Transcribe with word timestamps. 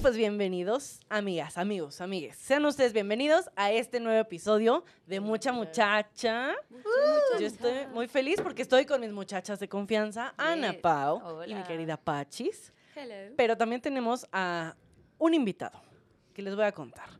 pues 0.00 0.16
bienvenidos, 0.16 1.00
amigas, 1.10 1.58
amigos, 1.58 2.00
amigues. 2.00 2.34
Sean 2.36 2.64
ustedes 2.64 2.94
bienvenidos 2.94 3.50
a 3.54 3.70
este 3.70 4.00
nuevo 4.00 4.18
episodio 4.18 4.82
de 5.06 5.20
Mucha 5.20 5.52
Muchacha. 5.52 6.54
Yo 7.38 7.46
estoy 7.46 7.86
muy 7.92 8.08
feliz 8.08 8.40
porque 8.40 8.62
estoy 8.62 8.86
con 8.86 9.02
mis 9.02 9.12
muchachas 9.12 9.60
de 9.60 9.68
confianza, 9.68 10.32
Ana. 10.38 10.74
Pau 10.80 11.42
y 11.46 11.54
mi 11.54 11.62
querida 11.64 11.98
Pachis. 11.98 12.72
Hello. 12.96 13.34
Pero 13.36 13.58
también 13.58 13.82
tenemos 13.82 14.26
a 14.32 14.74
un 15.18 15.34
invitado 15.34 15.82
que 16.32 16.40
les 16.40 16.56
voy 16.56 16.64
a 16.64 16.72
contar. 16.72 17.10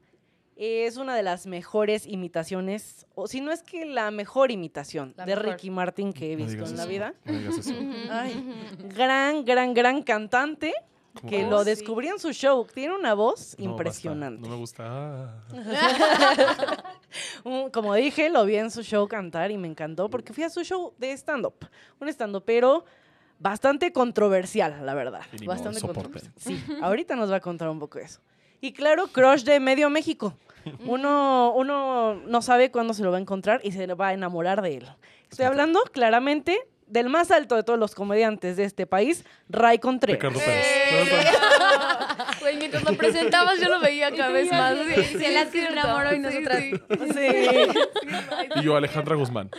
Es 0.57 0.97
una 0.97 1.15
de 1.15 1.23
las 1.23 1.47
mejores 1.47 2.07
imitaciones, 2.07 3.07
o 3.15 3.27
si 3.27 3.43
no 3.43 3.53
es 3.53 3.63
que 3.63 3.85
la 3.85 4.11
mejor 4.11 4.51
imitación 4.51 5.13
La 5.19 5.27
de 5.27 5.37
mejor. 5.37 5.53
Ricky 5.53 5.71
Martin 5.71 6.13
que 6.15 6.33
he 6.33 6.37
No 6.37 6.45
visto 6.45 6.53
digas 6.53 6.71
en 6.71 6.77
la 6.79 6.87
vida. 6.87 7.15
No 7.25 7.33
digas 7.33 7.59
eso. 7.59 7.75
Ay, 8.11 8.43
gran, 8.95 9.45
gran, 9.45 9.75
gran 9.75 10.03
cantante 10.03 10.73
¿Cómo 10.73 10.90
que 11.29 11.45
lo 11.45 11.61
sí. 11.61 11.71
descubrí 11.71 12.09
en 12.09 12.19
su 12.19 12.33
show. 12.33 12.67
Tiene 12.73 12.95
una 12.95 13.15
voz 13.15 13.57
No, 13.59 13.65
impresionante. 13.71 14.41
basta, 14.49 14.49
No 14.49 14.55
me 14.55 14.61
gusta. 14.61 15.45
Como 17.73 17.95
dije, 17.95 18.31
lo 18.31 18.45
vi 18.45 18.57
en 18.57 18.71
su 18.71 18.83
show 18.83 19.07
cantar 19.09 19.51
y 19.51 19.59
me 19.59 19.69
encantó 19.69 20.09
porque 20.09 20.33
fui 20.33 20.45
a 20.45 20.51
su 20.51 20.63
show 20.63 20.95
de 20.99 21.13
stand-up. 21.13 21.67
Un 22.01 22.09
stand-up, 22.09 22.45
pero 22.45 22.85
bastante 23.39 23.93
controversial, 23.93 24.85
la 24.85 24.95
verdad. 24.95 25.23
Bastante 25.45 25.81
controversial. 25.81 26.33
Sí, 26.37 26.63
ahorita 26.83 27.17
nos 27.17 27.31
va 27.31 27.37
a 27.37 27.41
contar 27.41 27.69
un 27.69 27.79
poco 27.79 27.99
de 27.99 28.05
eso. 28.05 28.21
Y 28.61 28.73
claro, 28.73 29.09
crush 29.09 29.43
de 29.45 29.59
medio 29.59 29.89
México. 29.91 30.35
Uno, 30.87 31.53
uno 31.57 32.17
no 32.27 32.43
sabe 32.43 32.71
cuándo 32.71 32.93
se 32.93 33.03
lo 33.03 33.11
va 33.11 33.17
a 33.17 33.21
encontrar 33.21 33.61
y 33.65 33.73
se 33.73 33.87
va 33.95 34.09
a 34.09 34.13
enamorar 34.13 34.61
de 34.61 34.77
él. 34.77 34.87
Estoy 35.31 35.47
hablando 35.47 35.81
claramente 35.93 36.59
del 36.91 37.09
más 37.09 37.31
alto 37.31 37.57
de 37.57 37.63
todos 37.63 37.79
los 37.79 37.95
comediantes 37.95 38.57
de 38.57 38.65
este 38.65 38.87
país, 38.87 39.25
Ray 39.49 39.79
Contreras. 39.79 40.21
Ricardo 40.21 40.41
Eh, 40.41 41.05
Pérez. 41.07 42.41
Güey, 42.41 42.57
mientras 42.57 42.83
lo 42.85 42.93
presentabas 42.97 43.61
yo 43.61 43.69
lo 43.69 43.81
veía 43.81 44.11
cada 44.11 44.31
vez 44.31 44.51
más. 44.51 44.77
Sí, 44.95 45.03
sí, 45.05 45.19
Se 45.19 45.31
las 45.33 45.47
que 45.47 45.61
se 45.61 45.67
cierto. 45.69 45.73
enamoró 45.73 46.13
y 46.13 46.17
Sí, 46.17 46.21
nosotras- 46.21 46.59
sí. 47.15 47.27
Y 48.57 48.63
yo, 48.63 48.77
Alejandra 48.77 49.17
Guzmán. 49.17 49.51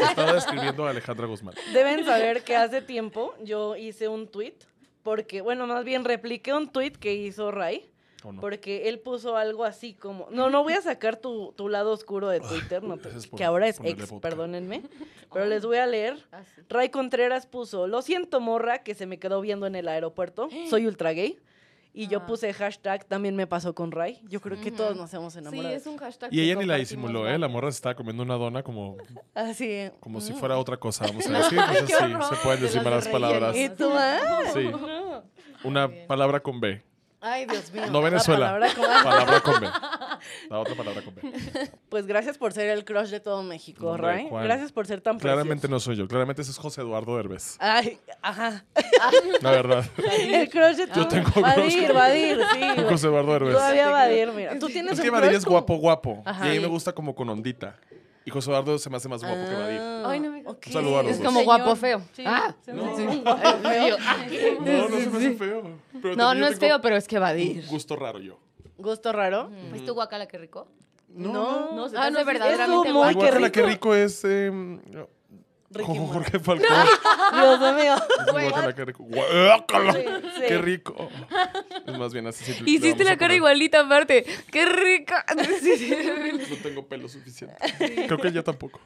Estaba 0.00 0.32
describiendo 0.32 0.86
a 0.86 0.90
Alejandra 0.90 1.26
Guzmán. 1.26 1.54
Deben 1.72 2.04
saber 2.04 2.42
que 2.42 2.56
hace 2.56 2.82
tiempo 2.82 3.34
yo 3.42 3.76
hice 3.76 4.08
un 4.08 4.28
tweet, 4.28 4.54
porque, 5.02 5.40
bueno, 5.40 5.66
más 5.66 5.84
bien 5.84 6.04
repliqué 6.04 6.52
un 6.54 6.68
tweet 6.70 6.92
que 6.92 7.14
hizo 7.14 7.50
Ray, 7.50 7.78
¿O 7.78 7.97
no? 8.24 8.40
porque 8.40 8.88
él 8.88 8.98
puso 8.98 9.36
algo 9.36 9.64
así 9.64 9.94
como, 9.94 10.28
no, 10.30 10.50
no 10.50 10.62
voy 10.62 10.72
a 10.74 10.80
sacar 10.82 11.16
tu, 11.16 11.52
tu 11.56 11.68
lado 11.68 11.92
oscuro 11.92 12.28
de 12.28 12.40
Twitter, 12.40 12.82
no 12.82 12.96
te- 12.98 13.08
por 13.10 13.38
que 13.38 13.44
ahora 13.44 13.68
es 13.68 13.80
ex, 13.82 14.10
vodka. 14.10 14.28
perdónenme, 14.28 14.82
pero 15.32 15.46
les 15.46 15.64
voy 15.64 15.76
a 15.78 15.86
leer. 15.86 16.26
Ah, 16.32 16.42
sí. 16.54 16.62
Ray 16.68 16.88
Contreras 16.90 17.46
puso, 17.46 17.86
lo 17.86 18.02
siento 18.02 18.40
morra 18.40 18.78
que 18.82 18.94
se 18.94 19.06
me 19.06 19.18
quedó 19.18 19.40
viendo 19.40 19.66
en 19.66 19.74
el 19.76 19.88
aeropuerto, 19.88 20.48
soy 20.70 20.86
ultra 20.86 21.12
gay. 21.12 21.38
Y 21.94 22.06
yo 22.06 22.18
Ah. 22.20 22.26
puse 22.26 22.52
hashtag, 22.52 23.04
también 23.06 23.34
me 23.34 23.46
pasó 23.48 23.74
con 23.74 23.90
Ray. 23.90 24.20
Yo 24.28 24.40
creo 24.40 24.60
que 24.60 24.70
todos 24.70 24.92
Ujú. 24.92 25.00
nos 25.00 25.14
hemos 25.14 25.32
Sí, 25.32 25.38
enamorado. 25.40 25.74
es 25.74 25.86
un 25.86 25.96
hashtag. 25.96 26.32
Y 26.32 26.40
ella 26.42 26.54
ni 26.54 26.64
la 26.66 26.76
disimuló, 26.76 27.26
¿eh? 27.26 27.38
La 27.38 27.48
morra 27.48 27.72
se 27.72 27.76
estaba 27.76 27.94
comiendo 27.96 28.22
una 28.22 28.34
dona 28.34 28.62
como, 28.62 28.98
Así. 29.34 29.90
como 29.98 30.20
si 30.20 30.32
mm. 30.32 30.36
fuera 30.36 30.58
otra 30.58 30.76
cosa, 30.76 31.06
vamos 31.06 31.26
a 31.26 31.30
decir. 31.38 31.58
Entonces 31.58 31.84
qué 31.86 31.94
sí, 31.94 32.04
horror. 32.04 32.24
se 32.24 32.36
pueden 32.36 32.60
De 32.60 32.66
decir 32.66 32.82
las 32.82 32.84
de 32.84 32.90
malas 32.90 33.08
palabras. 33.08 33.56
¿Y 33.56 33.68
tú, 33.70 33.90
ah? 33.92 34.18
Sí. 34.52 34.68
No. 34.70 35.24
Una 35.64 35.90
palabra 36.06 36.38
con 36.40 36.60
B. 36.60 36.82
Ay, 37.20 37.46
Dios 37.46 37.72
mío. 37.72 37.82
No 37.90 38.00
La 38.00 38.10
Venezuela. 38.10 38.46
palabra 38.46 38.74
con- 38.74 39.02
Palabra 39.04 39.40
con 39.40 39.60
B. 39.60 39.68
La 40.50 40.58
otra 40.60 40.74
palabra 40.76 41.02
con 41.02 41.14
B. 41.16 41.22
Pues 41.88 42.06
gracias 42.06 42.38
por 42.38 42.52
ser 42.52 42.68
el 42.68 42.84
crush 42.84 43.08
de 43.08 43.18
todo 43.18 43.42
México, 43.42 43.96
Ray. 43.96 44.28
Juan. 44.28 44.44
Gracias 44.44 44.70
por 44.72 44.86
ser 44.86 45.00
tan 45.00 45.18
Claramente 45.18 45.62
precioso. 45.62 45.74
no 45.74 45.80
soy 45.80 45.96
yo. 45.96 46.06
Claramente 46.06 46.42
ese 46.42 46.50
es 46.52 46.58
José 46.58 46.82
Eduardo 46.82 47.16
Derbez. 47.16 47.56
Ay, 47.58 47.98
ajá. 48.22 48.64
La 49.42 49.50
verdad. 49.50 49.84
El 49.96 50.48
crush 50.50 50.76
de 50.76 50.86
todo. 50.86 51.08
tengo 51.08 51.30
crush 51.32 51.42
Vadir, 51.42 51.92
Vadir, 51.92 52.38
sí. 52.52 52.58
güey. 52.76 52.88
José 52.88 53.06
Eduardo 53.08 53.32
Derbez. 53.32 53.54
Todavía 53.54 53.88
Vadir, 53.90 54.32
mira. 54.32 54.58
Tú 54.58 54.66
tienes 54.68 54.92
Es 54.92 54.98
un 54.98 55.04
que 55.04 55.10
crush 55.10 55.32
es 55.34 55.44
guapo, 55.44 55.76
guapo. 55.76 56.22
Ajá. 56.24 56.46
Y 56.46 56.50
a 56.50 56.52
mí 56.54 56.60
me 56.60 56.66
gusta 56.68 56.92
como 56.92 57.14
con 57.14 57.28
ondita. 57.30 57.76
Y 58.24 58.30
José 58.30 58.50
Eduardo 58.50 58.78
se 58.78 58.90
me 58.90 58.98
hace 58.98 59.08
más 59.08 59.22
guapo 59.24 59.44
que 59.48 59.54
Badir. 59.54 59.80
Ah, 59.80 60.02
Ay, 60.08 60.20
no 60.20 60.30
me- 60.30 60.42
ok. 60.46 60.66
Un 60.66 60.72
saludo 60.72 60.98
a 60.98 61.02
los 61.02 61.12
Es 61.12 61.20
como 61.20 61.42
guapo 61.44 61.74
feo. 61.74 62.02
Sí. 62.12 62.22
Ah, 62.26 62.54
No. 62.66 62.94
sí. 62.96 63.22
No, 63.24 64.88
no 64.88 64.98
se 64.98 65.06
me 65.10 65.16
hace 65.16 65.32
feo. 65.34 65.62
Pero 66.02 66.16
No, 66.16 66.34
no 66.34 66.40
yo 66.40 66.46
es 66.48 66.58
feo, 66.58 66.80
pero 66.80 66.96
es 66.96 67.06
que 67.08 67.16
un 67.16 67.22
Badir. 67.22 67.66
gusto 67.66 67.96
raro 67.96 68.18
yo. 68.20 68.38
Gusto 68.76 69.12
raro. 69.12 69.50
¿Es 69.74 69.84
tu 69.84 69.94
guacala 69.94 70.26
que 70.28 70.38
rico? 70.38 70.68
No. 71.08 71.72
No, 71.74 71.88
se 71.88 71.96
Ah, 71.96 72.10
no, 72.10 72.18
sí, 72.20 72.24
verdaderamente 72.24 72.88
es 72.88 72.94
Muy 72.94 73.08
Ay, 73.08 73.14
guapo. 73.14 73.32
qué 73.34 73.40
la 73.40 73.50
que 73.52 73.62
rico. 73.62 73.94
es 73.94 74.22
eh, 74.24 74.50
Ricky 75.70 75.86
Jo- 75.86 75.94
Martin. 75.94 76.12
Jorge 76.12 76.38
Falcón. 76.38 76.66
Dios 77.60 77.74
mío. 77.74 77.94
Guácala, 78.32 78.74
qué 78.74 78.84
rico. 78.84 79.04
Guácala, 79.04 79.92
Sí, 79.94 80.00
sí. 80.36 80.42
Qué 80.48 80.58
rico. 80.58 81.08
Es 81.86 81.98
más 81.98 82.12
bien 82.12 82.26
así. 82.26 82.52
Hiciste 82.66 83.04
la 83.04 83.16
cara 83.16 83.34
igualita 83.34 83.80
aparte. 83.80 84.24
¡Qué 84.50 84.64
rica! 84.66 85.24
Sí. 85.60 85.92
No 86.50 86.56
tengo 86.62 86.86
pelo 86.86 87.08
suficiente. 87.08 87.56
Creo 88.06 88.18
que 88.18 88.28
ella 88.28 88.42
tampoco. 88.44 88.80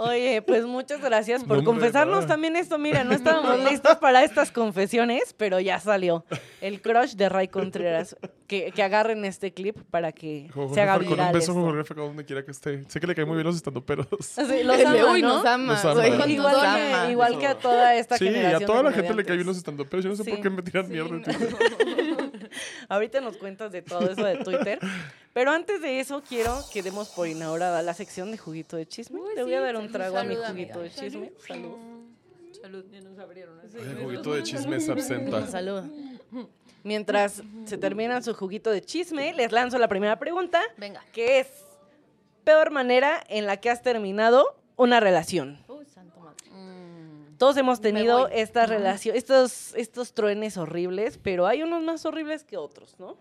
Oye, 0.00 0.42
pues 0.42 0.64
muchas 0.64 1.00
gracias 1.00 1.42
por 1.42 1.56
No, 1.58 1.64
confesarnos 1.64 2.24
también 2.28 2.54
esto. 2.54 2.78
Mira, 2.78 3.02
no 3.02 3.12
estábamos 3.14 3.68
listos 3.68 3.96
para 3.96 4.22
estas 4.22 4.52
confesiones, 4.52 5.34
pero 5.36 5.58
ya 5.58 5.80
salió. 5.80 6.24
El 6.60 6.80
crush 6.80 7.14
de 7.14 7.28
Ray 7.28 7.48
Contreras. 7.48 8.16
Que, 8.46 8.70
que 8.72 8.82
agarren 8.82 9.26
este 9.26 9.52
clip 9.52 9.76
para 9.90 10.10
que 10.12 10.48
Jorge 10.54 10.72
se 10.74 10.80
haga 10.80 10.96
viral 10.96 11.26
un 11.26 11.32
beso 11.34 11.52
con 11.52 11.64
Jorge 11.64 11.84
Falcón 11.84 12.06
donde 12.06 12.24
quiera 12.24 12.44
que 12.46 12.50
esté. 12.52 12.82
Sé 12.88 12.98
que 12.98 13.06
le 13.06 13.14
caen 13.14 13.28
muy 13.28 13.34
bien 13.36 13.46
los 13.46 13.56
estandoperos. 13.56 14.06
Así, 14.38 14.62
los 14.64 14.80
ama, 14.86 14.96
¿no? 14.96 15.18
nos 15.18 15.44
ama. 15.44 15.72
Nos 15.74 15.84
ama. 15.84 15.94
güey, 15.94 16.32
Igual 16.32 16.56
que, 17.04 17.10
igual 17.12 17.38
que 17.40 17.46
a 17.46 17.54
toda 17.58 17.94
esta 17.96 18.16
Sí, 18.16 18.24
generación. 18.26 18.62
a 18.62 18.66
toda 18.66 18.82
la 18.84 18.92
gente 18.92 19.12
le 19.14 19.24
caen 19.24 19.38
bien 19.40 19.48
los 19.48 19.56
comediantes. 19.56 19.58
estandoperos. 19.58 20.04
Yo 20.04 20.10
no 20.10 20.16
sé 20.16 20.24
Sí. 20.24 20.30
por 20.30 20.40
qué 20.40 20.48
me 20.50 20.62
tiran 20.62 20.86
Sí, 20.86 20.92
mierda 20.92 21.08
en 21.10 21.20
no. 21.20 21.24
Twitter. 21.24 22.48
Ahorita 22.88 23.20
nos 23.20 23.36
cuentas 23.36 23.70
de 23.72 23.82
todo 23.82 24.08
eso 24.10 24.24
de 24.24 24.36
Twitter. 24.38 24.78
Pero 25.38 25.52
antes 25.52 25.80
de 25.80 26.00
eso, 26.00 26.20
quiero 26.28 26.64
que 26.72 26.82
demos 26.82 27.10
por 27.10 27.28
inaugurada 27.28 27.80
la 27.80 27.94
sección 27.94 28.32
de 28.32 28.38
juguito 28.38 28.76
de 28.76 28.88
chisme. 28.88 29.20
Uy, 29.20 29.36
Le 29.36 29.44
voy 29.44 29.52
sí, 29.52 29.56
a 29.56 29.60
dar 29.60 29.76
un 29.76 29.82
salud, 29.82 29.92
trago 29.92 30.18
a 30.18 30.24
mi 30.24 30.34
juguito 30.34 30.48
amiga. 30.50 30.78
de 30.78 30.90
chisme. 30.90 31.32
Salud. 31.46 31.76
Salud, 32.60 32.84
ya 32.90 33.00
nos 33.02 33.18
abrieron. 33.20 33.60
así. 33.60 33.76
El 33.78 34.02
juguito 34.02 34.34
de 34.34 34.42
chismes 34.42 34.88
absenta. 34.88 35.46
Salud. 35.46 35.84
Mientras 36.82 37.40
se 37.66 37.78
terminan 37.78 38.24
su 38.24 38.34
juguito 38.34 38.72
de 38.72 38.82
chisme, 38.82 39.32
les 39.32 39.52
lanzo 39.52 39.78
la 39.78 39.86
primera 39.86 40.18
pregunta, 40.18 40.60
Venga. 40.76 41.04
que 41.12 41.38
es 41.38 41.46
peor 42.42 42.72
manera 42.72 43.22
en 43.28 43.46
la 43.46 43.58
que 43.58 43.70
has 43.70 43.80
terminado 43.80 44.56
una 44.74 44.98
relación. 44.98 45.60
Uy, 45.68 45.86
santo 45.86 46.18
madre. 46.18 46.36
Todos 47.38 47.56
hemos 47.58 47.80
tenido 47.80 48.26
estas 48.26 48.68
relaciones, 48.68 49.22
estos, 49.22 49.72
estos 49.76 50.14
truenes 50.14 50.56
horribles, 50.56 51.16
pero 51.22 51.46
hay 51.46 51.62
unos 51.62 51.84
más 51.84 52.04
horribles 52.04 52.42
que 52.42 52.56
otros, 52.56 52.96
¿no? 52.98 53.16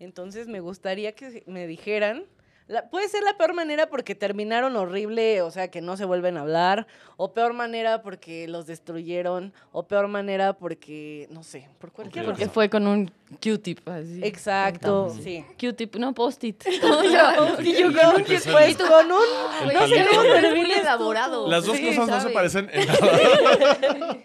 Entonces 0.00 0.48
me 0.48 0.60
gustaría 0.60 1.12
que 1.12 1.44
me 1.46 1.66
dijeran, 1.66 2.24
la- 2.70 2.88
puede 2.88 3.08
ser 3.08 3.22
la 3.24 3.36
peor 3.36 3.52
manera 3.54 3.88
porque 3.88 4.14
terminaron 4.14 4.76
horrible, 4.76 5.42
o 5.42 5.50
sea, 5.50 5.68
que 5.70 5.80
no 5.80 5.96
se 5.96 6.04
vuelven 6.04 6.36
a 6.36 6.42
hablar, 6.42 6.86
o 7.16 7.32
peor 7.32 7.52
manera 7.52 8.02
porque 8.02 8.46
los 8.48 8.66
destruyeron, 8.66 9.52
o 9.72 9.82
peor 9.86 10.06
manera 10.08 10.52
porque, 10.54 11.26
no 11.30 11.42
sé, 11.42 11.68
por 11.78 11.90
cualquier 11.92 12.24
Porque 12.24 12.42
razón. 12.44 12.54
fue 12.54 12.70
con 12.70 12.86
un 12.86 13.10
Q-tip 13.42 13.86
así. 13.88 14.20
Exacto, 14.22 15.14
sí. 15.22 15.44
Q-tip, 15.60 15.96
no 15.96 16.14
post-it. 16.14 16.64
Y 17.62 17.72
yo 17.74 17.92
con 17.92 18.16
un 18.16 18.24
Pues, 18.24 18.76
con 18.76 19.12
un 19.12 19.74
no 19.74 19.86
sé 19.88 20.06
cómo 20.10 20.22
termina 20.22 20.78
elaborado. 20.80 21.48
Las 21.48 21.66
dos 21.66 21.76
Sí, 21.76 21.86
cosas 21.86 22.08
no 22.08 22.20
se 22.20 22.30
parecen 22.30 22.70
en 22.72 22.86
nada. 22.86 22.98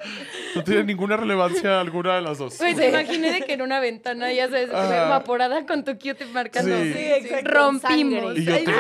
No 0.56 0.64
tienen 0.64 0.86
ninguna 0.86 1.18
relevancia 1.18 1.82
alguna 1.82 2.16
de 2.16 2.22
las 2.22 2.38
dos. 2.38 2.56
Pues 2.58 2.78
me 2.78 2.88
imaginé 2.88 3.30
de 3.34 3.42
que 3.42 3.54
en 3.54 3.62
una 3.62 3.82
ventana, 3.82 4.32
ya 4.32 4.46
sabes, 4.48 4.70
Ajá. 4.74 5.08
evaporada 5.08 5.66
con 5.66 5.84
tu 5.84 5.98
Q-tip 5.98 6.30
marcando. 6.32 6.74
Sí. 6.82 6.94
Sí. 6.94 7.30
Rompimos. 7.44 8.35
Y 8.36 8.46
yo 8.46 8.54
te, 8.54 8.74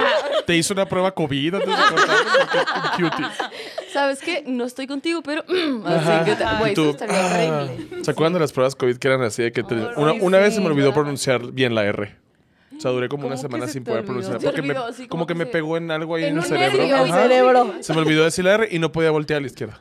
te 0.45 0.55
hice 0.57 0.73
una 0.73 0.85
prueba 0.85 1.11
COVID 1.13 1.55
antes 1.55 1.69
de 1.69 1.75
cutie. 3.09 3.25
¿Sabes 3.91 4.19
qué? 4.19 4.43
No 4.45 4.65
estoy 4.65 4.87
contigo, 4.87 5.21
pero... 5.21 5.43
Ajá. 5.85 6.21
Así 6.21 6.31
que, 6.31 6.35
te- 6.35 6.45
güey, 6.59 6.71
Y 6.71 6.75
tú, 6.75 6.81
eso 6.81 6.91
estaría 6.91 7.49
ah. 7.59 7.63
horrible. 7.63 8.03
¿Se 8.03 8.11
acuerdan 8.11 8.33
de 8.33 8.39
las 8.39 8.51
pruebas 8.51 8.75
COVID 8.75 8.97
que 8.97 9.07
eran 9.07 9.21
así 9.21 9.43
de 9.43 9.51
que 9.51 9.63
te- 9.63 9.75
una, 9.75 10.13
sí, 10.13 10.19
una 10.21 10.37
vez 10.39 10.53
se 10.55 10.61
me 10.61 10.67
olvidó 10.67 10.93
pronunciar 10.93 11.51
bien 11.51 11.73
la 11.75 11.83
R? 11.85 12.15
O 12.75 12.79
sea, 12.81 12.91
duré 12.91 13.07
como 13.07 13.21
¿Cómo 13.23 13.27
una 13.27 13.35
que 13.35 13.41
semana 13.41 13.67
se 13.67 13.73
sin 13.73 13.83
poder 13.85 14.03
pronunciar. 14.03 14.39
Porque 14.41 14.61
me, 14.61 14.69
olvidó, 14.77 14.91
sí, 14.91 15.07
como 15.07 15.09
como 15.09 15.27
que 15.27 15.33
que 15.33 15.37
me 15.37 15.45
pegó 15.45 15.77
en 15.77 15.91
algo 15.91 16.15
ahí 16.15 16.25
en 16.25 16.31
en, 16.31 16.37
el 16.39 16.43
cerebro. 16.43 17.63
nervio. 17.63 17.73
Se 17.83 17.93
me 17.93 17.99
olvidó 18.01 18.25
decir 18.25 18.43
la 18.43 18.55
R 18.55 18.67
y 18.69 18.79
no 18.79 18.91
podía 18.91 19.11
voltear 19.11 19.37
a 19.37 19.41
la 19.41 19.47
izquierda. 19.47 19.79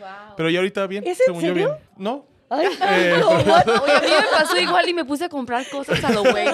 Wow. 0.00 0.08
Pero 0.36 0.50
ya 0.50 0.58
ahorita 0.58 0.86
bien. 0.88 1.04
¿Es 1.06 1.20
en 1.20 1.26
según 1.26 1.42
yo 1.44 1.54
bien. 1.54 1.68
¿No? 1.96 2.24
Ay, 2.52 2.66
Eh, 2.82 3.22
Oye, 3.24 3.52
a 3.52 4.00
mí 4.00 4.06
me 4.20 4.26
pasó 4.30 4.58
igual 4.58 4.88
y 4.88 4.94
me 4.94 5.04
puse 5.04 5.24
a 5.24 5.28
comprar 5.28 5.66
cosas 5.68 6.02
a 6.04 6.10
lo 6.12 6.22
güey. 6.22 6.46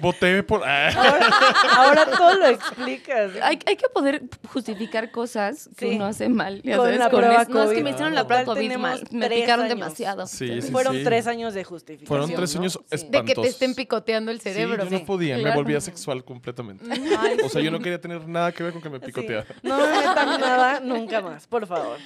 voté 0.00 0.42
por. 0.42 0.62
ah. 0.64 0.90
ahora, 0.94 1.28
ahora 1.76 2.06
todo 2.16 2.34
lo 2.34 2.46
explicas. 2.46 3.32
Hay, 3.42 3.58
hay 3.66 3.76
que 3.76 3.88
poder 3.92 4.22
justificar 4.52 5.10
cosas 5.10 5.68
que 5.76 5.88
Sí. 5.90 5.96
uno 5.96 6.06
hace 6.06 6.28
mal. 6.28 6.62
ya 6.62 6.76
Con 6.76 6.86
sabes, 6.86 6.98
la 7.00 7.10
con 7.10 7.20
prueba 7.20 7.42
es- 7.42 7.48
No, 7.48 7.62
es 7.62 7.68
que 7.68 7.74
COVID. 7.74 7.84
me 7.84 7.90
hicieron 7.90 8.14
la 8.14 8.26
prueba 8.26 8.44
COVID 8.44 8.76
mal. 8.76 9.02
Me 9.10 9.28
picaron 9.30 9.64
años. 9.66 9.76
demasiado. 9.78 10.26
Sí, 10.26 10.62
sí, 10.62 10.70
Fueron 10.70 10.94
sí. 10.96 11.04
tres 11.04 11.26
años 11.26 11.54
de 11.54 11.64
justificación. 11.64 12.06
Fueron 12.08 12.32
tres 12.34 12.54
¿no? 12.54 12.60
años. 12.60 12.78
De 12.90 13.24
que 13.24 13.34
te 13.34 13.48
estén 13.48 13.74
picoteando 13.74 14.30
el 14.30 14.38
Sí, 14.40 14.50
cerebro. 14.50 14.84
yo 14.84 14.90
no 14.90 15.04
podía, 15.04 15.36
me 15.36 15.42
claro. 15.42 15.56
volvía 15.56 15.80
sexual 15.80 16.24
completamente. 16.24 16.84
Ay, 17.18 17.38
O 17.44 17.48
sea, 17.48 17.60
yo 17.62 17.70
no 17.70 17.78
quería 17.80 18.00
tener 18.00 18.26
nada 18.28 18.52
que 18.52 18.62
ver 18.62 18.72
con 18.72 18.82
que 18.82 18.90
me 18.90 18.98
Sí. 18.98 19.06
picoteara. 19.06 19.46
No 19.62 19.76
me 19.78 19.86
metan 19.88 20.40
nada 20.40 20.80
nunca 20.80 21.20
más, 21.20 21.46
por 21.46 21.66
favor. 21.66 21.98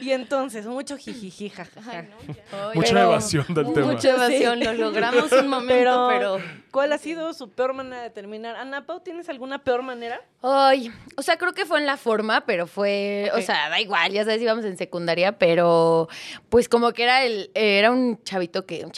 Y 0.00 0.10
entonces, 0.10 0.66
mucho 0.66 0.96
jijiji, 0.96 1.48
jajaja. 1.50 1.85
Ay, 1.88 2.08
no, 2.28 2.34
ya. 2.34 2.70
Mucha 2.74 2.88
Pero- 2.88 3.00
evasión 3.02 3.46
del 3.54 3.72
tema. 3.72 3.86
Mucha 3.92 4.10
evasión, 4.10 4.60
lo 4.60 4.72
logramos 4.74 5.32
un 5.32 5.48
momento, 5.48 6.08
Pero, 6.08 6.08
pero... 6.08 6.38
¿cuál 6.70 6.92
ha 6.92 6.98
sido 6.98 7.32
su 7.32 7.50
peor 7.50 7.72
manera 7.74 8.02
de 8.02 8.10
terminar? 8.10 8.56
Ana 8.56 8.86
Pau, 8.86 9.00
¿tienes 9.00 9.28
alguna 9.28 9.62
peor 9.62 9.82
manera? 9.82 10.20
Ay, 10.42 10.90
o 11.16 11.22
sea, 11.22 11.36
creo 11.38 11.52
que 11.52 11.64
fue 11.66 11.78
en 11.80 11.86
la 11.86 11.96
forma, 11.96 12.42
pero 12.46 12.66
fue, 12.66 13.30
o 13.34 13.40
sea, 13.40 13.68
da 13.68 13.80
igual, 13.80 14.12
ya 14.12 14.24
sabes, 14.24 14.40
íbamos 14.42 14.64
en 14.64 14.76
secundaria, 14.76 15.38
pero 15.38 16.08
pues 16.48 16.68
como 16.68 16.92
que 16.92 17.02
era 17.04 17.24
el, 17.24 17.50
era 17.54 17.90
un 17.90 18.22
chavito 18.22 18.66
que, 18.66 18.84
un 18.84 18.92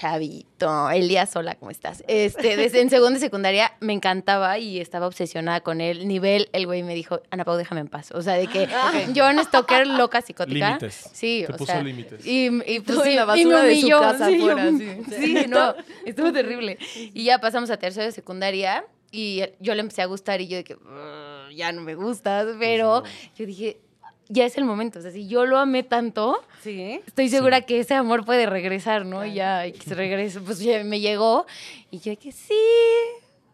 chavito, 0.59 0.91
Elías, 0.91 1.35
hola, 1.37 1.55
¿cómo 1.57 1.71
estás? 1.71 2.03
Este, 2.09 2.57
desde 2.57 2.81
en 2.81 2.91
segundo 2.91 3.15
de 3.15 3.21
secundaria 3.21 3.73
me 3.81 3.93
encantaba 3.93 4.59
y 4.59 4.81
estaba 4.81 5.07
obsesionada 5.07 5.61
con 5.61 5.81
él. 5.81 6.07
Nivel, 6.09 6.49
el 6.53 6.67
güey 6.67 6.83
me 6.83 6.95
dijo, 6.95 7.21
Ana 7.31 7.45
Pau, 7.45 7.57
déjame 7.57 7.81
en 7.83 7.89
paz. 7.89 8.11
O 8.13 8.23
sea, 8.23 8.35
de 8.35 8.47
que 8.47 8.69
yo 9.15 9.29
en 9.29 9.39
stalker 9.45 9.87
loca 9.87 10.21
psicótica. 10.21 10.67
Límites. 10.69 11.11
Sí, 11.13 11.45
Te 11.47 11.53
o 11.53 11.57
puso 11.57 11.73
sea, 11.73 11.83
límites. 11.83 12.27
Y, 12.27 12.47
y 12.67 12.81
pues, 12.81 12.85
Tú 12.99 13.03
en 13.05 13.09
sí, 13.11 13.15
la 13.15 13.23
y 13.37 13.45
me 13.45 13.55
basura 13.55 13.63
de 13.63 13.81
su 13.81 13.89
casa 13.89 14.27
sí, 14.29 14.35
afuera, 14.37 14.65
yo- 14.71 14.79
sí. 14.79 15.03
Sí, 15.17 15.47
no, 15.49 15.75
estuvo 16.05 16.33
terrible. 16.33 16.79
Y 17.15 17.25
ya 17.25 17.39
pasamos 17.39 17.71
a 17.71 17.77
tercero 17.77 18.07
de 18.07 18.13
secundaria 18.13 18.85
y 19.11 19.43
yo 19.61 19.75
le 19.75 19.81
empecé 19.81 20.03
a 20.03 20.07
gustar 20.07 20.41
y 20.41 20.49
yo 20.49 20.57
de 20.59 20.65
que 20.65 20.75
"Ugh, 20.75 21.51
ya 21.55 21.73
no 21.73 21.81
me 21.81 21.95
gustas, 21.95 22.47
pero 22.59 23.03
yo 23.37 23.47
dije, 23.47 23.81
ya 24.29 24.45
es 24.47 24.57
el 24.59 24.65
momento. 24.65 24.99
O 24.99 25.03
sea, 25.03 25.11
si 25.11 25.27
yo 25.29 25.47
lo 25.47 25.59
amé 25.59 25.83
tanto, 25.83 26.43
Sí. 26.63 27.01
estoy 27.07 27.29
segura 27.29 27.63
que 27.63 27.81
ese 27.81 27.95
amor 27.95 28.25
puede 28.25 28.47
regresar, 28.47 29.05
¿no? 29.07 29.25
Y 29.25 29.35
ya, 29.35 29.67
y 29.67 29.73
que 29.73 29.83
se 29.89 29.95
regrese. 29.95 30.41
Pues 30.41 30.59
ya 30.61 30.83
me 30.85 31.01
llegó 31.01 31.47
y 31.91 31.99
yo 32.01 32.19
que 32.19 32.33
sí, 32.33 32.55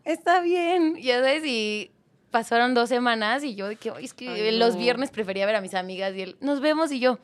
está 0.04 0.40
bien. 0.40 0.96
Ya 1.00 1.16
sabes, 1.20 1.44
y 1.46 1.90
pasaron 2.30 2.74
dos 2.74 2.88
semanas 2.88 3.44
y 3.44 3.54
yo 3.54 3.68
de 3.68 3.76
que, 3.76 3.90
"Ay, 3.90 4.04
es 4.04 4.14
que 4.14 4.28
Ay, 4.28 4.58
los 4.58 4.74
no. 4.74 4.80
viernes 4.80 5.10
prefería 5.10 5.46
ver 5.46 5.54
a 5.56 5.60
mis 5.60 5.74
amigas 5.74 6.14
y 6.16 6.22
él, 6.22 6.36
nos 6.40 6.60
vemos 6.60 6.90
y 6.92 6.98
yo, 6.98 7.18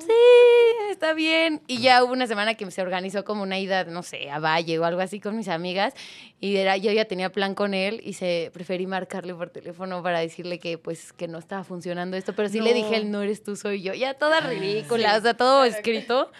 sí, 0.00 0.90
está 0.90 1.14
bien. 1.14 1.60
Y 1.66 1.78
ya 1.78 2.02
hubo 2.04 2.12
una 2.12 2.26
semana 2.26 2.54
que 2.54 2.70
se 2.70 2.82
organizó 2.82 3.24
como 3.24 3.42
una 3.42 3.58
ida, 3.58 3.84
no 3.84 4.02
sé, 4.02 4.30
a 4.30 4.38
Valle 4.38 4.78
o 4.78 4.84
algo 4.84 5.00
así 5.00 5.20
con 5.20 5.36
mis 5.36 5.48
amigas. 5.48 5.94
Y 6.40 6.56
era, 6.56 6.76
yo 6.76 6.92
ya 6.92 7.04
tenía 7.04 7.30
plan 7.30 7.54
con 7.54 7.74
él 7.74 8.00
y 8.04 8.14
se 8.14 8.50
preferí 8.52 8.86
marcarle 8.86 9.34
por 9.34 9.50
teléfono 9.50 10.02
para 10.02 10.20
decirle 10.20 10.58
que 10.58 10.78
pues 10.78 11.12
que 11.12 11.28
no 11.28 11.38
estaba 11.38 11.64
funcionando 11.64 12.16
esto. 12.16 12.34
Pero 12.34 12.48
sí 12.48 12.60
le 12.60 12.74
dije, 12.74 12.96
él 12.96 13.10
no 13.10 13.22
eres 13.22 13.42
tú, 13.42 13.56
soy 13.56 13.82
yo. 13.82 13.94
Ya 13.94 14.14
toda 14.14 14.40
ridícula, 14.40 15.16
o 15.16 15.20
sea, 15.20 15.34
todo 15.34 15.64
escrito. 15.64 16.30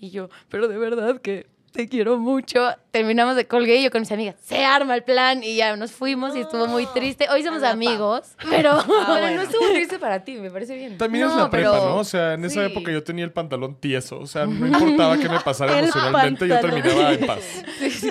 Y 0.00 0.10
yo, 0.10 0.28
pero 0.48 0.68
de 0.68 0.76
verdad 0.76 1.20
que 1.20 1.46
te 1.74 1.88
quiero 1.88 2.18
mucho. 2.18 2.68
Terminamos 2.92 3.34
de 3.34 3.48
colgué 3.48 3.76
y 3.78 3.82
yo 3.82 3.90
con 3.90 4.02
mis 4.02 4.12
amigas, 4.12 4.36
se 4.40 4.64
arma 4.64 4.94
el 4.94 5.02
plan 5.02 5.42
y 5.42 5.56
ya 5.56 5.74
nos 5.76 5.90
fuimos 5.90 6.36
y 6.36 6.40
estuvo 6.40 6.68
muy 6.68 6.86
triste. 6.94 7.26
Hoy 7.30 7.42
somos 7.42 7.64
amigos, 7.64 8.36
pero... 8.48 8.78
Pero 8.86 9.06
bueno. 9.08 9.30
no 9.36 9.42
estuvo 9.42 9.68
triste 9.72 9.98
para 9.98 10.22
ti, 10.22 10.34
me 10.36 10.50
parece 10.52 10.76
bien. 10.76 10.96
También 10.96 11.26
es 11.26 11.34
la 11.34 11.50
prepa, 11.50 11.72
pero- 11.72 11.84
¿no? 11.90 11.96
O 11.96 12.04
sea, 12.04 12.34
en 12.34 12.44
esa 12.44 12.64
sí. 12.64 12.70
época 12.72 12.92
yo 12.92 13.02
tenía 13.02 13.24
el 13.24 13.32
pantalón 13.32 13.74
tieso. 13.80 14.20
O 14.20 14.26
sea, 14.28 14.46
no 14.46 14.66
importaba 14.68 15.18
qué 15.18 15.28
me 15.28 15.40
pasara 15.40 15.76
emocionalmente, 15.80 16.46
yo 16.46 16.54
pantalón. 16.60 16.82
terminaba 16.82 17.12
en 17.12 17.26
paz. 17.26 17.64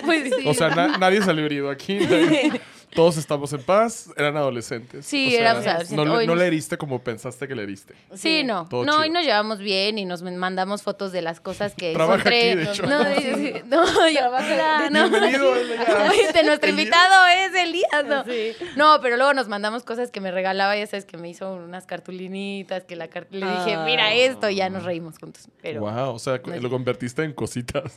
Pues 0.06 0.24
sí. 0.36 0.46
O 0.48 0.54
sea, 0.54 0.70
na- 0.76 0.98
nadie 0.98 1.22
salió 1.22 1.46
herido 1.46 1.70
aquí. 1.70 2.00
nadie- 2.00 2.60
todos 2.96 3.18
estamos 3.18 3.52
en 3.54 3.62
paz. 3.64 4.10
Eran 4.18 4.38
adolescentes. 4.38 5.06
Sí, 5.06 5.28
O 5.28 5.32
sea, 5.32 5.40
éramos 5.42 5.68
adolescentes. 5.68 6.06
No, 6.06 6.22
no 6.26 6.36
le 6.36 6.46
heriste 6.48 6.78
como 6.78 7.04
pensaste 7.04 7.48
que 7.48 7.56
le 7.56 7.64
heriste. 7.64 7.94
Sí, 8.14 8.44
no. 8.44 8.68
Todo 8.70 8.86
no, 8.86 8.94
chido. 8.94 9.06
y 9.06 9.10
nos 9.10 9.24
llevamos 9.26 9.60
bien 9.60 9.98
y 9.98 10.06
nos 10.06 10.22
mandamos 10.22 10.82
fotos 10.84 11.12
de 11.12 11.22
las 11.22 11.40
cosas 11.40 11.74
que 11.76 11.94
Trabaja 11.94 12.22
aquí, 12.30 12.56
de 12.56 12.64
hecho. 12.64 12.84
No, 12.86 13.04
sí, 13.06 13.22
sí. 13.36 13.54
no, 13.68 13.86
yo 14.10 14.90
no. 14.90 15.10
Bienvenido, 15.10 15.56
Elías. 15.58 16.46
Nuestro 16.46 16.70
invitado 16.70 17.28
es 17.28 17.56
Elías, 17.56 18.06
¿no? 18.08 18.24
Sí. 18.26 18.54
No, 18.76 19.00
pero 19.02 19.18
luego 19.18 19.34
nos 19.34 19.48
mandamos 19.48 19.84
cosas 19.84 20.12
que 20.12 20.20
me 20.22 20.32
regalaba, 20.32 20.76
ya 20.78 20.86
sabes, 20.88 21.06
que 21.06 21.18
me 21.18 21.30
hizo 21.30 21.54
unas 21.54 21.86
cartulinitas, 21.86 22.84
que 22.84 22.96
la 22.96 23.08
car- 23.08 23.28
le 23.32 23.46
dije, 23.46 23.74
Ah. 23.76 23.84
mira 23.86 24.14
esto, 24.14 24.50
y 24.50 24.56
ya 24.56 24.70
nos 24.70 24.84
reímos 24.84 25.18
juntos. 25.20 25.48
Pero 25.62 25.82
Wow, 25.82 26.14
o 26.16 26.20
sea, 26.20 26.40
no 26.46 26.56
lo 26.58 26.70
convertiste 26.70 27.24
en 27.24 27.34
cositas. 27.34 27.94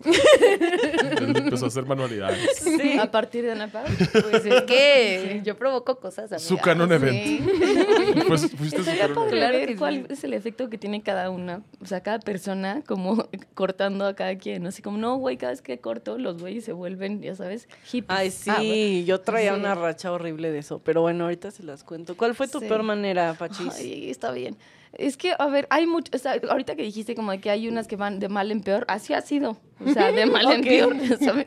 Empezó 1.18 1.64
a 1.66 1.68
hacer 1.68 1.84
manualidades. 1.86 2.56
Sí. 2.58 2.98
A 2.98 3.10
partir 3.10 3.44
de 3.44 3.52
Ana 3.52 3.68
Pau. 3.68 3.84
pues 4.30 4.44
es 4.46 4.62
que 4.62 4.85
yo 5.44 5.56
provoco 5.56 5.98
cosas, 6.00 6.32
amiga. 6.32 6.38
Su 6.38 6.58
canon 6.58 6.88
Sí. 6.88 6.94
event. 6.94 7.50
Pues 8.28 8.50
fuiste 8.52 8.78
su 8.78 8.84
canon 8.84 9.16
event. 9.18 9.30
Claro 9.30 9.58
ver 9.58 9.68
que 9.68 9.76
cuál 9.76 9.94
sí. 10.06 10.12
es 10.12 10.24
el 10.24 10.32
efecto 10.34 10.68
que 10.70 10.78
tiene 10.78 11.02
cada 11.02 11.30
una, 11.30 11.62
o 11.80 11.86
sea, 11.86 12.00
cada 12.02 12.18
persona 12.18 12.82
como 12.86 13.28
cortando 13.54 14.06
a 14.06 14.14
cada 14.14 14.36
quien. 14.38 14.66
Así 14.66 14.82
como, 14.82 14.96
no, 14.98 15.16
güey, 15.16 15.36
cada 15.36 15.52
vez 15.52 15.62
que 15.62 15.78
corto, 15.78 16.18
los 16.18 16.40
güeyes 16.40 16.64
se 16.64 16.72
vuelven, 16.72 17.20
ya 17.22 17.34
sabes, 17.34 17.68
hippies. 17.84 18.18
Ay, 18.18 18.30
sí, 18.30 18.50
Ah, 18.50 18.56
bueno. 18.58 19.06
yo 19.06 19.20
traía 19.20 19.54
Sí. 19.54 19.60
una 19.60 19.74
racha 19.74 20.12
horrible 20.12 20.50
de 20.50 20.58
eso, 20.58 20.80
pero 20.84 21.02
bueno, 21.02 21.24
ahorita 21.24 21.50
se 21.50 21.62
las 21.62 21.84
cuento. 21.84 22.16
¿Cuál 22.16 22.34
fue 22.34 22.48
tu 22.48 22.60
Sí. 22.60 22.66
peor 22.66 22.82
manera, 22.82 23.34
Pachis? 23.34 23.74
Ay, 23.78 24.10
está 24.10 24.32
bien. 24.32 24.56
Es 24.98 25.16
que, 25.16 25.34
a 25.38 25.46
ver, 25.46 25.66
hay 25.70 25.86
mucho, 25.86 26.10
o 26.14 26.18
sea, 26.18 26.40
ahorita 26.48 26.74
que 26.74 26.82
dijiste 26.82 27.14
como 27.14 27.30
de 27.32 27.40
que 27.40 27.50
hay 27.50 27.68
unas 27.68 27.86
que 27.86 27.96
van 27.96 28.18
de 28.18 28.28
mal 28.28 28.50
en 28.50 28.60
peor, 28.62 28.84
así 28.88 29.12
ha 29.14 29.20
sido, 29.20 29.58
o 29.84 29.92
sea, 29.92 30.10
de 30.12 30.24
mal 30.26 30.50
en 30.50 30.62
peor, 30.62 30.96
¿sabes? 31.24 31.46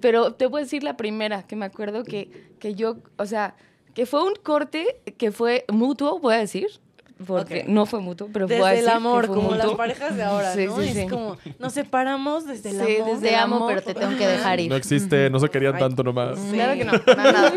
Pero 0.00 0.32
te 0.34 0.46
voy 0.46 0.60
a 0.60 0.64
decir 0.64 0.82
la 0.82 0.96
primera, 0.96 1.42
que 1.46 1.54
me 1.56 1.66
acuerdo 1.66 2.02
que, 2.04 2.30
que 2.58 2.74
yo, 2.74 2.96
o 3.18 3.26
sea, 3.26 3.54
que 3.94 4.06
fue 4.06 4.22
un 4.24 4.34
corte 4.42 5.00
que 5.18 5.32
fue 5.32 5.64
mutuo, 5.70 6.18
voy 6.18 6.34
a 6.34 6.38
decir, 6.38 6.68
porque 7.26 7.64
no 7.68 7.86
fue 7.86 8.00
mutuo, 8.00 8.28
pero 8.32 8.48
voy 8.48 8.56
a 8.56 8.70
Desde 8.70 8.80
el 8.80 8.88
amor, 8.88 9.26
fue 9.26 9.36
como 9.36 9.50
las 9.50 9.64
mutuo. 9.66 9.76
parejas 9.76 10.16
de 10.16 10.22
ahora, 10.22 10.52
Sí, 10.56 10.64
¿no? 10.66 10.76
sí, 10.80 10.88
es 10.88 10.94
sí. 10.94 11.06
como, 11.08 11.36
nos 11.58 11.72
separamos 11.74 12.46
desde 12.46 12.70
el 12.70 12.76
Sí, 12.84 12.96
amor. 12.96 13.10
desde 13.10 13.20
Te 13.28 13.28
el 13.28 13.34
amo, 13.40 13.56
amor. 13.56 13.68
pero 13.68 13.82
te 13.82 13.94
tengo 13.94 14.16
que 14.16 14.26
dejar 14.26 14.58
ir. 14.60 14.70
No 14.70 14.76
existe, 14.76 15.30
no 15.30 15.38
se 15.38 15.48
querían 15.50 15.74
Ay. 15.74 15.80
tanto 15.80 16.02
nomás. 16.02 16.38
Sí. 16.38 16.52
Claro 16.54 16.72
que 16.74 16.84
no, 16.84 16.92
nada. 17.16 17.52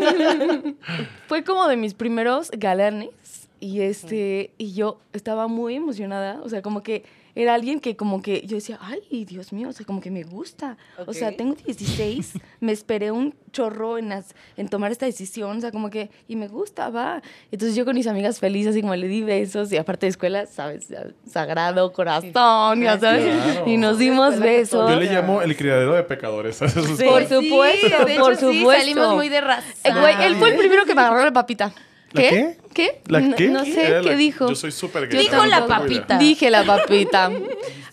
Fue 1.26 1.42
como 1.42 1.66
de 1.68 1.76
mis 1.76 1.94
primeros 1.94 2.50
galanes 2.52 3.45
y 3.60 3.80
este 3.80 4.52
y 4.58 4.72
yo 4.74 4.98
estaba 5.12 5.48
muy 5.48 5.74
emocionada, 5.76 6.40
o 6.42 6.48
sea, 6.48 6.62
como 6.62 6.82
que 6.82 7.04
era 7.34 7.52
alguien 7.52 7.80
que 7.80 7.96
como 7.96 8.22
que 8.22 8.46
yo 8.46 8.56
decía, 8.56 8.78
"Ay, 8.80 9.24
Dios 9.26 9.52
mío, 9.52 9.68
o 9.68 9.72
sea, 9.72 9.84
como 9.84 10.00
que 10.00 10.10
me 10.10 10.22
gusta." 10.24 10.78
O 11.06 11.12
sea, 11.12 11.36
tengo 11.36 11.54
16, 11.54 12.32
me 12.60 12.72
esperé 12.72 13.10
un 13.10 13.34
chorro 13.52 13.98
en 13.98 14.08
las 14.08 14.34
en 14.56 14.68
tomar 14.68 14.90
esta 14.90 15.04
decisión, 15.04 15.58
o 15.58 15.60
sea, 15.60 15.70
como 15.70 15.90
que 15.90 16.08
y 16.28 16.36
me 16.36 16.48
gusta, 16.48 16.88
va. 16.88 17.20
Entonces 17.50 17.76
yo 17.76 17.84
con 17.84 17.94
mis 17.94 18.06
amigas 18.06 18.38
felices 18.40 18.70
así 18.72 18.80
como 18.80 18.94
le 18.96 19.06
di 19.08 19.22
besos 19.22 19.70
y 19.70 19.76
aparte 19.76 20.06
de 20.06 20.10
escuela, 20.10 20.46
sabes, 20.46 20.86
sagrado 21.30 21.92
corazón, 21.92 22.80
ya 22.82 22.98
sabes, 22.98 23.24
Claro. 23.24 23.70
y 23.70 23.76
nos 23.76 23.98
dimos 23.98 24.38
besos. 24.38 24.88
Yo 24.90 24.98
le 24.98 25.12
llamo 25.12 25.42
el 25.42 25.56
criadero 25.56 25.94
de 25.94 26.02
pecadores. 26.04 26.58
Sí. 26.96 27.04
Por 27.04 27.26
Sí, 27.26 27.34
supuesto, 27.34 28.04
de 28.06 28.12
hecho, 28.14 28.20
por 28.22 28.36
sí, 28.36 28.40
supuesto. 28.58 28.80
salimos 28.82 29.14
muy 29.14 29.28
de 29.28 29.40
raza. 29.42 29.66
Eh, 29.84 29.90
güey, 29.92 30.24
él 30.24 30.36
fue 30.36 30.50
el 30.52 30.56
primero 30.56 30.84
que 30.86 30.94
me 30.94 31.02
agarró 31.02 31.22
la 31.24 31.32
papita. 31.32 31.72
¿La 32.16 32.28
¿Qué? 32.30 32.56
qué? 32.74 33.00
¿La 33.06 33.20
no, 33.20 33.36
qué? 33.36 33.48
no 33.48 33.64
sé 33.64 33.86
Era 33.86 34.00
qué 34.00 34.08
la- 34.10 34.16
dijo. 34.16 34.48
Yo 34.48 34.54
soy 34.54 34.72
súper 34.72 35.08
gay. 35.08 35.20
Dijo 35.22 35.44
la 35.46 35.66
papita. 35.66 36.18
Dije 36.18 36.50
la 36.50 36.64
papita. 36.64 37.30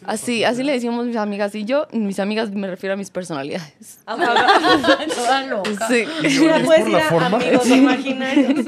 Así, 0.05 0.43
así 0.43 0.63
le 0.63 0.73
decíamos 0.73 1.05
mis 1.05 1.15
amigas. 1.15 1.55
Y 1.55 1.63
yo, 1.63 1.87
mis 1.93 2.19
amigas 2.19 2.51
me 2.51 2.67
refiero 2.67 2.93
a 2.93 2.97
mis 2.97 3.09
personalidades. 3.09 3.73
Sí. 5.87 6.03
Mira, 6.39 6.55
amigos 6.57 7.67
imaginarios. 7.69 8.65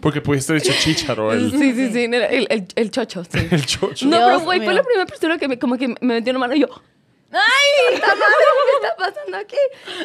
Porque 0.00 0.20
pudiste 0.20 0.54
dicho 0.54 0.72
chícharo, 0.78 1.32
el, 1.32 1.50
Sí, 1.52 1.72
sí, 1.72 1.92
sí. 1.92 2.04
era 2.04 2.26
El, 2.26 2.46
el, 2.50 2.66
el 2.74 2.90
chocho, 2.90 3.22
sí. 3.24 3.38
el 3.50 3.64
chocho. 3.64 4.06
No, 4.06 4.16
Dios 4.16 4.26
pero 4.26 4.40
güey, 4.40 4.60
fue 4.64 4.74
la 4.74 4.82
primera 4.82 5.06
persona 5.06 5.38
que 5.38 5.48
me, 5.48 5.58
como 5.58 5.76
que 5.76 5.88
me 5.88 5.96
metió 6.00 6.30
en 6.30 6.34
la 6.34 6.40
mano 6.40 6.54
y 6.54 6.60
yo. 6.60 6.68
¡Ay! 7.32 7.88
¿Qué 7.90 7.96
está 7.96 8.96
pasando 8.96 9.36
aquí? 9.38 9.56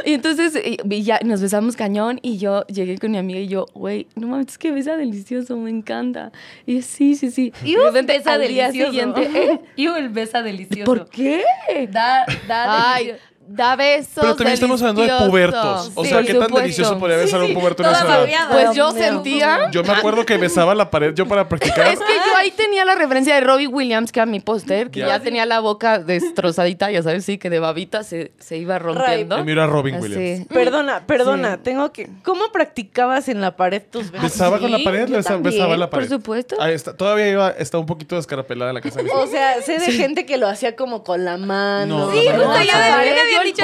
Y 0.06 0.14
entonces 0.14 0.56
y, 0.56 0.78
y 0.94 1.04
ya 1.04 1.20
nos 1.24 1.42
besamos 1.42 1.76
cañón 1.76 2.20
y 2.22 2.38
yo 2.38 2.66
llegué 2.68 2.98
con 2.98 3.12
mi 3.12 3.18
amiga 3.18 3.40
y 3.40 3.48
yo, 3.48 3.66
güey, 3.74 4.08
no 4.16 4.28
mames, 4.28 4.48
es 4.48 4.58
que 4.58 4.72
besa 4.72 4.96
delicioso, 4.98 5.58
me 5.58 5.70
encanta. 5.70 6.32
Y 6.66 6.78
yo, 6.78 6.82
sí, 6.82 7.16
sí, 7.16 7.32
sí. 7.32 7.54
Y 7.64 7.76
repente 7.76 8.14
besa 8.18 8.38
día 8.38 8.70
delicioso. 8.70 8.92
siguiente, 8.92 9.22
¿eh? 9.22 9.60
Y 9.76 9.88
el 9.88 10.10
besa 10.10 10.42
delicioso. 10.42 10.86
¿Por 10.86 11.10
qué? 11.10 11.44
Da, 11.92 12.26
da 12.48 12.94
Ay, 12.94 13.06
delicioso. 13.08 13.37
Da 13.48 13.76
besos. 13.76 14.10
Pero 14.16 14.36
también 14.36 14.54
estamos 14.54 14.82
hablando 14.82 15.02
de 15.04 15.26
pubertos. 15.28 15.92
O 15.96 16.04
Sí, 16.04 16.10
sea, 16.10 16.18
por 16.18 16.26
¿qué 16.28 16.34
tan 16.34 16.42
supuesto. 16.44 16.58
delicioso 16.60 17.00
podría 17.00 17.18
besar 17.18 17.42
un 17.42 17.54
puberto 17.54 17.84
en 17.84 17.90
esa 17.90 18.24
edad? 18.26 18.50
Pues 18.52 18.66
yo 18.76 18.92
Dios 18.92 18.94
sentía. 18.96 19.72
Yo 19.72 19.84
me 19.84 19.94
acuerdo 19.94 20.26
que 20.26 20.38
besaba 20.38 20.76
la 20.76 20.90
pared 20.90 21.14
yo 21.14 21.28
para 21.28 21.48
practicar. 21.50 21.88
Es 21.88 22.00
que 22.00 22.06
yo 22.06 22.36
ahí 22.38 22.52
tenía 22.52 22.86
la 22.86 22.96
referencia 22.96 23.36
de 23.36 23.42
Robbie 23.42 23.68
Williams, 23.68 24.12
que 24.12 24.20
era 24.20 24.26
mi 24.26 24.40
póster, 24.40 24.92
que 24.92 25.00
Ya. 25.02 25.08
ya 25.08 25.20
tenía 25.20 25.46
la 25.46 25.60
boca 25.60 26.00
destrozadita, 26.00 26.92
ya 26.92 27.02
sabes, 27.04 27.26
sí, 27.26 27.38
que 27.38 27.50
de 27.50 27.60
babita 27.60 28.04
se, 28.04 28.32
se 28.40 28.58
iba 28.58 28.78
rompiendo. 28.80 29.40
Y 29.40 29.44
mira 29.44 29.64
a 29.64 29.68
Robin 29.68 29.96
Así. 29.96 30.04
Williams. 30.04 30.48
Perdona, 30.48 31.04
perdona, 31.06 31.56
Sí. 31.56 31.60
tengo 31.64 31.92
que. 31.92 32.10
¿Cómo 32.24 32.52
practicabas 32.52 33.30
en 33.30 33.42
la 33.42 33.56
pared 33.56 33.82
tus 33.90 34.12
besos? 34.12 34.24
Besaba 34.32 34.60
con 34.60 34.72
la 34.72 34.80
pared, 34.84 35.08
yo 35.08 35.18
besaba, 35.18 35.40
besaba 35.40 35.78
la 35.78 35.90
por 35.90 36.00
pared. 36.00 36.10
supuesto. 36.10 36.56
Ahí 36.60 36.74
está, 36.74 36.96
todavía 36.96 37.30
iba, 37.30 37.50
está 37.52 37.78
un 37.78 37.86
poquito 37.86 38.16
descarapelada 38.16 38.74
la 38.74 38.82
casa. 38.82 39.00
O 39.14 39.28
sea, 39.28 39.62
sé 39.62 39.80
de 39.80 39.92
gente 39.92 40.26
que 40.26 40.38
lo 40.38 40.48
hacía 40.48 40.76
como 40.76 41.04
con 41.04 41.24
la 41.26 41.38
No, 41.38 41.46
mano. 41.48 42.12
Sí, 42.12 42.20
justo, 42.28 42.42
Yo 42.44 43.37
dicho. 43.44 43.64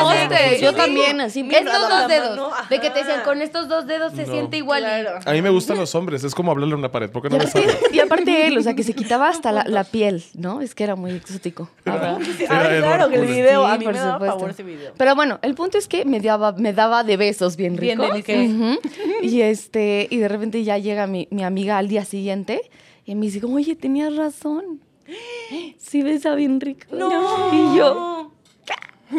Yo 0.62 0.74
también, 0.74 1.22
así. 1.22 1.42
Estos 1.42 1.74
dos 1.82 1.90
mano, 1.90 2.08
dedos. 2.08 2.52
De 2.70 2.80
que 2.80 2.90
te 2.90 3.00
decían, 3.00 3.22
con 3.24 3.42
estos 3.42 3.68
dos 3.68 3.86
dedos 3.88 4.14
se 4.14 4.26
No. 4.26 4.32
siente 4.34 4.58
igual. 4.58 4.82
Claro. 4.84 5.20
A 5.26 5.32
mí 5.32 5.42
me 5.42 5.50
gustan 5.50 5.78
los 5.78 5.94
hombres, 5.96 6.24
es 6.24 6.34
como 6.36 6.52
hablarle 6.52 6.74
a 6.76 6.78
una 6.78 6.92
pared. 6.92 7.10
¿Por 7.10 7.22
qué 7.22 7.28
Y 7.28 7.32
no 7.32 7.38
aparte, 7.38 7.60
besarla? 7.66 7.88
y 7.92 8.00
aparte 8.00 8.48
él, 8.48 8.58
o 8.58 8.62
sea, 8.62 8.74
que 8.76 8.84
se 8.84 8.94
quitaba 8.94 9.30
hasta 9.30 9.52
la, 9.52 9.64
la 9.68 9.84
piel, 9.84 10.24
¿no? 10.36 10.62
Es 10.62 10.76
que 10.76 10.84
era 10.84 10.96
muy 10.96 11.12
exótico. 11.12 11.70
Ah, 11.86 12.18
sí, 12.38 12.44
Era 12.44 12.60
ay, 12.60 12.80
claro, 12.82 13.10
que 13.10 13.16
el 13.18 13.26
video. 13.28 13.66
Sí, 13.66 13.72
a 13.72 13.78
mí 13.78 13.86
por 13.86 13.94
me 13.94 14.00
daba 14.00 14.14
supuesto. 14.14 14.36
favor 14.36 14.50
ese 14.52 14.64
video. 14.64 14.94
Pero 14.98 15.16
bueno, 15.16 15.40
el 15.42 15.56
punto 15.56 15.78
es 15.78 15.88
que 15.88 16.06
me 16.06 16.20
daba, 16.20 16.52
me 16.54 16.74
daba 16.74 17.04
de 17.04 17.18
besos 17.18 17.56
bien 17.56 17.76
Bien 17.76 18.00
ricos. 18.00 18.14
deliciosos. 18.26 18.78
Ujú. 18.80 19.26
Y 19.26 19.42
este, 19.42 20.08
y 20.10 20.18
de 20.18 20.28
repente 20.28 20.64
ya 20.64 20.78
llega 20.78 21.08
mi, 21.08 21.28
mi 21.32 21.44
amiga 21.44 21.78
al 21.78 21.88
día 21.88 22.06
siguiente 22.06 22.62
y 23.06 23.16
me 23.16 23.26
dice, 23.28 23.42
oye, 23.46 23.76
tenías 23.76 24.16
razón. 24.16 24.82
sí 25.78 26.02
besa 26.02 26.36
bien 26.36 26.60
rico. 26.62 26.86
No. 26.92 27.10
Y 27.54 27.78
yo, 27.78 28.32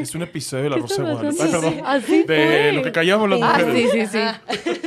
Es 0.01 0.15
un 0.15 0.23
episodio 0.23 0.65
de 0.65 0.71
La 0.71 0.77
¿qué 0.77 0.83
Rosa 0.83 1.03
de 1.03 1.13
Guadalupe. 1.13 1.43
Ay, 1.43 1.51
perdón. 1.51 1.75
Así 1.85 2.23
De 2.25 2.73
lo 2.73 2.83
que 2.83 2.93
callamos 2.93 3.29
las 3.31 3.41
Ah, 3.43 3.59
mujeres. 3.61 3.91
sí, 3.93 4.01
sí, 4.07 4.19
sí. 4.19 4.81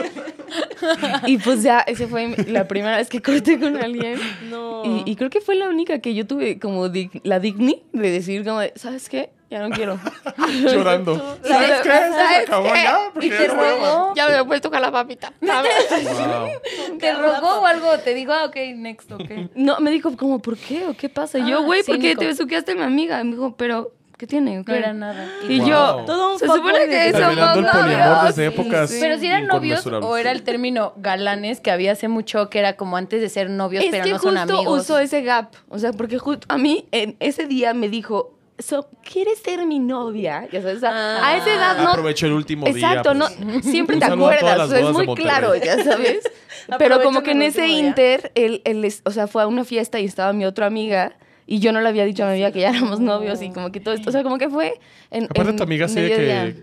Y 1.25 1.37
pues 1.37 1.63
ya, 1.63 1.79
esa 1.81 2.07
fue 2.07 2.35
la 2.47 2.67
primera 2.67 2.97
vez 2.97 3.09
que 3.09 3.21
corté 3.21 3.59
con 3.59 3.77
alguien. 3.77 4.19
No. 4.49 4.83
Y, 4.85 5.03
y 5.11 5.15
creo 5.15 5.29
que 5.29 5.41
fue 5.41 5.55
la 5.55 5.69
única 5.69 5.99
que 5.99 6.13
yo 6.13 6.25
tuve 6.27 6.59
como 6.59 6.87
dig- 6.87 7.21
la 7.23 7.39
digni 7.39 7.83
de 7.93 8.11
decir 8.11 8.43
como 8.43 8.59
de, 8.59 8.73
¿sabes 8.75 9.07
qué? 9.09 9.29
Ya 9.49 9.65
no 9.65 9.73
quiero. 9.73 9.97
Llorando. 10.61 11.15
¿Sabes 11.43 11.69
¿Sabes 11.69 11.81
qué? 11.83 11.89
Se 12.35 12.43
acabó 12.43 12.67
ya. 12.67 12.99
Porque 13.13 13.27
¿Y 13.27 13.29
ya 13.29 13.47
no 13.47 13.55
voy 13.55 13.65
a? 13.65 14.13
Ya 14.15 14.27
me 14.27 14.37
he 14.39 14.45
puesto 14.45 14.69
con 14.69 14.81
la 14.81 14.91
papita. 14.91 15.31
Wow. 15.41 16.97
¿Te 16.99 17.13
rogó 17.13 17.61
o 17.61 17.65
algo? 17.65 17.97
Te 17.99 18.13
digo, 18.13 18.33
ah, 18.33 18.45
ok, 18.45 18.55
next, 18.75 19.11
ok. 19.11 19.29
No, 19.55 19.79
me 19.79 19.91
dijo 19.91 20.15
como, 20.17 20.39
¿por 20.39 20.57
qué? 20.57 20.85
¿O 20.87 20.93
qué 20.95 21.07
pasa? 21.09 21.39
Y 21.39 21.49
yo, 21.49 21.59
Ah, 21.59 21.65
güey, 21.65 21.83
¿por 21.83 21.95
qué 21.95 22.01
cínico. 22.01 22.19
te 22.21 22.25
besuqueaste 22.27 22.71
a 22.73 22.75
mi 22.75 22.81
amiga? 22.81 23.21
Y 23.21 23.23
me 23.25 23.31
dijo, 23.31 23.55
pero, 23.55 23.93
¿qué 24.17 24.27
tiene? 24.27 24.55
¿O 24.55 24.59
No 24.59 24.65
qué?" 24.65 24.77
era 24.77 24.93
nada. 24.93 25.25
Y 25.47 25.59
Wow. 25.59 25.67
yo, 25.69 26.03
Todo 26.05 26.33
un 26.33 26.39
se 26.39 26.45
supone 26.47 26.79
que 26.87 27.11
poliamor 27.13 27.57
novios. 27.63 28.25
desde 28.27 28.45
épocas 28.47 28.95
Pero 28.99 29.17
si 29.19 29.27
eran 29.27 29.47
novios 29.47 29.85
o 29.87 30.17
era 30.17 30.31
el 30.31 30.43
término 30.43 30.93
galanes 30.97 31.59
que 31.61 31.71
había 31.71 31.91
hace 31.93 32.07
mucho 32.07 32.49
que 32.49 32.59
era 32.59 32.75
como 32.75 32.97
antes 32.97 33.21
de 33.21 33.29
ser 33.29 33.49
novios, 33.49 33.83
Es 33.83 33.91
pero 33.91 34.03
que 34.03 34.11
no 34.11 34.19
son 34.19 34.35
justo 34.37 34.53
amigos. 34.57 34.81
usó 34.81 34.99
ese 34.99 35.21
gap. 35.21 35.53
O 35.69 35.79
sea, 35.79 35.93
porque 35.93 36.17
justo 36.17 36.45
a 36.49 36.57
mí 36.57 36.87
en 36.91 37.15
ese 37.19 37.45
día 37.45 37.73
me 37.73 37.89
dijo, 37.89 38.33
so, 38.59 38.89
¿quieres 39.03 39.37
ser 39.39 39.65
mi 39.67 39.77
novia? 39.79 40.47
Ya 40.51 40.61
sabes, 40.61 40.77
o 40.77 40.79
sea, 40.79 40.91
Ah. 40.93 41.27
a 41.27 41.37
esa 41.37 41.53
edad 41.53 41.77
no... 41.83 41.89
Aprovecho 41.91 42.25
el 42.25 42.33
último 42.33 42.65
día. 42.65 42.73
Exacto, 42.75 43.13
pues. 43.15 43.39
no, 43.39 43.61
siempre 43.61 43.95
Un 43.97 43.99
te 43.99 44.05
acuerdas, 44.07 44.57
las 44.57 44.67
o 44.67 44.71
sea, 44.71 44.79
es 44.79 44.91
muy 44.93 45.15
claro, 45.15 45.55
ya 45.55 45.83
sabes. 45.83 46.19
Pero 46.79 47.01
como 47.01 47.21
que 47.21 47.31
en 47.31 47.43
ese 47.43 47.61
día. 47.61 47.79
inter, 47.79 48.31
él, 48.35 48.61
él 48.65 48.91
o 49.05 49.11
sea, 49.11 49.27
fue 49.27 49.43
a 49.43 49.47
una 49.47 49.63
fiesta 49.63 49.99
y 49.99 50.05
estaba 50.05 50.33
mi 50.33 50.43
otra 50.45 50.65
amiga 50.65 51.15
y 51.49 51.59
yo 51.59 51.71
no 51.71 51.79
le 51.81 51.87
había 51.89 52.03
dicho 52.05 52.23
a 52.23 52.27
mi 52.27 52.33
amiga 52.33 52.51
que 52.51 52.59
ya 52.59 52.69
éramos 52.69 52.99
novios 52.99 53.41
y 53.41 53.49
como 53.51 53.71
que 53.71 53.79
todo 53.79 53.93
esto, 53.93 54.09
o 54.09 54.11
sea, 54.11 54.21
como 54.21 54.37
que 54.37 54.49
fue 54.49 54.79
en 55.09 55.23
Aparte 55.23 55.51
en 55.51 55.55
tu 55.55 55.63
amiga 55.63 55.87
sí 55.87 55.95
que, 55.95 56.07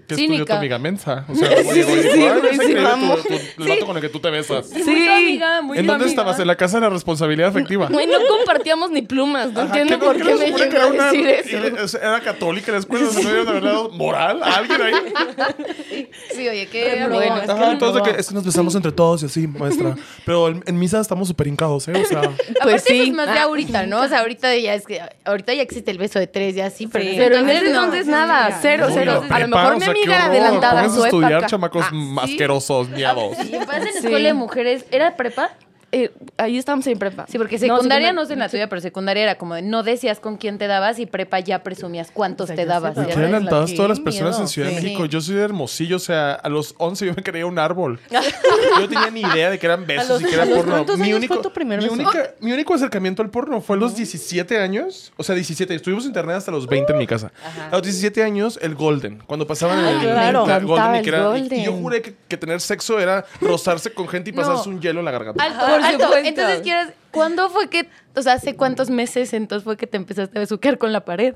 que 0.07 0.15
estudió 0.15 0.45
tu 0.45 0.53
amiga 0.53 0.79
mensa. 0.79 1.25
O 1.29 1.35
sea, 1.35 1.49
digo, 1.49 1.73
sí, 1.73 1.83
sí, 1.83 1.89
"Ay, 2.23 2.41
güey, 2.41 2.51
es 2.51 2.51
sí, 2.51 2.55
increíble 2.57 2.83
vamos. 2.83 3.23
tu- 3.23 3.29
tu- 3.29 3.63
el 3.63 3.69
vato 3.71 3.87
con 3.87 3.97
el 3.97 4.03
que 4.03 4.09
tú 4.11 4.21
te 4.21 4.31
besas. 4.31 4.71
Muy 4.71 4.83
Sí. 4.83 5.07
tu 5.07 5.13
amiga, 5.13 5.63
muy 5.63 5.79
¿En 5.79 5.87
dónde 5.87 6.05
amiga. 6.05 6.11
estabas? 6.11 6.39
En 6.39 6.47
la 6.47 6.57
casa 6.57 6.77
de 6.77 6.83
la 6.83 6.91
responsabilidad 6.91 7.49
afectiva. 7.49 7.89
Güey, 7.91 8.07
no 8.07 8.19
compartíamos 8.29 8.91
ni 8.91 9.01
plumas, 9.01 9.51
no 9.53 9.61
Ajá, 9.63 9.81
entiendo 9.81 9.95
¿qué 9.95 9.99
no- 9.99 10.05
por 10.13 10.17
qué 10.17 10.23
qué 10.23 10.35
me 10.53 10.59
llegó 10.59 10.83
a 10.83 10.87
una- 10.89 11.05
decir 11.13 11.27
eso. 11.29 11.99
era- 11.99 12.21
católica 12.21 12.71
la 12.73 12.79
escuela, 12.79 13.07
¿se 13.11 13.21
debieron 13.21 13.45
de 13.47 13.51
haber 13.53 13.63
dado 13.65 13.89
moral 13.91 14.43
a 14.43 14.57
alguien 14.57 14.83
ahí? 14.83 16.09
Sí, 16.35 16.49
oye, 16.49 16.67
qué 16.71 17.07
bueno. 17.11 17.37
Es 17.39 17.43
que 17.47 17.53
Ajá, 17.53 17.73
entonces 17.73 18.03
que 18.03 18.21
es 18.21 18.29
que 18.29 18.35
nos 18.35 18.45
besamos 18.45 18.75
entre 18.75 18.93
todos 18.93 19.23
y 19.23 19.27
así, 19.27 19.47
maestra. 19.47 19.97
Pero 20.27 20.49
en, 20.49 20.79
misa 20.79 21.01
estamos 21.01 21.29
súper 21.29 21.47
hincados, 21.47 21.89
¿eh? 21.89 21.93
O 21.97 22.05
sea, 22.05 22.23
Pues 22.63 22.83
sí. 22.85 23.01
es 23.01 23.13
más 23.13 23.33
de 23.33 23.39
ahorita, 23.39 23.87
¿no? 23.87 24.01
O 24.03 24.09
sea, 24.09 24.21
ahorita 24.21 24.55
ya 24.57 24.74
es 24.75 24.87
que 24.87 25.01
ahorita 25.25 25.55
ya 25.55 25.63
existe 25.63 25.91
el 25.91 25.99
beso 25.99 26.19
de 26.19 26.27
tres 26.27 26.55
ya 26.55 26.71
sí, 26.71 26.87
pero, 26.87 27.05
Sí. 27.05 27.15
Pero 27.17 27.37
en 27.39 27.49
ese 27.49 27.67
entonces 27.67 27.75
no. 27.75 27.85
entonces 27.85 28.07
nada, 28.07 28.59
cero, 28.63 28.87
uy, 28.89 28.93
cero. 28.95 29.25
la 29.29 29.37
A 29.37 29.39
lo 29.41 29.49
mejor 29.49 29.73
o 29.73 29.75
mi 29.77 29.81
sea, 29.81 29.93
qué 29.95 30.01
amiga 30.01 30.15
era 30.17 30.25
adelantada 30.27 30.83
a 30.83 30.89
su 30.89 31.03
a 31.03 31.07
estudiar, 31.07 31.33
época. 31.33 31.47
chamacos 31.47 31.85
Ah, 31.87 31.91
sí. 31.93 32.33
asquerosos, 32.33 32.89
miados. 32.91 33.37
Y 33.45 33.57
vas 33.57 33.77
en 33.79 33.93
Sí. 33.93 33.99
escuela 33.99 34.29
de 34.29 34.35
mujeres, 34.35 34.85
¿era 34.91 35.17
prepa? 35.17 35.51
Eh, 35.97 36.11
ahí 36.39 36.59
estábamos 36.59 36.87
en 36.89 36.99
prepa. 36.99 37.25
Sí, 37.29 37.39
porque 37.39 37.55
No, 37.59 37.77
secundaria 37.77 38.13
no, 38.13 38.27
sé 38.27 38.33
en 38.33 38.41
la 38.41 38.49
tuya, 38.49 38.69
pero 38.69 38.81
secundaria 38.81 39.23
era 39.23 39.35
como 39.39 39.55
de 39.55 39.63
no 39.63 39.83
decías 39.85 40.19
con 40.19 40.37
quién 40.37 40.59
te 40.59 40.67
dabas 40.67 40.99
y 40.99 41.07
prepa 41.07 41.39
ya 41.39 41.63
presumías 41.63 42.11
cuántos 42.13 42.45
O 42.45 42.47
sea, 42.49 42.57
te 42.57 42.67
dabas. 42.67 42.95
qué 42.95 43.13
adelantadas 43.13 43.73
todas 43.75 43.89
las 43.91 44.01
personas 44.01 44.33
miedo, 44.33 44.43
en 44.43 44.49
Ciudad 44.49 44.69
de 44.71 44.75
sí. 44.79 44.83
México. 44.83 45.05
Yo 45.07 45.21
soy 45.21 45.37
de 45.37 45.43
Hermosillo, 45.43 45.97
o 45.97 46.01
sea, 46.01 46.33
a 46.33 46.49
los 46.49 46.75
11 46.79 47.07
yo 47.07 47.13
me 47.15 47.23
creía 47.23 47.47
un 47.47 47.59
árbol. 47.59 48.01
Yo 48.11 48.81
no 48.81 48.89
tenía 48.89 49.11
ni 49.11 49.21
idea 49.21 49.51
de 49.51 49.59
que 49.59 49.67
eran 49.67 49.87
besos 49.87 50.09
los- 50.09 50.23
y 50.23 50.25
que 50.25 50.35
era 50.35 50.47
porno. 50.47 50.73
cuántos 50.73 51.01
años 51.01 51.25
fue 51.27 51.39
tu 51.43 51.53
primer 51.53 51.81
mi, 51.81 51.89
única- 51.89 52.35
mi 52.41 52.53
único 52.53 52.75
acercamiento 52.75 53.23
al 53.23 53.31
porno 53.31 53.61
fue 53.61 53.77
a 53.77 53.79
los 53.79 53.95
17 53.95 54.59
años. 54.59 55.13
O 55.17 55.23
sea, 55.23 55.35
17. 55.35 55.75
Estuvimos 55.75 56.07
internet 56.07 56.37
hasta 56.37 56.51
los 56.51 56.67
20 56.67 56.93
en 56.93 56.99
mi 56.99 57.07
casa. 57.07 57.31
A 57.71 57.75
los 57.77 57.83
17 57.83 58.23
años, 58.25 58.59
el 58.63 58.75
Golden. 58.75 59.23
Cuando 59.27 59.47
pasaban 59.47 59.79
Ah, 59.79 59.91
el, 59.93 60.01
claro. 60.01 60.45
el 60.45 60.99
y 60.99 61.03
que 61.03 61.09
era- 61.11 61.27
Golden. 61.29 61.61
Y 61.61 61.65
yo 61.65 61.73
juré 61.75 62.03
que, 62.03 62.15
que 62.27 62.37
tener 62.37 62.61
sexo 62.61 62.99
era 62.99 63.25
rozarse 63.41 63.93
con 63.93 64.09
gente 64.09 64.31
y 64.31 64.33
No. 64.33 64.43
pasarse 64.43 64.69
un 64.69 64.81
hielo 64.81 64.99
en 65.01 65.05
la 65.05 65.11
garganta. 65.13 65.45
Alto, 65.45 65.84
alto. 65.89 66.05
supuesto. 66.05 66.29
Entonces, 66.29 66.61
¿quieres, 66.63 66.89
¿cuándo 67.11 67.51
fue 67.51 67.69
que, 67.69 67.89
o 68.15 68.23
sea, 68.23 68.35
hace 68.35 68.57
cuántos 68.57 68.91
meses 68.91 69.33
entonces 69.33 69.65
fue 69.65 69.77
que 69.77 69.87
te 69.87 69.97
empezaste 69.97 70.39
a 70.39 70.41
besuquear 70.41 70.79
con 70.79 70.93
la 70.93 71.05
pared? 71.05 71.35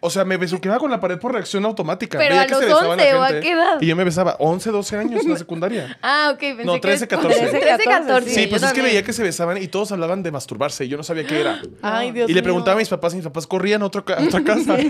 O 0.00 0.10
sea, 0.10 0.24
me 0.24 0.36
besuqueaba 0.36 0.78
con 0.78 0.90
la 0.90 1.00
pared 1.00 1.18
por 1.18 1.32
reacción 1.32 1.64
automática. 1.64 2.18
Pero 2.18 2.30
Veía 2.36 2.42
a 2.42 2.46
que 2.46 2.52
los 2.52 2.60
se 2.60 2.66
besaban 2.66 2.96
la 2.98 3.04
11 3.04 3.14
o 3.14 3.22
a 3.24 3.40
qué 3.40 3.50
edad? 3.52 3.80
Y 3.80 3.86
yo 3.86 3.96
me 3.96 4.04
besaba 4.04 4.36
11, 4.38 4.70
12 4.70 4.96
años 4.96 5.24
en 5.24 5.30
la 5.32 5.38
secundaria. 5.38 5.98
Ah, 6.02 6.30
ok, 6.34 6.38
pensé 6.38 6.64
No, 6.64 6.74
que 6.74 6.80
13, 6.80 7.04
es- 7.04 7.10
14. 7.10 7.46
13, 7.48 7.84
14. 7.84 8.30
Sí, 8.30 8.44
yo 8.44 8.50
pues 8.50 8.62
es 8.62 8.72
que 8.72 8.82
veía 8.82 9.02
que 9.02 9.12
se 9.12 9.22
besaban 9.22 9.60
y 9.62 9.66
todos 9.68 9.90
hablaban 9.92 10.22
de 10.22 10.30
masturbarse 10.30 10.84
y 10.84 10.88
yo 10.88 10.96
no 10.96 11.02
sabía 11.02 11.24
qué 11.26 11.40
era. 11.40 11.60
Ay, 11.82 12.12
Dios 12.12 12.30
y 12.30 12.32
le 12.32 12.40
mío. 12.40 12.44
preguntaba 12.44 12.76
a 12.76 12.78
mis 12.78 12.88
papás 12.88 13.12
y 13.14 13.16
mis 13.16 13.24
papás 13.24 13.46
corrían 13.46 13.82
a, 13.82 13.86
otro 13.86 14.04
ca- 14.04 14.14
a 14.14 14.24
otra 14.24 14.42
casa. 14.44 14.76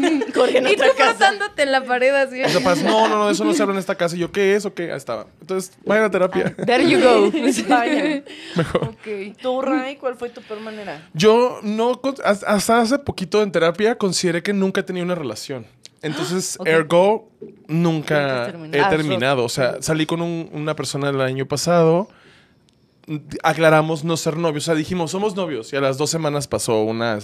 Y 0.69 0.77
tú 0.77 0.83
frotándote 0.97 1.62
en 1.62 1.73
la 1.73 1.85
pared 1.85 2.15
así. 2.15 2.37
Mis 2.41 2.57
papás, 2.57 2.83
no, 2.83 3.09
no, 3.09 3.19
no, 3.19 3.31
eso 3.31 3.45
no 3.45 3.53
se 3.55 3.62
habla 3.62 3.75
en 3.75 3.81
esta 3.81 3.95
casa. 3.97 4.15
Y 4.17 4.21
yo, 4.21 4.31
¿qué 4.31 4.55
es 4.55 4.65
o 4.67 4.75
qué? 4.75 4.91
Ahí 4.93 4.97
estaba. 4.97 5.27
Entonces, 5.41 5.73
vayan 5.85 6.05
a 6.05 6.11
terapia. 6.11 6.55
There 6.65 6.88
you 6.88 7.00
go. 7.00 7.31
Vaya. 7.69 8.23
Mejor. 8.55 8.95
¿Tú, 9.41 9.62
Ray, 9.62 9.97
cuál 9.97 10.15
fue 10.17 10.29
tu 10.31 10.41
peor 10.43 10.61
manera? 10.61 11.09
Yo 11.15 11.59
no, 11.62 12.00
hasta 12.25 12.81
hace 12.81 12.99
poquito 12.99 13.43
en 13.43 13.50
terapia 13.53 13.97
consideré 13.97 14.43
que 14.43 14.53
nunca 14.53 14.81
he 14.81 14.85
tenido 14.85 14.98
una 15.00 15.14
relación. 15.14 15.67
Entonces, 16.02 16.57
Ok. 16.61 16.67
ergo, 16.69 17.28
Nunca 17.69 18.49
he 18.73 18.81
Ah, 18.81 18.88
terminado. 18.88 19.45
O 19.45 19.49
sea, 19.49 19.76
salí 19.83 20.07
con 20.07 20.23
un- 20.23 20.49
una 20.52 20.75
persona 20.75 21.11
el 21.11 21.21
año 21.21 21.47
pasado. 21.47 22.09
Aclaramos 23.43 24.05
no 24.05 24.17
ser 24.17 24.37
novios. 24.37 24.64
O 24.64 24.67
sea, 24.67 24.75
dijimos, 24.75 25.11
somos 25.11 25.35
novios. 25.35 25.73
Y 25.73 25.76
a 25.76 25.81
las 25.81 25.97
dos 25.99 26.11
semanas 26.11 26.47
pasó 26.49 26.83
una, 26.83 27.19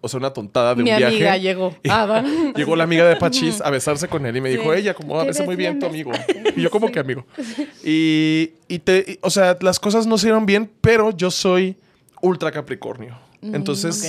o 0.00 0.08
sea, 0.08 0.18
una 0.18 0.32
tontada 0.32 0.74
de 0.74 0.82
Mi 0.82 0.90
un 0.90 0.96
viaje. 0.98 1.14
amiga 1.16 1.36
llegó. 1.36 1.74
Ah. 1.88 2.22
Llegó 2.56 2.76
la 2.76 2.84
amiga 2.84 3.08
de 3.08 3.16
Pachis 3.16 3.60
a 3.60 3.70
besarse 3.70 4.08
con 4.08 4.24
él 4.26 4.36
y 4.36 4.40
me 4.40 4.50
dijo, 4.50 4.72
ella, 4.72 4.94
como, 4.94 5.18
a 5.20 5.24
veces 5.24 5.44
muy 5.46 5.56
bien 5.56 5.78
tu 5.78 5.86
amigo. 5.86 6.10
Y 6.56 6.62
yo, 6.62 6.70
como 6.70 6.90
que 6.90 6.98
amigo. 6.98 7.24
Y, 7.84 8.50
y 8.68 8.78
te, 8.80 9.04
y- 9.06 9.18
o 9.22 9.30
sea, 9.30 9.56
las 9.60 9.78
cosas 9.78 10.06
no 10.06 10.18
se 10.18 10.26
dieron 10.26 10.44
bien, 10.46 10.70
pero 10.80 11.10
yo 11.16 11.30
soy 11.30 11.76
ultra 12.20 12.50
capricornio. 12.50 13.16
Entonces, 13.42 14.04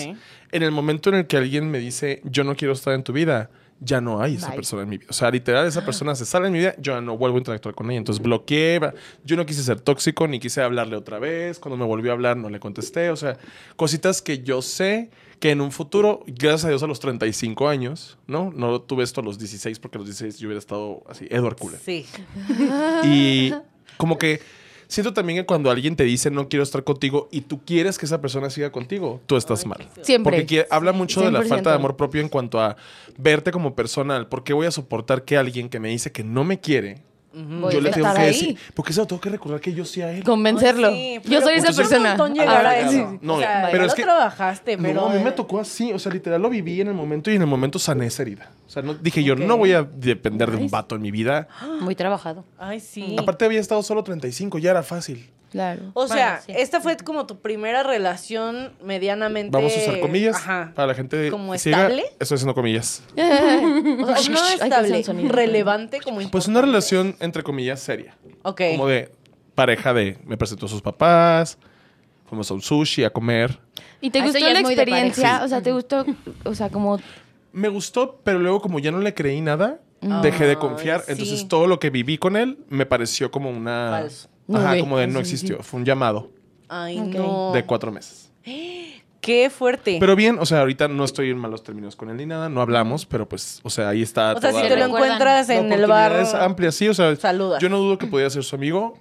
en 0.51 0.63
el 0.63 0.71
momento 0.71 1.09
en 1.09 1.15
el 1.15 1.27
que 1.27 1.37
alguien 1.37 1.69
me 1.69 1.79
dice, 1.79 2.21
yo 2.23 2.43
no 2.43 2.55
quiero 2.55 2.73
estar 2.73 2.93
en 2.93 3.03
tu 3.03 3.13
vida, 3.13 3.49
ya 3.81 4.01
no 4.01 4.21
hay 4.21 4.35
esa 4.35 4.47
Bye. 4.47 4.55
persona 4.57 4.83
en 4.83 4.89
mi 4.89 4.97
vida. 4.97 5.07
O 5.09 5.13
sea, 5.13 5.31
literal, 5.31 5.65
esa 5.65 5.85
persona 5.85 6.13
se 6.15 6.25
sale 6.25 6.45
de 6.45 6.51
mi 6.51 6.59
vida, 6.59 6.75
yo 6.79 6.93
ya 6.93 7.01
no 7.01 7.17
vuelvo 7.17 7.37
a 7.37 7.39
interactuar 7.39 7.75
con 7.75 7.89
ella. 7.89 7.99
Entonces 7.99 8.21
bloqueé, 8.21 8.79
yo 9.23 9.35
no 9.37 9.45
quise 9.45 9.63
ser 9.63 9.79
tóxico, 9.79 10.27
ni 10.27 10.39
quise 10.39 10.61
hablarle 10.61 10.95
otra 10.95 11.19
vez. 11.19 11.59
Cuando 11.59 11.77
me 11.77 11.85
volvió 11.85 12.11
a 12.11 12.13
hablar, 12.13 12.37
no 12.37 12.49
le 12.49 12.59
contesté. 12.59 13.09
O 13.09 13.15
sea, 13.15 13.37
cositas 13.75 14.21
que 14.21 14.39
yo 14.39 14.61
sé 14.61 15.09
que 15.39 15.51
en 15.51 15.61
un 15.61 15.71
futuro, 15.71 16.23
gracias 16.27 16.65
a 16.65 16.69
Dios 16.69 16.83
a 16.83 16.87
los 16.87 16.99
35 16.99 17.69
años, 17.69 18.17
¿no? 18.27 18.51
No 18.53 18.81
tuve 18.81 19.03
esto 19.03 19.21
a 19.21 19.23
los 19.23 19.39
16, 19.39 19.79
porque 19.79 19.97
a 19.97 19.99
los 19.99 20.07
16 20.07 20.37
yo 20.39 20.47
hubiera 20.47 20.59
estado 20.59 21.03
así, 21.07 21.27
Edward 21.29 21.55
Cullen. 21.57 21.79
Sí. 21.79 22.05
Y 23.05 23.53
como 23.95 24.17
que 24.17 24.41
siento 24.89 25.13
también 25.13 25.39
que 25.39 25.45
cuando 25.45 25.71
alguien 25.71 25.95
te 25.95 26.03
dice 26.03 26.29
no 26.29 26.49
quiero 26.49 26.63
estar 26.63 26.83
contigo 26.83 27.29
y 27.31 27.41
tú 27.41 27.61
quieres 27.63 27.97
que 27.97 28.05
esa 28.05 28.19
persona 28.19 28.49
siga 28.49 28.71
contigo, 28.73 29.21
tú 29.25 29.37
estás 29.37 29.65
mal. 29.65 29.87
Siempre. 30.01 30.31
Porque 30.31 30.45
quiere- 30.45 30.67
habla 30.69 30.91
mucho 30.91 31.21
de 31.21 31.31
la 31.31 31.39
100%. 31.39 31.47
falta 31.47 31.69
de 31.69 31.75
amor 31.77 31.95
propio 31.95 32.19
en 32.19 32.27
cuanto 32.27 32.59
a 32.59 32.75
verte 33.17 33.51
como 33.51 33.73
personal. 33.75 34.27
¿Por 34.27 34.43
qué 34.43 34.51
voy 34.51 34.67
a 34.67 34.71
soportar 34.71 35.23
que 35.23 35.37
alguien 35.37 35.69
que 35.69 35.79
me 35.79 35.87
dice 35.87 36.11
que 36.11 36.25
no 36.25 36.43
me 36.43 36.59
quiere, 36.59 37.01
Voy 37.31 37.71
yo 37.73 37.79
a 37.79 37.81
le 37.81 37.91
tengo 37.91 38.11
que 38.13 38.19
ahí. 38.19 38.27
decir? 38.27 38.57
Porque 38.73 38.91
eso 38.91 39.05
tengo 39.05 39.21
que 39.21 39.29
recordar 39.29 39.59
que 39.61 39.71
yo 39.73 39.85
sí 39.85 40.01
a 40.01 40.11
él. 40.11 40.23
Convencerlo. 40.23 40.89
Sí, 40.91 41.19
Yo 41.25 41.41
soy 41.41 41.53
esa 41.55 41.67
pues 41.67 41.79
es 41.79 41.97
un 41.97 42.03
persona. 42.03 42.27
llegar 42.33 42.65
a 42.65 42.79
eso. 42.79 43.17
No, 43.21 43.35
o 43.35 43.39
sea, 43.39 43.69
pero 43.71 43.85
es 43.85 43.93
que- 43.93 44.03
trabajaste, 44.03 44.77
pero... 44.77 44.93
No, 45.01 45.07
a 45.09 45.13
mí 45.13 45.23
me 45.23 45.31
tocó 45.31 45.59
así, 45.59 45.93
o 45.93 45.99
sea, 45.99 46.11
literal 46.11 46.41
lo 46.41 46.49
viví 46.49 46.81
en 46.81 46.87
el 46.87 46.93
momento 46.95 47.29
y 47.31 47.35
en 47.35 47.41
el 47.41 47.47
momento 47.47 47.77
sané 47.79 48.07
esa 48.07 48.23
herida. 48.23 48.51
O 48.67 48.69
sea, 48.71 48.81
no, 48.81 48.93
dije 48.95 49.23
yo, 49.23 49.35
no 49.35 49.57
voy 49.57 49.73
a 49.73 49.83
depender 49.83 50.49
de 50.51 50.57
un 50.57 50.69
vato 50.69 50.95
en 50.95 51.01
mi 51.01 51.11
vida. 51.11 51.47
Muy 51.81 51.95
trabajado. 51.95 52.45
Ay, 52.57 52.79
sí. 52.79 53.15
Aparte 53.17 53.45
había 53.45 53.59
estado 53.59 53.83
solo 53.83 54.03
35, 54.03 54.57
ya 54.57 54.71
era 54.71 54.83
fácil. 54.83 55.29
Claro. 55.49 55.81
O 55.95 56.07
sea, 56.07 56.41
Bueno, 56.45 56.59
sí. 56.59 56.63
esta 56.63 56.79
fue 56.79 56.95
como 56.97 57.25
tu 57.25 57.39
primera 57.39 57.81
relación 57.83 58.73
medianamente... 58.83 59.49
Vamos 59.55 59.75
a 59.75 59.79
usar 59.79 59.99
comillas 59.99 60.35
Ajá. 60.35 60.71
para 60.75 60.87
la 60.89 60.93
gente 60.93 61.29
¿Como 61.31 61.55
estable? 61.55 62.03
Estoy 62.19 62.35
haciendo 62.35 62.53
comillas. 62.53 63.01
O 63.15 63.15
sea, 63.17 64.29
no 64.31 64.47
estable, 64.47 65.03
sonido. 65.03 65.31
relevante 65.31 65.99
como 66.01 66.19
Pues 66.29 66.47
una 66.47 66.61
relación 66.61 67.15
entre 67.19 67.41
comillas 67.43 67.79
seria. 67.79 68.15
Ok. 68.43 68.61
Como 68.71 68.87
de 68.87 69.11
pareja 69.55 69.93
de 69.93 70.17
me 70.25 70.37
presentó 70.37 70.67
a 70.67 70.69
sus 70.69 70.81
papás, 70.81 71.57
fuimos 72.27 72.49
a 72.51 72.53
un 72.53 72.61
sushi 72.61 73.03
a 73.03 73.09
comer. 73.09 73.59
¿Y 74.01 74.09
te 74.11 74.19
Ah, 74.19 74.23
gustó 74.25 74.39
la 74.39 74.59
experiencia? 74.59 75.41
O 75.43 75.47
sea, 75.47 75.61
¿te 75.61 75.71
gustó? 75.71 76.05
O 76.45 76.53
sea, 76.55 76.69
como... 76.69 76.99
Me 77.51 77.67
gustó, 77.69 78.19
pero 78.23 78.37
luego 78.39 78.61
como 78.61 78.79
ya 78.79 78.91
no 78.91 78.99
le 78.99 79.13
creí 79.15 79.41
nada, 79.41 79.79
dejé 80.21 80.45
de 80.45 80.55
confiar. 80.57 80.99
Ay, 81.07 81.13
Entonces 81.13 81.47
todo 81.47 81.65
lo 81.67 81.79
que 81.79 81.89
viví 81.89 82.17
con 82.19 82.37
él 82.37 82.59
me 82.69 82.85
pareció 82.85 83.31
como 83.31 83.49
una... 83.49 83.89
Falso. 83.89 84.29
Ajá, 84.53 84.79
como 84.79 84.97
de 84.97 85.07
no 85.07 85.19
existió. 85.19 85.61
Fue 85.63 85.79
un 85.79 85.85
llamado 85.85 86.31
Ay, 86.67 86.99
no. 86.99 87.51
de 87.53 87.65
cuatro 87.65 87.91
meses. 87.91 88.31
Qué 89.21 89.49
fuerte. 89.49 89.97
Pero 89.99 90.15
bien, 90.15 90.37
o 90.39 90.45
sea, 90.45 90.61
ahorita 90.61 90.87
no 90.87 91.03
estoy 91.03 91.29
en 91.29 91.37
malos 91.37 91.61
términos 91.63 91.95
con 91.97 92.09
él 92.09 92.15
ni 92.17 92.25
nada, 92.25 92.47
no 92.47 92.61
hablamos, 92.61 93.05
pero 93.05 93.27
pues, 93.27 93.59
o 93.63 93.69
sea, 93.69 93.89
ahí 93.89 94.01
está. 94.01 94.31
o 94.33 94.39
sea, 94.39 94.53
si 94.53 94.61
te 94.67 94.77
lo 94.77 94.85
encuentras 94.85 95.49
en 95.49 95.71
el 95.73 95.85
bar... 95.87 96.13
es 96.15 96.33
amplia, 96.33 96.71
sí, 96.71 96.87
o 96.87 96.93
sea, 96.93 97.13
Saludas. 97.17 97.61
yo 97.61 97.67
no 97.67 97.79
dudo 97.79 97.97
que 97.97 98.07
podía 98.07 98.29
ser 98.29 98.43
su 98.45 98.55
amigo. 98.55 98.97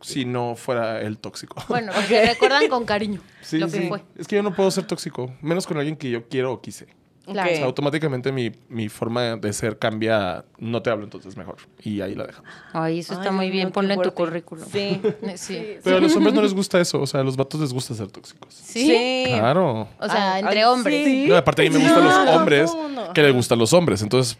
si 0.00 0.24
no 0.24 0.56
fuera 0.56 1.00
el 1.00 1.18
tóxico. 1.18 1.62
Bueno, 1.68 1.92
porque 1.94 2.26
recuerdan 2.26 2.68
con 2.68 2.84
cariño 2.84 3.20
Sí, 3.42 3.58
lo 3.58 3.66
que 3.68 3.78
sí. 3.82 3.88
fue. 3.88 4.02
Es 4.18 4.26
que 4.26 4.36
yo 4.36 4.42
no 4.42 4.52
puedo 4.54 4.70
ser 4.72 4.84
tóxico, 4.86 5.32
menos 5.40 5.66
con 5.68 5.78
alguien 5.78 5.96
que 5.96 6.10
yo 6.10 6.28
quiero 6.28 6.52
o 6.52 6.60
quise. 6.60 6.88
Claro. 7.26 7.50
O 7.50 7.54
sea, 7.56 7.64
automáticamente 7.64 8.30
mi, 8.32 8.52
mi 8.68 8.88
forma 8.88 9.36
de 9.36 9.52
ser 9.52 9.78
cambia, 9.78 10.44
no 10.58 10.82
te 10.82 10.90
hablo 10.90 11.04
entonces 11.04 11.36
mejor. 11.36 11.56
Y 11.82 12.00
ahí 12.02 12.14
la 12.14 12.26
dejamos. 12.26 12.50
Ay, 12.72 12.98
eso 12.98 13.14
está 13.14 13.30
Ay, 13.30 13.34
muy 13.34 13.50
bien. 13.50 13.70
Ponlo 13.70 13.94
en 13.94 14.02
tu 14.02 14.12
currículum. 14.12 14.64
Sí. 14.72 15.00
Sí. 15.36 15.76
Pero 15.82 15.96
a 15.96 16.00
los 16.00 16.14
hombres 16.16 16.34
no 16.34 16.42
les 16.42 16.52
gusta 16.52 16.80
eso, 16.80 17.00
o 17.00 17.06
sea, 17.06 17.20
a 17.20 17.24
los 17.24 17.36
vatos 17.36 17.60
les 17.60 17.72
gusta 17.72 17.94
ser 17.94 18.08
tóxicos. 18.10 18.52
¿Sí? 18.54 19.24
Claro. 19.28 19.88
O 19.98 20.08
sea, 20.08 20.38
entre 20.38 20.64
hombres. 20.66 21.04
sí. 21.04 21.26
No, 21.28 21.36
aparte 21.36 21.66
a 21.66 21.70
mí 21.70 21.76
me 21.76 21.82
gustan 21.82 22.04
No, 22.04 22.24
los 22.24 22.36
hombres 22.36 22.74
mundo. 22.74 23.10
que 23.14 23.22
les 23.22 23.34
gustan 23.34 23.58
los 23.58 23.72
hombres, 23.72 24.02
entonces 24.02 24.36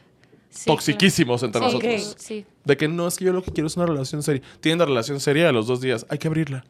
Sí, 0.51 0.67
toxiquísimos 0.67 1.43
entre 1.43 1.61
nosotros. 1.61 2.15
Sí, 2.19 2.45
sí. 2.45 2.47
De 2.65 2.77
que 2.77 2.89
no, 2.89 3.07
es 3.07 3.17
que 3.17 3.25
yo 3.27 3.33
lo 3.33 3.43
que 3.43 3.53
quiero 3.53 3.67
es 3.67 3.77
una 3.77 3.87
relación 3.87 4.23
seria. 4.23 4.43
Tienen 4.61 4.79
la 4.79 4.87
relación 4.87 5.21
seria 5.21 5.49
a 5.49 5.53
los 5.53 5.67
dos 5.67 5.81
días, 5.81 6.07
hay 6.09 6.19
que 6.19 6.29
abrirla. 6.29 6.65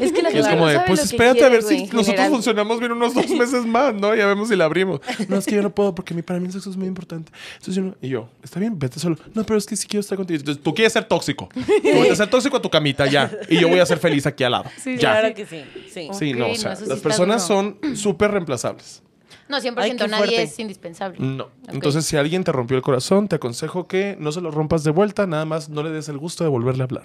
Es 0.00 0.10
que 0.12 0.22
la 0.22 0.32
Y 0.32 0.38
es 0.38 0.46
como 0.48 0.62
no 0.62 0.66
de, 0.66 0.74
sabe 0.74 0.86
pues 0.88 1.04
espérate 1.04 1.44
a 1.44 1.48
ver 1.48 1.62
si 1.62 1.82
nosotros 1.84 2.06
general. 2.06 2.30
funcionamos 2.32 2.80
bien 2.80 2.90
unos 2.92 3.14
dos 3.14 3.30
meses 3.30 3.64
más, 3.64 3.94
¿no? 3.94 4.12
Ya 4.16 4.26
vemos 4.26 4.48
si 4.48 4.56
la 4.56 4.64
abrimos. 4.64 5.00
No, 5.28 5.36
es 5.36 5.46
que 5.46 5.54
yo 5.54 5.62
no 5.62 5.72
puedo 5.72 5.94
porque 5.94 6.14
mi- 6.14 6.22
para 6.22 6.40
mí 6.40 6.46
el 6.46 6.52
sexo 6.52 6.68
es 6.70 6.76
muy 6.76 6.88
importante. 6.88 7.30
Entonces 7.52 7.76
yo 7.76 7.82
no- 7.82 7.94
y 8.02 8.08
yo, 8.08 8.28
está 8.42 8.58
bien, 8.58 8.76
vete 8.76 8.98
solo. 8.98 9.16
No, 9.34 9.44
pero 9.44 9.56
es 9.56 9.66
que 9.66 9.76
sí 9.76 9.86
quiero 9.86 10.00
estar 10.00 10.18
contigo. 10.18 10.38
Entonces 10.40 10.62
tú 10.62 10.74
quieres 10.74 10.92
ser 10.92 11.04
tóxico. 11.04 11.48
Tú 11.54 11.98
vas 12.00 12.10
a 12.10 12.16
ser 12.16 12.28
tóxico 12.28 12.56
a 12.56 12.62
tu 12.62 12.68
camita, 12.70 13.06
ya. 13.06 13.30
Y 13.48 13.58
yo 13.60 13.68
voy 13.68 13.78
a 13.78 13.86
ser 13.86 13.98
feliz 13.98 14.26
aquí 14.26 14.42
al 14.42 14.50
lado. 14.52 14.64
ya. 14.84 14.96
Claro 14.98 15.32
que 15.34 15.46
sí. 15.46 15.62
Sí. 15.94 16.08
Sí, 16.12 16.32
no, 16.32 16.48
o 16.48 16.54
sea, 16.56 16.74
sí 16.74 16.84
las 16.86 16.98
personas 16.98 17.46
son 17.46 17.78
súper 17.94 18.32
reemplazables. 18.32 19.02
No, 19.48 19.58
100% 19.58 19.76
Ay, 19.78 19.92
nadie 19.94 20.08
fuerte. 20.18 20.42
es 20.42 20.58
indispensable. 20.58 21.16
No. 21.20 21.48
Entonces, 21.68 22.04
si 22.04 22.16
alguien 22.16 22.44
te 22.44 22.52
rompió 22.52 22.76
el 22.76 22.82
corazón, 22.82 23.28
te 23.28 23.36
aconsejo 23.36 23.86
que 23.88 24.16
no 24.20 24.30
se 24.32 24.40
lo 24.40 24.50
rompas 24.50 24.84
de 24.84 24.90
vuelta, 24.90 25.26
nada 25.26 25.44
más 25.46 25.68
no 25.68 25.82
le 25.82 25.90
des 25.90 26.08
el 26.08 26.18
gusto 26.18 26.44
de 26.44 26.50
volverle 26.50 26.82
a 26.82 26.84
hablar. 26.84 27.04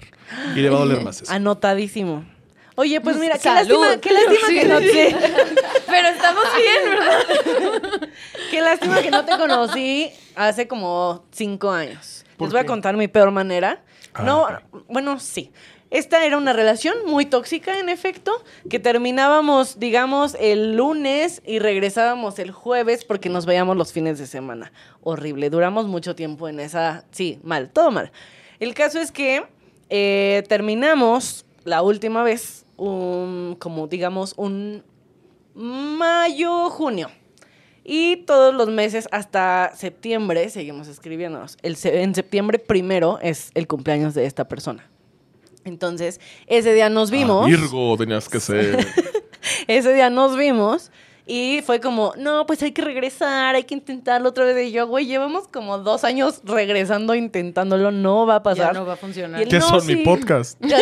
Y 0.54 0.60
le 0.60 0.68
va 0.70 0.76
a 0.76 0.80
doler 0.80 1.02
más 1.02 1.22
eso. 1.22 1.32
Anotadísimo. 1.32 2.24
Oye, 2.76 3.00
pues 3.00 3.16
mira, 3.18 3.34
qué 3.34 3.40
Salud. 3.44 3.80
lástima, 3.80 4.00
qué 4.00 4.12
lástima 4.12 4.48
Sí. 4.48 4.54
que 4.60 4.64
no 4.66 4.78
te, 4.80 5.16
Pero 5.86 6.08
estamos 6.08 6.44
bien, 6.56 6.90
¿verdad? 6.90 8.08
qué 8.50 8.60
lástima 8.60 9.00
que 9.00 9.10
no 9.12 9.24
te 9.24 9.38
conocí 9.38 10.10
hace 10.34 10.66
como 10.66 11.24
cinco 11.30 11.70
años. 11.70 12.24
¿Por 12.36 12.48
Les 12.48 12.52
voy 12.52 12.60
a 12.62 12.66
contar 12.66 12.96
mi 12.96 13.06
peor 13.06 13.30
manera. 13.30 13.84
Ah, 14.12 14.22
no, 14.24 14.48
bueno, 14.88 15.18
sí. 15.20 15.52
Esta 15.94 16.26
era 16.26 16.36
una 16.36 16.52
relación 16.52 16.96
muy 17.06 17.24
tóxica, 17.24 17.78
en 17.78 17.88
efecto, 17.88 18.32
que 18.68 18.80
terminábamos, 18.80 19.78
digamos, 19.78 20.36
el 20.40 20.74
lunes 20.74 21.40
y 21.46 21.60
regresábamos 21.60 22.40
el 22.40 22.50
jueves 22.50 23.04
porque 23.04 23.28
nos 23.28 23.46
veíamos 23.46 23.76
los 23.76 23.92
fines 23.92 24.18
de 24.18 24.26
semana. 24.26 24.72
Horrible. 25.02 25.50
Duramos 25.50 25.86
mucho 25.86 26.16
tiempo 26.16 26.48
en 26.48 26.58
esa. 26.58 27.04
Sí, 27.12 27.38
mal, 27.44 27.70
todo 27.70 27.92
mal. 27.92 28.10
El 28.58 28.74
caso 28.74 28.98
es 28.98 29.12
que 29.12 29.44
eh, 29.88 30.42
terminamos 30.48 31.46
la 31.62 31.82
última 31.82 32.24
vez, 32.24 32.66
un, 32.76 33.54
como 33.60 33.86
digamos, 33.86 34.34
un 34.36 34.82
mayo, 35.54 36.70
junio. 36.70 37.08
Y 37.84 38.16
todos 38.26 38.52
los 38.52 38.68
meses 38.68 39.06
hasta 39.12 39.70
septiembre 39.76 40.48
seguimos 40.48 40.88
escribiéndonos. 40.88 41.56
En 41.62 42.16
septiembre 42.16 42.58
primero 42.58 43.20
es 43.22 43.52
el 43.54 43.68
cumpleaños 43.68 44.14
de 44.14 44.26
esta 44.26 44.48
persona. 44.48 44.90
Entonces, 45.64 46.20
ese 46.46 46.72
día 46.74 46.88
nos 46.90 47.10
vimos. 47.10 47.44
Ah, 47.44 47.48
Virgo 47.48 47.96
tenías 47.96 48.28
que 48.28 48.40
ser. 48.40 48.86
Ese 49.66 49.92
día 49.92 50.08
nos 50.10 50.36
vimos 50.36 50.90
y 51.26 51.60
fue 51.64 51.80
como, 51.80 52.12
no, 52.18 52.44
pues 52.46 52.62
hay 52.62 52.72
que 52.72 52.82
regresar, 52.82 53.54
hay 53.54 53.64
que 53.64 53.74
intentarlo 53.74 54.28
otra 54.30 54.44
vez. 54.44 54.68
Y 54.68 54.72
yo, 54.72 54.86
güey, 54.86 55.06
llevamos 55.06 55.48
como 55.48 55.78
dos 55.78 56.04
años 56.04 56.40
regresando, 56.44 57.14
intentándolo, 57.14 57.90
no 57.90 58.26
va 58.26 58.36
a 58.36 58.38
Ya 58.38 58.42
pasar. 58.42 58.74
no 58.74 58.84
va 58.86 58.94
a 58.94 58.96
funcionar. 58.96 59.40
Y 59.40 59.44
el- 59.44 59.48
¿Qué 59.50 59.58
No, 59.58 59.68
son 59.68 59.86
mi 59.86 59.96
podcast? 59.96 60.58
Ya. 60.66 60.78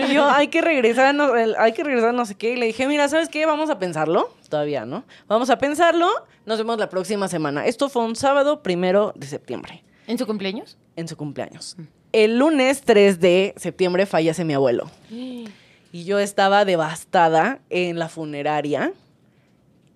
Y 0.00 0.12
yo, 0.14 0.28
hay 0.28 0.48
que 0.48 0.60
regresar, 0.62 1.14
no, 1.14 1.34
el- 1.36 1.54
hay 1.58 1.72
que 1.72 1.82
regresar, 1.84 2.12
no 2.14 2.26
sé 2.26 2.34
qué. 2.36 2.52
Y 2.52 2.56
le 2.56 2.66
dije, 2.66 2.86
mira, 2.88 3.08
¿sabes 3.08 3.28
qué? 3.28 3.44
Vamos 3.46 3.70
a 3.70 3.78
pensarlo. 3.78 4.32
Todavía, 4.48 4.84
¿no? 4.84 5.04
Vamos 5.28 5.50
a 5.50 5.58
pensarlo. 5.58 6.08
Nos 6.44 6.58
vemos 6.58 6.78
la 6.78 6.88
próxima 6.88 7.26
semana. 7.28 7.66
Esto 7.66 7.88
fue 7.88 8.04
un 8.04 8.14
sábado 8.16 8.62
primero 8.62 9.12
de 9.16 9.26
septiembre, 9.26 9.82
¿En 10.06 10.16
su 10.18 10.26
cumpleaños? 10.26 10.76
en 10.96 11.08
su 11.08 11.16
cumpleaños. 11.16 11.76
El 12.16 12.38
lunes 12.38 12.80
3 12.80 13.20
de 13.20 13.52
septiembre 13.58 14.06
fallece 14.06 14.46
mi 14.46 14.54
abuelo. 14.54 14.90
Y 15.92 16.04
yo 16.04 16.18
estaba 16.18 16.66
devastada 16.66 17.60
en 17.70 17.98
la 17.98 18.08
funeraria. 18.08 18.92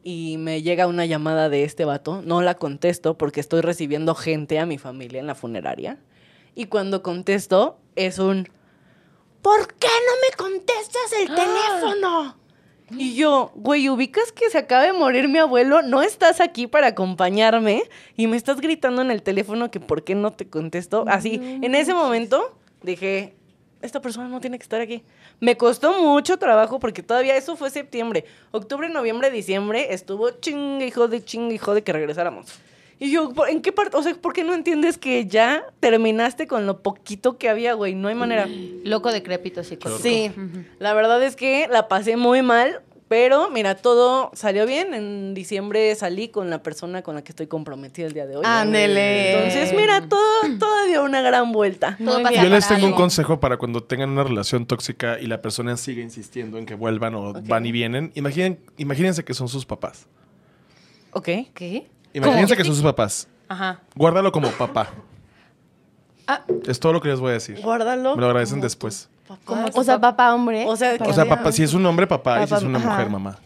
Y 0.02 0.36
me 0.38 0.62
llega 0.62 0.86
una 0.86 1.04
llamada 1.04 1.50
de 1.50 1.64
este 1.64 1.84
vato. 1.84 2.22
No 2.22 2.40
la 2.40 2.54
contesto 2.54 3.18
porque 3.18 3.40
estoy 3.40 3.60
recibiendo 3.60 4.14
gente 4.14 4.58
a 4.58 4.64
mi 4.64 4.78
familia 4.78 5.20
en 5.20 5.26
la 5.26 5.34
funeraria. 5.34 5.98
Y 6.54 6.66
cuando 6.66 7.02
contesto, 7.02 7.78
es 7.96 8.18
un. 8.18 8.48
¿Por 9.42 9.74
qué 9.74 9.88
no 9.88 10.12
me 10.22 10.36
contestas 10.36 11.12
el 11.20 11.34
teléfono? 11.34 12.36
Y 12.90 13.14
yo, 13.14 13.52
güey, 13.54 13.88
ubicas 13.88 14.32
que 14.32 14.50
se 14.50 14.58
acaba 14.58 14.82
de 14.82 14.92
morir 14.92 15.28
mi 15.28 15.38
abuelo, 15.38 15.82
no 15.82 16.02
estás 16.02 16.40
aquí 16.40 16.66
para 16.66 16.88
acompañarme 16.88 17.82
y 18.16 18.26
me 18.26 18.36
estás 18.36 18.60
gritando 18.60 19.02
en 19.02 19.10
el 19.10 19.22
teléfono 19.22 19.70
que 19.70 19.80
por 19.80 20.02
qué 20.04 20.14
no 20.14 20.32
te 20.32 20.48
contesto. 20.48 21.04
Así, 21.06 21.40
en 21.62 21.74
ese 21.74 21.94
momento 21.94 22.56
dije, 22.82 23.34
esta 23.82 24.00
persona 24.00 24.28
no 24.28 24.40
tiene 24.40 24.58
que 24.58 24.64
estar 24.64 24.80
aquí. 24.80 25.02
Me 25.38 25.56
costó 25.56 26.00
mucho 26.02 26.38
trabajo 26.38 26.80
porque 26.80 27.02
todavía 27.02 27.36
eso 27.36 27.56
fue 27.56 27.70
septiembre. 27.70 28.24
Octubre, 28.50 28.88
noviembre, 28.88 29.30
diciembre 29.30 29.92
estuvo 29.94 30.30
chingue 30.30 30.86
hijo 30.86 31.08
de 31.08 31.24
chingue 31.24 31.54
hijo 31.54 31.74
de 31.74 31.82
que 31.82 31.92
regresáramos. 31.92 32.60
Y 33.02 33.10
yo, 33.10 33.30
¿por- 33.32 33.48
¿en 33.48 33.62
qué 33.62 33.72
parte? 33.72 33.96
O 33.96 34.02
sea, 34.02 34.14
¿por 34.14 34.34
qué 34.34 34.44
no 34.44 34.52
entiendes 34.54 34.98
que 34.98 35.26
ya 35.26 35.64
terminaste 35.80 36.46
con 36.46 36.66
lo 36.66 36.82
poquito 36.82 37.38
que 37.38 37.48
había, 37.48 37.72
güey? 37.72 37.94
No 37.94 38.08
hay 38.08 38.14
manera. 38.14 38.46
Loco 38.84 39.10
decrépito 39.10 39.64
psicótico. 39.64 39.98
Sí, 39.98 40.30
la 40.78 40.92
verdad 40.94 41.22
es 41.22 41.34
que 41.34 41.66
la 41.70 41.88
pasé 41.88 42.16
muy 42.18 42.42
mal, 42.42 42.82
pero 43.08 43.48
mira, 43.50 43.74
todo 43.74 44.30
salió 44.34 44.66
bien. 44.66 44.92
En 44.92 45.32
diciembre 45.32 45.94
salí 45.94 46.28
con 46.28 46.50
la 46.50 46.62
persona 46.62 47.00
con 47.02 47.14
la 47.14 47.24
que 47.24 47.32
estoy 47.32 47.46
comprometida 47.46 48.06
el 48.06 48.12
día 48.12 48.26
de 48.26 48.36
hoy. 48.36 48.42
Ándele. 48.46 49.32
Entonces, 49.34 49.74
mira, 49.74 50.06
todo, 50.06 50.20
todo 50.58 50.84
dio 50.86 51.02
una 51.02 51.22
gran 51.22 51.52
vuelta. 51.52 51.96
Todo. 52.04 52.20
Yo 52.30 52.48
les 52.50 52.68
tengo 52.68 52.86
un 52.86 52.92
consejo 52.92 53.40
para 53.40 53.56
cuando 53.56 53.82
tengan 53.82 54.10
una 54.10 54.24
relación 54.24 54.66
tóxica 54.66 55.18
y 55.18 55.26
la 55.26 55.40
persona 55.40 55.76
sigue 55.78 56.02
insistiendo 56.02 56.58
en 56.58 56.66
que 56.66 56.74
vuelvan 56.74 57.14
o 57.14 57.32
van 57.32 57.64
y 57.64 57.72
vienen. 57.72 58.12
Imaginen, 58.14 58.60
imagínense 58.76 59.24
que 59.24 59.32
son 59.32 59.48
sus 59.48 59.64
papás. 59.64 60.06
Ok. 61.12 61.28
¿Qué? 61.54 61.88
Imagínense 62.12 62.56
que 62.56 62.64
son 62.64 62.74
sus 62.74 62.84
papás. 62.84 63.28
Ajá. 63.48 63.80
Guárdalo 63.94 64.30
como 64.32 64.50
papá. 64.50 64.88
Ah. 66.26 66.42
Es 66.66 66.78
todo 66.78 66.92
lo 66.92 67.00
que 67.00 67.08
les 67.08 67.18
voy 67.18 67.30
a 67.30 67.34
decir. 67.34 67.60
Guárdalo. 67.60 68.14
Me 68.14 68.20
lo 68.20 68.26
agradecen 68.28 68.56
como 68.56 68.64
después. 68.64 69.08
tu 69.26 69.34
papá. 69.36 69.70
O 69.74 69.84
sea, 69.84 70.00
papá, 70.00 70.34
hombre. 70.34 70.64
O 70.66 70.76
sea, 70.76 70.96
O 71.00 71.12
sea, 71.12 71.24
papá, 71.24 71.48
ah. 71.48 71.52
si 71.52 71.62
es 71.62 71.74
un 71.74 71.84
hombre, 71.86 72.06
papá, 72.06 72.38
y 72.38 72.44
si 72.44 72.50
Papá, 72.50 72.58
es 72.58 72.62
una 72.64 72.78
ajá. 72.78 72.90
mujer, 72.90 73.10
mamá. 73.10 73.38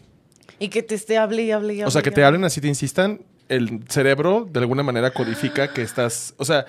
Y 0.59 0.69
que 0.69 0.83
te 0.83 0.95
esté 0.95 1.17
hable 1.17 1.43
y 1.43 1.51
hable 1.51 1.73
y 1.73 1.77
hable. 1.81 1.87
O 1.87 1.91
sea, 1.91 2.01
que 2.01 2.11
te 2.11 2.21
hable. 2.21 2.37
hablen 2.37 2.45
así, 2.45 2.61
te 2.61 2.67
insistan, 2.67 3.21
el 3.49 3.83
cerebro 3.89 4.47
de 4.49 4.59
alguna 4.59 4.83
manera 4.83 5.11
codifica 5.11 5.73
que 5.73 5.81
estás. 5.81 6.33
O 6.37 6.45
sea, 6.45 6.65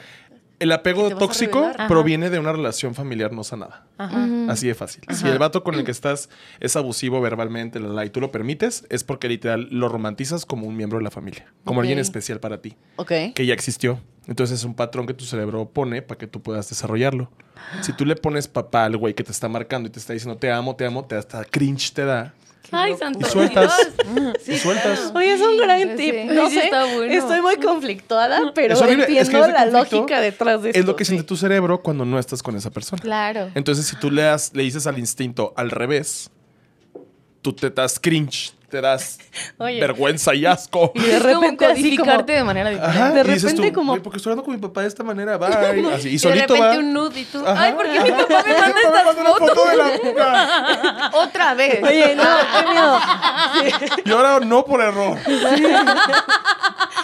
el 0.59 0.73
apego 0.73 1.15
tóxico 1.17 1.71
proviene 1.89 2.31
de 2.31 2.39
una 2.39 2.53
relación 2.53 2.95
familiar 2.95 3.33
no 3.33 3.45
sanada. 3.45 3.87
Ajá. 3.99 4.27
Así 4.49 4.67
de 4.67 4.75
fácil. 4.75 5.03
Si 5.11 5.27
el 5.29 5.39
vato 5.39 5.63
con 5.63 5.75
el 5.75 5.85
que 5.85 5.91
estás 5.91 6.29
es 6.61 6.77
abusivo 6.77 7.21
verbalmente 7.21 7.79
la, 7.81 7.89
la, 7.89 8.05
y 8.05 8.11
tú 8.11 8.21
lo 8.21 8.31
permites, 8.31 8.87
es 8.89 9.05
porque 9.05 9.29
literal 9.29 9.69
lo 9.71 9.89
romantizas 9.89 10.47
como 10.47 10.67
un 10.67 10.77
miembro 10.77 10.99
de 10.99 11.05
la 11.05 11.11
familia, 11.11 11.53
como 11.65 11.81
alguien 11.81 11.99
especial 11.99 12.41
para 12.41 12.61
ti, 12.63 12.77
Ok. 12.97 13.13
que 13.35 13.47
ya 13.47 13.55
existió. 13.55 14.01
Entonces 14.27 14.59
es 14.59 14.65
un 14.65 14.75
patrón 14.75 15.07
que 15.07 15.15
tu 15.15 15.25
cerebro 15.25 15.69
pone 15.69 16.03
para 16.03 16.19
que 16.19 16.27
tú 16.27 16.43
puedas 16.43 16.69
desarrollarlo. 16.69 17.31
Si 17.83 17.93
tú 17.93 18.05
le 18.05 18.17
pones 18.17 18.49
papá 18.49 18.85
al 18.85 18.97
güey 18.97 19.15
que 19.15 19.23
te 19.25 19.33
está 19.33 19.49
marcando 19.49 19.89
y 19.89 19.93
te 19.93 19.99
está 19.99 20.13
diciendo 20.13 20.37
te 20.39 20.51
amo, 20.51 20.75
te 20.77 20.85
amo, 20.85 21.05
te 21.05 21.15
da 21.15 21.21
hasta 21.21 21.45
cringe 21.45 21.93
te 21.93 22.05
da. 22.05 22.35
Ay, 22.73 22.93
Y 22.93 22.97
santo. 22.97 23.27
sueltas. 23.29 23.73
Sí, 24.43 24.53
y 24.53 24.59
sueltas. 24.59 24.99
claro. 24.99 25.19
Oye, 25.19 25.33
es 25.35 25.41
un 25.41 25.57
gran 25.57 25.97
tip. 25.97 26.15
sí. 26.15 26.25
No 26.25 26.51
sé, 26.51 26.65
está 26.65 26.85
bueno. 26.95 27.13
estoy 27.13 27.41
muy 27.43 27.57
conflictuada, 27.57 28.53
pero 28.55 28.75
Es 28.75 28.81
horrible. 28.83 29.05
Es 29.05 29.09
que 29.29 29.37
entiendo 29.37 29.49
la 29.49 29.67
lógica 29.67 30.21
detrás 30.21 30.63
de 30.63 30.71
esto. 30.71 30.81
Es 30.81 30.87
lo 30.87 30.97
que 30.97 31.05
sí. 31.05 31.11
siente 31.11 31.27
tu 31.27 31.37
cerebro 31.37 31.83
cuando 31.83 32.05
no 32.05 32.19
estás 32.19 32.43
con 32.43 32.57
esa 32.57 32.71
persona. 32.71 33.01
Claro. 33.03 33.51
Entonces, 33.55 33.87
si 33.87 33.97
tú 33.97 34.11
le, 34.11 34.23
das- 34.23 34.51
le 34.55 34.63
dices 34.65 34.87
al 34.87 34.99
instinto 34.99 35.53
al 35.57 35.71
revés, 35.71 36.31
tú 37.43 37.53
te 37.53 37.71
das 37.71 37.99
cringe, 38.01 38.53
te 38.69 38.81
das 38.81 39.19
Oye. 39.59 39.81
vergüenza 39.81 40.35
y 40.35 40.45
asco. 40.47 40.93
Y 40.95 41.01
de 41.01 41.17
Es 41.17 41.23
como 41.23 41.41
repente 41.41 41.57
como... 41.65 41.75
codificarte 41.75 42.33
de 42.33 42.45
manera 42.45 42.71
diferente. 42.71 42.99
Ajá, 42.99 43.11
de 43.13 43.21
y 43.21 43.25
dices 43.25 43.43
repente 43.53 43.69
tú, 43.69 43.75
como- 43.75 43.93
"Güey, 43.93 44.03
porque 44.03 44.17
estoy 44.19 44.31
hablando 44.33 44.45
con 44.45 44.55
mi 44.55 44.61
papá 44.61 44.83
de 44.83 44.89
esta 44.89 45.03
manera, 45.05 45.37
bye. 45.39 45.49
Así, 45.95 46.09
y 46.09 46.11
Y 46.11 46.13
de 46.15 46.19
solito 46.19 46.55
repente 46.55 46.61
va. 46.77 46.79
un 46.79 46.93
nude 46.93 47.21
y 47.21 47.25
tú. 47.25 47.47
Ajá, 47.47 47.63
Ay, 47.63 47.73
¿por 47.73 47.85
qué 47.91 48.01
mi 48.01 48.11
papá 48.11 48.27
me 48.47 48.53
manda 48.59 48.67
estas 48.77 49.05
manda 49.05 49.21
una 49.21 49.31
fotos? 49.31 49.49
foto 49.51 49.69
de 49.69 49.77
la 49.77 49.85
boca. 50.03 51.11
Otra 51.15 51.55
vez. 51.55 51.83
Oye, 51.83 52.15
no, 52.17 52.23
qué 52.25 52.69
miedo. 52.71 53.01
Y 54.05 54.11
ahora 54.13 54.41
no 54.41 54.65
por 54.65 54.81
error. 54.81 55.19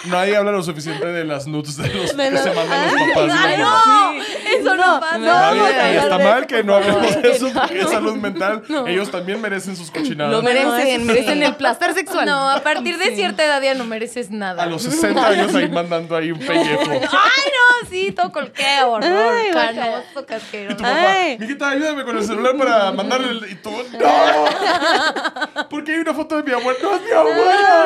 Nadie 0.05 0.35
habla 0.35 0.51
lo 0.51 0.61
suficiente 0.63 1.05
de 1.05 1.23
las 1.23 1.47
nudes 1.47 1.77
de 1.77 1.87
los 1.87 2.15
De 2.17 2.23
que 2.25 2.31
los- 2.31 2.41
se 2.41 2.51
mandan 2.53 2.85
los 2.91 3.09
papás. 3.13 3.39
¡Ay, 3.45 3.57
no! 3.57 4.11
Sí. 4.11 4.33
Es 4.53 4.59
Eso 4.59 4.75
no 4.75 4.99
pasa. 4.99 5.17
no, 5.17 5.25
Está 5.25 5.41
vamos 5.41 5.67
bien, 5.69 5.79
a 5.79 5.91
y 5.93 5.95
está 5.97 6.17
mal 6.19 6.47
que 6.47 6.63
no 6.63 6.75
hablemos 6.75 7.21
de 7.21 7.31
eso 7.31 7.49
porque 7.53 7.79
es 7.81 7.89
salud 7.89 8.15
mental. 8.17 8.63
Ellos 8.87 9.09
también 9.11 9.39
merecen 9.41 9.75
sus 9.77 9.89
cochinadas. 9.91 10.33
Lo 10.33 10.41
merecen, 10.41 10.67
No, 10.67 10.77
sí. 10.83 10.97
merecen 10.99 11.43
el 11.43 11.52
placer 11.55 11.93
sexual. 11.93 12.25
No, 12.25 12.49
a 12.49 12.61
partir 12.61 12.97
de 12.97 13.15
cierta 13.15 13.43
edad 13.43 13.61
ya 13.61 13.73
no 13.73 13.85
mereces 13.85 14.31
nada. 14.31 14.63
A 14.63 14.65
los 14.65 14.83
60 14.83 15.25
años 15.27 15.55
ahí 15.55 15.67
mandando 15.69 16.15
ahí 16.15 16.31
un 16.31 16.39
pellejo. 16.39 16.91
Ay, 16.91 16.99
no, 17.01 17.89
sí, 17.89 18.11
todo 18.11 18.31
colqueo, 18.31 18.91
horror, 18.91 19.33
Ay, 19.33 19.51
canoso, 19.51 20.25
casquero. 20.25 20.71
Y 20.71 20.75
tu 20.75 20.83
papá, 20.83 21.11
Ay. 21.11 21.37
mijita, 21.37 21.69
ayúdame 21.69 22.03
con 22.03 22.17
el 22.17 22.23
celular 22.23 22.57
para 22.57 22.91
mandarle 22.91 23.29
el... 23.29 23.51
Y 23.51 23.55
tú, 23.55 23.71
¡no! 23.99 25.69
Porque 25.69 25.93
hay 25.93 25.99
una 25.99 26.13
foto 26.13 26.37
de 26.37 26.43
mi 26.43 26.51
abuela. 26.51 26.79
¡No, 26.81 26.95
es 26.95 27.01
mi 27.03 27.11
abuela! 27.11 27.85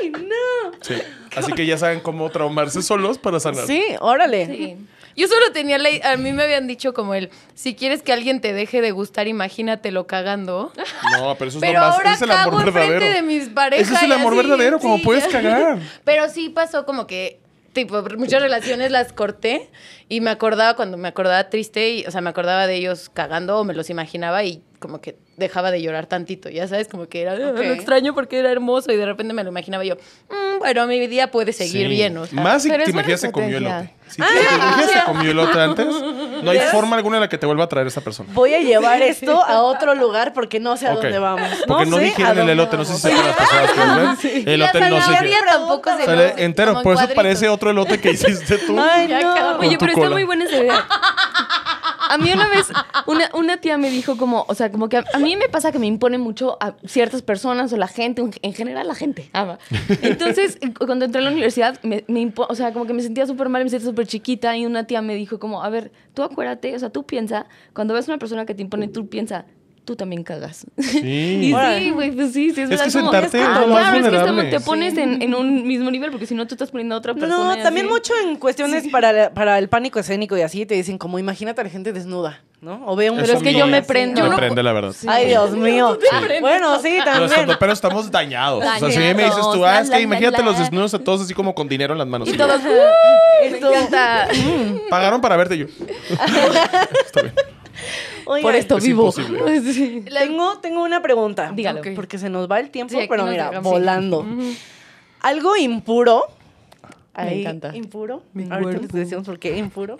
Ay, 0.00 0.10
no. 0.10 0.72
Sí. 0.80 0.94
Así 1.36 1.52
que 1.52 1.66
ya 1.66 1.76
saben 1.78 2.00
cómo 2.00 2.30
traumarse 2.30 2.82
solos 2.82 3.18
para 3.18 3.40
sanar. 3.40 3.66
Sí, 3.66 3.82
órale. 4.00 4.46
Sí. 4.46 4.76
Yo 5.16 5.28
solo 5.28 5.52
tenía 5.52 5.78
la... 5.78 5.88
A 6.04 6.16
mí 6.16 6.32
me 6.32 6.42
habían 6.42 6.66
dicho 6.66 6.92
como 6.94 7.14
el, 7.14 7.30
si 7.54 7.74
quieres 7.74 8.02
que 8.02 8.12
alguien 8.12 8.40
te 8.40 8.52
deje 8.52 8.80
de 8.80 8.90
gustar, 8.90 9.28
imagínatelo 9.28 10.06
cagando. 10.06 10.72
No, 11.12 11.34
pero 11.36 11.48
eso 11.48 11.58
es 11.58 11.60
Pero 11.60 11.80
lo 11.80 11.86
más... 11.86 11.94
ahora 11.94 12.12
es 12.14 12.22
el 12.22 12.28
cago 12.28 12.58
amor 12.58 12.72
verdadero. 12.72 13.14
de 13.14 13.22
mis 13.22 13.48
parejas. 13.48 13.86
Ese 13.86 13.94
es 13.94 14.02
el 14.02 14.12
amor 14.12 14.32
así, 14.32 14.42
verdadero, 14.42 14.78
como 14.78 14.96
sí. 14.96 15.02
puedes 15.04 15.26
cagar. 15.28 15.78
Pero 16.04 16.28
sí 16.28 16.48
pasó 16.48 16.84
como 16.84 17.06
que, 17.06 17.38
tipo, 17.72 18.02
muchas 18.16 18.42
relaciones 18.42 18.90
las 18.90 19.12
corté 19.12 19.70
y 20.08 20.20
me 20.20 20.30
acordaba 20.30 20.74
cuando 20.74 20.96
me 20.96 21.08
acordaba 21.08 21.48
triste, 21.50 21.90
y, 21.90 22.06
o 22.06 22.10
sea, 22.10 22.20
me 22.20 22.30
acordaba 22.30 22.66
de 22.66 22.74
ellos 22.74 23.10
cagando 23.12 23.58
o 23.58 23.64
me 23.64 23.74
los 23.74 23.90
imaginaba 23.90 24.44
y 24.44 24.62
como 24.84 25.00
que 25.00 25.16
dejaba 25.38 25.70
de 25.70 25.80
llorar 25.80 26.04
tantito, 26.04 26.50
ya 26.50 26.68
sabes, 26.68 26.88
como 26.88 27.06
que 27.08 27.22
era 27.22 27.32
"Ah, 27.32 27.50
Ok. 27.52 27.56
lo 27.56 27.72
extraño 27.72 28.12
porque 28.14 28.38
era 28.38 28.50
hermoso 28.52 28.92
y 28.92 28.96
de 28.96 29.06
repente 29.06 29.32
me 29.32 29.42
lo 29.42 29.48
imaginaba 29.48 29.82
yo, 29.82 29.94
"Mm, 30.28 30.58
bueno, 30.58 30.86
mi 30.86 31.06
día 31.06 31.30
puede 31.30 31.54
seguir 31.54 31.86
Sí. 31.86 31.88
bien, 31.88 32.18
o 32.18 32.26
sea. 32.26 32.38
Más 32.42 32.62
si 32.62 32.68
te 32.70 32.90
imaginas 32.90 33.20
se 33.20 33.32
comió 33.32 33.56
elote. 33.56 33.94
Si 34.06 34.20
te 34.20 34.28
imaginas 34.54 34.90
se 34.90 35.02
comió 35.06 35.30
elote 35.30 35.58
antes, 35.58 35.86
no 36.42 36.50
hay 36.50 36.58
forma 36.70 36.96
alguna 36.96 37.16
en 37.16 37.20
la 37.22 37.28
que 37.30 37.38
te 37.38 37.46
vuelva 37.46 37.64
a 37.64 37.68
traer 37.68 37.86
esa 37.86 38.02
persona. 38.02 38.28
Voy 38.34 38.52
a 38.52 38.60
llevar 38.60 39.00
esto 39.00 39.42
a 39.42 39.62
otro 39.62 39.94
lugar 39.94 40.34
porque 40.34 40.60
no 40.60 40.76
sé 40.76 40.86
a 40.86 40.92
dónde 40.92 41.18
vamos. 41.18 41.48
Porque 41.66 41.86
no, 41.86 41.96
sé 41.96 42.02
a 42.02 42.04
dijeron 42.04 42.38
el 42.40 42.50
elote, 42.50 42.76
no 42.76 42.84
sé 42.84 42.94
si 42.96 43.08
vamos. 43.08 43.24
sepan 43.26 43.26
las 43.26 43.70
personas 43.72 44.18
que 44.20 44.28
ven. 44.28 44.42
El 44.48 44.60
elote 44.62 44.80
no 44.90 44.98
quiere. 45.00 45.34
tampoco 45.46 45.96
se 45.96 46.04
Sale 46.04 46.34
entero, 46.36 46.82
por 46.82 46.94
eso 46.96 47.08
parece 47.14 47.48
otro 47.48 47.70
elote 47.70 47.98
que 47.98 48.10
hiciste 48.10 48.58
tú. 48.58 48.78
Ay, 48.78 49.08
Ya 49.08 49.20
no. 49.22 49.58
Oye, 49.58 49.76
pero 49.78 49.92
está 49.92 50.10
muy 50.10 50.24
buena 50.24 50.44
esa 50.44 50.58
idea. 50.58 50.86
A 52.10 52.18
mí 52.18 52.32
una 52.32 52.48
vez, 52.48 52.68
una, 53.06 53.30
una 53.34 53.56
tía 53.58 53.78
me 53.78 53.90
dijo 53.90 54.16
como, 54.16 54.44
o 54.48 54.54
sea, 54.54 54.70
como 54.70 54.88
que 54.88 54.98
a, 54.98 55.04
a 55.14 55.18
mí 55.18 55.36
me 55.36 55.48
pasa 55.48 55.72
que 55.72 55.78
me 55.78 55.86
impone 55.86 56.18
mucho 56.18 56.56
a 56.60 56.74
ciertas 56.86 57.22
personas 57.22 57.72
o 57.72 57.76
la 57.76 57.88
gente, 57.88 58.22
en- 58.22 58.32
en 58.42 58.52
general 58.54 58.86
la 58.88 58.94
gente. 58.94 59.30
Ah. 59.32 59.58
Entonces, 60.02 60.58
cuando 60.78 61.04
entré 61.04 61.20
a 61.20 61.24
la 61.24 61.30
universidad, 61.30 61.78
me, 61.82 62.04
o 62.36 62.54
sea, 62.54 62.72
como 62.72 62.86
que 62.86 62.92
me 62.92 63.02
sentía 63.02 63.26
súper 63.26 63.48
mal, 63.48 63.64
me 63.64 63.70
sentía 63.70 63.88
súper 63.88 64.06
chiquita 64.06 64.56
y 64.56 64.66
una 64.66 64.84
tía 64.86 65.02
me 65.02 65.14
dijo 65.14 65.38
como, 65.38 65.62
a 65.62 65.68
ver, 65.68 65.92
tú 66.14 66.22
acuérdate, 66.22 66.74
o 66.74 66.78
sea, 66.78 66.90
tú 66.90 67.04
piensa, 67.04 67.46
cuando 67.74 67.94
ves 67.94 68.08
una 68.08 68.18
persona 68.18 68.46
que 68.46 68.54
te 68.54 68.62
impone, 68.62 68.88
tú 68.88 69.08
piensa, 69.08 69.46
tú 69.84 69.96
también 69.96 70.22
cagas. 70.24 70.66
Sí. 70.78 71.00
Y 71.54 71.54
sí, 71.78 71.90
güey, 71.90 72.10
pues 72.12 72.32
sí, 72.32 72.50
sí, 72.52 72.62
es, 72.62 72.70
Es 72.70 72.80
que 72.80 72.86
verdad. 72.86 72.92
como- 73.00 73.12
sentarte 73.12 73.38
es 73.42 73.48
lo 73.48 73.66
más 73.68 73.90
claro, 73.90 73.96
es 74.06 74.10
que 74.10 74.16
estamos- 74.16 74.50
te 74.50 74.60
pones 74.60 74.96
en, 74.98 75.22
en 75.22 75.34
un 75.34 75.66
mismo 75.66 75.90
nivel, 75.90 76.10
porque 76.10 76.26
si 76.26 76.34
no, 76.34 76.46
tú 76.46 76.54
estás 76.54 76.70
poniendo 76.70 76.94
a 76.94 76.98
otra 76.98 77.14
persona. 77.14 77.56
No, 77.56 77.62
también 77.62 77.86
así. 77.86 77.92
mucho 77.94 78.12
en 78.24 78.36
cuestiones 78.36 78.88
para, 78.88 79.30
para 79.34 79.58
el 79.58 79.68
pánico 79.68 79.98
escénico 79.98 80.36
y 80.36 80.42
así, 80.42 80.66
te 80.66 80.74
dicen 80.74 80.98
como 80.98 81.18
imagínate 81.18 81.60
a 81.60 81.64
la 81.64 81.70
gente 81.70 81.92
desnuda, 81.92 82.40
¿no? 82.60 82.82
O 82.86 82.96
ve 82.96 83.10
un 83.10 83.18
Pero 83.20 83.34
es 83.34 83.42
que 83.42 83.52
yo 83.54 83.66
me 83.66 83.82
prendo. 83.82 84.20
Me 84.22 84.26
Yo 84.26 84.30
no- 84.32 84.36
prende, 84.36 84.62
la 84.62 84.72
verdad. 84.72 84.94
Ay, 85.06 85.26
Dios 85.26 85.50
mío. 85.52 85.98
Bueno, 86.40 86.80
sí, 86.80 86.96
Los 86.96 87.04
también. 87.04 87.24
estandoperos 87.30 87.74
estamos 87.78 88.10
dañados. 88.10 88.64
O 88.64 88.78
sea, 88.78 88.90
si 88.90 88.98
me 88.98 89.24
dices 89.24 89.44
tú, 89.52 89.64
ah, 89.64 89.80
es 89.80 89.90
que 89.90 90.00
imagínate 90.00 90.38
la. 90.38 90.44
los 90.44 90.58
desnudos 90.58 90.94
a 90.94 90.98
todos 90.98 91.20
así 91.22 91.34
como 91.34 91.54
con 91.54 91.68
dinero 91.68 91.92
en 91.92 91.98
las 91.98 92.06
manos. 92.08 92.28
Y 92.28 92.32
Y 92.32 92.36
todos, 92.36 92.60
yo, 92.62 92.70
Esto- 93.42 93.70
Pagaron 94.90 95.20
para 95.20 95.36
verte 95.36 95.58
yo. 95.58 95.66
Está 97.06 97.22
bien. 97.22 97.34
Oigan, 98.26 98.42
por 98.42 98.54
esto 98.54 98.78
Es 98.78 98.84
vivo. 98.84 99.12
Sí. 99.62 100.04
Tengo, 100.12 100.58
tengo 100.58 100.82
una 100.82 101.02
pregunta. 101.02 101.52
Dígalo. 101.54 101.80
Porque 101.94 102.18
se 102.18 102.28
nos 102.30 102.50
va 102.50 102.60
el 102.60 102.70
tiempo, 102.70 102.98
Sí, 102.98 103.06
pero 103.08 103.26
mira, 103.26 103.60
volando. 103.60 104.26
Algo 105.20 105.56
impuro. 105.56 106.26
ahí, 107.14 107.40
encanta. 107.42 107.74
Impuro. 107.76 108.22
Mi 108.32 108.44
Ahorita 108.44 108.70
les 108.70 108.78
cuerpo. 108.80 108.96
decimos 108.96 109.26
por 109.26 109.38
qué 109.38 109.56
impuro. 109.58 109.98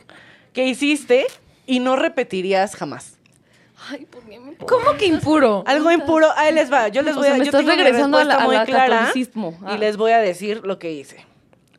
Que 0.53 0.67
hiciste 0.67 1.27
y 1.67 1.81
no 1.81 1.97
repetirías 1.97 2.77
jamás. 2.77 3.19
Ay, 3.91 4.07
¿por 4.07 4.23
qué 4.23 4.39
me 4.39 4.55
¿Cómo 4.57 4.93
que 4.99 5.07
impuro? 5.07 5.63
Algo 5.67 5.91
impuro, 5.91 6.29
ahí 6.37 6.55
les 6.55 6.73
va. 6.73 6.89
Yo 6.89 7.03
les 7.03 7.15
O 7.15 7.19
voy 7.19 7.27
sea, 7.27 7.35
a 7.35 7.39
me 7.39 7.45
yo 7.45 7.51
estás 7.51 7.61
tengo 7.65 7.75
regresando 7.77 8.19
a 8.19 8.25
la- 8.25 8.37
a 8.37 8.45
muy 8.47 8.55
la 8.57 8.65
clara 8.65 8.99
catolicismo. 9.01 9.59
Ah. 9.65 9.75
y 9.75 9.79
les 9.79 9.97
voy 9.97 10.13
a 10.13 10.19
decir 10.19 10.63
lo 10.65 10.79
que 10.79 10.93
hice. 10.93 11.25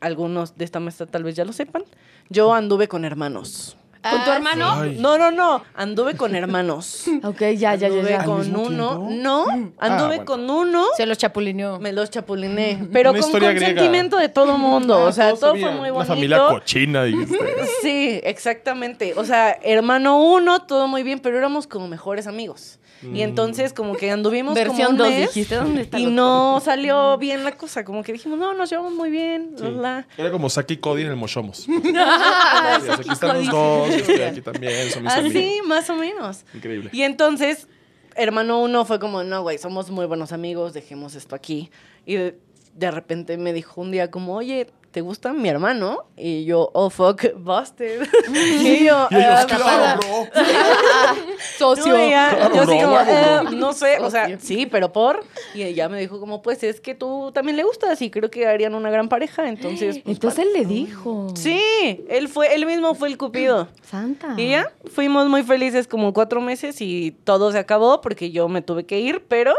Algunos 0.00 0.56
de 0.56 0.64
esta 0.64 0.78
mesa 0.78 1.06
tal 1.06 1.24
vez 1.24 1.34
ya 1.36 1.44
lo 1.44 1.52
sepan. 1.52 1.82
Yo 2.28 2.52
anduve 2.52 2.86
con 2.86 3.04
hermanos. 3.04 3.76
¿Con 4.10 4.24
tu 4.24 4.30
Ah, 4.30 4.36
hermano? 4.36 4.72
Ay. 4.72 4.96
No, 4.98 5.18
no, 5.18 5.30
no. 5.30 5.62
Anduve 5.74 6.16
con 6.16 6.34
hermanos. 6.34 7.04
Ok, 7.24 7.40
ya, 7.40 7.74
ya, 7.74 7.74
ya, 7.76 7.86
Anduve 7.88 8.10
ya. 8.10 8.24
con 8.24 8.54
uno. 8.56 8.88
tiempo? 8.88 9.08
No, 9.10 9.46
anduve 9.78 10.06
bueno. 10.08 10.24
con 10.24 10.48
uno. 10.50 10.84
Se 10.96 11.06
los 11.06 11.18
chapulineó. 11.18 11.78
Me 11.80 11.92
los 11.92 12.10
chapuliné. 12.10 12.86
Pero 12.92 13.10
Una 13.12 13.20
con 13.20 13.30
consentimiento 13.32 14.16
de 14.18 14.28
todo 14.28 14.58
mundo. 14.58 14.94
Ah, 14.96 15.04
o 15.04 15.12
sea, 15.12 15.34
todo 15.34 15.52
fue 15.52 15.70
muy 15.70 15.90
Una 15.90 15.92
bonito. 15.92 16.04
familia 16.06 16.38
cochina, 16.48 17.04
dijiste. 17.04 17.38
Sí, 17.82 18.20
exactamente. 18.24 19.14
O 19.16 19.24
sea, 19.24 19.58
hermano 19.62 20.22
uno, 20.22 20.62
todo 20.62 20.86
muy 20.88 21.02
bien, 21.02 21.18
pero 21.20 21.36
éramos 21.38 21.66
como 21.66 21.88
mejores 21.88 22.26
amigos. 22.26 22.78
Y 23.12 23.20
entonces 23.20 23.74
como 23.74 23.94
que 23.94 24.10
anduvimos 24.10 24.54
Versión 24.54 24.76
como 24.78 24.90
un 24.90 24.96
2, 24.98 25.08
mes 25.10 25.20
dijiste. 25.28 25.54
¿Dónde 25.56 25.82
está? 25.82 25.98
y 25.98 26.06
no 26.06 26.60
salió 26.64 27.18
bien 27.18 27.44
la 27.44 27.52
cosa. 27.52 27.84
Como 27.84 28.02
que 28.02 28.12
dijimos, 28.12 28.38
no, 28.38 28.54
nos 28.54 28.70
llevamos 28.70 28.92
muy 28.94 29.10
bien. 29.10 29.54
Sí. 29.56 29.64
la, 29.64 29.70
la. 29.70 30.06
Era 30.16 30.30
como 30.30 30.48
Saki 30.48 30.74
y 30.74 30.76
Cody 30.78 31.02
en 31.02 31.08
el 31.08 31.16
Moshomos. 31.16 31.66
Ah, 31.94 32.78
Sí, 32.82 32.90
aquí 32.90 33.10
están 33.10 33.36
los 33.38 33.48
dos, 33.50 33.88
yo 33.96 34.00
estoy 34.00 34.22
aquí 34.22 34.40
también, 34.40 34.90
son 34.90 35.04
mis 35.04 35.12
amigos. 35.12 35.36
Así, 35.36 35.60
más 35.66 35.90
o 35.90 35.96
menos. 35.96 36.44
Increíble. 36.54 36.90
Y 36.92 37.02
entonces, 37.02 37.68
hermano 38.14 38.62
uno 38.62 38.84
fue 38.84 38.98
como, 38.98 39.22
no, 39.24 39.42
güey, 39.42 39.58
somos 39.58 39.90
muy 39.90 40.06
buenos 40.06 40.32
amigos, 40.32 40.72
dejemos 40.72 41.14
esto 41.14 41.34
aquí. 41.34 41.70
Y 42.04 42.14
de, 42.14 42.38
de 42.74 42.90
repente 42.90 43.36
me 43.36 43.52
dijo 43.52 43.80
un 43.80 43.90
día 43.90 44.10
como, 44.10 44.34
oye, 44.34 44.68
¿te 44.96 45.02
gusta 45.02 45.34
mi 45.34 45.50
hermano? 45.50 46.06
Y 46.16 46.46
yo, 46.46 46.70
oh, 46.72 46.88
fuck, 46.88 47.22
busted. 47.36 48.00
y 48.32 48.86
yo, 48.86 49.08
Y 49.10 49.14
ellos, 49.16 49.26
"Ah, 49.30 49.44
claro, 49.46 50.00
bro. 50.00 50.42
Socio. 51.58 51.92
No, 51.92 51.98
ella- 51.98 52.30
Claro, 52.34 52.54
yo 52.54 52.62
así 52.62 52.80
como, 52.80 52.98
"Eh, 53.00 53.40
bro". 53.42 53.50
no 53.50 53.72
sé, 53.74 53.98
o 54.00 54.10
sea, 54.10 54.38
sí, 54.40 54.64
pero 54.64 54.94
por. 54.94 55.22
Y 55.54 55.64
ella 55.64 55.90
me 55.90 56.00
dijo 56.00 56.18
como, 56.18 56.40
pues 56.40 56.62
es 56.62 56.80
que 56.80 56.94
tú 56.94 57.30
también 57.34 57.58
le 57.58 57.62
gustas 57.64 58.00
y 58.00 58.08
creo 58.10 58.30
que 58.30 58.46
harían 58.46 58.74
una 58.74 58.88
gran 58.90 59.10
pareja, 59.10 59.46
entonces. 59.50 59.98
pues, 59.98 60.14
Entonces 60.16 60.46
él 60.46 60.52
le 60.54 60.64
dijo. 60.64 61.28
Sí, 61.34 61.60
él 62.08 62.28
fue, 62.28 62.54
él 62.54 62.64
mismo 62.64 62.94
fue 62.94 63.08
el 63.08 63.18
cupido. 63.18 63.68
Santa. 63.82 64.32
Y 64.38 64.48
ya, 64.48 64.72
fuimos 64.90 65.28
muy 65.28 65.42
felices 65.42 65.86
como 65.86 66.14
cuatro 66.14 66.40
meses 66.40 66.80
y 66.80 67.10
todo 67.24 67.52
se 67.52 67.58
acabó 67.58 68.00
porque 68.00 68.30
yo 68.30 68.48
me 68.48 68.62
tuve 68.62 68.86
que 68.86 68.98
ir, 68.98 69.22
pero 69.28 69.52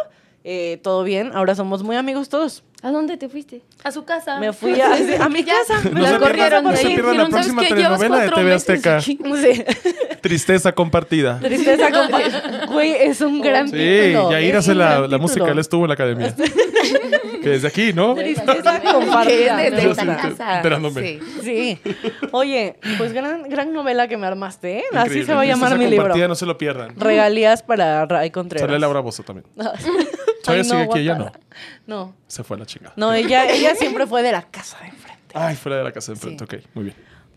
eh, 0.44 0.80
todo 0.82 1.04
bien, 1.04 1.32
ahora 1.36 1.54
somos 1.54 1.84
muy 1.84 1.96
amigos 1.96 2.28
todos. 2.30 2.64
¿A 2.84 2.92
dónde 2.92 3.18
te 3.18 3.28
fuiste? 3.28 3.62
A 3.84 3.92
su 3.92 4.06
casa. 4.06 4.40
Me 4.40 4.54
fui 4.54 4.80
a, 4.82 4.94
a 5.26 5.30
mi 5.30 5.44
casa. 5.44 5.82
No 5.86 6.00
me 6.00 6.06
se 6.06 6.12
la 6.14 6.20
corrieron 6.20 6.64
no 6.64 6.72
de 6.72 6.78
se 6.78 6.88
ahí. 6.88 6.94
pierdan 6.94 7.18
la 7.18 7.24
Dijeron, 7.26 7.32
¿sabes 7.44 7.54
próxima 7.54 7.76
telenovela 7.76 8.18
de 8.20 8.30
TV 8.30 8.54
Azteca. 8.54 9.02
Sí, 9.02 9.20
Tristeza 10.22 10.72
compartida. 10.74 11.40
tristeza 11.40 11.90
compa- 11.90 12.68
Güey, 12.68 12.92
es 12.92 13.22
un 13.22 13.42
gran 13.42 13.68
Sí, 13.70 13.76
título. 13.78 14.32
Yair 14.32 14.52
es 14.52 14.58
hace 14.58 14.76
la, 14.76 15.08
la 15.08 15.18
música, 15.18 15.48
él 15.50 15.60
estuvo 15.60 15.86
en 15.86 15.88
la 15.90 15.94
academia. 15.94 16.36
que 17.44 17.50
desde 17.50 17.68
aquí, 17.68 17.94
¿no? 17.94 18.14
Tristeza 18.16 18.80
Que 18.82 18.92
compartida. 18.92 19.58
desde 19.58 19.82
sí, 19.82 19.88
esta 19.90 20.18
casa. 20.18 20.58
enterándome. 20.58 21.02
Sí. 21.02 21.20
Sí. 21.44 21.80
Oye, 22.32 22.78
pues 22.98 23.14
gran, 23.14 23.44
gran 23.50 23.74
novela 23.74 24.08
que 24.08 24.18
me 24.18 24.28
armaste, 24.28 24.80
¿eh? 24.80 24.84
Así 24.94 25.24
se 25.24 25.34
va 25.34 25.42
a 25.42 25.46
llamar 25.46 25.70
Tristeza 25.70 25.78
mi 25.78 25.86
libro. 25.90 26.04
compartida, 26.06 26.28
no 26.28 26.36
se 26.36 26.46
lo 26.46 26.58
pierdan. 26.58 26.96
Regalías 27.00 27.64
para 27.64 28.06
Ray 28.06 28.32
Contreras. 28.32 28.68
Sale 28.68 28.80
Laura 28.80 29.00
Bozo 29.00 29.24
también. 29.24 29.46
Todavía 30.48 30.64
sigue 30.64 30.84
aquí, 30.84 31.00
ella 31.00 31.16
no. 31.16 31.32
No. 31.86 32.16
Se 32.28 32.44
fue 32.44 32.58
a 32.58 32.60
la 32.62 32.66
chingada. 32.66 32.94
No, 32.96 33.14
ella, 33.14 33.50
ella 33.50 33.76
siempre 33.76 34.08
fue 34.08 34.22
de 34.24 34.32
la 34.32 34.42
casa 34.44 34.78
de 34.80 34.88
enfrente. 34.88 35.24
Ay, 35.34 35.56
fuera 35.56 35.78
de 35.78 35.84
la 35.84 35.92
casa 35.92 36.12
de 36.12 36.16
enfrente. 36.18 36.44
Ok, 36.44 36.56
muy 36.74 36.86
bien. 36.86 36.96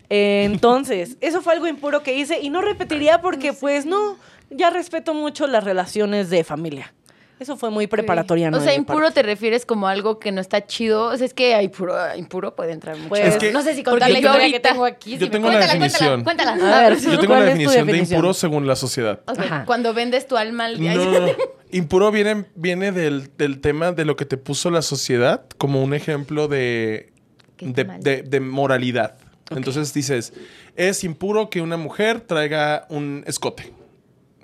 Eh, 0.09 0.43
Entonces, 0.45 1.17
eso 1.21 1.41
fue 1.43 1.53
algo 1.53 1.67
impuro 1.67 2.03
que 2.03 2.15
hice 2.17 2.41
y 2.41 2.51
no 2.51 2.61
repetiría 2.63 3.21
porque, 3.21 3.53
pues, 3.53 3.87
no, 3.87 4.17
ya 4.51 4.71
respeto 4.71 5.15
mucho 5.15 5.47
las 5.47 5.65
relaciones 5.65 6.31
de 6.31 6.43
familia. 6.45 6.93
Eso 7.41 7.57
fue 7.57 7.71
muy 7.71 7.87
preparatoria. 7.87 8.51
O 8.53 8.61
sea, 8.61 8.75
impuro 8.75 9.11
te 9.13 9.23
refieres 9.23 9.65
como 9.67 9.89
algo 9.89 10.19
que 10.19 10.31
no 10.31 10.41
está 10.43 10.67
chido. 10.67 11.07
O 11.07 11.17
sea, 11.17 11.25
es 11.27 11.33
que 11.35 11.55
a 11.55 11.63
impuro, 11.63 11.97
a 11.99 12.17
impuro 12.17 12.55
puede 12.55 12.73
entrar 12.73 12.97
mucho. 12.97 13.09
Pues, 13.09 13.25
Es 13.27 13.37
que- 13.39 13.51
no 13.51 13.63
sé 13.63 13.75
si 13.75 13.83
contar 13.83 14.11
la 14.11 14.21
yo 14.21 14.27
historia 14.29 14.39
que 14.47 14.53
ahorita- 14.57 14.69
tengo 14.73 14.85
aquí. 14.85 15.13
yo 15.13 15.19
si 15.19 15.25
me- 15.25 15.31
tengo 15.31 15.49
la 15.49 15.55
cuéntala, 15.55 15.73
definición. 15.73 16.23
Cuéntala, 16.23 16.53
cuéntala. 16.53 16.79
A 16.87 16.89
ver, 16.91 16.99
Yo 17.01 17.11
tengo 17.19 17.27
¿cuál 17.27 17.41
la 17.41 17.47
es 17.47 17.53
tu 17.55 17.59
definición 17.59 17.87
de 17.87 17.97
impuro 17.99 18.35
según 18.35 18.67
la 18.67 18.77
sociedad. 18.77 19.21
Ok, 19.27 19.39
Ajá. 19.39 19.65
Cuando 19.65 19.95
vendes 19.95 20.27
tu 20.29 20.37
alma 20.37 20.67
al 20.67 20.77
día. 20.79 20.95
No, 20.95 21.29
impuro 21.73 22.11
viene, 22.13 22.45
viene 22.57 22.93
del, 22.93 23.31
del 23.39 23.61
tema 23.63 23.93
de 23.93 24.05
lo 24.05 24.17
que 24.17 24.27
te 24.27 24.37
puso 24.37 24.71
la 24.71 24.83
sociedad 24.83 25.47
como 25.57 25.83
un 25.83 25.95
ejemplo 25.95 26.47
de, 26.47 27.11
de- 27.59 28.23
de 28.23 28.41
moralidad. 28.41 29.17
Entonces 29.51 29.95
dices, 29.95 30.35
es 30.77 31.03
impuro 31.05 31.49
que 31.51 31.61
una 31.63 31.79
mujer 31.79 32.21
traiga 32.21 32.87
un 32.91 33.25
escote. 33.27 33.73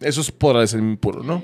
Eso 0.01 0.21
es, 0.23 0.31
podrá 0.31 0.67
ser 0.67 0.81
impuro, 0.81 1.23
¿no? 1.23 1.43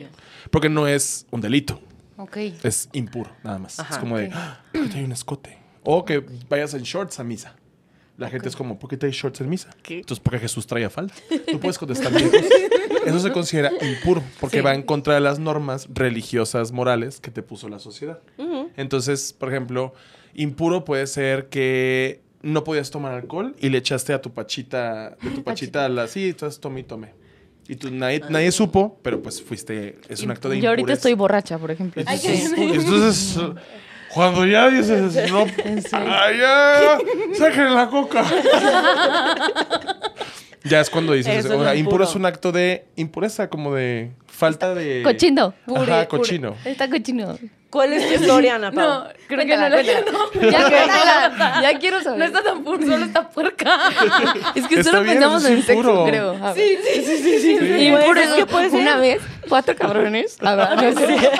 Porque 0.50 0.68
no 0.68 0.86
es 0.88 1.26
un 1.30 1.40
delito, 1.40 1.80
Ok. 2.16 2.36
es 2.62 2.88
impuro, 2.92 3.30
nada 3.44 3.58
más. 3.58 3.78
Ajá. 3.80 3.94
es 3.94 3.98
como 4.00 4.18
de. 4.18 4.30
"Ah, 4.32 4.62
¿por 4.72 4.82
qué 4.82 4.88
trae 4.88 5.04
un 5.04 5.12
escote? 5.12 5.58
O 5.84 6.04
que 6.04 6.24
vayas 6.48 6.74
en 6.74 6.82
shorts 6.82 7.18
a 7.20 7.24
misa. 7.24 7.56
La 8.18 8.28
gente 8.28 8.48
es 8.48 8.54
como, 8.54 8.78
¿por 8.78 8.90
qué 8.90 8.96
traes 8.96 9.16
shorts 9.16 9.40
en 9.40 9.48
misa? 9.48 9.70
¿Qué? 9.82 9.96
Entonces, 10.00 10.22
porque 10.22 10.38
Jesús 10.38 10.66
traía 10.66 10.90
falda. 10.90 11.14
Tú 11.50 11.58
puedes 11.58 11.78
contestar 11.78 12.12
bien. 12.14 12.30
Eso 13.06 13.18
se 13.18 13.32
considera 13.32 13.72
impuro, 13.80 14.22
porque 14.38 14.58
Sí. 14.58 14.62
va 14.62 14.74
en 14.74 14.82
contra 14.82 15.14
de 15.14 15.20
las 15.20 15.38
normas 15.38 15.88
religiosas, 15.92 16.70
morales 16.72 17.20
que 17.20 17.30
te 17.30 17.42
puso 17.42 17.68
la 17.68 17.78
sociedad. 17.78 18.20
Entonces, 18.76 19.32
por 19.32 19.48
ejemplo, 19.48 19.92
impuro 20.34 20.84
puede 20.84 21.06
ser 21.06 21.48
que 21.48 22.20
no 22.42 22.64
podías 22.64 22.90
tomar 22.90 23.12
alcohol 23.14 23.56
y 23.60 23.70
le 23.70 23.78
echaste 23.78 24.12
a 24.12 24.20
tu 24.20 24.32
pachita, 24.32 25.16
de 25.22 25.30
tu 25.30 25.42
pachita 25.42 25.86
a 25.86 25.88
la... 25.88 26.06
Sí, 26.06 26.28
entonces 26.28 26.60
tomé 26.60 26.80
y 26.80 26.84
tomé. 26.84 27.14
Y 27.72 27.76
tú, 27.76 27.90
nadie, 27.90 28.20
nadie 28.28 28.52
supo, 28.52 28.98
pero 29.00 29.22
pues 29.22 29.42
fuiste... 29.42 29.98
Es 30.06 30.22
un 30.22 30.30
acto 30.30 30.50
de 30.50 30.60
Yo 30.60 30.68
ahorita 30.68 30.82
impureza. 30.82 30.98
estoy 30.98 31.14
borracha, 31.14 31.56
por 31.56 31.70
ejemplo. 31.70 32.02
Entonces, 32.02 32.52
entonces, 32.54 33.38
cuando 34.12 34.44
ya 34.44 34.68
dices, 34.68 35.30
no, 35.32 35.46
ya, 36.36 36.98
saquen 37.34 37.74
la 37.74 37.88
coca. 37.88 38.26
ya 40.64 40.82
es 40.82 40.90
cuando 40.90 41.14
dices, 41.14 41.46
Eso 41.46 41.54
es 41.54 41.60
o 41.60 41.64
sea, 41.64 41.74
impuro 41.74 41.76
impuro. 41.76 42.04
es 42.04 42.14
un 42.14 42.26
acto 42.26 42.52
de 42.52 42.84
impureza, 42.96 43.48
como 43.48 43.74
de 43.74 44.10
falta 44.42 44.74
de... 44.74 45.04
Cochino. 45.04 45.54
Ajá, 45.72 46.08
cochino. 46.08 46.56
Está 46.64 46.90
cochino. 46.90 47.38
¿Cuál 47.70 47.92
es 47.92 48.08
tu 48.08 48.14
historia, 48.20 48.56
Ana 48.56 48.72
Pau? 48.72 48.84
No, 48.84 49.06
creo 49.28 49.46
que 49.46 49.56
no, 49.56 49.68
Cuéntala, 49.70 50.00
no. 50.12 50.50
Ya, 50.50 50.68
cuéntala. 50.68 51.62
ya 51.62 51.78
quiero 51.78 52.02
saber. 52.02 52.18
No 52.18 52.24
está 52.24 52.42
tan 52.42 52.64
puro, 52.64 52.82
solo 52.82 53.04
está 53.04 53.30
puerca. 53.30 53.78
es 54.56 54.66
que 54.66 54.74
Está 54.80 54.90
solo 54.90 55.04
bien, 55.04 55.14
pensamos 55.18 55.44
en 55.44 55.62
sexo, 55.62 56.04
creo. 56.04 56.54
Sí, 56.56 56.76
sí, 56.82 57.02
sí, 57.04 57.16
sí, 57.18 57.38
sí. 57.38 57.58
Sí. 57.58 57.86
Y 57.86 57.90
Pues, 57.92 58.04
por 58.04 58.18
es 58.18 58.26
eso, 58.26 58.34
que 58.36 58.46
puede 58.46 58.68
ser. 58.70 58.80
una 58.80 58.96
vez, 58.96 59.22
cuatro 59.48 59.76
cabrones. 59.76 60.36
A 60.42 60.54
ver, 60.56 60.76
no 60.92 61.00
sé. 61.00 61.30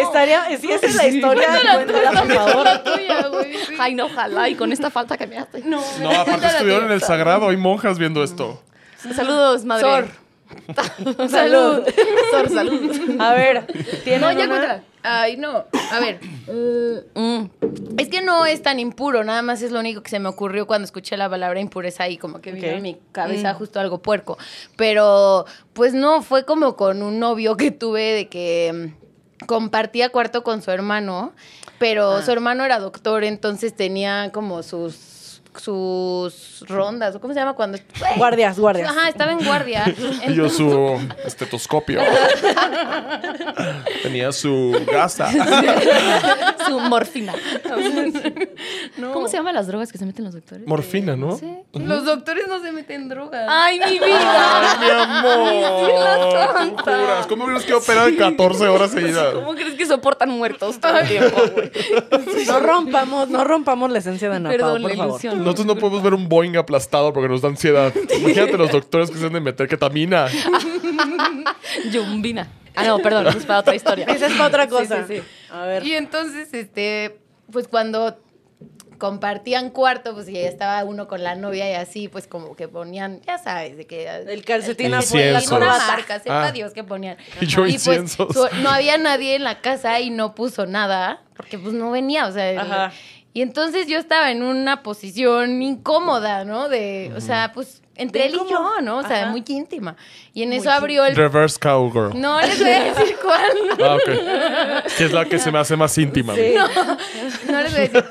Estaría, 0.00 0.56
si 0.58 0.70
esa 0.70 0.86
es 0.86 0.94
la 0.94 1.08
historia, 1.08 1.48
cuéntala, 1.48 2.22
por 2.22 2.32
favor. 2.32 2.68
tuya, 2.84 3.26
güey. 3.28 3.52
sí. 3.52 3.74
Ay, 3.80 3.94
no, 3.96 4.06
ojalá. 4.06 4.48
Y 4.48 4.54
con 4.54 4.70
esta 4.72 4.90
falta 4.90 5.18
que 5.18 5.26
me 5.26 5.38
hace. 5.38 5.60
No. 5.64 5.82
No, 6.00 6.10
aparte 6.12 6.46
estuvieron 6.46 6.84
en 6.84 6.92
el 6.92 7.02
sagrado, 7.02 7.48
hay 7.48 7.56
monjas 7.56 7.98
viendo 7.98 8.22
esto. 8.22 8.62
Saludos, 9.14 9.64
madre. 9.64 9.82
Sor. 9.82 10.23
Salud. 11.28 11.82
Sor, 12.30 12.48
salud. 12.50 13.16
A 13.20 13.34
ver, 13.34 13.66
¿tiene 14.04 14.20
No, 14.20 14.30
ya 14.32 14.44
una? 14.44 14.48
cuéntala. 14.48 14.82
Ay, 15.02 15.36
no. 15.36 15.64
A 15.92 16.00
ver. 16.00 16.18
Mm. 17.14 17.98
es 17.98 18.08
que 18.08 18.22
no 18.22 18.46
es 18.46 18.62
tan 18.62 18.78
impuro, 18.78 19.22
nada 19.22 19.42
más 19.42 19.60
es 19.62 19.70
lo 19.70 19.80
único 19.80 20.02
que 20.02 20.08
se 20.10 20.18
me 20.18 20.28
ocurrió 20.30 20.66
cuando 20.66 20.86
escuché 20.86 21.16
la 21.18 21.28
palabra 21.28 21.60
impureza 21.60 22.08
y 22.08 22.16
como 22.16 22.40
que 22.40 22.52
vino 22.52 22.68
Ok. 22.68 22.74
en 22.74 22.82
mi 22.82 22.96
cabeza 23.12 23.52
Mm. 23.52 23.56
justo 23.56 23.80
algo 23.80 23.98
puerco. 24.00 24.38
Pero, 24.76 25.44
pues 25.74 25.92
no, 25.94 26.22
fue 26.22 26.44
como 26.44 26.74
con 26.76 27.02
un 27.02 27.18
novio 27.18 27.56
que 27.56 27.70
tuve 27.70 28.12
de 28.14 28.28
que 28.28 28.92
mm, 29.40 29.44
compartía 29.46 30.08
cuarto 30.08 30.42
con 30.42 30.62
su 30.62 30.70
hermano, 30.70 31.32
pero 31.78 32.12
Ah. 32.12 32.22
su 32.22 32.30
hermano 32.30 32.64
era 32.64 32.78
doctor, 32.78 33.24
entonces 33.24 33.74
tenía 33.76 34.30
como 34.32 34.62
sus 34.62 34.94
sus 35.58 36.64
rondas, 36.68 37.14
o 37.14 37.20
cómo 37.20 37.34
se 37.34 37.40
llama 37.40 37.54
cuando 37.54 37.78
Guardias, 38.16 38.58
guardias. 38.58 38.90
Ajá, 38.90 39.08
estaba 39.08 39.32
en 39.32 39.44
guardia. 39.44 39.84
Y 40.28 40.34
yo 40.34 40.48
su 40.48 40.98
estetoscopio. 41.24 42.00
Tenía 44.02 44.32
su 44.32 44.84
gasa. 44.90 45.30
Su 46.66 46.80
morfina. 46.80 47.34
¿Cómo 49.12 49.28
se 49.28 49.36
llaman 49.36 49.54
las 49.54 49.66
drogas 49.66 49.92
que 49.92 49.98
se 49.98 50.06
meten 50.06 50.24
los 50.24 50.34
doctores? 50.34 50.66
Morfina, 50.66 51.14
¿no? 51.14 51.36
Sí. 51.36 51.58
Los 51.74 52.04
doctores 52.06 52.48
no 52.48 52.62
se 52.62 52.72
meten 52.72 53.08
drogas. 53.08 53.46
Ay, 53.48 53.78
mi 53.80 53.98
vida. 53.98 54.62
Ay, 54.62 54.78
mi 54.80 54.90
amor. 54.90 56.74
¿Cómo 57.28 57.46
crees 57.46 57.64
que 57.64 57.74
operan 57.74 58.14
14 58.16 58.68
horas 58.68 58.90
seguidas? 58.92 59.34
¿Cómo 59.34 59.54
crees 59.54 59.73
que 59.84 59.94
soportan 59.94 60.30
muertos 60.30 60.80
todo 60.80 60.98
el 60.98 61.08
tiempo, 61.08 61.36
güey? 61.54 61.70
No 62.46 62.60
rompamos, 62.60 63.28
no 63.28 63.44
rompamos 63.44 63.90
la 63.90 63.98
esencia 63.98 64.28
de 64.30 64.36
Ana 64.36 64.48
Pau, 64.50 64.58
Perdón, 64.58 64.82
por 64.82 64.90
la 64.90 64.96
favor. 64.96 65.10
ilusión. 65.12 65.38
Nosotros 65.38 65.66
no 65.66 65.76
podemos 65.76 66.02
ver 66.02 66.14
un 66.14 66.28
Boeing 66.28 66.56
aplastado 66.56 67.12
porque 67.12 67.28
nos 67.28 67.40
da 67.42 67.48
ansiedad. 67.48 67.92
Imagínate 68.18 68.56
los 68.58 68.70
doctores 68.70 69.10
que 69.10 69.18
se 69.18 69.26
han 69.26 69.32
de 69.32 69.40
meter 69.40 69.68
ketamina. 69.68 70.26
Yumbina. 71.90 72.48
Ah, 72.74 72.84
no, 72.84 72.98
perdón, 72.98 73.26
eso 73.28 73.38
es 73.38 73.46
para 73.46 73.60
otra 73.60 73.74
historia. 73.74 74.04
Esa 74.06 74.26
es 74.26 74.32
para 74.32 74.46
otra 74.48 74.64
Sí, 74.64 74.70
cosa. 74.70 75.06
sí, 75.06 75.16
sí. 75.16 75.22
A 75.50 75.64
ver. 75.66 75.86
Y 75.86 75.94
entonces, 75.94 76.52
este, 76.52 77.18
pues 77.52 77.68
cuando 77.68 78.18
compartían 78.98 79.70
cuarto, 79.70 80.14
pues 80.14 80.26
ya 80.26 80.40
estaba 80.40 80.82
uno 80.84 81.06
con 81.08 81.22
la 81.22 81.34
novia 81.34 81.70
y 81.70 81.74
así, 81.74 82.08
pues 82.08 82.26
como 82.26 82.56
que 82.56 82.68
ponían, 82.68 83.20
ya 83.26 83.38
sabes, 83.38 83.76
de 83.76 83.86
que 83.86 84.08
El 84.08 84.44
calcetín 84.44 84.92
afuera, 84.94 85.40
una 85.50 85.78
marca, 85.78 86.18
sepa 86.20 86.48
Ah. 86.48 86.52
Dios 86.52 86.72
que 86.72 86.84
ponían. 86.84 87.16
Y 87.40 87.46
yo 87.46 87.62
pues, 87.62 87.74
inciensos. 87.74 88.28
su- 88.34 88.48
no 88.62 88.70
había 88.70 88.98
nadie 88.98 89.36
en 89.36 89.44
la 89.44 89.60
casa 89.60 90.00
y 90.00 90.10
no 90.10 90.34
puso 90.34 90.66
nada, 90.66 91.22
porque 91.36 91.58
pues 91.58 91.74
no 91.74 91.90
venía, 91.90 92.26
o 92.26 92.32
sea, 92.32 92.60
Ajá. 92.60 92.92
y 93.32 93.42
entonces 93.42 93.86
yo 93.86 93.98
estaba 93.98 94.30
en 94.30 94.42
una 94.42 94.82
posición 94.82 95.62
incómoda, 95.62 96.44
¿no? 96.44 96.68
De, 96.68 97.12
o 97.16 97.20
sea, 97.20 97.52
pues 97.52 97.82
entre 97.96 98.22
¿De 98.22 98.26
él 98.28 98.34
y 98.46 98.50
yo? 98.50 98.80
¿no? 98.82 98.98
O 98.98 99.02
sea, 99.06 99.22
Ajá. 99.22 99.30
muy 99.30 99.44
íntima. 99.46 99.96
Y 100.32 100.42
en 100.42 100.48
Muy 100.48 100.58
eso 100.58 100.70
abrió 100.70 101.04
el 101.06 101.14
Reverse 101.14 101.58
cowgirl. 101.60 102.20
no 102.20 102.40
les 102.40 102.58
voy 102.58 102.70
a 102.70 102.84
decir 102.92 103.16
cuál. 103.22 103.52
Ah, 103.82 103.94
ok. 103.96 104.94
Que 104.96 105.04
es 105.04 105.12
la 105.12 105.24
que 105.26 105.38
se 105.38 105.52
me 105.52 105.58
hace 105.60 105.76
más 105.76 105.96
íntima. 105.98 106.34
Sí. 106.34 106.54
No 107.50 107.60
les 107.62 107.72
voy 107.72 107.80
a 107.80 107.88
decir. 107.88 108.04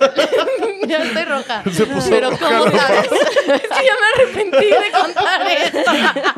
ya 0.87 0.97
estoy 0.97 1.23
roja. 1.25 1.63
Se 1.71 1.85
puso 1.85 2.09
Pero 2.09 2.29
roja, 2.31 2.45
¿cómo 2.47 2.65
no 2.65 2.71
sabes? 2.71 3.05
es 3.11 3.61
que 3.61 3.85
ya 3.85 3.93
me 3.99 4.23
arrepentí 4.23 4.65
de 4.67 4.91
contar 4.99 5.47
esto. 5.51 5.91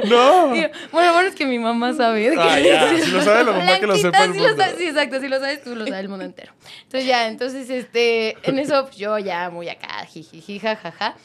No. 0.06 0.48
Bueno, 0.92 1.14
bueno, 1.14 1.28
es 1.30 1.36
que 1.36 1.46
mi 1.46 1.60
mamá 1.60 1.94
sabe. 1.94 2.34
Ah, 2.38 2.60
ya. 2.60 2.98
Si 2.98 3.12
lo 3.12 3.22
sabe 3.22 3.44
la 3.44 3.52
mamá, 3.52 3.80
que 3.80 3.86
lo 3.88 3.94
Blanquita, 3.94 4.18
sepa 4.18 4.24
el 4.26 4.34
sí, 4.34 4.40
lo 4.40 4.48
mundo. 4.50 4.64
sabe- 4.64 4.76
sí, 4.78 4.88
exacto. 4.88 5.20
Si 5.20 5.28
lo 5.28 5.40
sabes 5.40 5.64
tú, 5.64 5.76
lo 5.76 5.86
sabe 5.86 6.00
el 6.00 6.10
mundo 6.10 6.26
entero. 6.26 6.54
Entonces 6.84 7.08
ya, 7.08 7.28
entonces, 7.28 7.70
este, 7.70 8.38
en 8.44 8.58
eso 8.60 8.86
pues, 8.86 8.96
yo 8.98 9.18
ya 9.20 9.50
muy 9.50 9.70
acá, 9.70 10.04
jijiji, 10.08 10.60
jajaja. 10.60 11.16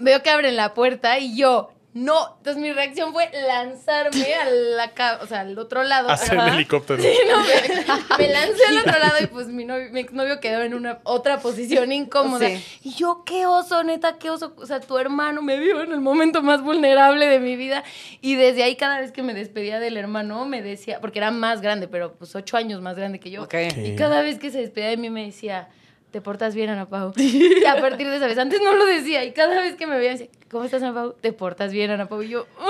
Veo 0.00 0.22
que 0.22 0.30
abren 0.30 0.56
la 0.56 0.74
puerta 0.74 1.18
y 1.18 1.36
yo, 1.36 1.70
no. 1.92 2.36
Entonces 2.38 2.62
mi 2.62 2.72
reacción 2.72 3.12
fue 3.12 3.28
lanzarme 3.48 4.34
a 4.34 4.48
la 4.48 5.18
o 5.22 5.26
sea, 5.26 5.40
al 5.40 5.58
otro 5.58 5.82
lado. 5.82 6.08
Hacer 6.08 6.38
el 6.38 6.54
helicóptero. 6.54 7.02
Sí, 7.02 7.12
no, 7.28 7.40
me, 7.40 8.26
me 8.26 8.32
lancé 8.32 8.64
al 8.68 8.78
otro 8.78 8.98
lado 8.98 9.16
y 9.20 9.26
pues 9.26 9.48
mi, 9.48 9.64
novio, 9.64 9.88
mi 9.90 10.00
exnovio 10.00 10.38
quedó 10.40 10.62
en 10.62 10.74
una 10.74 11.00
otra 11.02 11.40
posición 11.40 11.90
incómoda. 11.90 12.48
Sí. 12.48 12.64
Y 12.84 12.94
yo, 12.94 13.24
qué 13.26 13.46
oso, 13.46 13.82
neta, 13.82 14.18
qué 14.18 14.30
oso. 14.30 14.54
O 14.56 14.66
sea, 14.66 14.80
tu 14.80 14.98
hermano 14.98 15.42
me 15.42 15.58
vio 15.58 15.82
en 15.82 15.92
el 15.92 16.00
momento 16.00 16.42
más 16.42 16.62
vulnerable 16.62 17.26
de 17.26 17.40
mi 17.40 17.56
vida. 17.56 17.82
Y 18.20 18.36
desde 18.36 18.62
ahí, 18.62 18.76
cada 18.76 19.00
vez 19.00 19.10
que 19.10 19.24
me 19.24 19.34
despedía 19.34 19.80
del 19.80 19.96
hermano, 19.96 20.44
me 20.44 20.62
decía, 20.62 21.00
porque 21.00 21.18
era 21.18 21.32
más 21.32 21.60
grande, 21.60 21.88
pero 21.88 22.14
pues 22.14 22.36
ocho 22.36 22.56
años 22.56 22.80
más 22.80 22.96
grande 22.96 23.18
que 23.18 23.30
yo. 23.30 23.42
Ok. 23.42 23.54
Y 23.76 23.96
cada 23.96 24.22
vez 24.22 24.38
que 24.38 24.50
se 24.50 24.58
despedía 24.58 24.90
de 24.90 24.96
mí 24.96 25.10
me 25.10 25.26
decía, 25.26 25.68
te 26.10 26.20
portas 26.20 26.54
bien, 26.54 26.70
Ana 26.70 26.88
Pau. 26.88 27.12
Y 27.16 27.64
a 27.64 27.80
partir 27.80 28.08
de 28.08 28.16
esa 28.16 28.26
vez, 28.26 28.38
antes 28.38 28.60
no 28.62 28.74
lo 28.74 28.84
decía. 28.86 29.24
Y 29.24 29.32
cada 29.32 29.60
vez 29.60 29.76
que 29.76 29.86
me 29.86 29.96
veía, 29.98 30.10
decía, 30.12 30.28
¿cómo 30.50 30.64
estás, 30.64 30.82
Ana 30.82 30.94
Pau? 30.94 31.14
Te 31.20 31.32
portas 31.32 31.72
bien, 31.72 31.90
Ana 31.90 32.08
Pau. 32.08 32.22
Y 32.22 32.28
yo, 32.28 32.46
"Uy", 32.58 32.66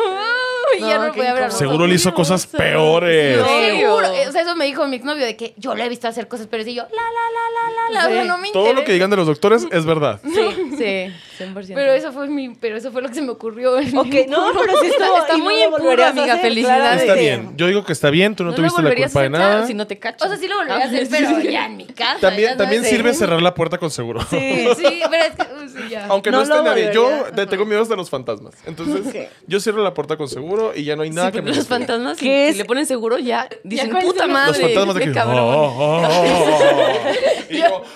y 0.78 0.80
ya 0.80 0.98
No, 0.98 1.06
no 1.09 1.12
podía 1.12 1.30
hablar. 1.33 1.52
Seguro 1.52 1.87
le 1.87 1.94
hizo 1.94 2.12
cosas 2.14 2.46
peores. 2.46 3.38
No, 3.38 3.46
seguro. 3.46 4.09
O 4.28 4.33
sea, 4.33 4.42
eso 4.42 4.56
me 4.56 4.64
dijo 4.66 4.87
mi 4.87 4.96
exnovio 4.96 5.24
de 5.24 5.37
que 5.37 5.54
yo 5.56 5.74
le 5.74 5.85
he 5.85 5.88
visto 5.88 6.09
hacer 6.09 6.28
cosas, 6.28 6.46
pero 6.50 6.64
sí 6.64 6.74
yo, 6.74 6.83
la, 6.83 6.88
la, 6.88 6.96
la, 7.35 7.50
la, 7.54 7.70
la, 7.70 8.00
la. 8.00 8.06
O 8.06 8.11
sea, 8.11 8.22
Sí. 8.22 8.28
no 8.28 8.38
me 8.38 8.50
Todo 8.52 8.72
lo 8.72 8.85
que 8.85 8.92
digan 8.92 9.11
de 9.11 9.16
los 9.16 9.26
doctores 9.26 9.66
es 9.70 9.85
verdad. 9.85 10.20
Sí, 10.30 10.76
sí, 10.78 11.44
100%. 11.44 11.72
Pero 11.74 11.92
eso 11.92 12.12
fue 12.12 12.28
mi, 12.28 12.50
pero 12.50 12.76
eso 12.76 12.90
fue 12.92 13.02
lo 13.02 13.09
que 13.09 13.14
se 13.14 13.22
me 13.22 13.30
ocurrió. 13.30 13.74
Ok, 13.74 13.83
no, 14.28 14.52
pero 14.59 14.78
sí 14.80 14.87
estuvo. 14.87 15.16
Está 15.20 15.35
y 15.35 15.38
no 15.38 15.44
muy 15.44 16.00
a 16.00 16.09
amiga, 16.09 16.37
felicidades. 16.38 17.02
Está 17.02 17.14
bien. 17.14 17.52
Yo 17.56 17.66
digo 17.66 17.85
que 17.85 17.92
está 17.92 18.11
bien. 18.11 18.35
Tú 18.37 18.44
no, 18.44 18.50
no 18.50 18.56
tuviste 18.56 18.83
la 18.83 18.94
culpa 18.94 19.22
de 19.22 19.30
nada. 19.30 19.66
si 19.66 19.74
no 19.74 19.87
te 19.87 19.98
cachas. 19.98 20.26
O 20.26 20.30
sea, 20.30 20.38
sí 20.38 20.48
lo 20.48 20.56
volvería 20.56 20.85
a 20.85 20.88
hacer, 20.88 21.09
pero 21.11 21.40
ya 21.40 21.66
en 21.66 21.76
mi 21.76 21.87
casa. 21.87 22.20
También, 22.20 22.56
también 22.56 22.85
sirve 22.85 23.12
cerrar 23.14 23.42
la 23.42 23.54
puerta 23.54 23.78
con 23.78 23.90
seguro. 23.90 24.20
Sí. 24.30 24.68
Sí, 24.76 25.02
pero 25.11 25.24
es 25.24 25.35
que, 25.35 25.49
ya. 25.90 26.07
Aunque 26.07 26.31
no, 26.31 26.38
No 26.38 26.42
esté 26.44 26.62
nadie. 26.62 26.90
Yo 26.94 27.09
tengo 27.48 27.64
miedo 27.66 27.83
hasta 27.83 27.96
los 27.96 28.09
fantasmas. 28.09 28.55
Entonces, 28.66 29.29
yo 29.46 29.61
cierro 29.61 29.83
la 29.83 29.92
puerta 29.94 30.16
con 30.16 30.29
seguro 30.29 30.72
y 30.74 30.85
ya 30.85 30.96
no 30.96 31.03
hay 31.03 31.11
Sí, 31.11 31.16
nada 31.16 31.33
que 31.33 31.42
me 31.42 31.53
los 31.55 31.66
fantasmas, 31.66 32.18
si, 32.18 32.24
¿Qué 32.26 32.44
si 32.46 32.50
es? 32.53 32.57
le 32.59 32.64
ponen 32.64 32.87
seguro, 32.87 33.18
ya 33.18 33.48
dicen, 33.64 33.90
con 33.90 34.03
puta 34.03 34.26
madre. 34.26 34.53
Los 34.53 34.61
fantasmas 34.72 34.94
de 34.94 35.00
qué 35.00 35.07
que. 35.09 35.14
cabrón. 35.14 35.40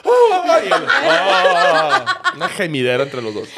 "Ah". 0.07 2.33
Una 2.37 2.48
gemidera 2.48 3.02
entre 3.04 3.22
los 3.22 3.35
dos. 3.35 3.48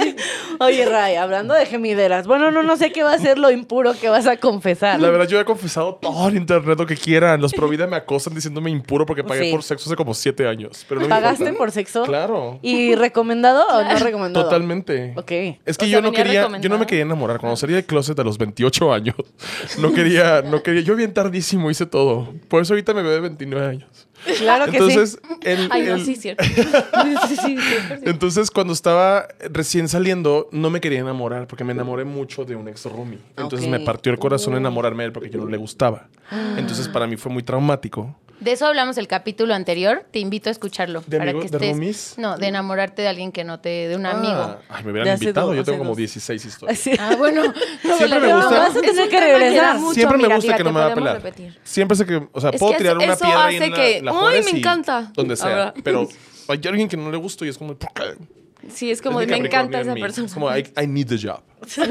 Oye, 0.60 0.84
Ray, 0.86 1.16
hablando 1.16 1.54
de 1.54 1.66
gemideras. 1.66 2.26
Bueno, 2.26 2.50
no, 2.50 2.62
no 2.62 2.76
sé 2.76 2.92
qué 2.92 3.02
va 3.02 3.14
a 3.14 3.18
ser 3.18 3.38
lo 3.38 3.50
impuro 3.50 3.94
que 3.98 4.08
vas 4.08 4.26
a 4.26 4.36
confesar. 4.36 5.00
La 5.00 5.10
verdad, 5.10 5.26
yo 5.26 5.40
he 5.40 5.44
confesado 5.44 5.96
todo 5.96 6.28
en 6.28 6.36
internet 6.36 6.78
lo 6.78 6.86
que 6.86 6.96
quieran. 6.96 7.40
Los 7.40 7.52
Provida 7.52 7.86
me 7.86 7.96
acosan 7.96 8.34
diciéndome 8.34 8.70
impuro 8.70 9.06
porque 9.06 9.24
pagué 9.24 9.46
Sí. 9.46 9.50
por 9.52 9.62
sexo 9.62 9.88
hace 9.88 9.96
como 9.96 10.14
siete 10.14 10.46
años. 10.46 10.84
Pero 10.88 11.00
no 11.00 11.06
me 11.08 11.14
¿Pagaste 11.14 11.52
por 11.54 11.70
sexo? 11.72 12.04
Claro. 12.04 12.58
¿Y 12.62 12.94
recomendado 12.94 13.66
no 13.84 13.98
recomendado? 14.04 14.44
Totalmente. 14.44 15.12
Ok. 15.16 15.30
Es 15.64 15.76
que 15.78 15.86
O 15.86 15.88
yo 15.88 16.00
no 16.02 16.12
quería, 16.12 16.48
yo 16.60 16.68
no 16.68 16.78
me 16.78 16.86
quería 16.86 17.02
enamorar. 17.04 17.38
Cuando 17.38 17.56
salí 17.56 17.72
del 17.72 17.84
closet 17.84 18.18
a 18.18 18.24
los 18.24 18.38
28 18.38 18.92
años, 18.92 19.16
no 19.78 19.92
quería, 19.92 20.42
no 20.42 20.62
quería. 20.62 20.82
Yo 20.82 20.96
bien 20.96 21.12
tardísimo 21.12 21.70
hice 21.70 21.86
todo. 21.86 22.32
Por 22.48 22.62
eso 22.62 22.72
ahorita 22.74 22.94
me 22.94 23.02
veo 23.02 23.12
de 23.12 23.20
29 23.20 23.66
años. 23.66 24.06
Claro 24.38 24.66
que 24.66 24.72
Entonces, 24.76 25.18
el- 25.42 25.68
Ay, 25.70 25.82
no, 25.84 25.94
el- 25.94 26.04
sí, 26.04 26.14
cierto. 26.14 26.44
sí, 27.28 27.36
sí, 27.36 27.56
100%. 27.56 28.00
entonces 28.04 28.50
cuando 28.50 28.74
estaba 28.74 29.26
recién 29.50 29.88
saliendo, 29.88 30.46
no 30.52 30.68
me 30.68 30.80
quería 30.82 31.00
enamorar 31.00 31.46
porque 31.46 31.64
me 31.64 31.72
enamoré 31.72 32.04
mucho 32.04 32.44
de 32.44 32.54
un 32.54 32.68
ex 32.68 32.84
roomie. 32.84 33.18
Entonces 33.38 33.66
me 33.68 33.80
partió 33.80 34.12
el 34.12 34.18
corazón 34.18 34.56
enamorarme 34.56 35.04
de 35.04 35.06
él 35.06 35.12
porque 35.12 35.30
yo 35.30 35.38
no 35.40 35.46
le 35.46 35.56
gustaba. 35.56 36.08
Entonces 36.58 36.86
para 36.88 37.06
mí 37.06 37.16
fue 37.16 37.32
muy 37.32 37.42
traumático. 37.42 38.14
De 38.40 38.52
eso 38.52 38.66
hablamos 38.66 38.96
el 38.98 39.06
capítulo 39.06 39.54
anterior. 39.54 40.06
Te 40.10 40.18
invito 40.18 40.48
a 40.48 40.52
escucharlo. 40.52 41.02
¿De 41.06 41.18
para 41.18 41.30
amigo- 41.30 41.44
que 41.44 41.50
de 41.50 41.56
estés. 41.58 41.70
roomies? 41.72 42.14
No, 42.16 42.38
de 42.38 42.46
enamorarte 42.46 43.02
de 43.02 43.08
alguien 43.08 43.32
que 43.32 43.44
no 43.44 43.60
te. 43.60 43.88
de 43.88 43.96
un 43.96 44.06
amigo. 44.06 44.32
Ah, 44.34 44.58
ay, 44.70 44.84
me 44.84 44.92
hubieran 44.92 45.14
invitado. 45.14 45.48
dos, 45.48 45.56
Yo 45.56 45.64
tengo 45.64 45.78
como 45.78 45.90
dos. 45.90 45.98
16 45.98 46.44
historias. 46.46 46.78
Sí. 46.78 46.92
Ah, 46.98 47.16
bueno. 47.18 47.42
Siempre 47.98 48.18
me 48.20 48.34
gusta. 48.34 48.58
vas 48.58 48.76
a 48.76 48.80
tener 48.80 49.08
que 49.08 49.20
regresar. 49.20 49.78
mucho, 49.78 49.94
Siempre 49.94 50.18
me 50.18 50.34
gusta 50.34 50.56
que 50.56 50.64
no 50.64 50.72
me 50.72 50.80
va 50.80 50.86
a 50.86 50.94
pelar. 50.94 51.16
repetir. 51.22 51.58
Siempre 51.62 51.96
sé 51.96 52.06
que, 52.06 52.28
o 52.32 52.40
sea, 52.40 52.50
Es 52.50 52.58
puedo 52.60 52.76
tirar 52.76 52.96
una 52.96 53.12
eso 53.12 53.24
piedra 53.24 53.46
hace 53.46 53.56
en 53.64 53.70
la, 53.70 53.76
que, 53.76 54.02
la 54.02 54.10
"Ay, 54.12 54.16
Juárez 54.18 54.44
me 54.46 54.50
y 54.52 54.60
encanta". 54.60 55.12
Donde 55.14 55.36
sea. 55.36 55.74
Pero 55.84 56.08
hay 56.48 56.60
alguien 56.66 56.88
que 56.88 56.96
no 56.96 57.10
le 57.10 57.16
gusto 57.18 57.44
y 57.44 57.48
es 57.50 57.58
como, 57.58 57.74
¿por 57.76 57.92
qué? 57.92 58.16
Sí, 58.68 58.90
es 58.90 59.00
como, 59.00 59.20
Es 59.20 59.28
me 59.28 59.36
encanta 59.36 59.78
en 59.78 59.86
esa 59.86 59.94
mí. 59.94 60.00
persona. 60.00 60.26
Es 60.26 60.34
como, 60.34 60.54
I, 60.56 60.64
I 60.82 60.86
need 60.86 61.06
the 61.08 61.18
job. 61.18 61.40
Sí. 61.66 61.82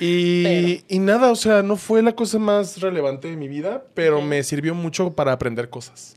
Y, 0.00 0.82
y 0.88 0.98
nada, 0.98 1.30
o 1.30 1.36
sea, 1.36 1.62
no 1.62 1.76
fue 1.76 2.02
la 2.02 2.12
cosa 2.14 2.38
más 2.38 2.80
relevante 2.80 3.28
de 3.28 3.36
mi 3.36 3.46
vida, 3.48 3.84
pero 3.94 4.20
me 4.22 4.42
sirvió 4.42 4.74
mucho 4.74 5.14
para 5.14 5.32
aprender 5.32 5.68
cosas. 5.70 6.16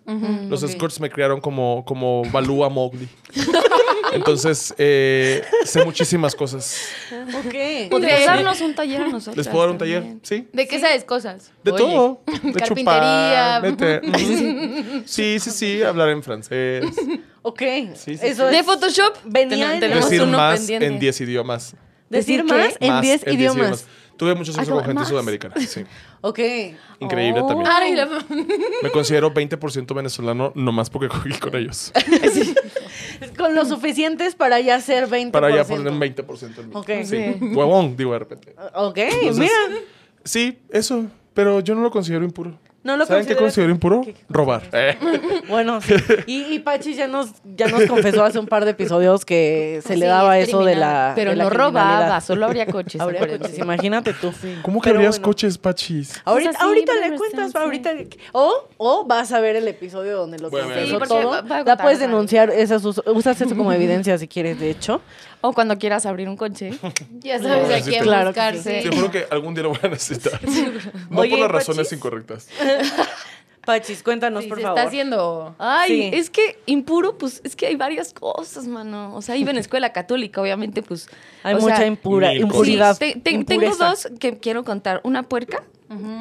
Los 0.50 0.64
ok. 0.64 0.70
escorts 0.70 1.00
me 1.00 1.10
criaron 1.10 1.40
como, 1.42 1.84
como 1.86 2.24
Balú 2.32 2.64
a 2.64 2.70
Mowgli. 2.70 3.08
Entonces, 4.14 4.74
eh, 4.78 5.44
sé 5.66 5.86
muchísimas 5.86 6.36
cosas. 6.36 6.78
Ok. 7.46 7.90
Podrías 7.92 8.26
darnos 8.26 8.60
un 8.62 8.74
taller 8.74 9.02
a 9.04 9.08
nosotros. 9.08 9.38
¿Les 9.38 9.48
puedo 9.48 9.62
dar 9.64 9.72
un 9.72 9.78
taller? 9.78 10.04
Sí. 10.24 10.48
¿De 10.52 10.68
qué 10.68 10.80
sabes 10.80 11.04
cosas? 11.04 11.52
De 11.64 11.72
Oye. 11.72 11.84
todo. 11.84 12.22
De 12.44 12.54
Carpintería. 12.54 13.62
chupar, 13.64 14.02
Sí, 15.06 15.40
sí, 15.40 15.52
sí. 15.52 15.84
Hablar 15.84 16.10
en 16.10 16.24
francés. 16.24 16.86
Ok. 17.42 17.62
Sí, 17.96 18.18
sí, 18.18 18.20
Eso 18.22 18.50
sí. 18.50 18.56
De 18.56 18.64
Photoshop. 18.64 19.16
Venía 19.26 19.72
ten- 19.72 19.80
tenemos 19.80 20.06
Decir 20.10 20.22
uno 20.24 20.38
más 20.38 20.60
pendiente. 20.60 20.86
en 20.88 21.00
10 21.00 21.22
idiomas. 21.22 21.76
decir 22.10 22.44
¿Decir 22.44 22.44
más 22.44 22.76
en 22.80 22.90
Más 22.90 23.02
10 23.02 23.28
idiomas. 23.28 23.86
Tuve 24.18 24.36
mucho 24.36 24.52
sexo 24.52 24.72
Ah, 24.72 24.76
con 24.76 24.84
gente 24.84 25.00
más. 25.00 25.08
sudamericana. 25.08 25.56
Sí. 25.66 25.86
Ok. 26.20 26.40
Increíble 27.00 27.40
Oh. 27.42 27.48
también. 27.48 27.72
Ay, 27.72 27.96
la- 27.96 28.10
Me 28.84 28.92
considero 28.92 29.34
20% 29.34 29.94
venezolano 29.96 30.52
nomás 30.56 30.90
porque 30.90 31.08
cogí 31.08 31.32
con 31.40 31.56
ellos. 31.56 31.94
Con 33.38 33.56
lo 33.56 33.64
suficientes 33.66 34.36
para 34.36 34.60
ya 34.60 34.80
ser 34.82 35.08
20%. 35.08 35.32
Para 35.32 35.56
ya 35.56 35.64
poner 35.64 35.92
un 35.92 36.00
20% 36.00 36.60
en 36.62 36.68
mí. 36.70 36.76
Ok. 36.76 36.90
Sí. 37.06 37.38
Huevón, 37.56 37.96
digo 37.96 38.12
de 38.14 38.20
repente. 38.20 38.56
Ok, 38.76 38.98
Entonces, 38.98 39.38
mira. 39.38 39.82
Sí, 40.26 40.60
eso. 40.72 41.06
Pero 41.34 41.62
yo 41.62 41.74
no 41.76 41.82
lo 41.82 41.92
considero 41.92 42.26
impuro. 42.26 42.60
No 42.82 42.96
lo 42.96 43.06
¿Saben 43.06 43.26
qué 43.26 43.36
considero 43.36 43.72
impuro? 43.72 44.02
¿Qué- 44.06 44.14
qué 44.14 44.22
Robar. 44.30 44.62
Eh. 44.72 44.98
Bueno, 45.50 45.82
sí. 45.82 45.94
Y, 46.28 46.44
y 46.54 46.60
Pachi 46.60 46.94
ya 46.94 47.08
nos, 47.08 47.30
ya 47.44 47.68
nos 47.68 47.84
confesó 47.84 48.24
hace 48.24 48.40
un 48.40 48.48
par 48.48 48.64
de 48.64 48.72
episodios 48.72 49.26
que 49.26 49.82
se 49.86 49.98
le 49.98 50.06
Sí, 50.06 50.10
daba 50.10 50.40
es 50.40 50.48
eso 50.48 50.64
de 50.64 50.76
la. 50.76 51.12
Pero 51.14 51.32
de 51.32 51.36
la 51.36 51.44
no 51.44 51.50
robaba, 51.50 52.22
solo 52.22 52.46
habría 52.46 52.66
coches. 52.68 53.02
Habría 53.02 53.28
coches, 53.28 53.58
imagínate 53.58 54.14
tú. 54.14 54.32
¿Cómo 54.62 54.80
que 54.82 54.90
habrías 54.92 55.16
bueno. 55.18 55.26
coches, 55.26 55.58
pachis? 55.58 56.22
Ahorita, 56.24 56.50
O 56.52 56.54
sea, 56.54 56.62
sí, 56.62 56.68
ahorita 56.68 56.94
le 57.10 57.18
cuentas, 57.18 57.56
ahorita. 57.56 57.92
O, 58.32 58.70
o 58.78 59.06
vas 59.06 59.32
a 59.34 59.40
ver 59.42 59.58
el 59.58 59.68
episodio 59.68 60.16
donde 60.18 60.40
lo 60.40 60.50
ver. 60.50 60.64
confesó 60.64 61.00
Sí, 61.02 61.08
todo. 61.08 61.32
va- 61.50 61.64
La 61.64 61.78
puedes 61.78 62.00
denunciar, 62.00 62.50
esas, 62.50 62.86
us- 62.86 63.02
usas 63.08 63.42
eso 63.42 63.56
como 63.58 63.74
evidencia 63.74 64.18
si 64.18 64.28
quieres, 64.28 64.60
de 64.60 64.70
hecho. 64.70 65.02
O 65.42 65.54
cuando 65.54 65.78
quieras 65.78 66.06
abrir 66.06 66.28
un 66.28 66.36
coche. 66.38 66.72
Ya 67.22 67.40
sabes 67.40 67.82
a 67.82 67.86
quién 67.90 68.04
Claro 68.04 68.28
buscarse. 68.28 68.82
Te 68.82 68.90
juro 68.96 69.10
que 69.12 69.26
algún 69.32 69.54
día 69.54 69.64
lo 69.64 69.70
voy 69.70 69.80
a 69.84 69.88
necesitar. 69.88 70.40
No 71.10 71.22
Oye, 71.22 71.32
por 71.32 71.40
las 71.40 71.50
¿y 71.50 71.52
razones 71.54 71.78
Pachis? 71.88 71.94
incorrectas. 71.98 72.48
Pachis, 73.66 74.02
cuéntanos, 74.04 74.44
Sí, 74.44 74.50
por 74.50 74.58
se 74.58 74.64
favor. 74.64 74.78
está 74.80 74.88
haciendo. 74.88 75.56
Ay, 75.60 75.90
Sí. 75.90 76.18
es 76.18 76.30
que 76.30 76.58
impuro, 76.66 77.18
pues 77.18 77.42
es 77.44 77.56
que 77.56 77.68
hay 77.68 77.76
varias 77.76 78.14
cosas, 78.14 78.66
mano. 78.68 79.14
O 79.16 79.22
sea, 79.22 79.36
iba 79.36 79.52
en 79.52 79.58
escuela 79.58 79.92
católica, 79.94 80.42
obviamente, 80.42 80.82
pues. 80.82 81.08
Hay 81.44 81.54
o 81.56 81.60
mucha 81.60 81.78
sea, 81.78 81.86
impura, 81.86 82.34
impuridad. 82.34 82.94
Sí, 82.98 83.14
te- 83.16 83.20
te- 83.38 83.44
tengo 83.44 83.76
dos 83.76 84.08
que 84.20 84.38
quiero 84.40 84.64
contar. 84.64 85.02
Una 85.04 85.24
puerca, 85.24 85.64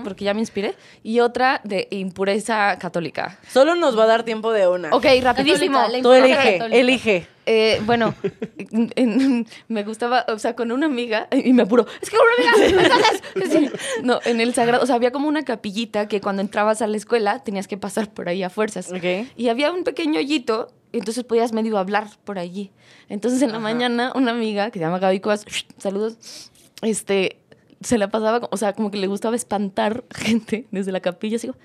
porque 0.05 0.25
ya 0.25 0.33
me 0.35 0.41
inspiré, 0.41 0.75
y 1.03 1.21
otra 1.21 1.61
de 1.65 1.89
impureza 1.91 2.79
católica. 2.79 3.39
Solo 3.51 3.75
nos 3.75 3.99
va 3.99 4.05
a 4.05 4.07
dar 4.07 4.23
tiempo 4.23 4.51
de 4.53 4.67
una. 4.67 4.91
Ok, 4.95 5.05
rapidísimo. 5.23 5.79
Católica, 5.79 6.03
Tú 6.03 6.13
elige, 6.13 6.53
Católica. 6.59 6.77
elige. 6.81 7.27
Eh, 7.47 7.81
bueno, 7.87 8.15
en- 8.73 8.93
en- 8.97 9.47
me 9.69 9.83
gustaba, 9.85 10.25
o 10.29 10.39
sea, 10.39 10.55
con 10.57 10.73
una 10.73 10.87
amiga, 10.87 11.29
y 11.33 11.53
me 11.53 11.63
apuró, 11.63 11.87
es 12.01 12.11
que 12.11 12.17
con 12.17 12.27
una 12.39 12.67
amiga, 12.67 13.51
sí. 13.51 13.71
no, 14.03 14.21
en 14.25 14.41
el 14.41 14.53
sagrado, 14.55 14.83
o 14.83 14.87
sea, 14.87 14.97
había 14.97 15.13
como 15.13 15.29
una 15.29 15.45
capillita 15.45 16.09
que 16.09 16.21
cuando 16.21 16.43
entrabas 16.43 16.83
a 16.83 16.87
la 16.87 16.97
escuela 16.97 17.43
tenías 17.45 17.67
que 17.69 17.77
pasar 17.79 18.11
por 18.11 18.29
ahí 18.29 18.43
a 18.43 18.51
fuerzas. 18.51 18.91
Ok. 18.93 19.29
Y 19.37 19.49
había 19.49 19.73
un 19.73 19.85
pequeño 19.85 20.19
hoyito, 20.21 20.73
y 20.93 20.99
entonces 20.99 21.25
podías 21.25 21.53
medio 21.53 21.77
hablar 21.79 22.07
por 22.25 22.39
allí. 22.39 22.71
Entonces 23.11 23.41
en 23.43 23.53
la 23.53 23.59
mañana, 23.59 24.13
una 24.15 24.31
amiga 24.33 24.71
que 24.71 24.79
se 24.79 24.85
llama 24.85 24.99
Gaby 24.99 25.21
Cuevas, 25.21 25.45
saludos, 25.79 26.51
este, 26.83 27.39
se 27.81 27.99
la 27.99 28.09
pasaba, 28.09 28.49
o 28.51 28.57
sea, 28.57 28.73
como 28.73 28.91
que 28.91 28.99
le 28.99 29.07
gustaba 29.07 29.37
espantar 29.37 30.05
gente 30.15 30.67
desde 30.71 30.93
la 30.93 31.01
capilla, 31.01 31.37
así 31.37 31.49
como, 31.49 31.61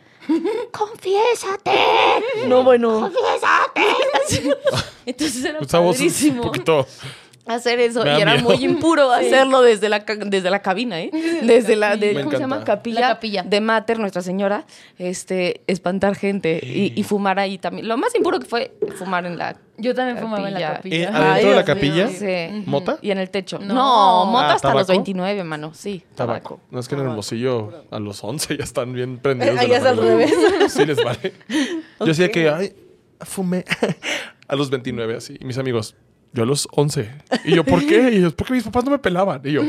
¡confiésate! 0.71 1.71
No, 2.47 2.63
bueno. 2.63 3.11
Así. 4.25 4.49
Entonces 5.05 5.43
era 5.43 5.59
Estamos 5.59 5.95
un 5.95 6.05
padrísimo 6.05 6.43
poquito. 6.43 6.87
Hacer 7.45 7.79
eso 7.79 8.03
Me 8.03 8.17
y 8.17 8.21
era 8.21 8.33
miedo. 8.35 8.49
muy 8.49 8.63
impuro 8.63 9.11
hacerlo 9.11 9.61
desde 9.61 9.89
la 9.89 9.99
desde 9.99 10.49
la 10.49 10.61
cabina, 10.61 11.01
¿eh? 11.01 11.11
Desde 11.43 11.75
la 11.75 11.97
de, 11.97 12.13
¿cómo 12.15 12.31
se 12.31 12.39
llama? 12.39 12.63
Capilla, 12.63 12.99
La 13.01 13.07
capilla. 13.09 13.43
de 13.43 13.61
Mater, 13.61 13.99
Nuestra 13.99 14.21
Señora, 14.21 14.65
este 14.97 15.61
espantar 15.67 16.15
gente 16.15 16.59
y, 16.63 16.93
y 16.95 17.03
fumar 17.03 17.39
ahí 17.39 17.57
también. 17.57 17.87
Lo 17.87 17.97
más 17.97 18.13
impuro 18.15 18.39
que 18.39 18.45
fue 18.45 18.73
fumar 18.97 19.25
en 19.25 19.37
la 19.37 19.57
Yo 19.77 19.93
también 19.93 20.17
fumaba 20.19 20.47
en 20.47 20.53
la 20.53 20.73
Capilla. 20.75 20.95
Eh, 20.95 21.07
Ay, 21.11 21.21
¿Adentro 21.23 21.49
de 21.49 21.55
la 21.55 21.65
capilla? 21.65 22.07
sí. 22.07 22.63
¿Mota? 22.65 22.97
y 23.01 23.11
en 23.11 23.17
el 23.17 23.29
techo. 23.29 23.59
No. 23.59 23.73
No, 23.73 24.25
mota 24.31 24.51
Ah, 24.51 24.53
hasta 24.53 24.67
los 24.69 24.87
¿tabaco? 24.87 24.91
29, 24.93 25.43
mano. 25.43 25.73
Sí, 25.73 26.03
Tabaco. 26.15 26.59
No 26.71 26.79
es 26.79 26.87
que 26.87 26.95
en 26.95 27.01
el 27.01 27.07
Hermosillo 27.07 27.85
a 27.91 27.99
los 27.99 28.23
11 28.23 28.57
ya 28.57 28.63
están 28.63 28.93
bien 28.93 29.17
prendidos. 29.17 29.55
de 29.55 29.61
Ahí 29.61 29.71
es 29.71 29.83
al 29.83 29.97
revés. 29.97 30.33
Sí 30.69 30.85
les 30.85 31.03
vale. 31.03 31.33
Yo 31.99 32.05
decía 32.05 32.29
que, 32.29 32.49
ay, 32.49 32.73
fumé 33.21 33.65
a 34.47 34.55
los 34.55 34.69
29 34.69 35.15
así. 35.17 35.37
Y 35.39 35.45
mis 35.45 35.57
amigos, 35.57 35.95
yo 36.33 36.43
a 36.43 36.45
los 36.45 36.67
11. 36.71 37.09
Y 37.45 37.55
yo, 37.55 37.63
¿por 37.63 37.85
qué? 37.85 38.09
Y 38.11 38.17
ellos, 38.17 38.33
porque 38.33 38.53
mis 38.53 38.63
papás 38.63 38.83
no 38.85 38.91
me 38.91 38.99
pelaban. 38.99 39.41
Y 39.45 39.51
yo, 39.53 39.61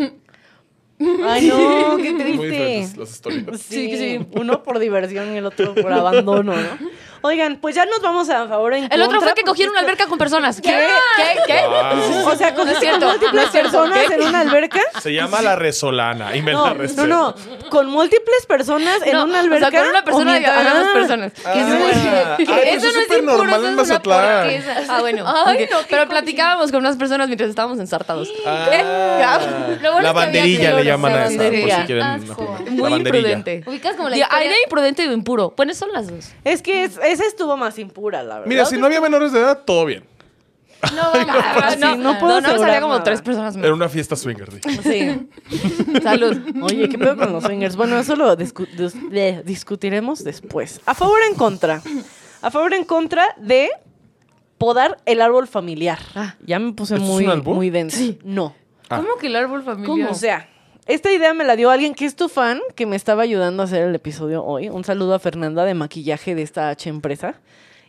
Ay, 1.27 1.48
no, 1.48 1.96
qué 1.96 2.12
muy 2.12 2.48
triste. 2.48 2.98
las 2.98 3.11
historias. 3.11 3.61
Sí, 3.61 3.90
Sí, 3.90 3.96
sí. 4.18 4.27
Uno 4.37 4.62
por 4.62 4.79
diversión 4.79 5.35
y 5.35 5.38
el 5.38 5.46
otro 5.46 5.74
por 5.74 5.92
abandono, 5.92 6.55
¿no? 6.55 6.93
Oigan, 7.27 7.57
pues 7.57 7.75
ya 7.75 7.87
nos 7.87 8.03
vamos 8.03 8.29
a 8.29 8.47
favor 8.47 8.75
en 8.75 8.87
El 8.93 9.01
otro 9.01 9.19
fue 9.23 9.33
que 9.33 9.45
cogieron 9.45 9.73
una 9.73 9.81
alberca 9.81 10.07
con 10.07 10.19
personas. 10.19 10.61
¿Qué? 10.61 10.69
¿Qué? 11.17 11.41
¿Qué? 11.47 11.61
Wow. 11.67 12.29
O 12.31 12.37
sea, 12.37 12.55
con 12.55 12.67
No 12.67 12.75
múltiples 12.75 13.47
no 13.47 13.51
personas 13.63 14.11
en 14.11 14.23
una 14.25 14.41
alberca. 14.41 14.81
Se 15.01 15.15
llama 15.15 15.41
La 15.41 15.57
Resolana 15.57 16.37
me 16.43 16.53
No, 16.53 16.75
no, 16.75 17.07
no. 17.07 17.35
Con 17.71 17.87
múltiples 17.89 18.45
personas 18.47 18.99
en 19.07 19.13
No, 19.15 19.25
una 19.25 19.39
o 19.39 19.41
alberca. 19.41 19.71
sea, 19.71 19.81
con 19.81 19.89
una 19.89 20.05
persona 20.05 20.33
o 20.33 20.37
y 20.37 20.41
más 20.75 20.85
Ah, 20.87 20.91
personas. 20.93 21.33
Ah, 21.47 21.53
eso- 21.55 21.77
ah, 22.13 22.37
pero 22.37 22.53
eso 22.61 22.77
es 22.77 22.83
no 22.83 22.89
es 22.89 23.05
súper 23.07 23.19
impuro, 23.21 23.37
normal 23.39 23.61
eso 23.61 23.69
en 23.69 23.75
Mazatlán. 23.77 24.65
Ah, 24.91 25.01
bueno. 25.01 25.25
Ay, 25.47 25.69
Pero 25.89 26.09
platicábamos 26.09 26.71
con 26.73 26.81
unas 26.81 26.97
personas 26.99 27.27
mientras 27.29 27.49
estábamos 27.49 27.79
ensartados. 27.79 28.29
Ah, 28.45 28.67
bueno 29.81 30.01
la 30.03 30.13
banderilla 30.13 30.73
le 30.75 30.85
llaman 30.85 31.13
a 31.15 31.27
esa, 31.27 31.43
por 31.43 31.71
si 31.71 31.87
quieren. 31.87 32.77
Muy 32.77 32.93
imprudente. 32.93 33.63
Ubicas 33.67 33.97
como 33.97 34.11
la 34.11 34.17
de 34.49 34.63
imprudente 34.65 35.05
y 35.05 35.09
de 35.09 35.15
impuro. 35.15 35.55
Bueno, 35.57 35.73
son 35.73 35.91
las 35.91 36.07
dos. 36.09 36.27
Es 36.45 36.61
que 36.61 36.85
es- 36.85 36.99
esa 37.14 37.27
estuvo 37.27 37.57
más 37.57 37.79
impura, 37.79 38.22
la 38.22 38.35
verdad. 38.37 38.46
Mira, 38.48 38.64
si 38.66 38.77
no 38.79 38.87
había 38.87 39.00
menores 39.00 39.33
de 39.33 39.40
edad, 39.40 39.62
todo 39.64 39.85
bien. 39.87 40.05
No, 40.94 41.03
vamos 41.12 41.74
sí, 41.74 41.81
no 41.98 42.18
puedo 42.18 42.35
no, 42.35 42.40
no, 42.42 42.46
asegurar 42.48 42.68
había 42.68 42.81
como 42.83 42.92
nada. 42.92 43.05
tres 43.05 43.22
personas 43.22 43.57
más. 43.57 43.64
Era 43.64 43.72
una 43.72 43.88
fiesta 43.88 44.16
swinger. 44.16 44.50
di. 44.53 44.61
Sí. 44.83 45.29
Salud. 46.03 46.42
Oye, 46.62 46.88
¿qué 46.90 46.98
pedo 46.98 47.16
con 47.16 47.33
los 47.33 47.42
swingers? 47.44 47.74
Bueno, 47.74 47.98
eso 47.98 48.14
lo 48.16 48.37
discu- 48.37 48.68
dis- 48.77 49.11
le- 49.11 49.42
discutiremos 49.44 50.22
después. 50.24 50.83
A 50.85 50.92
favor 50.94 51.20
o 51.22 51.24
en 51.31 51.37
contra. 51.37 51.81
A 52.42 52.50
favor 52.50 52.72
o 52.72 52.74
en 52.74 52.85
contra 52.85 53.24
de 53.38 53.70
podar 54.59 54.98
el 55.07 55.22
árbol 55.22 55.48
familiar. 55.48 55.98
Ah. 56.14 56.35
Ya 56.44 56.59
me 56.59 56.72
puse 56.74 56.96
¿Esto 56.96 57.07
es 57.07 57.11
muy, 57.12 57.24
un 57.24 57.31
albur? 57.31 57.55
muy 57.55 57.70
denso. 57.70 57.98
No. 58.22 58.55
Ah. 58.90 58.98
¿Cómo 58.98 59.16
que 59.18 59.29
el 59.29 59.37
árbol 59.37 59.62
familiar? 59.62 60.11
O 60.11 60.14
sea, 60.14 60.48
esta 60.87 61.12
idea 61.12 61.33
me 61.33 61.44
la 61.44 61.57
dio 61.57 61.70
alguien 61.70 61.94
que 61.94 62.05
es 62.05 62.14
tu 62.14 62.29
fan, 62.29 62.61
que 62.75 62.85
me 62.85 62.97
estaba 62.97 63.23
ayudando 63.23 63.62
a 63.62 63.66
hacer 63.66 63.83
el 63.83 63.94
episodio 63.94 64.44
hoy. 64.44 64.68
Un 64.68 64.85
saludo 64.85 65.14
a 65.14 65.18
Fernanda 65.18 65.64
de 65.64 65.75
maquillaje 65.75 66.35
de 66.35 66.42
esta 66.42 66.68
H 66.68 66.88
empresa. 66.90 67.40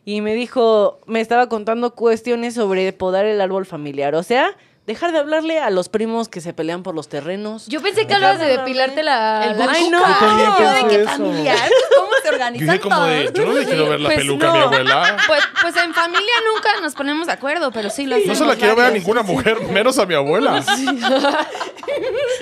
Y 0.05 0.21
me 0.21 0.33
dijo, 0.33 0.99
me 1.07 1.19
estaba 1.19 1.49
contando 1.49 1.93
cuestiones 1.95 2.53
sobre 2.53 2.93
podar 2.93 3.25
el 3.25 3.41
árbol 3.41 3.65
familiar. 3.65 4.15
O 4.15 4.23
sea, 4.23 4.55
dejar 4.85 5.11
de 5.11 5.17
hablarle 5.19 5.59
a 5.59 5.69
los 5.71 5.89
primos 5.89 6.29
que 6.29 6.41
se 6.41 6.53
pelean 6.53 6.83
por 6.83 6.93
los 6.95 7.09
terrenos. 7.09 7.65
Yo 7.67 7.81
pensé 7.81 8.05
que 8.05 8.13
hablabas 8.13 8.39
de 8.39 8.45
depilarte 8.45 9.01
la. 9.03 9.45
El 9.51 9.57
la 9.57 9.67
Ay, 9.71 9.89
no. 9.89 9.99
Yo 9.99 10.15
también 10.19 10.49
Yo 10.59 10.69
de 10.71 10.87
qué 10.89 11.01
eso. 11.01 11.11
familiar. 11.11 11.69
¿Cómo 11.97 12.11
se 12.21 12.29
organizan 12.29 12.67
dije 12.67 12.79
como 12.79 13.03
de, 13.05 13.23
todos? 13.25 13.33
yo 13.33 13.45
no 13.45 13.53
le 13.59 13.65
quiero 13.65 13.89
ver 13.89 13.99
la 13.99 14.09
Pues 14.09 14.17
peluca 14.19 14.49
a 14.49 14.53
mi 14.53 14.59
no. 14.59 14.65
abuela. 14.65 15.17
Pues, 15.27 15.43
pues 15.61 15.75
en 15.77 15.93
familia 15.93 16.33
nunca 16.53 16.81
nos 16.81 16.93
ponemos 16.93 17.27
de 17.27 17.33
acuerdo, 17.33 17.71
pero 17.71 17.89
sí 17.89 18.05
lo 18.05 18.15
No 18.15 18.21
hacemos. 18.21 18.37
se 18.37 18.45
la 18.45 18.55
quiero 18.55 18.75
ver 18.75 18.85
a 18.85 18.89
varios. 18.89 19.03
ninguna 19.03 19.23
mujer, 19.23 19.59
menos 19.71 19.97
a 19.97 20.05
mi 20.05 20.13
abuela. 20.13 20.63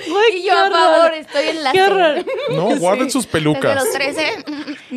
Güey, 0.08 0.38
Y 0.38 0.42
qué 0.42 0.46
yo 0.48 0.52
a 0.58 0.64
horror. 0.64 0.72
favor, 0.72 1.14
estoy 1.14 1.48
en 1.48 1.62
la. 1.62 1.72
Qué 1.72 1.82
horror. 1.82 2.24
No, 2.50 2.76
guarden 2.76 3.10
sus 3.10 3.24
Desde 3.24 3.32
pelucas. 3.38 3.74
los 3.76 3.90
13. 3.92 4.44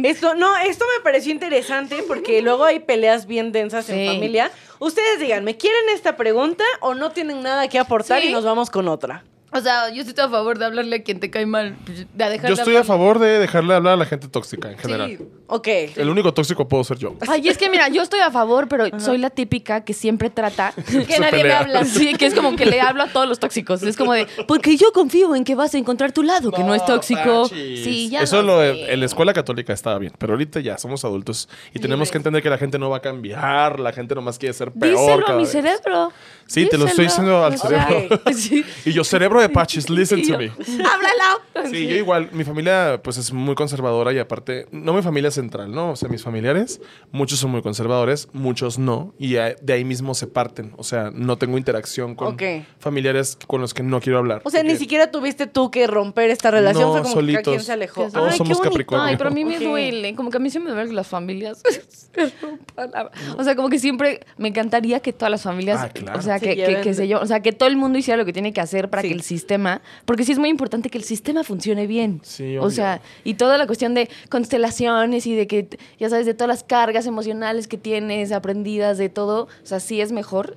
Esto, 0.03 0.35
no, 0.35 0.55
esto 0.57 0.85
me 0.97 1.03
pareció 1.03 1.31
interesante 1.31 2.03
porque 2.07 2.41
luego 2.41 2.63
hay 2.65 2.79
peleas 2.79 3.25
bien 3.27 3.51
densas 3.51 3.89
en 3.89 4.07
familia. 4.07 4.51
Ustedes 4.79 5.19
díganme, 5.19 5.57
¿quieren 5.57 5.89
esta 5.89 6.15
pregunta 6.17 6.63
o 6.81 6.93
no 6.93 7.11
tienen 7.11 7.41
nada 7.41 7.67
que 7.67 7.79
aportar 7.79 8.21
Sí. 8.21 8.27
y 8.29 8.31
nos 8.31 8.43
vamos 8.45 8.69
con 8.69 8.87
otra? 8.87 9.23
O 9.53 9.61
sea, 9.61 9.89
yo 9.89 10.01
estoy 10.03 10.23
a 10.23 10.29
favor 10.29 10.59
de 10.59 10.65
hablarle 10.65 10.97
a 10.97 11.03
quien 11.03 11.19
te 11.21 11.29
cae 11.31 11.45
mal. 11.45 11.77
pues, 11.85 11.99
De 11.99 12.29
dejarle 12.29 12.49
Yo 12.49 12.53
estoy 12.61 12.75
a 12.75 12.83
favor 12.83 13.17
de 13.17 13.39
dejarle 13.39 13.73
hablar 13.75 13.93
a 13.93 13.95
la 13.95 14.05
gente 14.05 14.27
tóxica 14.27 14.69
en 14.71 14.77
general. 14.77 15.09
Sí. 15.17 15.25
Ok. 15.47 15.67
El 15.95 16.09
único 16.09 16.33
tóxico 16.33 16.67
puedo 16.67 16.83
ser 16.83 16.97
yo. 16.97 17.15
Ay, 17.27 17.47
es 17.47 17.57
que 17.57 17.69
mira, 17.69 17.87
yo 17.87 18.01
estoy 18.01 18.19
a 18.19 18.29
favor, 18.29 18.67
pero 18.67 18.85
soy 18.99 19.17
la 19.17 19.29
típica 19.29 19.85
que 19.85 19.93
siempre 19.93 20.29
trata. 20.29 20.73
Que 20.85 21.05
Se 21.13 21.19
nadie 21.21 21.43
me 21.45 21.53
habla. 21.53 21.85
Sí, 21.85 22.13
que 22.15 22.25
es 22.25 22.33
como 22.33 22.55
que 22.57 22.65
le 22.65 22.81
hablo 22.81 23.03
a 23.03 23.07
todos 23.07 23.27
los 23.27 23.39
tóxicos. 23.39 23.81
Es 23.83 23.95
como 23.95 24.13
de, 24.13 24.27
porque 24.47 24.75
yo 24.75 24.91
confío 24.91 25.33
en 25.33 25.45
que 25.45 25.55
vas 25.55 25.73
a 25.73 25.77
encontrar 25.77 26.11
tu 26.11 26.23
lado, 26.23 26.51
que 26.51 26.63
no 26.63 26.75
es 26.75 26.85
tóxico. 26.85 27.43
Pachis. 27.43 27.83
Sí, 27.85 28.09
ya 28.09 28.21
Eso 28.23 28.41
lo 28.41 28.57
lo 28.57 28.59
sé. 28.61 28.65
de- 28.73 28.93
en 28.93 28.99
la 28.99 29.05
escuela 29.05 29.33
católica 29.33 29.71
estaba 29.71 29.97
bien, 29.97 30.11
pero 30.17 30.33
ahorita 30.33 30.59
ya 30.59 30.77
somos 30.77 31.05
adultos 31.05 31.47
y 31.73 31.79
tenemos 31.79 32.11
que 32.11 32.17
entender 32.17 32.43
que 32.43 32.49
la 32.49 32.57
gente 32.57 32.77
no 32.77 32.89
va 32.89 32.97
a 32.97 33.01
cambiar, 33.01 33.79
la 33.79 33.93
gente 33.93 34.13
nomás 34.13 34.37
quiere 34.37 34.53
ser 34.53 34.71
peor. 34.73 34.91
Díselo 34.99 35.13
a 35.13 35.25
cada 35.25 35.37
mi 35.37 35.43
vez. 35.43 35.51
cerebro. 35.51 36.11
Sí, 36.47 36.65
te 36.67 36.77
lo 36.77 36.85
estoy 36.85 37.05
diciendo 37.05 37.43
al 37.45 37.57
cerebro. 37.57 38.21
sí. 38.33 38.63
Y 38.85 38.91
yo, 38.91 39.03
cerebro 39.03 39.36
de 39.41 39.49
Pachis, 39.49 39.89
listen 39.89 40.21
to 40.27 40.37
me. 40.37 40.45
Háblalo. 40.49 41.69
Sí, 41.71 41.87
yo 41.87 41.95
igual, 41.95 42.29
mi 42.33 42.43
familia 42.43 42.99
pues 43.03 43.17
es 43.17 43.33
muy 43.33 43.55
conservadora 43.55 44.13
y 44.13 44.19
aparte, 44.19 44.67
no 44.71 44.93
mi 44.93 45.01
familia 45.01 45.31
central, 45.31 45.71
¿no? 45.71 45.91
O 45.91 45.95
sea, 45.95 46.07
mis 46.09 46.21
familiares, 46.23 46.79
muchos 47.11 47.39
son 47.39 47.51
muy 47.51 47.61
conservadores, 47.61 48.27
muchos 48.33 48.77
no, 48.77 49.13
y 49.17 49.33
de 49.33 49.73
ahí 49.73 49.83
mismo 49.83 50.13
se 50.13 50.27
parten. 50.27 50.73
O 50.77 50.83
sea, 50.83 51.09
no 51.13 51.37
tengo 51.37 51.57
interacción 51.57 52.13
con 52.15 52.33
Ok. 52.35 52.43
familiares 52.79 53.37
con 53.47 53.61
los 53.61 53.73
que 53.73 53.81
no 53.83 53.99
quiero 54.01 54.19
hablar. 54.19 54.41
O 54.43 54.49
sea, 54.49 54.61
ni 54.63 54.69
porque 54.69 54.79
siquiera 54.79 55.11
tuviste 55.11 55.47
tú 55.47 55.71
que 55.71 55.87
romper 55.87 56.29
esta 56.29 56.51
relación. 56.51 56.83
No, 56.83 56.91
Fue 56.93 57.01
como 57.01 57.13
que 57.15 57.19
solitos. 57.21 57.43
quien 57.53 57.61
se 57.61 57.73
alejó. 57.73 58.07
Todos 58.11 58.31
Ay, 58.33 58.37
somos. 58.37 58.59
Capricornio. 58.61 59.05
Ay, 59.05 59.17
pero 59.17 59.29
a 59.29 59.33
mí 59.33 59.43
me 59.45 59.59
duele. 59.59 60.13
Como 60.15 60.29
que 60.29 60.37
a 60.37 60.39
mí 60.39 60.49
sí 60.49 60.59
me 60.59 60.69
duele 60.71 60.89
que 60.89 60.95
las 60.95 61.07
familias 61.07 61.61
se 61.89 62.31
rompan. 62.41 62.91
la- 62.91 63.11
O 63.37 63.43
sea, 63.43 63.55
como 63.55 63.69
que 63.69 63.79
siempre 63.79 64.21
me 64.37 64.47
encantaría 64.49 64.99
que 64.99 65.13
todas 65.13 65.31
las 65.31 65.41
familias, 65.43 65.79
Ah, 65.81 65.89
claro. 65.89 66.19
o 66.19 66.21
sea, 66.21 66.39
Se 66.39 66.45
que, 66.49 66.55
que, 66.65 66.81
que 66.81 66.93
se 66.93 67.07
yo, 67.07 67.19
o 67.19 67.25
sea, 67.25 67.41
que 67.41 67.51
todo 67.51 67.67
el 67.69 67.77
mundo 67.77 67.97
hiciera 67.97 68.17
lo 68.17 68.25
que 68.25 68.33
tiene 68.33 68.53
que 68.53 68.61
hacer 68.61 68.89
para 68.89 69.01
Sí. 69.01 69.09
que 69.09 69.13
el 69.15 69.21
sistema, 69.27 69.81
porque 70.05 70.23
sí 70.23 70.31
es 70.31 70.39
muy 70.39 70.49
importante 70.49 70.89
que 70.89 70.97
el 70.97 71.03
sistema 71.03 71.43
funcione 71.43 71.85
bien. 71.85 72.21
Sí, 72.23 72.57
o 72.57 72.69
sea, 72.69 73.01
y 73.23 73.35
toda 73.35 73.57
la 73.57 73.67
cuestión 73.67 73.93
de 73.93 74.09
constelaciones 74.29 75.27
y 75.27 75.35
de 75.35 75.45
que, 75.47 75.67
ya 75.99 76.09
sabes, 76.09 76.25
de 76.25 76.33
todas 76.33 76.47
las 76.47 76.63
cargas 76.63 77.05
emocionales 77.05 77.67
que 77.67 77.77
tienes 77.77 78.31
aprendidas, 78.31 78.97
de 78.97 79.09
todo, 79.09 79.43
o 79.43 79.65
sea, 79.65 79.79
sí 79.79 80.01
es 80.01 80.11
mejor. 80.11 80.55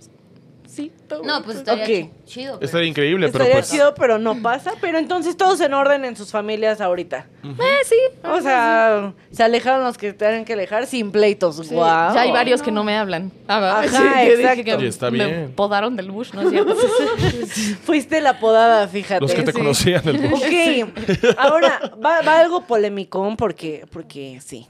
No, 1.24 1.42
pues 1.42 1.58
estaría 1.58 1.82
Ok. 1.84 1.88
chi- 1.90 2.10
chido. 2.24 2.54
pero- 2.54 2.64
Estaría 2.66 2.88
increíble, 2.88 3.28
pero 3.32 3.44
Estaría 3.44 3.60
pues... 3.62 3.70
chido, 3.70 3.94
pero 3.94 4.18
no 4.18 4.40
pasa. 4.40 4.72
Pero 4.80 4.98
entonces 4.98 5.36
todos 5.36 5.60
en 5.60 5.74
orden 5.74 6.04
en 6.04 6.14
sus 6.16 6.30
familias 6.30 6.80
ahorita. 6.80 7.26
Eh, 7.44 7.84
sí. 7.84 7.96
O 8.24 8.40
sea, 8.40 9.12
se 9.32 9.42
alejaron 9.42 9.82
los 9.84 9.98
que 9.98 10.12
tienen 10.12 10.44
que 10.44 10.52
alejar 10.52 10.86
sin 10.86 11.10
pleitos. 11.10 11.56
Sí, 11.66 11.74
Guau. 11.74 12.14
Ya 12.14 12.20
hay 12.22 12.30
varios 12.32 12.62
que 12.62 12.70
no 12.70 12.84
me 12.84 12.96
hablan. 12.96 13.32
Ah, 13.48 13.80
Ajá, 13.84 14.14
que 14.24 14.32
exacto. 14.34 14.64
que 14.78 14.84
Y 14.84 14.88
está 14.88 15.10
me 15.10 15.24
bien. 15.26 15.52
podaron 15.56 15.96
del 15.96 16.10
bush, 16.10 16.32
¿no 16.32 16.42
es 16.42 16.50
cierto? 16.50 16.76
Fuiste 17.84 18.20
la 18.20 18.38
podada, 18.38 18.86
fíjate. 18.88 19.20
Los 19.20 19.32
que 19.34 19.42
te 19.42 19.52
Sí. 19.52 19.58
conocían 19.58 20.04
del 20.04 20.18
bus. 20.18 20.40
Ok, 20.40 21.34
ahora 21.38 21.80
va, 22.04 22.22
va 22.22 22.40
algo 22.40 22.62
polémico 22.66 23.34
porque, 23.36 23.86
porque 23.92 24.40
sí. 24.44 24.68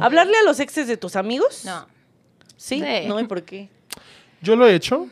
¿Hablarle 0.00 0.38
a 0.38 0.42
los 0.44 0.58
exes 0.60 0.86
de 0.88 0.96
tus 0.96 1.16
amigos? 1.16 1.64
No. 1.66 1.86
¿Sí? 2.56 2.80
Sí. 2.82 3.06
No, 3.08 3.20
¿y 3.20 3.24
por 3.24 3.42
qué? 3.42 3.68
Yo 4.40 4.56
lo 4.56 4.66
he 4.66 4.74
hecho, 4.74 5.06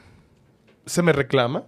se 0.91 1.03
me 1.03 1.13
reclama, 1.13 1.65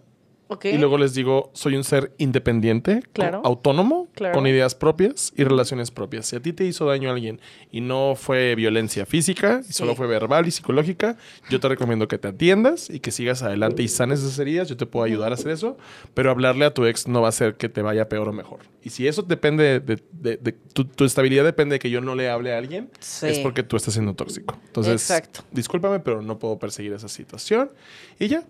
Ok. 0.48 0.66
Y 0.66 0.76
luego 0.76 0.98
les 0.98 1.14
digo, 1.14 1.50
soy 1.54 1.76
un 1.76 1.82
ser 1.84 2.12
independiente, 2.18 3.02
Claro. 3.14 3.40
autónomo, 3.42 4.08
Claro. 4.14 4.34
con 4.34 4.46
ideas 4.46 4.74
propias 4.74 5.32
y 5.34 5.44
relaciones 5.44 5.90
propias. 5.90 6.26
Si 6.26 6.36
a 6.36 6.40
ti 6.40 6.52
te 6.52 6.66
hizo 6.66 6.84
daño 6.84 7.08
a 7.08 7.14
alguien 7.14 7.40
y 7.70 7.80
no 7.80 8.16
fue 8.16 8.54
violencia 8.54 9.06
física, 9.06 9.62
solo 9.62 9.94
fue 9.94 10.06
verbal 10.06 10.46
y 10.46 10.50
psicológica, 10.50 11.16
yo 11.48 11.58
te 11.58 11.68
recomiendo 11.70 12.06
que 12.06 12.18
te 12.18 12.28
atiendas 12.28 12.90
y 12.90 13.00
que 13.00 13.12
sigas 13.12 13.42
adelante 13.42 13.82
y 13.82 13.88
sanes 13.88 14.18
esas 14.20 14.38
heridas. 14.40 14.68
Yo 14.68 14.76
te 14.76 14.84
puedo 14.84 15.06
ayudar 15.06 15.30
a 15.32 15.36
hacer 15.36 15.52
eso, 15.52 15.78
pero 16.12 16.30
hablarle 16.30 16.66
a 16.66 16.74
tu 16.74 16.84
ex 16.84 17.08
no 17.08 17.22
va 17.22 17.28
a 17.28 17.30
hacer 17.30 17.54
que 17.56 17.70
te 17.70 17.80
vaya 17.80 18.10
peor 18.10 18.28
o 18.28 18.32
mejor. 18.34 18.58
Y 18.82 18.90
si 18.90 19.08
eso 19.08 19.22
depende 19.22 19.80
de, 19.80 20.02
de- 20.12 20.36
de- 20.36 20.52
tu, 20.74 20.84
tu 20.84 21.06
estabilidad 21.06 21.44
depende 21.44 21.76
de 21.76 21.78
que 21.78 21.88
yo 21.88 22.02
no 22.02 22.14
le 22.14 22.28
hable 22.28 22.52
a 22.52 22.58
alguien, 22.58 22.90
Sí. 23.00 23.26
es 23.28 23.38
porque 23.38 23.62
tú 23.62 23.76
estás 23.78 23.94
siendo 23.94 24.12
tóxico. 24.12 24.58
Entonces, 24.66 24.92
Exacto. 25.00 25.44
discúlpame, 25.50 26.00
pero 26.00 26.20
no 26.20 26.38
puedo 26.38 26.58
perseguir 26.58 26.92
esa 26.92 27.08
situación. 27.08 27.70
Y 28.18 28.28
ya. 28.28 28.44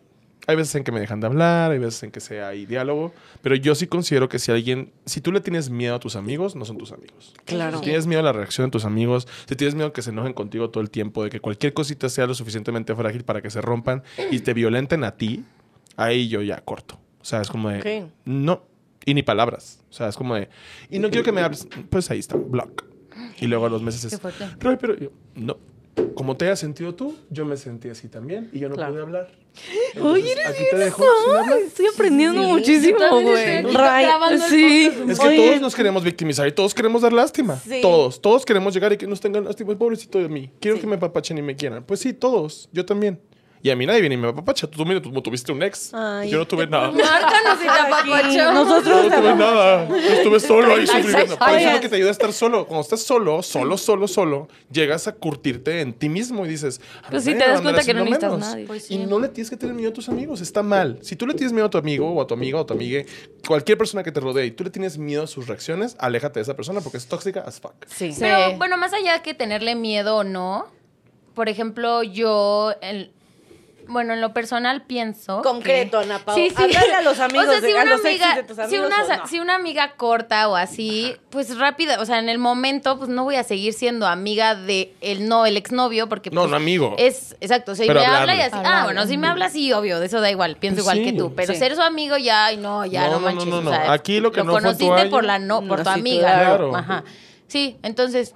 Hay 0.46 0.56
veces 0.56 0.74
en 0.74 0.82
que 0.82 0.90
me 0.90 0.98
dejan 0.98 1.20
de 1.20 1.26
hablar, 1.28 1.70
hay 1.70 1.78
veces 1.78 2.02
en 2.02 2.10
que 2.10 2.18
sea 2.20 2.48
hay 2.48 2.66
diálogo, 2.66 3.12
pero 3.42 3.54
yo 3.54 3.76
sí 3.76 3.86
considero 3.86 4.28
que 4.28 4.40
si 4.40 4.50
alguien, 4.50 4.92
si 5.06 5.20
tú 5.20 5.30
le 5.30 5.40
tienes 5.40 5.70
miedo 5.70 5.94
a 5.94 6.00
tus 6.00 6.16
amigos, 6.16 6.56
no 6.56 6.64
son 6.64 6.78
tus 6.78 6.90
amigos. 6.90 7.32
Claro. 7.44 7.78
Si 7.78 7.84
tienes 7.84 8.06
miedo 8.08 8.20
a 8.20 8.24
la 8.24 8.32
reacción 8.32 8.66
de 8.66 8.70
tus 8.72 8.84
amigos, 8.84 9.28
si 9.46 9.54
tienes 9.54 9.74
miedo 9.76 9.88
a 9.88 9.92
que 9.92 10.02
se 10.02 10.10
enojen 10.10 10.32
contigo 10.32 10.70
todo 10.70 10.82
el 10.82 10.90
tiempo, 10.90 11.22
de 11.22 11.30
que 11.30 11.38
cualquier 11.38 11.74
cosita 11.74 12.08
sea 12.08 12.26
lo 12.26 12.34
suficientemente 12.34 12.94
frágil 12.96 13.22
para 13.24 13.40
que 13.40 13.50
se 13.50 13.60
rompan 13.60 14.02
y 14.32 14.40
te 14.40 14.52
violenten 14.52 15.04
a 15.04 15.12
ti, 15.16 15.44
ahí 15.96 16.28
yo 16.28 16.42
ya 16.42 16.60
corto. 16.60 16.98
O 17.20 17.24
sea, 17.24 17.40
es 17.40 17.48
como 17.48 17.68
de, 17.68 18.02
Ok. 18.02 18.10
no, 18.24 18.64
y 19.04 19.14
ni 19.14 19.22
palabras. 19.22 19.80
O 19.90 19.92
sea, 19.92 20.08
es 20.08 20.16
como 20.16 20.34
de, 20.34 20.48
y 20.90 20.98
no 20.98 21.08
quiero 21.10 21.24
que 21.24 21.30
me 21.30 21.40
hables, 21.40 21.68
pues 21.88 22.10
ahí 22.10 22.18
está, 22.18 22.36
block. 22.36 22.84
Y 23.40 23.46
luego 23.46 23.66
a 23.66 23.70
los 23.70 23.82
meses 23.82 24.10
Qué 24.10 24.28
es. 24.28 24.58
Roy, 24.58 24.76
pero 24.80 24.98
yo, 24.98 25.10
no. 25.36 25.56
Como 26.14 26.36
te 26.36 26.46
hayas 26.46 26.58
sentido 26.60 26.94
tú, 26.94 27.14
yo 27.30 27.44
me 27.44 27.56
sentí 27.56 27.88
así 27.88 28.08
también 28.08 28.48
y 28.52 28.60
yo 28.60 28.68
no 28.68 28.76
Claro. 28.76 28.92
pude 28.92 29.02
hablar. 29.02 29.28
Oye, 30.00 30.32
eres 30.32 30.46
aquí 30.46 30.58
bien 30.60 30.70
te 30.70 30.76
dejo. 30.78 31.04
Estoy 31.66 31.86
aprendiendo 31.92 32.42
Sí, 32.42 32.48
muchísimo, 32.48 32.98
güey. 33.20 33.56
el 33.58 34.42
sí. 34.48 34.90
Es 35.08 35.18
que 35.18 35.26
Oye. 35.28 35.36
todos 35.48 35.60
nos 35.60 35.74
queremos 35.74 36.02
victimizar 36.02 36.48
y 36.48 36.52
todos 36.52 36.72
queremos 36.72 37.02
dar 37.02 37.12
lástima. 37.12 37.58
Sí. 37.58 37.80
Todos, 37.82 38.22
todos 38.22 38.46
queremos 38.46 38.72
llegar 38.72 38.92
y 38.94 38.96
que 38.96 39.06
nos 39.06 39.20
tengan 39.20 39.44
lástima. 39.44 39.76
Pobrecito 39.76 40.18
de 40.18 40.28
mí. 40.28 40.50
Quiero 40.60 40.80
que 40.80 40.86
me 40.86 40.96
apapachen 40.96 41.36
y 41.36 41.42
me 41.42 41.56
quieran. 41.56 41.84
Pues 41.84 42.00
sí, 42.00 42.12
todos. 42.14 42.70
Yo 42.72 42.86
también. 42.86 43.20
Y 43.64 43.70
a 43.70 43.76
mí 43.76 43.86
nadie 43.86 44.00
viene 44.00 44.16
y 44.16 44.18
me 44.18 44.26
apapacha. 44.28 44.66
Tú, 44.66 44.84
mira, 44.84 45.00
tú 45.00 45.12
tuviste 45.22 45.52
un 45.52 45.62
ex. 45.62 45.94
Ay. 45.94 46.30
Yo 46.30 46.38
no 46.38 46.46
tuve 46.48 46.66
nada. 46.66 46.90
Márcanos 46.90 47.58
y 47.62 48.36
te 48.36 48.52
Nosotros 48.52 49.04
no 49.08 49.16
tuve 49.20 49.34
nada. 49.36 49.88
Yo 49.88 49.94
estuve 50.14 50.40
solo 50.40 50.74
ahí 50.74 50.84
sufriendo. 50.84 51.38
Por 51.38 51.48
eso 51.50 51.68
es 51.68 51.74
lo 51.74 51.80
que 51.80 51.88
te 51.88 51.94
ayuda 51.94 52.08
a 52.08 52.12
estar 52.12 52.32
solo. 52.32 52.66
Cuando 52.66 52.82
estás 52.82 53.02
solo, 53.02 53.40
solo, 53.44 53.78
solo, 53.78 54.08
solo, 54.08 54.48
llegas 54.72 55.06
a 55.06 55.12
curtirte 55.12 55.80
en 55.80 55.92
ti 55.92 56.08
mismo 56.08 56.44
y 56.44 56.48
dices... 56.48 56.80
"A 57.04 57.10
Pues 57.10 57.24
ver, 57.24 57.34
sí, 57.34 57.38
te 57.38 57.48
das 57.48 57.60
cuenta 57.60 57.84
que 57.84 57.94
no 57.94 58.00
necesitas 58.04 58.32
menos". 58.32 58.48
nadie. 58.48 58.66
Pues 58.66 58.84
sí. 58.86 58.94
Y 58.94 58.98
no 59.06 59.20
le 59.20 59.28
tienes 59.28 59.48
que 59.48 59.56
tener 59.56 59.76
miedo 59.76 59.90
a 59.90 59.94
tus 59.94 60.08
amigos. 60.08 60.40
Está 60.40 60.64
mal. 60.64 60.98
Si 61.02 61.14
tú 61.14 61.28
le 61.28 61.34
tienes 61.34 61.52
miedo 61.52 61.66
a 61.66 61.70
tu 61.70 61.78
amigo 61.78 62.10
o 62.10 62.20
a 62.20 62.26
tu 62.26 62.34
amiga 62.34 62.58
o 62.58 62.62
a 62.62 62.66
tu 62.66 62.74
amiga, 62.74 63.04
cualquier 63.46 63.78
persona 63.78 64.02
que 64.02 64.10
te 64.10 64.18
rodee 64.18 64.46
y 64.46 64.50
tú 64.50 64.64
le 64.64 64.70
tienes 64.70 64.98
miedo 64.98 65.22
a 65.22 65.26
sus 65.28 65.46
reacciones, 65.46 65.94
aléjate 66.00 66.40
de 66.40 66.42
esa 66.42 66.56
persona 66.56 66.80
porque 66.80 66.98
es 66.98 67.06
tóxica 67.06 67.40
as 67.46 67.60
fuck. 67.60 67.74
Sí. 67.86 68.10
Sí. 68.12 68.18
Pero 68.18 68.56
bueno, 68.58 68.76
más 68.76 68.92
allá 68.92 69.22
que 69.22 69.34
tenerle 69.34 69.76
miedo 69.76 70.16
o 70.16 70.24
no, 70.24 70.66
por 71.34 71.48
ejemplo, 71.48 72.02
yo, 72.02 72.74
el- 72.82 73.12
bueno, 73.92 74.12
en 74.14 74.20
lo 74.20 74.32
personal 74.34 74.82
pienso. 74.82 75.42
Concreto, 75.42 75.98
que- 76.00 76.04
Ana 76.06 76.18
Pau. 76.18 76.34
Sí, 76.34 76.48
sí. 76.50 76.56
Háblale 76.56 76.94
a 76.94 77.02
los 77.02 77.18
amigos, 77.20 77.46
o 77.48 77.50
sea, 77.50 77.60
de- 77.60 77.68
si 77.70 77.76
a 77.76 77.82
una 77.82 77.90
los 77.96 78.04
amiga, 78.04 78.34
de 78.36 78.42
tus 78.42 78.56
si 78.68 78.78
una, 78.78 79.04
o 79.04 79.08
no. 79.16 79.26
si 79.26 79.40
una 79.40 79.54
amiga 79.54 79.92
corta 79.96 80.48
o 80.48 80.56
así, 80.56 81.14
pues 81.30 81.56
rápida, 81.58 82.00
o 82.00 82.06
sea, 82.06 82.18
en 82.18 82.28
el 82.28 82.38
momento, 82.38 82.98
pues 82.98 83.08
no 83.10 83.24
voy 83.24 83.36
a 83.36 83.44
seguir 83.44 83.72
siendo 83.74 84.06
amiga 84.06 84.54
de 84.54 84.94
el 85.00 85.28
no, 85.28 85.46
el 85.46 85.56
exnovio, 85.56 86.08
porque 86.08 86.30
No, 86.30 86.42
pues, 86.42 86.50
no 86.50 86.56
amigo. 86.56 86.94
Es, 86.98 87.36
exacto, 87.40 87.72
o 87.72 87.74
sea, 87.74 87.84
y 87.84 87.88
Pero 87.88 88.00
me 88.00 88.06
habla 88.06 88.34
y 88.36 88.40
así, 88.40 88.56
ah, 88.64 88.82
bueno, 88.84 89.06
si 89.06 89.16
me 89.18 89.26
habla 89.28 89.46
así, 89.46 89.72
obvio, 89.72 90.00
de 90.00 90.06
eso 90.06 90.20
da 90.20 90.30
igual, 90.30 90.56
pienso 90.56 90.82
Pues 90.82 90.84
igual 90.96 90.98
sí. 90.98 91.04
que 91.12 91.18
tú, 91.18 91.34
pero 91.34 91.52
Sí. 91.52 91.58
ser 91.58 91.74
su 91.76 91.82
amigo 91.82 92.16
ya, 92.16 92.46
ay, 92.46 92.56
no, 92.56 92.84
ya 92.86 93.02
No, 93.02 93.06
no, 93.06 93.12
no, 93.14 93.20
manches, 93.20 93.46
no, 93.46 93.60
no, 93.62 93.70
o 93.70 93.72
sea, 93.74 93.84
no. 93.86 93.92
Aquí 93.92 94.20
lo 94.20 94.32
que 94.32 94.42
no 94.44 94.52
fue 94.52 94.60
tu 94.60 94.64
conociste 94.66 95.00
año- 95.02 95.10
por 95.10 95.24
la 95.24 95.38
no, 95.38 95.60
por 95.66 95.78
No, 95.78 95.84
tu 95.84 95.92
sí, 95.92 95.98
amiga, 96.00 96.32
claro. 96.34 96.72
¿no? 96.72 96.78
Ajá. 96.78 97.04
Sí, 97.48 97.76
entonces, 97.82 98.34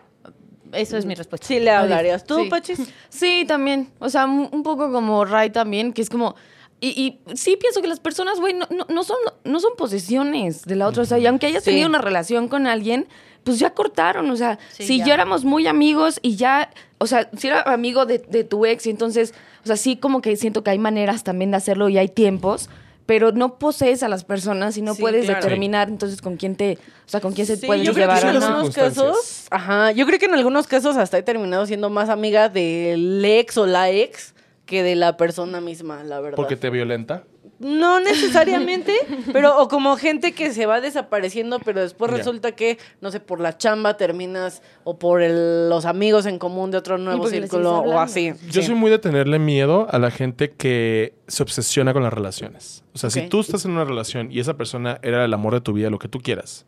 eso 0.73 0.97
es 0.97 1.05
mi 1.07 1.15
respuesta. 1.15 1.47
Sí 1.47 1.61
le 1.61 1.71
hablarías. 1.71 2.25
¿Tú, 2.25 2.43
Sí. 2.43 2.49
Pachis? 2.51 2.79
Sí, 3.09 3.45
también. 3.47 3.91
O 3.99 4.09
sea, 4.09 4.27
un 4.27 4.63
poco 4.63 4.91
como 4.93 5.25
Ray 5.25 5.51
también, 5.51 5.93
que 5.93 6.03
es 6.03 6.11
como. 6.11 6.35
Y, 6.81 6.89
y 7.29 7.35
sí 7.37 7.57
pienso 7.57 7.81
que 7.81 7.89
las 7.89 8.01
personas, 8.01 8.39
güey, 8.39 8.53
no, 8.53 8.67
no, 8.71 8.85
no 8.91 9.03
son, 9.03 9.17
no 9.45 9.61
son 9.61 9.73
posesiones 9.79 10.65
de 10.65 10.77
la 10.77 10.87
otra. 10.89 11.03
O 11.03 11.07
sea, 11.07 11.19
y 11.19 11.27
aunque 11.27 11.47
hayas 11.47 11.65
Sí. 11.65 11.71
tenido 11.71 11.89
una 11.89 11.99
relación 12.03 12.49
con 12.49 12.67
alguien, 12.67 13.07
pues 13.45 13.59
ya 13.59 13.71
cortaron. 13.71 14.31
O 14.31 14.37
sea, 14.37 14.59
Sí, 14.73 14.85
si 14.85 14.99
ya. 14.99 15.07
ya 15.07 15.15
éramos 15.15 15.45
muy 15.45 15.67
amigos 15.67 16.19
y 16.23 16.37
ya, 16.37 16.71
o 16.99 17.07
sea, 17.07 17.31
si 17.37 17.47
era 17.49 17.63
amigo 17.63 18.05
de, 18.05 18.19
de 18.19 18.45
tu 18.45 18.67
ex, 18.67 18.87
y 18.87 18.91
entonces, 18.91 19.33
o 19.65 19.67
sea, 19.67 19.77
sí 19.77 19.97
como 19.97 20.21
que 20.21 20.37
siento 20.37 20.63
que 20.63 20.71
hay 20.71 20.79
maneras 20.79 21.25
también 21.25 21.51
de 21.51 21.57
hacerlo 21.57 21.89
y 21.89 21.97
hay 21.97 22.09
tiempos. 22.09 22.69
Pero 23.07 23.31
no 23.33 23.59
posees 23.59 24.03
a 24.03 24.09
las 24.09 24.25
personas 24.25 24.77
y 24.77 24.83
no 24.83 24.95
Sí, 24.95 25.01
puedes 25.01 25.27
claro. 25.27 25.41
determinar 25.43 25.89
entonces 25.89 26.21
con 26.21 26.37
quién 26.37 26.57
te, 26.57 26.77
o 27.07 27.09
sea, 27.09 27.21
con 27.21 27.33
quién 27.33 27.47
se 27.47 27.57
Sí, 27.57 27.67
puedes 27.67 27.87
yo 27.87 27.93
creo 27.95 28.07
llevar 28.09 28.21
que 28.23 28.29
en 28.31 28.39
no. 28.41 28.47
algunos 28.47 28.75
casos, 28.75 29.47
ajá, 29.51 29.93
yo 29.93 30.07
creo 30.07 30.19
que 30.19 30.27
en 30.27 30.35
algunos 30.35 30.67
casos 30.67 30.97
hasta 30.97 31.17
he 31.19 31.23
terminado 31.23 31.67
siendo 31.67 31.89
más 31.89 32.09
amiga 32.09 32.49
del 32.49 33.25
ex 33.25 33.57
o 33.59 33.67
la 33.67 33.91
ex 33.91 34.35
que 34.65 34.83
de 34.83 34.97
la 34.97 35.17
persona 35.17 35.61
misma, 35.61 36.03
la 36.03 36.19
verdad. 36.21 36.37
Porque 36.37 36.57
te 36.57 36.69
violenta. 36.71 37.23
No 37.59 38.01
necesariamente, 38.01 38.93
pero 39.33 39.59
o 39.61 39.69
como 39.69 39.97
gente 39.97 40.33
que 40.33 40.53
se 40.53 40.67
va 40.67 40.81
desapareciendo, 40.81 41.59
pero 41.61 41.81
después 41.81 42.11
resulta 42.11 42.53
que, 42.53 42.79
no 43.01 43.11
sé, 43.11 43.21
por 43.21 43.41
la 43.41 43.57
chamba 43.57 43.97
terminas 43.97 44.63
o 44.85 44.99
por 44.99 45.23
el- 45.23 45.69
los 45.71 45.87
amigos 45.87 46.27
en 46.27 46.39
común 46.39 46.71
de 46.71 46.79
otro 46.79 46.99
nuevo 46.99 47.27
círculo 47.29 47.79
o 47.81 47.99
así. 47.99 48.33
Yo 48.51 48.61
Sí. 48.61 48.69
soy 48.69 48.75
muy 48.75 48.91
de 48.91 48.99
tenerle 48.99 49.39
miedo 49.39 49.87
a 49.91 49.99
la 49.99 50.11
gente 50.11 50.51
que 50.51 51.15
se 51.29 51.43
obsesiona 51.43 51.93
con 51.93 52.03
las 52.03 52.13
relaciones. 52.13 52.85
O 52.95 52.99
sea, 52.99 53.11
si 53.11 53.29
tú 53.29 53.41
estás 53.41 53.65
en 53.65 53.71
una 53.73 53.85
relación 53.85 54.31
y 54.31 54.41
esa 54.41 54.57
persona 54.57 54.99
era 55.03 55.25
el 55.25 55.33
amor 55.33 55.55
de 55.55 55.61
tu 55.63 55.73
vida, 55.73 55.89
lo 55.91 55.99
que 55.99 56.09
tú 56.09 56.21
quieras. 56.21 56.67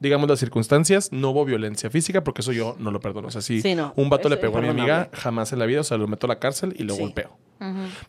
Digamos 0.00 0.28
las 0.28 0.40
circunstancias, 0.40 1.12
no 1.12 1.30
hubo 1.30 1.44
violencia 1.44 1.88
física 1.88 2.24
porque 2.24 2.40
eso 2.40 2.50
yo 2.52 2.74
no 2.80 2.90
lo 2.90 2.98
perdono. 3.00 3.28
O 3.28 3.30
sea, 3.30 3.40
si 3.40 3.60
Sí, 3.62 3.74
no, 3.76 3.92
un 3.96 4.10
vato 4.10 4.22
eso 4.28 4.30
le 4.30 4.36
pegó 4.38 4.58
a 4.58 4.60
mi 4.60 4.68
amiga, 4.68 5.08
jamás 5.12 5.52
en 5.52 5.60
la 5.60 5.66
vida, 5.66 5.80
o 5.80 5.84
sea, 5.84 5.96
lo 5.96 6.08
meto 6.08 6.26
a 6.26 6.28
la 6.28 6.38
cárcel 6.40 6.74
y 6.76 6.82
lo 6.82 6.94
Sí. 6.94 7.00
golpeo. 7.02 7.36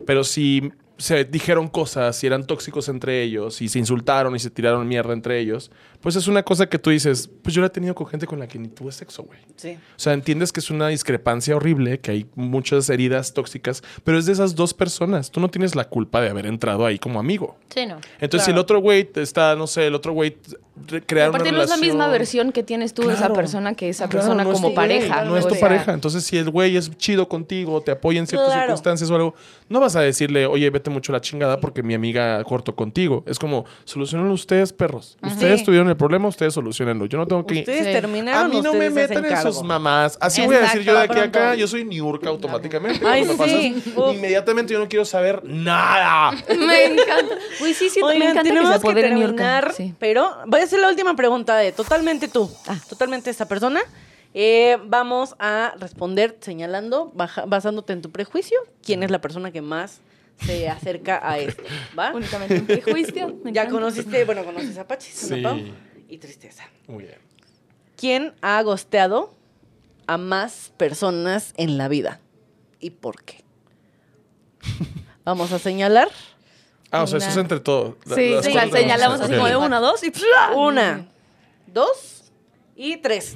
Pero 0.07 0.23
si 0.23 0.71
se 0.97 1.25
dijeron 1.25 1.67
cosas 1.67 2.23
y 2.23 2.27
eran 2.27 2.45
tóxicos 2.45 2.89
entre 2.89 3.21
ellos 3.21 3.61
y 3.61 3.69
se 3.69 3.79
insultaron 3.79 4.35
y 4.35 4.39
se 4.39 4.49
tiraron 4.49 4.87
mierda 4.87 5.13
entre 5.13 5.39
ellos, 5.39 5.71
pues 6.03 6.15
es 6.15 6.27
una 6.27 6.43
cosa 6.43 6.67
que 6.67 6.77
tú 6.77 6.91
dices, 6.91 7.29
pues 7.41 7.55
yo 7.55 7.61
la 7.61 7.67
he 7.67 7.69
tenido 7.71 7.95
con 7.95 8.05
gente 8.05 8.27
con 8.27 8.37
la 8.37 8.47
que 8.47 8.59
ni 8.59 8.67
tuve 8.67 8.91
sexo, 8.91 9.23
güey. 9.23 9.39
Sí. 9.55 9.71
O 9.75 9.99
sea, 9.99 10.13
entiendes 10.13 10.51
que 10.51 10.59
es 10.59 10.69
una 10.69 10.89
discrepancia 10.89 11.55
horrible, 11.55 11.99
que 11.99 12.11
hay 12.11 12.25
muchas 12.35 12.89
heridas 12.89 13.33
tóxicas, 13.33 13.81
pero 14.03 14.19
es 14.19 14.25
de 14.27 14.33
esas 14.33 14.53
dos 14.53 14.73
personas. 14.75 15.31
Tú 15.31 15.39
no 15.39 15.49
tienes 15.49 15.75
la 15.75 15.85
culpa 15.85 16.21
de 16.21 16.29
haber 16.29 16.45
entrado 16.45 16.85
ahí 16.85 16.99
como 16.99 17.19
amigo. 17.19 17.55
Sí, 17.73 17.85
no. 17.87 17.97
Entonces, 18.19 18.45
si 18.45 18.51
el 18.51 18.57
otro 18.59 18.79
güey 18.81 19.09
está, 19.15 19.55
no 19.55 19.65
sé, 19.65 19.87
el 19.87 19.95
otro 19.95 20.13
güey 20.13 20.37
re- 20.87 21.01
crear 21.01 21.29
una 21.29 21.37
Aparte 21.39 21.51
no 21.51 21.61
es 21.63 21.69
la 21.69 21.75
relación- 21.77 21.95
misma 21.97 22.07
versión 22.09 22.51
que 22.51 22.63
tienes 22.63 22.93
tú 22.93 23.07
de 23.07 23.13
esa 23.13 23.31
persona 23.33 23.73
que 23.73 23.87
esa 23.89 24.09
Claro, 24.09 24.25
persona 24.27 24.43
no 24.43 24.51
es 24.51 24.55
como 24.57 24.69
tu 24.69 24.75
pareja. 24.75 25.19
güey, 25.21 25.29
No 25.29 25.37
es 25.37 25.45
o 25.45 25.47
tu 25.47 25.53
sea, 25.55 25.61
pareja. 25.61 25.93
Entonces, 25.93 26.23
si 26.25 26.37
el 26.37 26.49
güey 26.49 26.75
es 26.75 26.95
chido 26.97 27.29
contigo, 27.29 27.81
te 27.81 27.91
apoya 27.91 28.19
en 28.19 28.27
ciertas 28.27 28.49
Claro. 28.49 28.61
circunstancias 28.63 29.09
o 29.09 29.15
algo, 29.15 29.35
no 29.69 29.79
vas 29.79 29.95
a 29.95 30.01
decirle, 30.01 30.45
oye, 30.45 30.69
vete 30.69 30.89
mucho 30.89 31.13
la 31.13 31.21
chingada 31.21 31.59
porque 31.61 31.81
mi 31.81 31.93
amiga 31.93 32.43
cortó 32.43 32.75
contigo. 32.75 33.23
Es 33.25 33.39
como, 33.39 33.65
solucionenlo 33.85 34.33
ustedes, 34.33 34.73
perros. 34.73 35.17
Ustedes 35.23 35.59
Sí. 35.61 35.65
tuvieron 35.65 35.87
el 35.89 35.92
problema, 35.95 36.27
ustedes 36.27 36.53
solucionenlo. 36.53 37.05
Yo 37.05 37.17
no 37.17 37.27
tengo 37.27 37.45
que... 37.45 37.59
Ustedes 37.59 37.85
Sí. 37.85 37.91
terminaron, 37.91 38.45
A 38.45 38.47
mí 38.47 38.61
no 38.61 38.73
me 38.73 38.87
ustedes 38.89 39.09
metan 39.09 39.25
en 39.25 39.41
sus 39.41 39.63
mamás. 39.63 40.17
Así 40.21 40.45
voy 40.45 40.55
a 40.55 40.59
decir 40.61 40.81
yo 40.83 40.93
de 40.93 41.01
aquí 41.01 41.19
a 41.19 41.23
acá. 41.23 41.55
Yo 41.55 41.67
soy 41.67 41.85
Niurka 41.85 42.29
automáticamente. 42.29 43.05
Ay, 43.05 43.25
Cuando 43.25 43.45
sí. 43.45 43.73
pasas, 43.83 43.97
Uf. 43.97 44.15
inmediatamente 44.15 44.73
yo 44.73 44.79
no 44.79 44.87
quiero 44.87 45.05
saber 45.05 45.41
nada. 45.43 46.31
Me 46.57 46.85
encanta. 46.85 47.35
Uy, 47.61 47.73
sí, 47.73 47.89
sí, 47.89 47.99
me 48.01 48.07
Oigan, 48.07 48.21
encanta 48.29 48.43
que 48.43 48.49
tenemos 48.49 48.75
se 48.81 48.87
que, 48.87 48.93
terminar, 48.93 49.73
Sí. 49.73 49.93
pero 49.99 50.31
voy 50.47 50.61
a 50.61 50.63
hacer 50.63 50.79
la 50.79 50.89
última 50.89 51.15
pregunta 51.15 51.55
de 51.57 51.71
totalmente 51.71 52.27
tú, 52.27 52.49
Ah. 52.67 52.77
totalmente 52.89 53.29
esta 53.29 53.47
persona. 53.47 53.81
Eh, 54.35 54.77
vamos 54.85 55.35
a 55.39 55.73
responder 55.79 56.37
señalando, 56.41 57.11
baja- 57.13 57.45
basándote 57.45 57.93
en 57.93 58.01
tu 58.01 58.11
prejuicio, 58.11 58.57
quién 58.83 59.03
es 59.03 59.11
la 59.11 59.21
persona 59.21 59.51
que 59.51 59.61
más 59.61 60.01
se 60.39 60.69
acerca 60.69 61.19
a 61.27 61.37
esto, 61.39 61.63
¿va? 61.97 62.13
Únicamente 62.13 62.59
un 62.59 62.65
prejuicio. 62.65 63.39
Ya 63.45 63.69
conociste, 63.69 64.25
bueno, 64.25 64.43
conoces 64.43 64.77
a 64.77 64.87
Pachi, 64.87 65.11
Sí. 65.11 65.43
Y 66.09 66.17
Tristeza. 66.17 66.63
Muy 66.87 67.03
bien. 67.03 67.17
¿Quién 67.95 68.33
ha 68.41 68.61
gosteado 68.61 69.33
a 70.07 70.17
más 70.17 70.71
personas 70.77 71.53
en 71.57 71.77
la 71.77 71.87
vida? 71.87 72.19
¿Y 72.79 72.91
por 72.91 73.23
qué? 73.23 73.43
Vamos 75.23 75.51
a 75.51 75.59
señalar. 75.59 76.09
Ah, 76.91 77.03
o 77.03 77.07
sea, 77.07 77.17
eso 77.17 77.29
es 77.29 77.37
entre 77.37 77.59
todos. 77.59 77.95
Sí, 78.13 78.35
sí, 78.43 78.53
señalamos 78.71 79.19
así 79.19 79.33
como 79.33 79.47
de 79.47 79.55
una, 79.55 79.79
dos 79.79 80.03
y 80.03 80.11
¡plá! 80.11 80.51
Una, 80.55 81.07
dos 81.65 82.25
y 82.75 82.97
tres. 82.97 83.35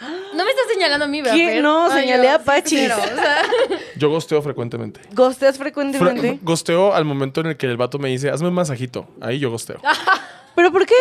No 0.00 0.44
me 0.44 0.50
estás 0.50 0.66
señalando 0.72 1.04
a 1.04 1.08
mí, 1.08 1.22
¿verdad? 1.22 1.36
Fer? 1.36 1.62
No, 1.62 1.86
Ay, 1.90 2.02
señalé 2.02 2.24
yo, 2.28 2.34
a 2.34 2.62
sí, 2.64 2.86
o 2.86 2.88
sea, 2.88 3.42
Yo 3.96 4.10
gosteo 4.10 4.42
frecuentemente. 4.42 5.00
¿Gosteas 5.12 5.54
Fre- 5.56 5.64
frecuentemente? 5.64 6.38
gosteo 6.42 6.92
al 6.94 7.04
momento 7.04 7.40
en 7.40 7.46
el 7.48 7.56
que 7.56 7.66
el 7.66 7.76
vato 7.76 7.98
me 7.98 8.08
dice, 8.08 8.30
hazme 8.30 8.48
un 8.48 8.54
masajito. 8.54 9.06
Ahí 9.20 9.38
yo 9.38 9.50
gosteo. 9.50 9.80
¿Pero 10.56 10.72
por 10.72 10.84
qué? 10.86 10.94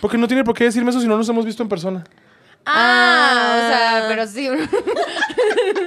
Porque 0.00 0.18
no 0.18 0.26
tiene 0.28 0.44
por 0.44 0.54
qué 0.56 0.64
decirme 0.64 0.90
eso 0.90 1.00
si 1.00 1.06
no 1.06 1.16
nos 1.16 1.28
hemos 1.28 1.44
visto 1.44 1.62
en 1.62 1.68
persona. 1.68 2.04
ah, 2.66 3.54
o 3.56 3.68
sea, 3.68 4.04
pero 4.08 4.26
sí. 4.26 4.48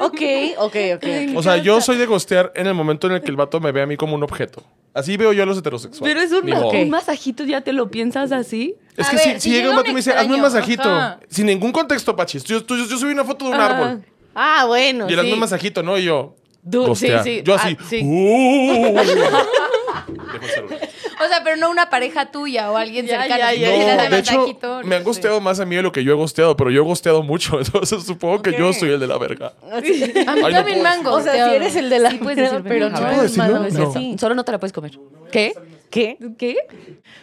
Ok, 0.02 0.22
ok, 0.58 0.76
ok. 0.96 1.06
O 1.36 1.44
sea, 1.44 1.58
yo 1.58 1.80
soy 1.82 1.98
de 1.98 2.06
gostear 2.06 2.52
en 2.56 2.68
el 2.68 2.74
momento 2.74 3.08
en 3.08 3.14
el 3.14 3.22
que 3.22 3.30
el 3.30 3.36
vato 3.38 3.60
me 3.60 3.72
ve 3.72 3.82
a 3.82 3.86
mí 3.86 3.96
como 3.98 4.16
un 4.16 4.24
objeto. 4.24 4.64
Así 4.94 5.18
veo 5.18 5.34
yo 5.34 5.44
a 5.44 5.46
los 5.46 5.58
heterosexuales. 5.58 6.14
Pero 6.14 6.20
es 6.26 6.32
un, 6.32 6.46
Ni 6.46 6.52
modo. 6.54 6.68
Ok. 6.68 6.76
un 6.84 6.90
masajito, 6.90 7.44
¿ya 7.46 7.62
te 7.62 7.74
lo 7.74 7.90
piensas 7.90 8.32
así? 8.32 8.76
Es 8.98 9.08
A 9.08 9.12
que 9.12 9.16
ver, 9.18 9.42
si, 9.42 9.50
llega 9.50 9.70
un 9.70 9.76
vato 9.76 9.90
y 9.90 9.94
me 9.94 10.00
dice, 10.00 10.12
hazme 10.12 10.36
un 10.36 10.44
extraño, 10.44 10.44
masajito. 10.62 10.90
ajá. 10.90 11.20
Sin 11.30 11.46
ningún 11.48 11.72
contexto, 11.72 12.16
Pachis. 12.16 12.44
Yo, 12.44 12.64
tú- 12.64 12.78
yo, 12.78 12.86
yo 12.86 12.98
subí 12.98 13.12
una 13.12 13.24
foto 13.26 13.46
de 13.46 13.52
un 13.52 13.58
árbol. 13.60 14.04
Ah, 14.36 14.66
bueno, 14.68 15.08
Y 15.10 15.14
el 15.14 15.20
hazme 15.20 15.30
sí. 15.30 15.34
un 15.34 15.40
masajito, 15.40 15.82
¿no? 15.84 15.98
Y 15.98 16.04
yo. 16.06 16.36
Du- 16.62 16.86
gostear. 16.88 17.24
sí, 17.24 17.38
sí. 17.38 17.44
Yo 17.44 17.54
Ah, 17.56 17.62
así. 17.64 17.78
sí. 17.90 18.02
"Uh". 18.04 18.96
Dejo 20.34 20.46
el 20.46 20.50
celular. 20.50 20.83
O 21.24 21.28
sea, 21.28 21.44
pero 21.44 21.56
no 21.58 21.70
una 21.70 21.90
pareja 21.90 22.32
tuya 22.32 22.72
o 22.72 22.78
alguien 22.78 23.06
Ya, 23.08 23.22
cercano. 23.22 23.40
ya, 23.40 23.54
ya. 23.54 23.96
No, 23.98 24.10
de 24.10 24.20
hecho, 24.20 24.60
me 24.84 24.96
han 24.96 25.04
gosteado 25.04 25.40
más 25.42 25.60
a 25.60 25.66
mí 25.66 25.76
de 25.76 25.82
lo 25.82 25.92
que 25.92 26.04
yo 26.04 26.14
he 26.14 26.16
gosteado, 26.16 26.56
pero 26.56 26.70
yo 26.72 26.82
he 26.82 26.86
gosteado 26.86 27.24
mucho. 27.24 27.60
Entonces 27.62 28.04
supongo 28.04 28.42
que 28.42 28.54
yo 28.58 28.74
soy 28.74 28.92
el 28.92 29.00
de 29.00 29.08
la 29.08 29.18
verga. 29.18 29.54
A 29.72 29.82
mí 29.82 29.90
Ay, 30.28 30.42
no 30.44 30.50
también 30.50 30.82
me 30.82 30.90
han 30.90 31.06
O 31.06 31.22
sea, 31.22 31.50
si 31.50 31.56
eres 31.56 31.76
el 31.76 31.90
de 31.90 32.00
la 32.00 32.12
Sí, 32.12 32.18
puedes 32.18 32.38
verga, 32.38 32.52
decir 32.58 32.68
pero 32.70 32.90
no 32.90 33.00
¿Puedo 33.00 33.24
es 33.24 33.38
malo 33.38 33.60
No. 33.70 33.94
sí. 33.94 34.16
Solo 34.20 34.36
no 34.36 34.44
te 34.44 34.52
la 34.52 34.60
puedes 34.60 34.74
comer. 34.74 34.92
¿Qué? 35.32 35.54
¿Qué? 35.90 36.18
¿Qué? 36.38 36.58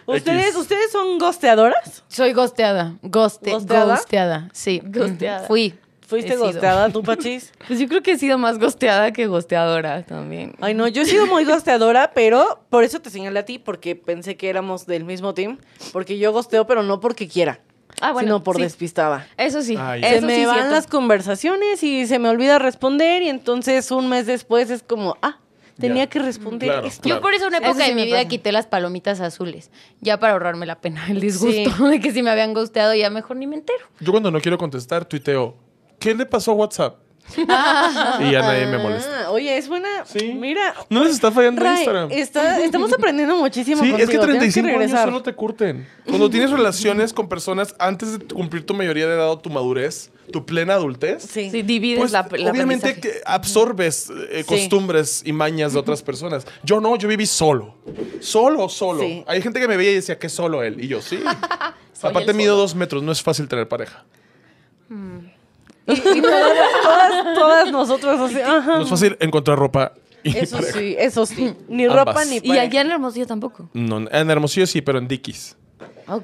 ¿Ustedes. 0.07 0.55
¿Ustedes 0.57 0.93
son 0.93 1.19
gosteadoras? 1.19 2.05
Soy 2.09 2.33
gosteada. 2.33 2.95
Goste, 3.03 3.51
¿Gosteada? 3.51 3.95
¿Gosteada? 3.97 4.49
Sí. 4.53 4.81
Gosteada. 4.85 5.47
Fui. 5.47 5.75
¿Fuiste 6.11 6.37
gosteada 6.37 6.91
tú, 6.91 7.03
Pachis? 7.03 7.53
Pues 7.69 7.79
yo 7.79 7.89
creo 7.89 8.03
que 8.03 8.13
he 8.13 8.19
sido 8.19 8.37
más 8.37 8.59
gosteada 8.59 9.13
que 9.13 9.27
gosteadora 9.27 10.03
también. 10.03 10.55
Ay, 10.61 10.75
no, 10.75 10.89
yo 10.89 11.03
he 11.03 11.07
sido 11.07 11.27
muy 11.27 11.45
gosteadora, 11.45 12.11
pero 12.15 12.65
por 12.69 12.85
eso 12.85 13.01
te 13.01 13.11
señalé 13.11 13.39
a 13.41 13.45
ti, 13.45 13.59
porque 13.59 13.97
pensé 13.97 14.37
que 14.37 14.49
éramos 14.51 14.87
del 14.87 15.05
mismo 15.05 15.33
team. 15.35 15.59
Porque 15.93 16.19
yo 16.19 16.33
gosteo, 16.33 16.67
pero 16.67 16.83
no 16.83 17.01
porque 17.01 17.29
quiera, 17.29 17.61
Ah, 18.01 18.13
bueno, 18.13 18.27
sino 18.29 18.43
por 18.43 18.57
sí. 18.57 18.63
despistada. 18.63 19.27
Eso 19.37 19.63
sí. 19.63 19.77
Se 19.77 20.17
Eso 20.17 20.27
me 20.27 20.35
sí, 20.37 20.45
van 20.47 20.55
cierto. 20.57 20.73
las 20.75 20.87
conversaciones 20.87 21.83
y 21.83 22.07
se 22.07 22.19
me 22.19 22.29
olvida 22.29 22.59
responder 22.59 23.23
y 23.23 23.29
entonces 23.29 23.91
un 23.91 24.09
mes 24.09 24.27
después 24.27 24.71
es 24.71 24.83
como, 24.83 25.17
ah, 25.23 25.39
tenía 25.79 26.05
Ya. 26.05 26.11
que 26.11 26.19
responder 26.19 26.71
Claro, 26.71 26.87
esto. 26.87 27.09
Yo 27.09 27.21
por 27.21 27.35
eso 27.35 27.47
una 27.47 27.59
Eso 27.59 27.67
época 27.69 27.85
sí 27.85 27.91
de 27.91 27.95
mi 27.97 28.05
vida 28.07 28.17
pasa. 28.19 28.29
quité 28.29 28.53
las 28.53 28.67
palomitas 28.67 29.21
azules. 29.21 29.71
Ya 30.01 30.19
para 30.19 30.33
ahorrarme 30.35 30.67
la 30.67 30.81
pena, 30.81 31.07
el 31.09 31.21
disgusto 31.21 31.71
Sí. 31.77 31.85
de 31.91 32.01
que 32.01 32.13
si 32.13 32.23
me 32.23 32.31
habían 32.31 32.53
gosteado 32.55 32.95
ya 32.95 33.11
mejor 33.11 33.37
ni 33.37 33.47
me 33.47 33.57
entero. 33.57 33.85
Yo 34.01 34.11
cuando 34.13 34.31
no 34.31 34.41
quiero 34.41 34.57
contestar, 34.59 35.05
tuiteo, 35.05 35.57
¿qué 36.01 36.15
le 36.15 36.27
pasó 36.27 36.51
a 36.51 36.55
WhatsApp? 36.55 36.97
y 37.37 38.33
ya 38.33 38.41
nadie 38.41 38.67
me 38.67 38.79
molesta. 38.79 39.27
Ah, 39.27 39.31
oye, 39.31 39.57
es 39.57 39.69
buena. 39.69 39.89
Sí. 40.05 40.33
Mira, 40.35 40.75
No 40.89 41.05
les 41.05 41.13
está 41.15 41.31
fallando 41.31 41.63
Ray, 41.63 41.77
Instagram. 41.77 42.11
está- 42.11 42.61
estamos 42.65 42.93
aprendiendo 42.93 43.37
muchísimo 43.37 43.77
Sí, 43.85 43.91
contigo. 43.91 43.99
es 43.99 44.11
que 44.11 44.19
Tienes 44.19 44.27
35 44.39 44.67
años 44.69 44.79
regresar. 44.81 45.05
solo 45.09 45.23
te 45.23 45.33
curten. 45.35 45.87
Cuando 46.09 46.29
tienes 46.29 46.51
relaciones 46.51 47.13
con 47.13 47.29
personas 47.29 47.77
antes 47.79 48.19
de 48.19 48.27
cumplir 48.27 48.67
tu 48.67 48.75
mayoría 48.75 49.07
de 49.07 49.15
edad 49.15 49.31
o 49.31 49.39
tu 49.39 49.49
madurez, 49.49 50.11
tu 50.33 50.45
plena 50.45 50.75
adultez, 50.75 51.23
Sí. 51.23 51.51
Sí, 51.51 51.63
divides 51.63 52.01
pues 52.01 52.11
la, 52.11 52.27
la 52.37 52.51
obviamente 52.51 52.99
que 52.99 53.21
absorbes 53.25 54.11
eh, 54.31 54.39
Sí. 54.39 54.45
costumbres 54.45 55.23
y 55.25 55.33
mañas 55.33 55.73
de 55.75 55.79
otras 55.79 56.03
personas. 56.03 56.45
Yo 56.65 56.81
no, 56.81 56.97
yo 56.97 57.07
viví 57.07 57.27
solo. 57.27 57.77
Solo, 58.21 58.69
solo. 58.69 59.03
Sí. 59.03 59.23
Hay 59.29 59.41
gente 59.41 59.61
que 59.61 59.69
me 59.69 59.77
veía 59.77 59.93
y 59.93 59.97
decía 59.97 60.19
que 60.19 60.29
solo 60.29 60.65
él. 60.65 60.83
Y 60.83 60.89
yo, 60.89 61.01
sí. 61.01 61.21
Aparte 62.03 62.33
mido 62.33 62.57
dos 62.57 62.75
metros, 62.75 63.05
no 63.05 63.13
es 63.13 63.23
fácil 63.23 63.47
tener 63.47 63.69
pareja. 63.69 64.05
Y, 65.91 66.19
y 66.19 66.23
todas, 66.23 66.53
todas, 66.83 67.35
todas 67.35 67.73
nosotros 67.73 68.21
así, 68.21 68.41
ajá. 68.41 68.77
No 68.79 68.83
es 68.83 68.89
fácil 68.89 69.17
encontrar 69.21 69.59
ropa 69.59 69.93
y 70.23 70.37
Eso 70.37 70.57
pareja. 70.59 70.79
sí, 70.79 70.97
eso 70.99 71.27
sí. 71.27 71.55
Ni 71.69 71.85
Ambas. 71.85 72.07
ropa 72.07 72.25
ni 72.25 72.37
Y 72.37 72.41
pareja. 72.41 72.63
allá 72.63 72.81
en 72.83 72.91
Hermosillo 72.93 73.27
tampoco. 73.27 73.71
No, 73.73 73.99
en 74.11 74.31
Hermosillo 74.31 74.67
sí, 74.67 74.83
pero 74.83 74.99
en 74.99 75.09
Dickies. 75.09 75.57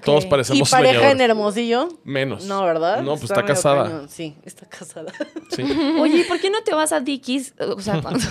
Todos 0.05 0.25
¿Y 0.25 0.29
parecemos 0.29 0.71
pareja 0.71 1.11
en. 1.11 1.21
Hermosillo? 1.21 1.89
Menos. 2.05 2.45
No, 2.45 2.63
¿verdad? 2.65 3.03
No, 3.03 3.13
pues 3.13 3.25
está, 3.25 3.45
casada. 3.45 3.85
cañón. 3.85 4.09
Sí, 4.09 4.37
está 4.45 4.67
casada. 4.67 5.13
Sí. 5.55 5.63
Oye, 6.01 6.19
¿y 6.19 6.25
por 6.25 6.41
qué 6.41 6.51
no 6.51 6.63
te 6.63 6.75
vas 6.75 6.93
a 6.93 7.01
Dickies? 7.01 7.55
O 7.59 7.81
sea, 7.81 8.01
cuando- 8.03 8.25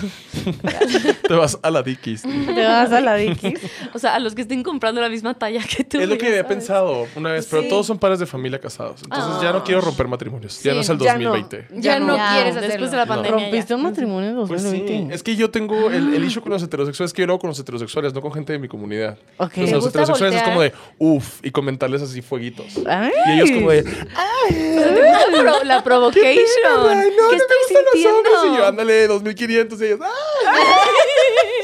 Te 1.26 1.34
vas 1.34 1.58
a 1.62 1.70
la 1.70 1.82
Dickies. 1.82 2.22
¿Te 2.22 2.64
vas 2.66 2.92
a 2.92 3.00
la 3.00 3.14
Dickies? 3.14 3.60
o 3.94 3.98
sea, 3.98 4.14
a 4.14 4.18
los 4.18 4.34
que 4.34 4.42
estén 4.42 4.62
comprando 4.62 5.00
la 5.00 5.08
misma 5.08 5.34
talla 5.34 5.62
que 5.64 5.84
tú. 5.84 5.98
Es 5.98 6.08
lo 6.08 6.16
que 6.18 6.26
había 6.26 6.42
sabes. 6.42 6.56
pensado 6.56 7.06
una 7.16 7.32
vez, 7.32 7.46
pero 7.50 7.62
Sí. 7.62 7.68
todos 7.68 7.86
son 7.86 7.98
padres 7.98 8.18
de 8.18 8.26
familia 8.26 8.60
casados. 8.60 9.02
Entonces 9.02 9.42
ya 9.42 9.52
no 9.52 9.64
quiero 9.64 9.80
romper 9.80 10.08
matrimonios. 10.08 10.62
ya 10.62 10.74
no 10.74 10.80
es 10.80 10.88
el 10.88 10.98
ya 10.98 11.16
no. 11.18 11.30
2020. 11.30 11.80
Ya 11.80 11.98
no 11.98 12.16
Ya, 12.16 12.32
quieres 12.34 12.54
después 12.54 12.68
hacerlo. 12.74 12.90
de 12.90 12.96
la 12.96 13.04
No. 13.04 13.08
pandemia. 13.08 13.38
ya. 13.38 13.44
¿Rompiste 13.46 13.74
un 13.74 13.82
matrimonio 13.82 14.30
en 14.30 14.46
Pues 14.48 14.62
sí, 14.62 14.68
2020? 14.68 15.14
es 15.14 15.22
que 15.22 15.36
yo 15.36 15.50
tengo 15.50 15.90
el, 15.90 16.14
el 16.14 16.24
issue 16.24 16.40
con 16.42 16.52
los 16.52 16.62
heterosexuales, 16.62 17.12
que 17.12 17.22
yo 17.22 17.26
lo 17.26 17.34
hago 17.34 17.40
con 17.40 17.48
los 17.48 17.58
heterosexuales, 17.58 18.12
no 18.14 18.20
con 18.20 18.32
gente 18.32 18.52
de 18.52 18.58
mi 18.58 18.68
comunidad. 18.68 19.18
Ok. 19.38 19.52
Entonces, 19.58 19.66
¿Te 19.70 19.74
los 19.76 19.86
heterosexuales 19.88 20.36
es 20.36 20.42
como 20.42 20.60
de 20.62 20.72
uff 20.98 21.40
y 21.46 21.50
comentarles 21.52 22.02
así 22.02 22.22
fueguitos. 22.22 22.66
Ay. 22.86 23.10
Y 23.28 23.32
ellos 23.32 23.50
como 23.52 23.70
de 23.70 23.82
te 23.82 23.88
gusta 23.90 25.26
pro- 25.40 25.64
la 25.64 25.82
provocation. 25.84 26.88
Ay, 26.88 26.96
no, 26.96 26.96
¿Qué 26.96 27.06
no 27.16 27.30
me 27.30 27.36
estoy 27.36 27.56
gustan 27.58 27.84
los 27.84 27.92
sintiendo? 27.92 28.18
hombres. 28.18 28.52
Y 28.52 28.56
yo, 28.58 28.66
ándale, 28.66 29.06
2500 29.06 29.80
y 29.80 29.84
ellos 29.84 30.00
¡ay! 30.02 30.10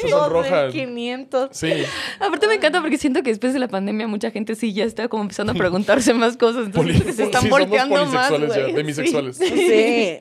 Se 0.01 0.09
sonrojan. 0.09 0.71
500. 0.73 1.49
Sí. 1.53 1.73
Aparte 2.19 2.47
me 2.49 2.55
encanta 2.55 2.81
porque 2.81 2.99
siento 2.99 3.23
que 3.23 3.31
después 3.31 3.53
de 3.53 3.59
la 3.59 3.69
pandemia 3.69 4.07
mucha 4.09 4.31
gente 4.31 4.55
sí 4.55 4.73
ya 4.73 4.85
está 4.85 5.09
como 5.09 5.23
empezando 5.23 5.53
a 5.53 5.55
preguntarse 5.55 6.15
más 6.15 6.37
cosas. 6.37 6.67
Entonces 6.67 7.01
Poli- 7.03 7.13
se 7.13 7.25
están 7.25 7.43
sí, 7.43 7.49
somos 7.49 7.69
volteando 7.69 8.07
más, 8.07 8.31
polisexuales 8.31 8.55
ya, 8.69 8.77
demisexuales. 8.77 9.37
Sí. 9.37 10.21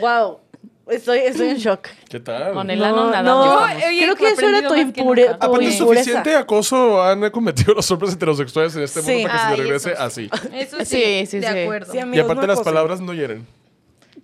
Wow. 0.00 0.40
Estoy, 0.86 1.18
estoy 1.20 1.48
en 1.48 1.56
shock. 1.56 1.88
¿Qué 2.10 2.20
tal? 2.20 2.52
Con 2.52 2.68
el 2.70 2.78
No, 2.78 2.84
ano 2.84 3.10
nada 3.10 3.22
no. 3.22 3.38
más. 3.60 3.80
Yo, 3.80 3.88
oye, 3.88 4.02
Creo 4.02 4.16
que 4.16 4.28
eso 4.28 4.46
era 4.48 4.68
tu, 4.68 4.74
impure, 4.74 5.24
tu 5.24 5.30
Aparte, 5.32 5.46
impureza. 5.64 5.78
suficiente 5.78 6.34
acoso 6.36 7.02
han 7.02 7.30
cometido 7.30 7.72
los 7.72 7.90
hombres 7.90 8.12
heterosexuales 8.12 8.76
en 8.76 8.82
este 8.82 9.00
mundo 9.00 9.14
Sí. 9.16 9.22
para 9.26 9.48
que 9.50 9.56
se 9.56 9.62
regrese 9.62 9.92
eso 9.92 10.02
así. 10.02 10.30
Eso 10.52 10.76
sí, 10.80 10.84
Sí, 10.84 11.26
sí, 11.26 11.38
de 11.40 11.50
sí. 11.52 11.58
acuerdo. 11.60 11.90
Sí, 11.92 11.98
Y 12.12 12.18
aparte 12.20 12.42
no 12.42 12.46
las 12.48 12.60
palabras 12.60 13.00
no 13.00 13.14
hieren. 13.14 13.46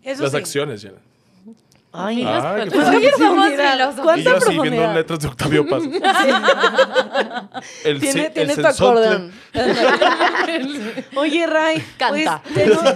Eso 0.02 0.22
Las 0.22 0.32
sí. 0.32 0.36
acciones 0.36 0.82
llenan. 0.82 1.00
Ay, 1.92 2.24
Ay, 2.24 2.64
qué 2.66 2.70
pues. 2.70 2.86
Y 2.88 3.10
¿Cuánta 4.02 4.30
yo 4.30 4.36
así 4.36 4.58
viendo 4.60 4.92
letras 4.92 5.18
de 5.20 5.26
Octavio 5.28 5.66
Paz. 5.66 5.82
el 7.84 7.98
Tiene, 8.00 8.24
sí- 8.26 8.30
tiene 8.32 8.54
tu 8.56 8.66
acordeón. 8.66 9.32
Oye, 11.16 11.46
Ray. 11.46 11.82
Canta. 11.96 12.42
pues, 12.42 12.54
tenemos- 12.54 12.94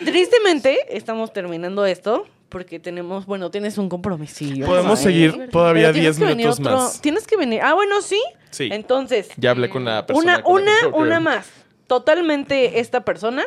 tristemente, 0.04 0.78
estamos 0.96 1.32
terminando 1.32 1.86
esto, 1.86 2.26
porque 2.48 2.78
tenemos, 2.78 3.26
bueno, 3.26 3.50
tienes 3.50 3.76
un 3.78 3.88
compromisillo. 3.88 4.66
Podemos 4.66 4.98
seguir 5.00 5.50
todavía 5.50 5.88
Pero 5.88 5.92
tienes 5.94 6.16
10 6.16 6.18
que 6.18 6.24
venir 6.24 6.36
minutos 6.46 6.60
otro- 6.60 6.76
más. 6.76 7.00
Tienes 7.02 7.26
que 7.26 7.36
venir. 7.36 7.60
Ah, 7.62 7.74
bueno, 7.74 8.00
sí. 8.02 8.20
Sí. 8.50 8.68
Entonces, 8.72 9.28
Ya 9.36 9.50
hablé 9.50 9.68
con 9.68 9.84
la 9.84 10.06
persona. 10.06 10.36
una, 10.38 10.42
con 10.42 10.64
la 10.64 10.72
una, 10.88 10.96
una 10.96 11.20
más. 11.20 11.46
Totalmente 11.86 12.78
esta 12.80 13.04
persona 13.04 13.44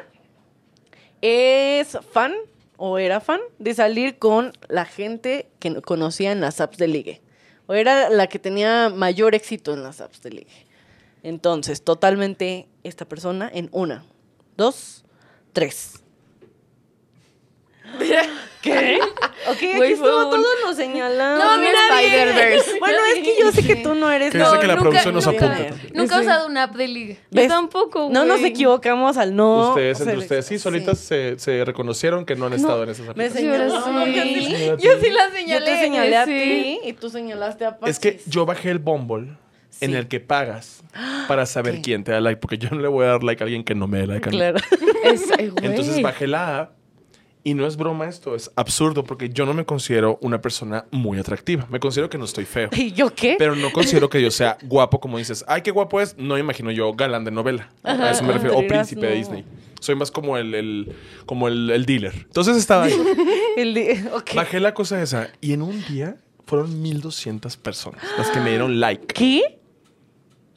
es 1.22 1.98
fan 2.14 2.34
o 2.78 2.98
era 2.98 3.20
fan 3.20 3.42
de 3.58 3.74
salir 3.74 4.18
con 4.20 4.54
la 4.70 4.86
gente 4.86 5.50
que 5.60 5.70
no- 5.70 5.82
conocía 5.82 6.32
en 6.32 6.42
las 6.42 6.62
apps 6.62 6.78
de 6.78 6.88
ligue. 6.88 7.22
O 7.68 7.74
era 7.74 8.10
la 8.10 8.28
que 8.28 8.40
tenía 8.40 8.90
mayor 8.90 9.36
éxito 9.36 9.74
en 9.74 9.84
las 9.84 10.02
apps 10.02 10.22
de 10.22 10.32
ligue. 10.32 10.66
Entonces, 11.24 11.84
totalmente 11.84 12.68
esta 12.84 13.06
persona 13.08 13.50
en 13.54 13.68
una, 13.72 14.06
dos, 14.56 15.04
tres. 15.54 16.04
¿Qué? 18.62 19.00
Ok, 19.48 19.56
aquí 19.56 19.74
Güey, 19.78 19.94
estuvo 19.94 20.26
un- 20.26 20.32
todos 20.32 20.46
nos 20.66 20.76
señalando. 20.76 21.44
No, 21.46 21.58
mira, 21.60 21.80
Spider-Verse. 22.02 22.80
Bueno, 22.80 22.98
es 23.16 23.24
que 23.24 23.36
yo 23.40 23.52
sé 23.54 23.66
que 23.66 23.78
tú 23.78 23.96
no 23.96 24.12
eres... 24.12 24.34
Dice 24.34 24.46
que 24.60 24.68
la 24.68 24.76
nunca- 24.76 24.82
producción 24.90 25.16
nos 25.16 25.26
nunca- 25.28 25.46
apunta. 25.46 25.76
Nunca 25.94 26.18
he 26.18 26.22
usado 26.22 26.48
una 26.48 26.64
app 26.64 26.76
de 26.76 26.88
liga. 26.90 27.16
Yo 27.32 27.48
tampoco, 27.48 28.10
No 28.12 28.26
nos 28.26 28.40
güey. 28.40 28.52
equivocamos 28.52 29.16
al 29.16 29.34
no. 29.34 29.70
Ustedes, 29.70 30.02
entre 30.02 30.18
ustedes, 30.18 30.46
sí, 30.46 30.60
solitas 30.60 31.00
Se, 31.00 31.40
se 31.40 31.64
reconocieron 31.64 32.26
que 32.26 32.36
no 32.36 32.48
han 32.48 32.54
estado 32.54 32.84
en 32.84 32.90
esas 32.90 33.06
Me 33.06 33.12
aplicaciones. 33.28 33.72
señaló. 33.74 33.82
sí. 33.86 33.92
No, 33.92 34.08
yo 34.08 34.24
sí- 34.24 34.46
Señaló. 34.52 34.78
Yo 34.78 34.92
sí 35.00 35.10
la 35.10 35.28
Yo 35.30 35.36
señalé. 35.36 35.66
te 35.66 35.80
señalé 35.80 36.18
a 36.18 36.26
sí. 36.26 36.32
ti 36.32 36.80
y 36.90 36.94
tú 36.94 37.10
señalaste 37.10 37.66
a 37.66 37.78
Paxis. 37.80 37.96
Es 37.96 38.00
que 38.00 38.20
yo 38.26 38.46
bajé 38.46 38.72
el 38.72 38.80
Bumble 38.80 39.38
en 39.80 39.96
el 39.96 40.10
que 40.10 40.20
pagas 40.20 40.84
para 41.30 41.46
saber 41.46 41.76
¿Qué? 41.76 41.82
quién 41.82 42.04
te 42.04 42.12
da 42.12 42.20
like, 42.20 42.42
porque 42.42 42.58
yo 42.58 42.70
no 42.72 42.82
le 42.82 42.90
voy 42.90 43.06
a 43.06 43.12
dar 43.12 43.24
like 43.24 43.42
a 43.42 43.46
alguien 43.46 43.64
que 43.64 43.74
no 43.74 43.88
me 43.88 44.00
dé 44.00 44.08
like 44.08 44.28
a 44.28 44.32
mí. 44.32 44.38
Claro. 44.38 44.58
Es- 45.06 45.32
eh, 45.40 45.48
güey. 45.50 45.66
Entonces 45.68 46.02
bajé 46.02 46.28
la 46.28 46.60
app 46.60 46.72
y 47.44 47.54
no 47.54 47.66
es 47.66 47.78
broma 47.78 48.06
esto, 48.08 48.36
es 48.36 48.52
absurdo 48.56 49.04
porque 49.04 49.30
yo 49.30 49.46
no 49.46 49.54
me 49.54 49.66
considero 49.66 50.20
una 50.22 50.42
persona 50.42 50.86
muy 50.92 51.18
atractiva. 51.20 51.66
Me 51.70 51.80
considero 51.80 52.10
que 52.10 52.18
no 52.18 52.26
estoy 52.26 52.46
feo. 52.46 52.70
¿Y 52.76 52.92
yo 52.92 53.14
qué? 53.16 53.36
Pero 53.40 53.56
no 53.56 53.72
considero 53.72 54.10
que 54.10 54.22
yo 54.22 54.30
sea 54.32 54.58
guapo, 54.64 55.00
como 55.00 55.18
dices. 55.18 55.46
Ay, 55.48 55.62
qué 55.62 55.72
guapo 55.72 56.02
es. 56.02 56.18
No 56.18 56.34
me 56.36 56.40
imagino 56.42 56.70
yo 56.72 56.92
galán 56.94 57.24
de 57.24 57.32
novela. 57.32 57.70
a 57.84 58.12
eso 58.12 58.24
me 58.24 58.34
refiero. 58.34 58.58
O 58.58 58.68
príncipe 58.68 59.06
de. 59.08 59.16
Disney. 59.16 59.46
Soy 59.80 59.96
más 59.96 60.12
como 60.12 60.36
el, 60.38 60.54
el- 60.54 60.96
como 61.26 61.48
el, 61.48 61.70
el 61.70 61.86
dealer. 61.86 62.14
Entonces 62.14 62.58
estaba 62.58 62.84
ahí. 62.84 62.94
El. 63.58 64.10
Bajé 64.36 64.60
la 64.60 64.74
cosa 64.74 65.02
esa 65.02 65.30
y 65.42 65.54
en 65.54 65.62
un 65.62 65.84
día 65.88 66.18
fueron 66.46 66.82
1200 66.82 67.56
personas 67.58 68.04
las 68.18 68.30
que 68.30 68.40
me 68.42 68.50
dieron 68.50 68.80
like. 68.80 69.08
¿Qué? 69.08 69.60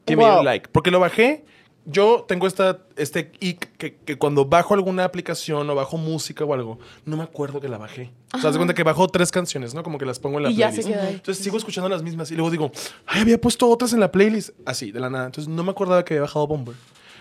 Que 0.04 0.16
me 0.16 0.24
dieron 0.24 0.44
like. 0.44 0.68
Porque 0.72 0.90
lo 0.90 0.98
bajé. 1.00 1.44
Yo 1.84 2.24
tengo 2.28 2.46
esta, 2.46 2.78
este 2.96 3.32
ic 3.40 3.76
que, 3.76 3.96
que 3.96 4.16
cuando 4.16 4.44
bajo 4.44 4.74
alguna 4.74 5.04
aplicación 5.04 5.68
o 5.68 5.74
bajo 5.74 5.96
música 5.96 6.44
o 6.44 6.54
algo, 6.54 6.78
no 7.04 7.16
me 7.16 7.24
acuerdo 7.24 7.60
que 7.60 7.68
la 7.68 7.76
bajé. 7.78 8.12
O 8.32 8.38
sea, 8.38 8.50
haz 8.50 8.54
de 8.54 8.58
cuenta 8.60 8.72
que 8.74 8.84
bajo 8.84 9.08
tres 9.08 9.32
canciones, 9.32 9.74
¿no? 9.74 9.82
Como 9.82 9.98
que 9.98 10.06
las 10.06 10.20
pongo 10.20 10.38
en 10.38 10.44
la 10.44 10.50
Y 10.50 10.56
ya 10.56 10.68
playlist. 10.68 10.88
se 10.88 10.94
queda 10.94 11.04
ahí. 11.08 11.14
Entonces 11.14 11.42
sigo 11.42 11.56
escuchando 11.56 11.88
las 11.88 12.02
mismas 12.04 12.30
y 12.30 12.34
luego 12.36 12.50
digo, 12.50 12.70
ay, 13.06 13.22
había 13.22 13.40
puesto 13.40 13.68
otras 13.68 13.92
en 13.92 14.00
la 14.00 14.12
playlist. 14.12 14.50
Así, 14.64 14.92
de 14.92 15.00
la 15.00 15.10
nada. 15.10 15.26
Entonces 15.26 15.52
no 15.52 15.64
me 15.64 15.72
acordaba 15.72 16.04
que 16.04 16.14
había 16.14 16.22
bajado 16.22 16.46
Bumble. 16.46 16.76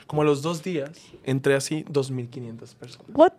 Como 0.06 0.22
a 0.22 0.26
los 0.26 0.42
dos 0.44 0.62
días, 0.62 0.92
entré 1.24 1.56
así, 1.56 1.84
2.500 1.86 2.76
personas. 2.76 3.08
What? 3.14 3.34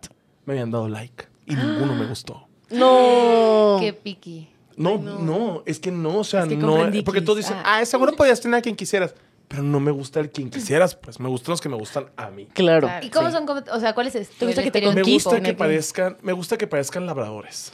Me 0.45 0.53
habían 0.53 0.71
dado 0.71 0.89
like 0.89 1.25
y 1.45 1.55
ninguno 1.55 1.95
me 1.95 2.05
gustó. 2.05 2.47
No. 2.69 3.77
Qué 3.79 3.93
piqui. 3.93 4.49
No, 4.75 4.97
no, 4.97 5.61
es 5.67 5.79
que 5.79 5.91
no, 5.91 6.17
o 6.19 6.23
sea, 6.23 6.41
Es 6.43 6.49
que 6.49 6.55
no. 6.57 6.77
Porque 7.05 7.21
todos 7.21 7.37
dicen, 7.37 7.55
Ah. 7.63 7.77
ah, 7.77 7.85
seguro 7.85 8.13
podías 8.13 8.41
tener 8.41 8.57
a 8.57 8.61
quien 8.61 8.75
quisieras. 8.75 9.13
Pero 9.47 9.61
no 9.63 9.79
me 9.79 9.91
gusta 9.91 10.19
el 10.19 10.31
quien 10.31 10.49
quisieras, 10.49 10.95
pues 10.95 11.19
me 11.19 11.29
gustan 11.29 11.51
los 11.51 11.61
que 11.61 11.69
me 11.69 11.75
gustan 11.75 12.07
a 12.17 12.29
mí. 12.31 12.47
Claro. 12.53 12.89
¿Y 13.01 13.09
cómo 13.09 13.29
son? 13.29 13.45
O 13.71 13.79
sea, 13.79 13.93
¿cuál 13.93 14.07
es 14.07 14.15
este? 14.15 14.33
¿Te 14.39 14.45
gusta 14.47 14.61
el 14.61 14.71
que 14.71 14.79
te 14.81 14.91
Me 14.93 15.01
gusta 15.03 15.41
que 15.41 15.53
parezcan, 15.53 16.17
me 16.23 16.33
gusta 16.33 16.57
que 16.57 16.65
parezcan 16.65 17.05
labradores. 17.05 17.71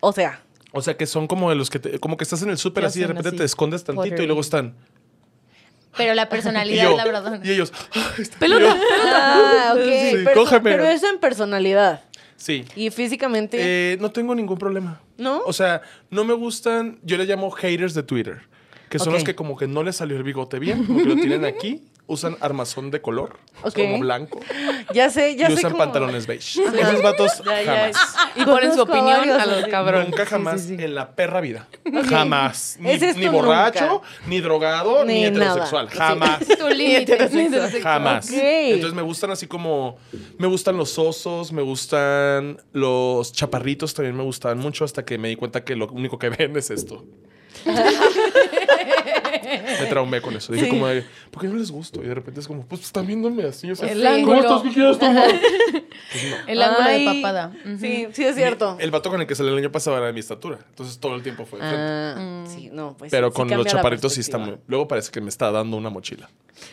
O 0.00 0.12
sea, 0.12 0.40
O 0.72 0.82
sea, 0.82 0.96
que 0.96 1.06
son 1.06 1.26
como 1.28 1.48
de 1.50 1.56
los 1.56 1.70
que 1.70 1.78
te- 1.78 1.98
como 1.98 2.16
que 2.16 2.24
estás 2.24 2.42
en 2.42 2.50
el 2.50 2.58
súper 2.58 2.84
así, 2.84 2.98
de 3.00 3.06
son 3.06 3.16
repente 3.16 3.28
así, 3.28 3.36
te 3.38 3.44
escondes 3.44 3.84
tantito 3.84 4.22
y 4.22 4.26
luego 4.26 4.40
están. 4.40 4.74
Pero 5.96 6.14
la 6.14 6.22
Y, 6.24 6.26
personalidad 6.26 6.84
yo, 6.90 6.96
labrador. 6.96 7.40
y 7.44 7.50
ellos. 7.52 7.72
"Ah, 7.94 8.12
Pelota. 8.38 8.74
bien". 8.74 8.76
ah, 9.14 9.72
ok. 9.74 9.80
Sí, 10.10 10.16
pero, 10.24 10.34
cógeme. 10.34 10.70
pero 10.72 10.84
eso 10.84 11.08
en 11.08 11.18
personalidad. 11.18 12.02
Sí. 12.36 12.64
Y 12.76 12.90
físicamente. 12.90 13.56
Eh, 13.60 13.96
no 14.00 14.10
tengo 14.12 14.34
ningún 14.34 14.58
problema. 14.58 15.00
¿No? 15.16 15.40
O 15.46 15.52
sea, 15.52 15.82
no 16.10 16.24
me 16.24 16.34
gustan, 16.34 16.98
yo 17.02 17.16
le 17.16 17.24
llamo 17.24 17.50
haters 17.50 17.94
de 17.94 18.02
Twitter, 18.04 18.42
que 18.88 18.98
son 18.98 19.12
los 19.12 19.24
que 19.24 19.34
como 19.34 19.56
que 19.56 19.66
no 19.66 19.82
les 19.82 19.96
salió 19.96 20.16
el 20.16 20.22
bigote 20.22 20.58
bien, 20.58 20.84
como 20.84 20.98
que 21.00 21.04
lo 21.06 21.14
tienen 21.16 21.44
aquí, 21.44 21.82
usan 22.06 22.36
armazón 22.40 22.90
de 22.90 23.02
color, 23.02 23.36
como 23.74 23.98
blanco, 23.98 24.40
ya 24.94 25.10
sé, 25.10 25.36
ya 25.36 25.46
y 25.46 25.52
sé 25.52 25.58
usan 25.58 25.72
cómo- 25.72 25.84
pantalones 25.84 26.26
beige. 26.26 26.62
Esos 26.64 27.02
vatos 27.02 27.42
Ya, 27.44 27.62
ya. 27.62 27.74
jamás. 27.92 28.16
Y 28.34 28.44
ponen 28.46 28.72
su 28.72 28.80
opinión 28.82 29.06
varios 29.18 29.38
a 29.38 29.46
los 29.46 29.66
cabrones. 29.66 30.08
Nunca 30.08 30.24
jamás 30.24 30.62
sí, 30.62 30.76
sí. 30.78 30.84
en 30.84 30.94
la 30.94 31.10
perra 31.14 31.40
vida. 31.42 31.68
Jamás. 32.08 32.76
Ni, 32.80 32.90
es 32.92 33.30
borracho, 33.32 33.86
nunca. 33.88 34.06
ni 34.26 34.40
drogado, 34.40 35.04
ni, 35.04 35.14
Ni 35.14 35.24
heterosexual. 35.26 35.86
nada. 35.86 35.90
Sí. 35.92 35.98
Jamás. 35.98 36.38
Tu 36.58 36.68
límite. 36.68 37.02
heterosexual. 37.14 37.82
Jamás. 37.82 38.30
Entonces 38.32 38.94
me 38.94 39.02
gustan 39.02 39.30
así 39.32 39.46
como. 39.46 39.98
Me 40.38 40.46
gustan 40.46 40.76
los 40.78 40.98
osos, 40.98 41.52
me 41.52 41.60
gustan 41.62 42.58
los 42.72 43.32
chaparritos, 43.32 43.92
también 43.92 44.16
me 44.16 44.22
gustaban 44.22 44.58
mucho 44.58 44.84
hasta 44.86 45.04
que 45.04 45.18
me 45.18 45.28
di 45.28 45.36
cuenta 45.36 45.62
que 45.64 45.76
lo 45.76 45.88
único 45.88 46.18
que 46.18 46.28
ven 46.30 46.56
es 46.56 46.70
esto. 46.70 47.04
Me 49.80 49.86
traumé 49.90 50.20
con 50.20 50.34
eso. 50.36 50.52
Dije 50.52 50.66
Sí. 50.66 50.70
como 50.70 50.86
de, 50.88 51.04
¿por 51.30 51.42
qué 51.42 51.48
no 51.48 51.56
les 51.56 51.70
gusto? 51.70 52.02
Y 52.02 52.06
de 52.08 52.14
repente 52.14 52.40
es 52.40 52.46
como, 52.46 52.64
pues 52.66 52.82
están 52.82 53.06
viéndome 53.06 53.44
así. 53.44 53.70
O 53.70 53.76
sea, 53.76 53.90
El 53.90 54.02
¿cómo 54.02 54.14
ángulo. 54.34 54.40
estás? 54.40 54.62
¿Qué 54.62 54.70
quieres 54.70 54.98
tomar? 54.98 55.28
Pues 56.10 56.24
no. 56.30 56.36
El 56.46 56.62
ángulo 56.62 56.88
Ay, 56.88 57.04
de 57.04 57.20
papada. 57.22 57.52
Sí, 57.78 58.06
sí 58.12 58.24
es 58.24 58.34
cierto. 58.34 58.76
El 58.80 58.90
vato 58.90 59.10
con 59.10 59.20
el 59.20 59.26
que 59.26 59.34
salí 59.34 59.50
el 59.50 59.58
año 59.58 59.70
pasado 59.70 59.96
era 59.98 60.06
de 60.06 60.12
mi 60.14 60.20
estatura. 60.20 60.58
Entonces 60.70 60.98
todo 60.98 61.14
el 61.14 61.22
tiempo 61.22 61.44
fue 61.44 61.58
de 61.58 61.66
frente. 61.68 61.84
Ah, 61.86 62.44
sí, 62.46 62.70
no, 62.72 62.96
pues 62.96 63.10
Pero 63.10 63.28
sí, 63.28 63.34
con 63.34 63.50
los 63.50 63.66
chaparritos 63.66 64.14
sí 64.14 64.20
está 64.20 64.38
muy. 64.38 64.56
Luego 64.68 64.88
parece 64.88 65.10
que 65.10 65.20
me 65.20 65.28
está 65.28 65.50
dando 65.50 65.76
una 65.76 65.90
mochila. 65.90 66.30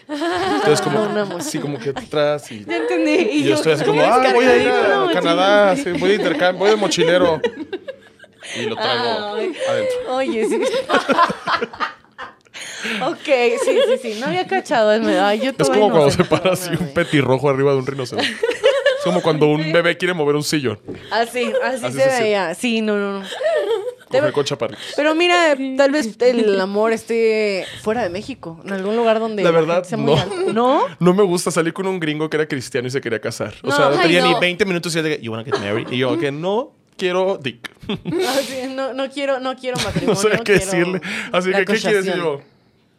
Entonces, 0.08 0.80
como. 0.82 1.01
Una 1.10 1.26
mochila. 1.26 1.43
Sí, 1.43 1.60
como 1.60 1.80
que 1.80 1.89
atrás 1.89 2.49
y. 2.51 2.64
Ya 2.64 2.78
entendí. 2.78 3.12
Y 3.39 3.43
yo 3.43 3.56
estoy 3.56 3.74
así 3.74 3.84
como, 3.84 4.01
ah, 4.01 4.32
voy 4.34 4.45
a 4.45 4.58
ir 4.58 4.70
a 4.70 5.10
Canadá, 5.12 5.76
sí, 5.76 5.91
voy 5.99 6.10
de 6.12 6.16
intercambio, 6.16 6.60
voy 6.60 6.70
de 6.70 6.76
mochilero. 6.78 7.41
Y 8.58 8.62
lo 8.68 8.76
traigo 8.76 9.36
Ay. 9.36 9.53
adentro. 9.68 10.16
Oye, 10.16 10.47
sí. 10.47 10.62
Ok, 13.03 13.17
sí, 13.63 13.77
sí, 13.88 13.97
sí. 14.13 14.19
No 14.19 14.27
había 14.27 14.45
cachado. 14.47 14.89
Ay, 14.91 15.39
yo 15.39 15.51
Es 15.57 15.69
como 15.69 15.88
no 15.88 15.91
cuando 15.91 16.11
se 16.11 16.23
para 16.23 16.51
así 16.53 16.71
un 16.79 16.93
petirrojo 16.93 17.49
arriba 17.49 17.71
de 17.71 17.77
un 17.79 17.86
rinoceronte. 17.88 18.31
Es 18.31 19.03
como 19.03 19.21
cuando 19.21 19.47
un 19.47 19.71
bebé 19.71 19.97
quiere 19.97 20.13
mover 20.13 20.36
un 20.36 20.43
sillón. 20.43 20.79
Así, 21.11 21.51
así, 21.63 21.86
Así 21.86 21.86
se 21.86 21.91
se 21.91 21.91
siente. 22.09 22.23
veía. 22.23 22.55
Sí, 22.55 22.81
no, 22.81 22.97
no, 22.97 23.19
no. 23.19 23.25
Coger 24.07 24.31
con. 24.57 24.69
Pero 24.95 25.13
mira, 25.15 25.57
tal 25.75 25.91
vez 25.91 26.15
el 26.21 26.61
amor 26.61 26.93
esté 26.93 27.65
fuera 27.81 28.01
de 28.03 28.09
México, 28.09 28.61
en 28.63 28.71
algún 28.71 28.95
lugar 28.95 29.19
donde 29.19 29.43
La 29.43 29.51
verdad, 29.51 29.83
gente 29.83 29.89
sea 29.89 29.97
muy 29.97 30.15
no. 30.47 30.53
¿No? 30.53 30.81
No 30.99 31.13
me 31.13 31.23
gusta 31.23 31.51
salir 31.51 31.73
con 31.73 31.86
un 31.88 31.99
gringo 31.99 32.29
que 32.29 32.38
era 32.38 32.47
cristiano 32.47 32.88
y 32.88 32.91
se 32.91 33.01
quería 33.01 33.19
casar. 33.19 33.53
O 33.63 33.67
No. 33.67 33.75
sea, 33.75 33.89
no 33.89 33.99
tenía 33.99 34.21
ni 34.23 34.31
no. 34.31 34.39
20 34.39 34.63
minutos 34.65 34.93
y 34.93 34.95
ya 34.97 35.01
de 35.03 35.17
que, 35.17 35.23
you 35.23 35.31
wanna 35.31 35.43
get 35.43 35.59
married? 35.59 35.88
Y 35.91 35.97
yo, 35.97 36.17
que 36.17 36.31
no 36.31 36.71
quiero 36.97 37.38
dick. 37.41 37.69
No, 38.75 38.93
no 38.93 39.09
quiero, 39.09 39.39
no 39.39 39.55
quiero 39.55 39.77
No 39.79 39.83
matrimonio. 39.83 40.15
sé 40.21 40.29
qué 40.45 40.53
decirle. 40.53 41.01
Así 41.31 41.51
que, 41.51 41.65
¿qué 41.65 41.73
quieres? 41.75 42.05
Yo, 42.05 42.41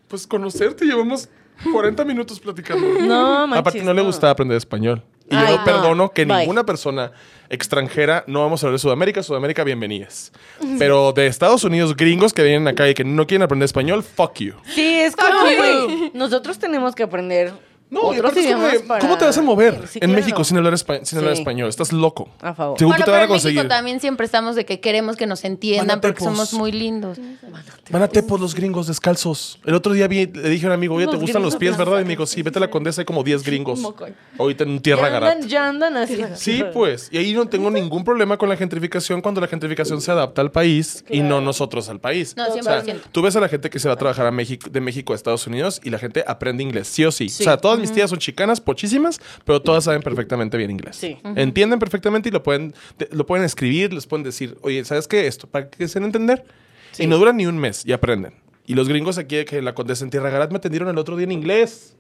pues 0.09 0.27
conocerte, 0.27 0.85
llevamos 0.85 1.29
40 1.73 2.05
minutos 2.05 2.41
platicando. 2.41 2.87
No, 3.01 3.47
manches, 3.47 3.61
Aparte, 3.61 3.83
no 3.83 3.93
le 3.95 4.03
gustaba 4.03 4.33
aprender 4.33 4.57
español. 4.57 5.03
Y 5.29 5.35
Ay, 5.35 5.47
yo 5.49 5.57
no. 5.59 5.65
perdono 5.65 6.13
que 6.13 6.25
Bye. 6.25 6.39
ninguna 6.39 6.65
persona 6.65 7.11
extranjera, 7.49 8.23
no 8.29 8.43
vamos 8.43 8.63
a 8.63 8.67
hablar 8.67 8.79
de 8.79 8.83
Sudamérica, 8.83 9.23
Sudamérica, 9.25 9.65
bienvenidas. 9.65 10.33
Pero 10.79 11.13
de 11.13 11.27
Estados 11.27 11.65
Unidos, 11.65 11.97
gringos 11.97 12.33
que 12.33 12.45
vienen 12.45 12.69
acá 12.69 12.89
y 12.89 12.95
que 12.95 13.03
no 13.05 13.27
quieren 13.27 13.43
aprender 13.43 13.65
español, 13.65 14.05
fuck 14.05 14.35
you. 14.39 14.55
Sí, 14.67 15.01
es 15.01 15.17
como, 15.17 15.41
güey, 15.41 16.11
nosotros 16.15 16.59
tenemos 16.59 16.95
que 16.95 17.03
aprender 17.03 17.53
No, 17.97 18.13
y 18.15 18.19
otros 18.19 18.31
aparte 18.33 18.41
es 18.41 18.47
como 18.55 18.67
idiomas 18.69 18.83
para... 18.87 19.01
¿Cómo 19.01 19.19
te 19.19 19.25
vas 19.25 19.39
a 19.39 19.43
mover 19.43 19.75
Sí, 19.89 19.99
en 20.03 20.11
claro. 20.11 20.13
México 20.15 20.45
sin 20.45 20.57
hablar, 20.59 20.73
espa- 20.75 21.05
sin 21.05 21.19
hablar 21.19 21.35
Sí. 21.35 21.41
español? 21.43 21.69
Estás 21.69 21.93
loco. 21.93 22.29
A 22.41 22.55
favor. 22.55 22.79
Seguro 22.79 22.95
Bueno, 22.97 23.05
que 23.05 23.05
te 23.05 23.11
van 23.11 23.21
a 23.21 23.25
en 23.25 23.31
México 23.31 23.43
conseguir. 23.49 23.69
también 23.69 24.01
siempre 24.01 24.27
estamos 24.27 24.57
de 24.57 24.65
que 24.65 24.81
queremos 24.81 25.17
que 25.17 25.27
nos 25.27 25.45
entiendan 25.45 26.01
porque 26.01 26.25
Manatepos. 26.25 26.49
somos 26.49 26.53
muy 26.55 26.73
lindos. 26.73 27.19
Van 27.91 28.03
a 28.03 28.09
tepos 28.09 28.41
los 28.41 28.55
gringos 28.55 28.87
descalzos. 28.89 29.59
El 29.65 29.75
otro 29.75 29.93
día 29.93 30.09
vi- 30.09 30.27
le 30.27 30.49
dije 30.49 30.67
a 30.67 30.69
un 30.71 30.73
amigo, 30.75 30.95
oye, 30.95 31.07
¿te 31.07 31.13
Los 31.13 31.21
gustan 31.23 31.43
los 31.43 31.57
gringos 31.57 31.77
pies, 31.77 31.87
verdad? 31.87 32.01
Y 32.01 32.05
me 32.05 32.11
dijo, 32.11 32.27
sí, 32.27 32.43
vete 32.43 32.59
a 32.59 32.61
la 32.61 32.71
condesa, 32.71 33.01
hay 33.01 33.05
como 33.05 33.23
10 33.23 33.43
gringos. 33.45 33.81
Ahorita 34.39 34.65
en 34.65 34.81
Tierra 34.81 35.03
ya 35.03 35.09
Garat. 35.11 35.33
andan, 35.35 35.49
ya 35.49 35.69
andan 35.69 35.97
así. 35.97 36.21
Sí, 36.35 36.65
pues. 36.73 37.09
Y 37.13 37.19
ahí 37.19 37.33
no 37.33 37.47
tengo 37.47 37.71
ningún 37.71 38.05
problema 38.05 38.37
con 38.37 38.49
la 38.49 38.57
gentrificación 38.57 39.21
cuando 39.23 39.41
la 39.41 39.47
gentrificación 39.47 40.01
se 40.01 40.11
adapta 40.11 40.41
al 40.43 40.51
país 40.51 41.05
y 41.09 41.21
no 41.21 41.41
nosotros 41.41 41.89
al 41.89 42.01
país. 42.01 42.35
No, 42.37 42.47
O 42.49 42.63
sea, 42.63 42.83
100%. 42.83 43.01
tú 43.13 43.23
ves 43.23 43.37
a 43.37 43.41
la 43.41 43.49
gente 43.49 43.71
que 43.71 43.79
se 43.79 43.89
va 43.89 43.95
a 43.95 43.97
trabajar 43.97 44.27
a 44.27 44.31
México, 44.31 44.69
de 44.71 44.81
México 44.81 45.13
a 45.13 45.17
Estados 45.17 45.47
Unidos 45.47 45.81
y 45.85 45.91
la 45.91 45.99
gente 45.99 46.25
aprende 46.27 46.63
inglés, 46.63 46.89
sí 46.89 47.05
o 47.05 47.13
sí. 47.13 47.29
Sí. 47.29 47.43
O 47.43 47.45
sea, 47.45 47.57
todas 47.57 47.79
mis 47.79 47.86
tías 47.93 48.11
son 48.11 48.19
chicanas, 48.19 48.61
pochísimas, 48.61 49.21
pero 49.45 49.61
todas 49.61 49.85
saben 49.85 50.03
perfectamente 50.03 50.57
bien 50.57 50.71
inglés. 50.71 50.97
Sí. 50.97 51.19
Entienden 51.37 51.79
perfectamente 51.79 52.29
y 52.29 52.33
lo 52.33 52.43
pueden, 52.43 52.75
lo 53.11 53.27
pueden 53.27 53.45
escribir, 53.45 53.93
les 53.93 54.07
pueden 54.07 54.25
decir, 54.25 54.57
oye, 54.63 54.85
¿sabes 54.85 55.09
qué? 55.09 55.27
Esto, 55.27 55.47
para 55.47 55.69
que 55.69 55.89
se 55.89 55.99
entender. 55.99 56.45
Sí. 56.93 57.05
Y 57.05 57.07
no 57.07 57.19
duran 57.19 57.37
ni 57.37 57.47
un 57.47 57.59
mes 57.59 57.85
y 57.85 57.93
aprenden. 57.93 58.35
Y 58.67 58.75
los 58.75 58.89
gringos 58.89 59.19
aquí, 59.19 59.45
que 59.45 59.63
la 59.63 59.75
condesa 59.75 60.05
en 60.05 60.11
Tierra 60.11 60.31
Garat, 60.31 60.51
me 60.51 60.57
atendieron 60.57 60.89
el 60.89 60.99
otro 60.99 61.17
día 61.17 61.25
en 61.25 61.33
inglés. 61.33 61.95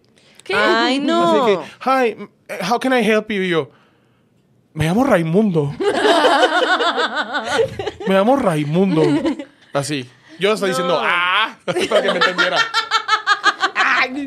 Ay, 0.54 0.98
no. 0.98 1.22
Así 1.22 1.40
que, 1.46 1.58
hi, 1.84 2.16
how 2.70 2.78
can 2.78 2.92
I 2.92 3.04
help 3.04 3.30
you? 3.30 3.42
Y 3.42 3.48
yo, 3.48 3.70
me 4.72 4.84
llamo 4.84 5.04
Raimundo. 5.04 5.74
Me 8.06 8.14
llamo 8.14 8.36
Raimundo. 8.36 9.02
Así. 9.72 10.08
Yo 10.38 10.52
estaba 10.52 10.68
diciendo, 10.68 11.00
¡ah! 11.02 11.56
Para 11.64 12.02
que 12.02 12.10
me 12.10 12.16
entendiera. 12.16 12.58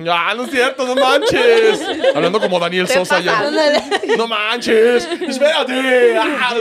Ah, 0.09 0.33
no 0.35 0.45
es 0.45 0.51
cierto, 0.51 0.85
no 0.85 0.95
manches. 0.95 1.81
Hablando 2.15 2.39
como 2.39 2.59
Daniel 2.59 2.87
Sosa 2.87 3.19
ya. 3.19 3.49
No 4.17 4.27
manches. 4.27 5.07
Espérate. 5.21 6.17
Ah. 6.17 6.55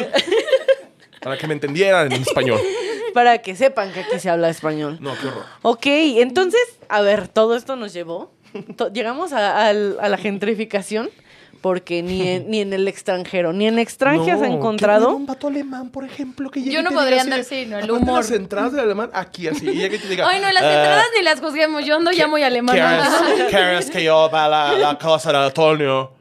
Para 1.20 1.36
que 1.36 1.46
me 1.46 1.54
entendieran 1.54 2.12
en 2.12 2.22
español. 2.22 2.60
Para 3.14 3.38
que 3.38 3.56
sepan 3.56 3.92
que 3.92 4.00
aquí 4.00 4.18
se 4.20 4.30
habla 4.30 4.48
español. 4.48 4.98
No, 5.00 5.18
qué 5.18 5.26
horror. 5.26 5.44
Ok, 5.62 5.86
entonces, 5.86 6.60
a 6.88 7.00
ver, 7.00 7.28
todo 7.28 7.56
esto 7.56 7.74
nos 7.76 7.92
llevó. 7.92 8.32
llegamos 8.92 9.32
a 9.32 9.72
la 9.72 10.18
gentrificación 10.18 11.10
porque 11.60 12.02
ni 12.02 12.26
en, 12.28 12.50
ni 12.50 12.60
en 12.60 12.72
el 12.72 12.86
extranjero, 12.88 13.52
ni 13.52 13.66
en 13.66 13.78
extranjeras 13.78 14.38
No, 14.40 14.44
ha 14.44 14.48
qué 14.48 14.54
encontrado. 14.54 15.14
Un 15.14 15.26
vato 15.26 15.48
alemán, 15.48 15.90
por 15.90 16.04
ejemplo, 16.04 16.50
que 16.50 16.62
Yo 16.62 16.82
no 16.82 16.90
podría 16.90 17.22
andar 17.22 17.40
¿no? 17.68 17.78
El 17.78 17.90
humor. 17.90 18.16
las 18.18 18.30
entradas 18.30 18.72
del 18.72 18.80
alemán, 18.82 19.10
aquí 19.12 19.48
así. 19.48 19.68
Y 19.68 19.78
ya 19.80 19.88
que 19.88 19.98
te 19.98 20.08
diga. 20.08 20.26
Ay, 20.28 20.40
no, 20.40 20.50
las 20.52 20.62
"Eh, 20.62 20.66
entradas 20.74 21.06
ni 21.16 21.22
las 21.24 21.40
juzguemos. 21.40 21.84
Yo 21.84 21.96
ando 21.96 22.10
ya 22.12 22.26
muy 22.26 22.42
alemana. 22.42 23.08
¿Quieres, 23.34 23.44
quieres 23.50 23.90
que 23.90 24.04
yo 24.04 24.28
vaya 24.30 24.44
a 24.44 24.48
la, 24.48 24.78
la 24.78 24.98
casa 24.98 25.32
de 25.32 25.38
Antonio? 25.38 26.12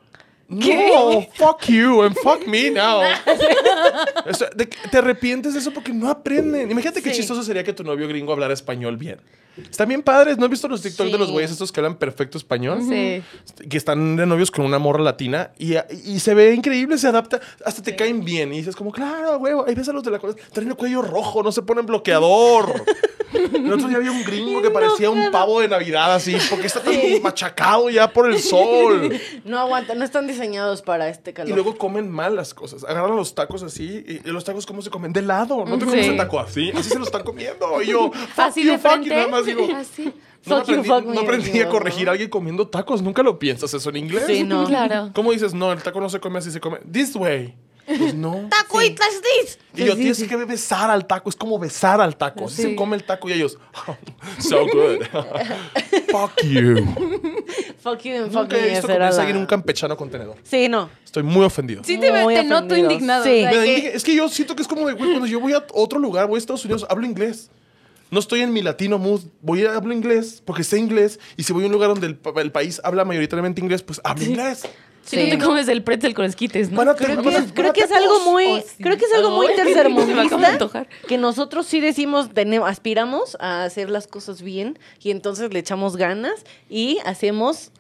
¿Qué? 0.61 0.89
No, 0.93 1.21
fuck 1.33 1.65
you 1.65 2.03
and 2.03 2.15
fuck 2.23 2.47
me 2.47 2.69
now. 2.71 3.01
O 4.29 4.33
sea, 4.33 4.49
te 4.49 4.97
arrepientes 4.97 5.53
de 5.53 5.59
eso 5.59 5.71
porque 5.71 5.91
no 5.93 6.09
aprenden. 6.09 6.69
Imagínate 6.71 7.01
qué 7.01 7.11
Sí. 7.11 7.17
chistoso 7.17 7.43
sería 7.43 7.63
que 7.63 7.73
tu 7.73 7.83
novio 7.83 8.07
gringo 8.07 8.31
hablara 8.33 8.53
español 8.53 8.97
bien. 8.97 9.19
Están 9.70 9.88
bien 9.88 10.01
padres. 10.01 10.38
¿No 10.38 10.45
has 10.45 10.51
visto 10.51 10.68
los 10.68 10.82
TikTok 10.82 11.08
de 11.08 11.18
los 11.18 11.32
güeyes 11.32 11.51
estos 11.51 11.72
que 11.72 11.80
hablan 11.80 11.95
perfecto 11.95 12.38
español? 12.38 12.80
Sí. 12.82 13.24
Que 13.68 13.78
están 13.78 14.16
de 14.16 14.26
novios 14.26 14.51
con 14.51 14.66
una 14.66 14.80
morra 14.80 15.01
latina 15.01 15.51
y, 15.58 15.76
y 16.05 16.20
se 16.20 16.34
ve 16.34 16.53
increíble, 16.53 16.97
se 16.97 17.08
adapta, 17.08 17.39
hasta 17.66 17.82
te 17.82 17.95
caen 17.95 18.24
bien. 18.24 18.53
Y 18.53 18.58
dices 18.58 18.76
como, 18.76 18.91
claro, 18.91 19.39
güey, 19.39 19.53
ahí 19.68 19.76
ves 19.76 19.89
a 19.89 19.93
los 19.93 20.03
de 20.03 20.12
la 20.12 20.20
cosa, 20.20 20.38
traen 20.53 20.70
el 20.70 20.76
cuello 20.76 21.01
rojo, 21.01 21.43
no 21.43 21.51
se 21.51 21.62
ponen 21.62 21.86
bloqueador. 21.86 22.84
El 23.34 23.74
otro 23.74 23.89
día 23.89 23.97
había 23.97 24.12
un 24.12 24.24
gringo 24.24 24.62
que 24.62 24.70
parecía 24.70 25.10
un 25.10 25.32
pavo 25.32 25.60
de 25.60 25.68
Navidad 25.68 26.14
así, 26.16 26.38
porque 26.49 26.68
está 26.68 26.80
tan 26.82 26.93
machacado 27.22 27.89
ya 27.89 28.12
por 28.14 28.32
el 28.32 28.39
sol. 28.39 29.20
No 29.43 29.60
aguantan, 29.60 29.99
no 29.99 30.05
están 30.05 30.28
diseñados 30.28 30.82
para 30.82 31.10
este 31.10 31.32
Y 31.32 31.34
calor. 31.34 31.53
luego 31.53 31.78
comen 31.78 32.10
mal 32.10 32.38
las 32.38 32.53
cosas. 32.53 32.86
Agarran 32.86 33.18
los 33.18 33.36
tacos 33.36 33.64
así. 33.64 34.05
Y 34.08 34.18
y 34.28 34.32
los 34.32 34.43
tacos, 34.43 34.66
¿cómo 34.66 34.82
se 34.82 34.89
comen? 34.89 35.14
De 35.14 35.22
lado. 35.22 35.66
No 35.66 35.78
te 35.78 35.86
comes 35.86 36.08
el 36.08 36.18
taco 36.18 36.39
así. 36.39 36.72
Así 36.76 36.89
se 36.89 36.99
lo 36.99 37.05
están 37.05 37.24
comiendo. 37.24 37.82
Y 37.82 37.88
yo, 37.88 38.12
fuck 38.12 38.51
frente. 38.53 39.10
Nada 39.10 39.28
más 39.28 39.45
digo, 39.56 39.68
Así. 39.76 40.06
no 40.45 40.58
Fuck 40.60 40.68
you, 40.68 40.80
aprendí, 40.80 40.88
fuck 40.89 41.06
no 41.06 41.22
aprendí 41.22 41.60
a 41.62 41.70
corregir 41.70 42.06
¿no? 42.06 42.10
a 42.10 42.12
alguien 42.14 42.30
comiendo 42.30 42.68
tacos. 42.68 43.02
Nunca 43.02 43.24
lo 43.24 43.38
piensas 43.39 43.74
eso 43.74 43.89
en 43.89 43.98
inglés. 43.98 44.24
Sí, 44.28 44.43
no. 44.43 44.66
Claro. 44.66 45.12
¿Cómo 45.14 45.32
dices? 45.32 45.54
No, 45.54 45.72
el 45.72 45.82
taco 45.82 46.00
no 46.00 46.10
se 46.10 46.20
come 46.20 46.39
así, 46.39 46.52
se 46.52 46.60
come 46.60 46.80
this 46.91 47.16
way. 47.16 47.56
Pues 47.86 48.14
no. 48.14 48.48
Taco 48.50 48.82
it 48.82 49.00
like 49.00 49.16
this. 49.41 49.58
Y 49.74 49.86
yo, 49.86 49.95
tienes 49.95 50.22
que 50.22 50.36
besar 50.36 50.91
al 50.91 51.08
taco. 51.08 51.30
Es 51.30 51.38
como 51.38 51.58
besar 51.58 52.02
al 52.02 52.18
taco. 52.18 52.45
Así 52.48 52.62
se 52.62 52.70
Sí. 52.70 52.76
come 52.76 52.98
el 52.98 53.04
taco 53.06 53.30
y 53.30 53.34
ellos, 53.34 53.58
"Oh, 53.88 53.95
so 54.39 54.66
good. 54.66 55.04
fuck 56.12 56.34
you. 56.43 56.76
Fuck 57.80 58.02
you 58.04 58.16
and 58.24 58.32
fuck 58.34 58.52
me, 58.52 58.82
comer 58.82 59.00
la- 59.00 59.12
seguir 59.14 59.38
un 59.38 59.45
campechano 59.45 59.95
contenedor. 59.95 60.36
Sí, 60.43 60.68
no. 60.68 60.89
Estoy 61.06 61.24
muy 61.24 61.45
ofendido. 61.45 61.82
Sí, 61.86 61.98
te, 61.98 62.12
Muy 62.12 62.36
te 62.36 62.43
noto 62.43 62.76
indignado. 62.76 63.24
Sí. 63.24 63.45
o 63.45 63.52
sea, 63.52 63.64
que- 63.64 63.88
Es 63.95 64.04
que 64.04 64.14
yo 64.16 64.28
siento 64.28 64.54
que 64.56 64.64
es 64.64 64.68
como 64.68 64.86
de, 64.88 64.93
güey, 64.93 65.12
cuando 65.12 65.26
yo 65.28 65.39
voy 65.39 65.54
a 65.54 65.66
otro 65.74 65.98
lugar, 66.00 66.28
voy 66.28 66.36
a 66.36 66.39
Estados 66.39 66.66
Unidos, 66.66 66.86
hablo 66.89 67.06
inglés. 67.06 67.50
No 68.10 68.20
estoy 68.20 68.41
en 68.41 68.53
mi 68.53 68.62
latino 68.62 68.97
mood, 68.97 69.22
voy 69.41 69.66
a 69.66 69.76
hablo 69.76 69.93
inglés 69.93 70.41
porque 70.45 70.64
sé 70.64 70.78
inglés. 70.80 71.20
Y 71.36 71.43
si 71.43 71.51
voy 71.53 71.64
a 71.64 71.68
un 71.68 71.74
lugar 71.74 71.89
donde 71.89 72.08
el, 72.08 72.16
pa- 72.16 72.41
el 72.41 72.51
país 72.51 72.80
habla 72.84 73.03
mayoritariamente 73.05 73.60
inglés, 73.62 73.84
pues 73.84 73.99
hablo 74.03 74.24
inglés. 74.24 74.64
Si 75.03 75.16
no 75.16 75.30
te 75.30 75.38
comes 75.41 75.68
el 75.70 75.84
pretzel 75.84 76.14
con 76.14 76.26
esquites, 76.26 76.70
¿no? 76.70 76.82
A 76.82 76.93
Creo 76.95 77.22
que, 77.22 77.30
es, 77.36 77.51
creo 77.53 77.72
que 77.72 77.80
es 77.82 77.91
algo 77.93 78.20
muy, 78.26 78.45
Oh, 78.45 78.60
sí. 78.60 78.84
creo 78.84 78.97
que 78.97 79.05
es 79.05 79.14
algo 79.14 79.32
muy 79.32 79.45
acaba 79.53 79.64
de 79.66 79.74
tercermundista 79.74 80.47
antojar. 80.49 80.89
que 81.08 81.18
nosotros 81.18 81.66
sí 81.66 81.80
decimos, 81.80 82.34
tenemos, 82.34 82.70
aspiramos 82.70 83.38
a 83.39 83.64
hacer 83.64 83.89
las 83.89 84.05
cosas 84.08 84.41
bien 84.41 84.78
y 85.01 85.12
entonces 85.12 85.53
le 85.53 85.60
echamos 85.60 85.95
ganas 85.95 86.43
y 86.70 86.97
hacemos 87.05 87.72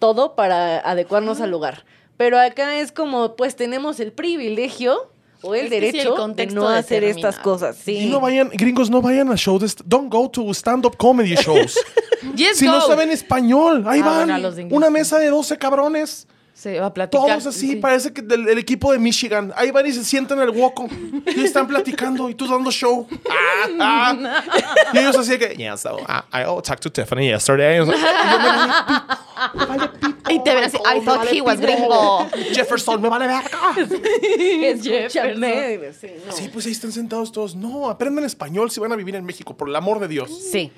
todo 0.00 0.34
para 0.34 0.78
adecuarnos 0.78 1.40
al 1.40 1.52
lugar. 1.52 1.84
Pero 2.16 2.36
acá 2.38 2.76
es 2.80 2.90
como, 2.90 3.36
pues 3.36 3.54
tenemos 3.54 4.00
el 4.00 4.10
privilegio 4.12 5.08
o 5.42 5.54
el 5.54 5.66
Es 5.66 5.70
que 5.70 5.80
sí, 5.80 5.86
el 5.86 5.92
derecho 5.92 6.28
de 6.28 6.46
no 6.46 6.68
hacer 6.68 7.00
determina. 7.02 7.28
estas 7.28 7.42
cosas. 7.42 7.76
Sí. 7.76 7.96
Y 7.98 8.06
no 8.06 8.20
vayan, 8.20 8.48
gringos, 8.50 8.88
no 8.90 9.02
vayan 9.02 9.30
a 9.30 9.34
shows. 9.36 9.76
Don't 9.84 10.10
go 10.12 10.28
to 10.30 10.50
stand-up 10.54 10.96
comedy 10.96 11.34
shows. 11.36 11.78
Yes, 12.36 12.58
si 12.58 12.66
no 12.66 12.80
saben 12.80 13.10
español, 13.10 13.82
ahí 13.86 14.00
Ah, 14.00 14.24
van. 14.24 14.42
bueno, 14.42 14.68
una 14.76 14.90
mesa 14.90 15.18
de 15.18 15.28
12 15.28 15.58
cabrones. 15.58 16.28
Se 16.54 16.78
va 16.78 16.86
a 16.86 16.94
platicar. 16.94 17.26
Todos 17.26 17.46
así, 17.46 17.70
sí. 17.70 17.76
parece 17.76 18.12
que 18.12 18.20
del 18.20 18.46
el 18.48 18.58
equipo 18.58 18.92
de 18.92 18.98
Michigan. 18.98 19.52
Ahí 19.56 19.70
van 19.70 19.86
y 19.86 19.92
se 19.92 20.04
sientan 20.04 20.38
en 20.38 20.44
el 20.44 20.50
hueco. 20.50 20.86
Y 21.34 21.44
están 21.44 21.66
platicando 21.66 22.28
y 22.28 22.34
tú 22.34 22.46
dando 22.46 22.70
show. 22.70 23.06
Ah, 23.28 23.68
ah. 23.80 24.42
Y 24.92 24.98
ellos 24.98 25.16
así 25.16 25.32
de 25.32 25.38
que, 25.38 25.56
yeah, 25.56 25.76
so 25.76 25.98
I, 26.00 26.42
I 26.42 26.44
talked 26.62 26.80
to 26.80 26.92
Tiffany 26.92 27.28
yesterday. 27.28 27.76
Y 27.76 27.78
yo 27.78 27.86
me 27.86 27.94
vale, 27.94 29.66
vale, 29.66 29.88
pito, 29.88 30.30
Y 30.30 30.42
te 30.44 30.54
ven 30.54 30.64
así, 30.64 30.76
I 30.76 31.00
thought 31.04 31.24
vale, 31.24 31.36
he 31.36 31.40
was 31.40 31.56
pito. 31.56 31.66
gringo. 31.66 32.28
Jefferson, 32.52 33.00
me 33.00 33.08
vale 33.08 33.26
verga. 33.26 33.50
Escúchame. 34.62 35.92
Sí, 35.94 36.06
no. 36.26 36.32
Sí, 36.32 36.50
pues 36.52 36.66
ahí 36.66 36.72
están 36.72 36.92
sentados 36.92 37.32
todos. 37.32 37.54
No, 37.56 37.88
aprendan 37.88 38.24
español 38.24 38.70
si 38.70 38.78
van 38.78 38.92
a 38.92 38.96
vivir 38.96 39.16
en 39.16 39.24
México, 39.24 39.56
por 39.56 39.68
el 39.68 39.76
amor 39.76 40.00
de 40.00 40.08
Dios. 40.08 40.30
Sí. 40.50 40.70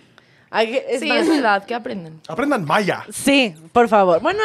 Es 0.62 1.00
Sí, 1.00 1.08
más- 1.08 1.18
es 1.22 1.28
verdad, 1.28 1.64
que 1.64 1.74
aprenden. 1.74 2.20
Aprendan 2.28 2.64
maya. 2.64 3.04
Sí, 3.10 3.54
por 3.72 3.88
favor. 3.88 4.20
Bueno, 4.20 4.40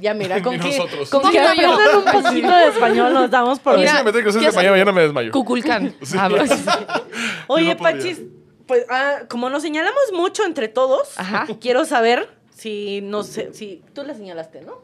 ya 0.00 0.14
mira, 0.14 0.40
con 0.42 0.54
Y 0.54 0.58
que, 0.60 0.68
nosotros. 0.78 1.10
con 1.10 1.24
Sí, 1.24 1.30
que 1.32 1.40
aprendan 1.40 1.96
un 1.96 2.04
poquito 2.22 2.48
de 2.56 2.68
español 2.68 3.12
nos 3.14 3.30
damos 3.30 3.58
por 3.58 3.74
A 3.74 3.76
mí 3.76 3.82
bien. 3.82 3.92
si 3.96 3.98
me 3.98 4.04
meten 4.04 4.22
clases 4.22 4.38
¿qué 4.38 4.44
de 4.44 4.48
hace? 4.48 4.56
mañana, 4.56 4.72
mañana 4.74 4.92
me 4.92 5.02
desmayo. 5.02 5.32
Cuculcán. 5.32 5.94
Ah, 6.18 6.28
bro. 6.28 6.44
Oye, 7.48 7.74
no. 7.74 7.80
Pachis, 7.82 8.20
pues 8.66 8.84
ah, 8.90 9.20
como 9.28 9.50
nos 9.50 9.62
señalamos 9.62 10.00
mucho 10.14 10.44
entre 10.44 10.68
todos, 10.68 11.18
Ajá. 11.18 11.46
quiero 11.60 11.84
saber 11.84 12.28
si 12.54 13.00
no 13.02 13.22
sé, 13.22 13.52
si 13.54 13.82
tú 13.94 14.04
la 14.04 14.14
señalaste, 14.14 14.60
¿no? 14.60 14.82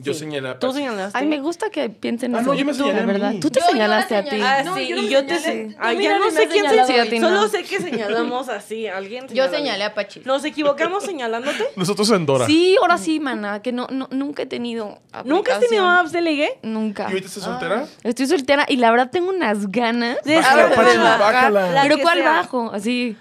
Yo 0.00 0.14
Sí. 0.14 0.20
señalé 0.20 0.48
a 0.50 0.58
Tú 0.58 0.68
Pachi. 0.68 0.78
señalaste. 0.78 1.18
Ay, 1.18 1.26
me 1.26 1.40
gusta 1.40 1.70
que 1.70 1.90
piensen 1.90 2.34
Ah, 2.34 2.40
eso. 2.40 2.48
no, 2.48 2.54
yo 2.54 2.64
me 2.64 2.72
Tú, 2.72 2.78
señalé 2.78 3.00
a 3.00 3.04
verdad. 3.06 3.32
mí. 3.32 3.40
Tú 3.40 3.50
te 3.50 3.58
Yo- 3.60 3.66
yo 3.66 3.66
la 3.66 3.72
señalaste 3.72 4.16
a 4.16 4.24
ti. 4.24 4.40
Ah, 4.40 4.62
No, 4.64 4.74
sí, 4.76 4.86
yo 4.88 4.96
y 4.96 5.08
yo 5.08 5.26
te 5.26 5.38
señalé. 5.38 5.68
se... 5.70 5.74
Tú 5.74 5.80
Ay, 5.80 6.02
ya 6.02 6.18
no 6.18 6.30
sé 6.30 6.48
quién 6.48 6.64
señalaste. 6.66 6.86
se... 6.86 6.92
Sí, 7.02 7.06
a 7.06 7.10
ti 7.10 7.20
Solo 7.20 7.48
sé 7.48 7.62
que 7.64 7.78
señalamos 7.80 8.48
así, 8.48 8.86
alguien 8.86 9.24
Yo 9.24 9.28
señaló. 9.44 9.52
señalé 9.56 9.84
a 9.84 9.94
Pachis. 9.94 10.24
¿Nos 10.24 10.44
equivocamos 10.44 11.02
señalándote? 11.04 11.64
Nosotros 11.76 12.08
en 12.10 12.26
Dora. 12.26 12.46
Sí, 12.46 12.76
ahora 12.80 12.96
sí, 12.96 13.18
mana, 13.20 13.60
que 13.60 13.72
no, 13.72 13.86
no, 13.90 14.08
nunca 14.12 14.42
he 14.44 14.46
tenido 14.46 14.98
¿Nunca 15.24 15.54
has 15.56 15.60
tenido 15.60 15.84
apps 15.84 16.12
de 16.12 16.20
ligue? 16.22 16.58
Nunca. 16.62 17.04
¿Y 17.04 17.06
ahorita 17.12 17.26
estás 17.26 17.42
soltera? 17.42 17.86
Estoy 18.04 18.26
soltera 18.28 18.66
y 18.68 18.76
la 18.76 18.90
verdad 18.92 19.10
tengo 19.10 19.30
unas 19.30 19.68
ganas. 19.70 20.18
De 20.24 20.36
Bájala, 20.36 20.74
Pachi, 20.74 20.96
bájala. 20.96 21.70
la 21.72 21.82
Pero 21.82 21.98
¿cuál 21.98 22.22
bajo? 22.22 22.70
Así. 22.72 23.16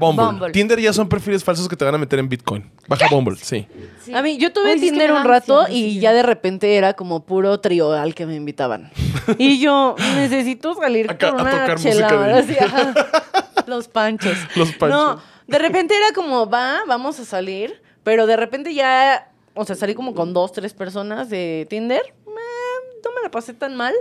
Bumble. 0.00 0.50
Tinder 0.52 0.80
ya 0.80 0.92
son 0.92 1.08
perfiles 1.08 1.44
falsos 1.44 1.68
que 1.68 1.76
te 1.76 1.84
van 1.84 1.94
a 1.94 1.98
meter 1.98 2.18
en 2.18 2.28
Bitcoin. 2.28 2.68
Baja 2.88 3.06
Bumble, 3.10 3.36
sí. 3.40 3.66
A 4.14 4.22
mí, 4.22 4.38
yo 4.38 4.52
tuve 4.52 4.76
Tinder 4.76 5.12
un 5.12 5.24
rato 5.24 5.66
y 5.68 5.94
sí. 5.94 6.00
Ya 6.08 6.14
de 6.14 6.22
repente 6.22 6.76
era 6.76 6.94
como 6.94 7.24
puro 7.24 7.60
trío 7.60 7.92
al 7.92 8.14
que 8.14 8.26
me 8.26 8.34
invitaban. 8.34 8.90
Y 9.38 9.60
yo 9.60 9.94
necesito 10.16 10.74
salir 10.74 11.06
con 11.18 11.28
a 11.40 11.42
una 11.42 11.50
tocar 11.50 11.72
música 11.72 11.92
chelada, 12.08 12.26
de- 12.26 12.32
así, 12.40 12.56
ajá. 12.58 12.92
Los 13.66 13.88
panchos. 13.88 14.36
Los 14.56 14.72
panchos. 14.72 14.98
No, 14.98 15.20
de 15.46 15.58
repente 15.58 15.94
era 15.94 16.12
como, 16.14 16.48
va, 16.48 16.80
vamos 16.86 17.20
a 17.20 17.24
salir, 17.26 17.82
pero 18.02 18.26
de 18.26 18.36
repente 18.36 18.72
ya, 18.72 19.30
o 19.54 19.64
sea, 19.66 19.76
salí 19.76 19.94
como 19.94 20.14
con 20.14 20.32
dos, 20.32 20.52
tres 20.52 20.72
personas 20.72 21.28
de 21.28 21.66
Tinder. 21.68 22.00
Eh, 22.00 23.00
no 23.04 23.10
me 23.14 23.22
la 23.22 23.30
pasé 23.30 23.52
tan 23.52 23.76
mal. 23.76 23.94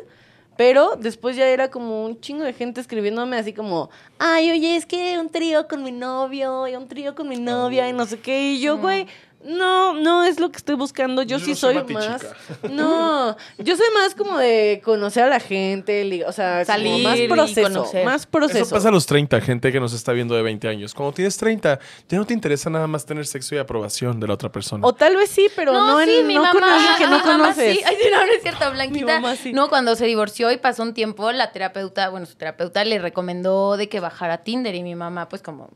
Pero 0.55 0.95
después 0.97 1.35
ya 1.35 1.45
era 1.45 1.69
como 1.69 2.03
un 2.03 2.19
chingo 2.19 2.43
de 2.43 2.51
gente 2.51 2.81
escribiéndome 2.81 3.37
así 3.37 3.53
como, 3.53 3.91
ay, 4.17 4.49
oye, 4.49 4.75
es 4.75 4.87
que 4.87 5.19
un 5.19 5.29
trío 5.29 5.67
con 5.67 5.83
mi 5.83 5.91
novio 5.91 6.67
y 6.67 6.75
un 6.75 6.87
trío 6.87 7.13
con 7.13 7.29
mi 7.29 7.37
novia 7.37 7.87
y 7.87 7.93
no 7.93 8.07
sé 8.07 8.17
qué. 8.19 8.53
Y 8.53 8.59
yo, 8.59 8.79
güey, 8.79 9.05
no, 9.43 9.93
no 9.93 10.23
es 10.23 10.39
lo 10.39 10.49
que 10.51 10.57
estoy 10.57 10.75
buscando. 10.75 11.21
Yo, 11.21 11.37
Yo 11.37 11.45
sí 11.45 11.51
no 11.51 11.55
soy 11.57 11.73
soy 11.75 11.93
más. 11.93 12.25
No, 12.69 13.37
yo 13.59 13.77
soy 13.77 13.85
más 13.93 14.15
como 14.15 14.37
de 14.37 14.81
conocer 14.83 15.23
a 15.23 15.27
la 15.29 15.39
gente, 15.39 16.23
o 16.25 16.31
sea, 16.31 16.65
Salir 16.65 17.03
más 17.03 17.17
y 17.19 17.27
proceso. 17.27 17.61
conocer. 17.61 18.05
Más 18.05 18.25
proceso. 18.25 18.63
Eso 18.63 18.75
pasa 18.75 18.89
a 18.89 18.91
los 18.91 19.05
30, 19.05 19.39
gente 19.41 19.71
que 19.71 19.79
nos 19.79 19.93
está 19.93 20.11
viendo 20.11 20.35
de 20.35 20.41
20 20.41 20.67
años. 20.67 20.93
Cuando 20.93 21.13
tienes 21.13 21.37
30, 21.37 21.79
ya 22.09 22.17
no 22.17 22.25
te 22.25 22.33
interesa 22.33 22.69
nada 22.69 22.87
más 22.87 23.05
tener 23.05 23.25
sexo 23.25 23.55
y 23.55 23.57
aprobación 23.59 24.19
de 24.19 24.27
la 24.27 24.33
otra 24.33 24.51
persona. 24.51 24.85
O 24.85 24.93
tal 24.93 25.15
vez 25.15 25.29
sí, 25.29 25.47
pero 25.55 25.71
no, 25.73 26.01
en, 26.01 26.09
sí, 26.09 26.23
mi 26.23 26.35
no 26.35 26.41
mamá, 26.41 26.53
con 26.53 26.63
alguien 26.63 26.91
que 26.97 27.05
no 27.05 27.11
mi 27.11 27.17
mamá 27.25 27.37
conoces. 27.43 27.77
sí. 27.77 27.83
Ay, 27.85 27.97
no, 28.11 28.25
no 28.25 28.31
es 28.33 28.41
cierto, 28.41 28.71
Blanquita. 28.71 29.05
Mi 29.05 29.11
mamá 29.21 29.35
sí. 29.35 29.53
No, 29.53 29.69
cuando 29.69 29.95
se 29.95 30.05
divorció 30.05 30.51
y 30.51 30.57
pasó 30.57 30.83
un 30.83 30.93
tiempo, 30.93 31.31
la 31.31 31.51
terapeuta, 31.51 32.09
bueno, 32.09 32.25
su 32.25 32.35
terapeuta 32.35 32.83
le 32.85 32.99
recomendó 32.99 33.77
de 33.77 33.87
que 33.87 33.99
bajara 33.99 34.39
Tinder 34.39 34.73
y 34.75 34.83
mi 34.83 34.95
mamá, 34.95 35.29
pues 35.29 35.41
como, 35.41 35.69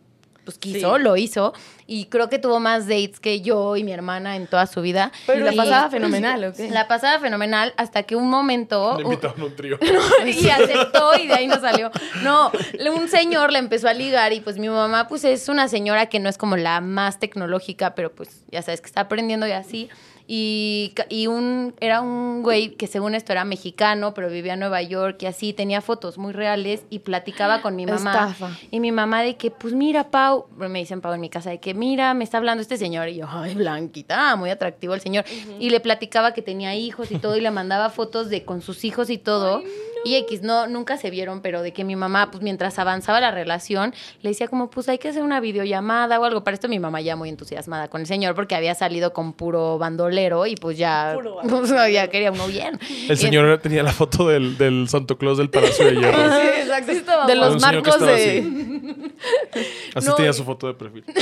pues 0.43 0.57
quiso, 0.57 0.97
Sí. 0.97 1.03
lo 1.03 1.17
hizo. 1.17 1.53
Y 1.87 2.05
creo 2.05 2.29
que 2.29 2.39
tuvo 2.39 2.59
más 2.59 2.87
dates 2.87 3.19
que 3.19 3.41
yo 3.41 3.75
y 3.75 3.83
mi 3.83 3.91
hermana 3.91 4.35
en 4.35 4.47
toda 4.47 4.65
su 4.65 4.81
vida. 4.81 5.11
Pero 5.27 5.43
la 5.43 5.51
pasaba 5.51 5.89
fenomenal, 5.89 6.43
¿o 6.45 6.53
qué? 6.53 6.69
La 6.69 6.87
pasaba 6.87 7.19
fenomenal 7.19 7.73
hasta 7.77 8.03
que 8.03 8.15
un 8.15 8.29
momento... 8.29 8.95
Le 8.97 9.03
invitaron 9.03 9.41
a 9.41 9.45
un 9.45 9.55
trío. 9.55 9.77
y 10.25 10.49
aceptó 10.49 11.15
y 11.21 11.27
de 11.27 11.33
ahí 11.33 11.47
no 11.47 11.59
salió. 11.59 11.91
No, 12.23 12.51
un 12.95 13.09
señor 13.09 13.51
le 13.51 13.59
empezó 13.59 13.89
a 13.89 13.93
ligar 13.93 14.31
y 14.33 14.39
pues 14.39 14.57
mi 14.57 14.69
mamá 14.69 15.07
pues 15.07 15.23
es 15.23 15.49
una 15.49 15.67
señora 15.67 16.07
que 16.07 16.19
no 16.19 16.29
es 16.29 16.37
como 16.37 16.55
la 16.55 16.81
más 16.81 17.19
tecnológica, 17.19 17.93
pero 17.95 18.11
pues 18.13 18.43
ya 18.51 18.61
sabes 18.61 18.81
que 18.81 18.87
está 18.87 19.01
aprendiendo 19.01 19.47
y 19.47 19.51
así. 19.51 19.89
Y, 20.33 20.93
y 21.09 21.27
un, 21.27 21.75
era 21.81 21.99
un 21.99 22.41
güey 22.41 22.69
que 22.75 22.87
según 22.87 23.15
esto 23.15 23.33
era 23.33 23.43
mexicano, 23.43 24.13
pero 24.13 24.29
vivía 24.29 24.53
en 24.53 24.61
Nueva 24.61 24.81
York 24.81 25.17
y 25.23 25.25
así, 25.25 25.51
tenía 25.51 25.81
fotos 25.81 26.17
muy 26.17 26.31
reales 26.31 26.85
y 26.89 26.99
platicaba 26.99 27.61
con 27.61 27.75
mi 27.75 27.85
mamá. 27.85 28.11
Estafa. 28.13 28.57
Y 28.71 28.79
mi 28.79 28.93
mamá 28.93 29.23
de 29.23 29.35
que, 29.35 29.51
pues 29.51 29.73
mira, 29.73 30.09
Pau, 30.09 30.45
me 30.55 30.79
dicen 30.79 31.01
Pau 31.01 31.11
en 31.11 31.19
mi 31.19 31.29
casa, 31.29 31.49
de 31.49 31.59
que 31.59 31.73
mira, 31.73 32.13
me 32.13 32.23
está 32.23 32.37
hablando 32.37 32.61
este 32.61 32.77
señor. 32.77 33.09
Y 33.09 33.17
yo, 33.17 33.25
ay, 33.29 33.55
Blanquita, 33.55 34.37
muy 34.37 34.49
atractivo 34.51 34.93
el 34.93 35.01
señor. 35.01 35.25
Y 35.59 35.69
le 35.69 35.81
platicaba 35.81 36.33
que 36.33 36.41
tenía 36.41 36.75
hijos 36.75 37.11
y 37.11 37.17
todo, 37.17 37.35
y 37.35 37.41
le 37.41 37.51
mandaba 37.51 37.89
fotos 37.89 38.29
de 38.29 38.45
con 38.45 38.61
sus 38.61 38.85
hijos 38.85 39.09
y 39.09 39.17
todo. 39.17 39.61
Y 40.03 40.15
X, 40.15 40.41
no, 40.41 40.67
nunca 40.67 40.97
se 40.97 41.09
vieron, 41.09 41.41
pero 41.41 41.61
de 41.61 41.73
que 41.73 41.83
mi 41.83 41.95
mamá, 41.95 42.31
pues 42.31 42.43
mientras 42.43 42.79
avanzaba 42.79 43.19
la 43.19 43.31
relación, 43.31 43.93
le 44.21 44.29
decía 44.29 44.47
como, 44.47 44.69
pues 44.69 44.89
hay 44.89 44.97
que 44.97 45.09
hacer 45.09 45.23
una 45.23 45.39
videollamada 45.39 46.19
o 46.19 46.23
algo. 46.23 46.43
Para 46.43 46.55
esto 46.55 46.67
mi 46.67 46.79
mamá 46.79 47.01
ya 47.01 47.15
muy 47.15 47.29
entusiasmada 47.29 47.87
con 47.89 48.01
el 48.01 48.07
señor, 48.07 48.35
porque 48.35 48.55
había 48.55 48.75
salido 48.75 49.13
con 49.13 49.33
puro 49.33 49.77
bandolero 49.77 50.45
y 50.45 50.55
pues 50.55 50.77
ya, 50.77 51.15
Puro 51.15 51.87
ya 51.87 52.07
quería 52.07 52.31
uno 52.31 52.47
bien. 52.47 52.79
El 53.07 53.17
señor 53.17 53.59
tenía 53.59 53.83
la 53.83 53.91
foto 53.91 54.27
del, 54.27 54.57
del 54.57 54.87
Santo 54.89 55.17
Claus 55.17 55.37
del 55.37 55.49
Palacio 55.49 55.85
de 55.85 55.95
Hierro. 55.95 56.21
Sí, 56.31 56.47
exacto. 56.61 57.27
De 57.27 57.35
los 57.35 57.61
marcos 57.61 57.99
de. 57.99 59.10
Así 59.95 60.07
No, 60.07 60.15
tenía 60.15 60.33
su 60.33 60.43
foto 60.43 60.67
de 60.67 60.73
perfil. 60.73 61.03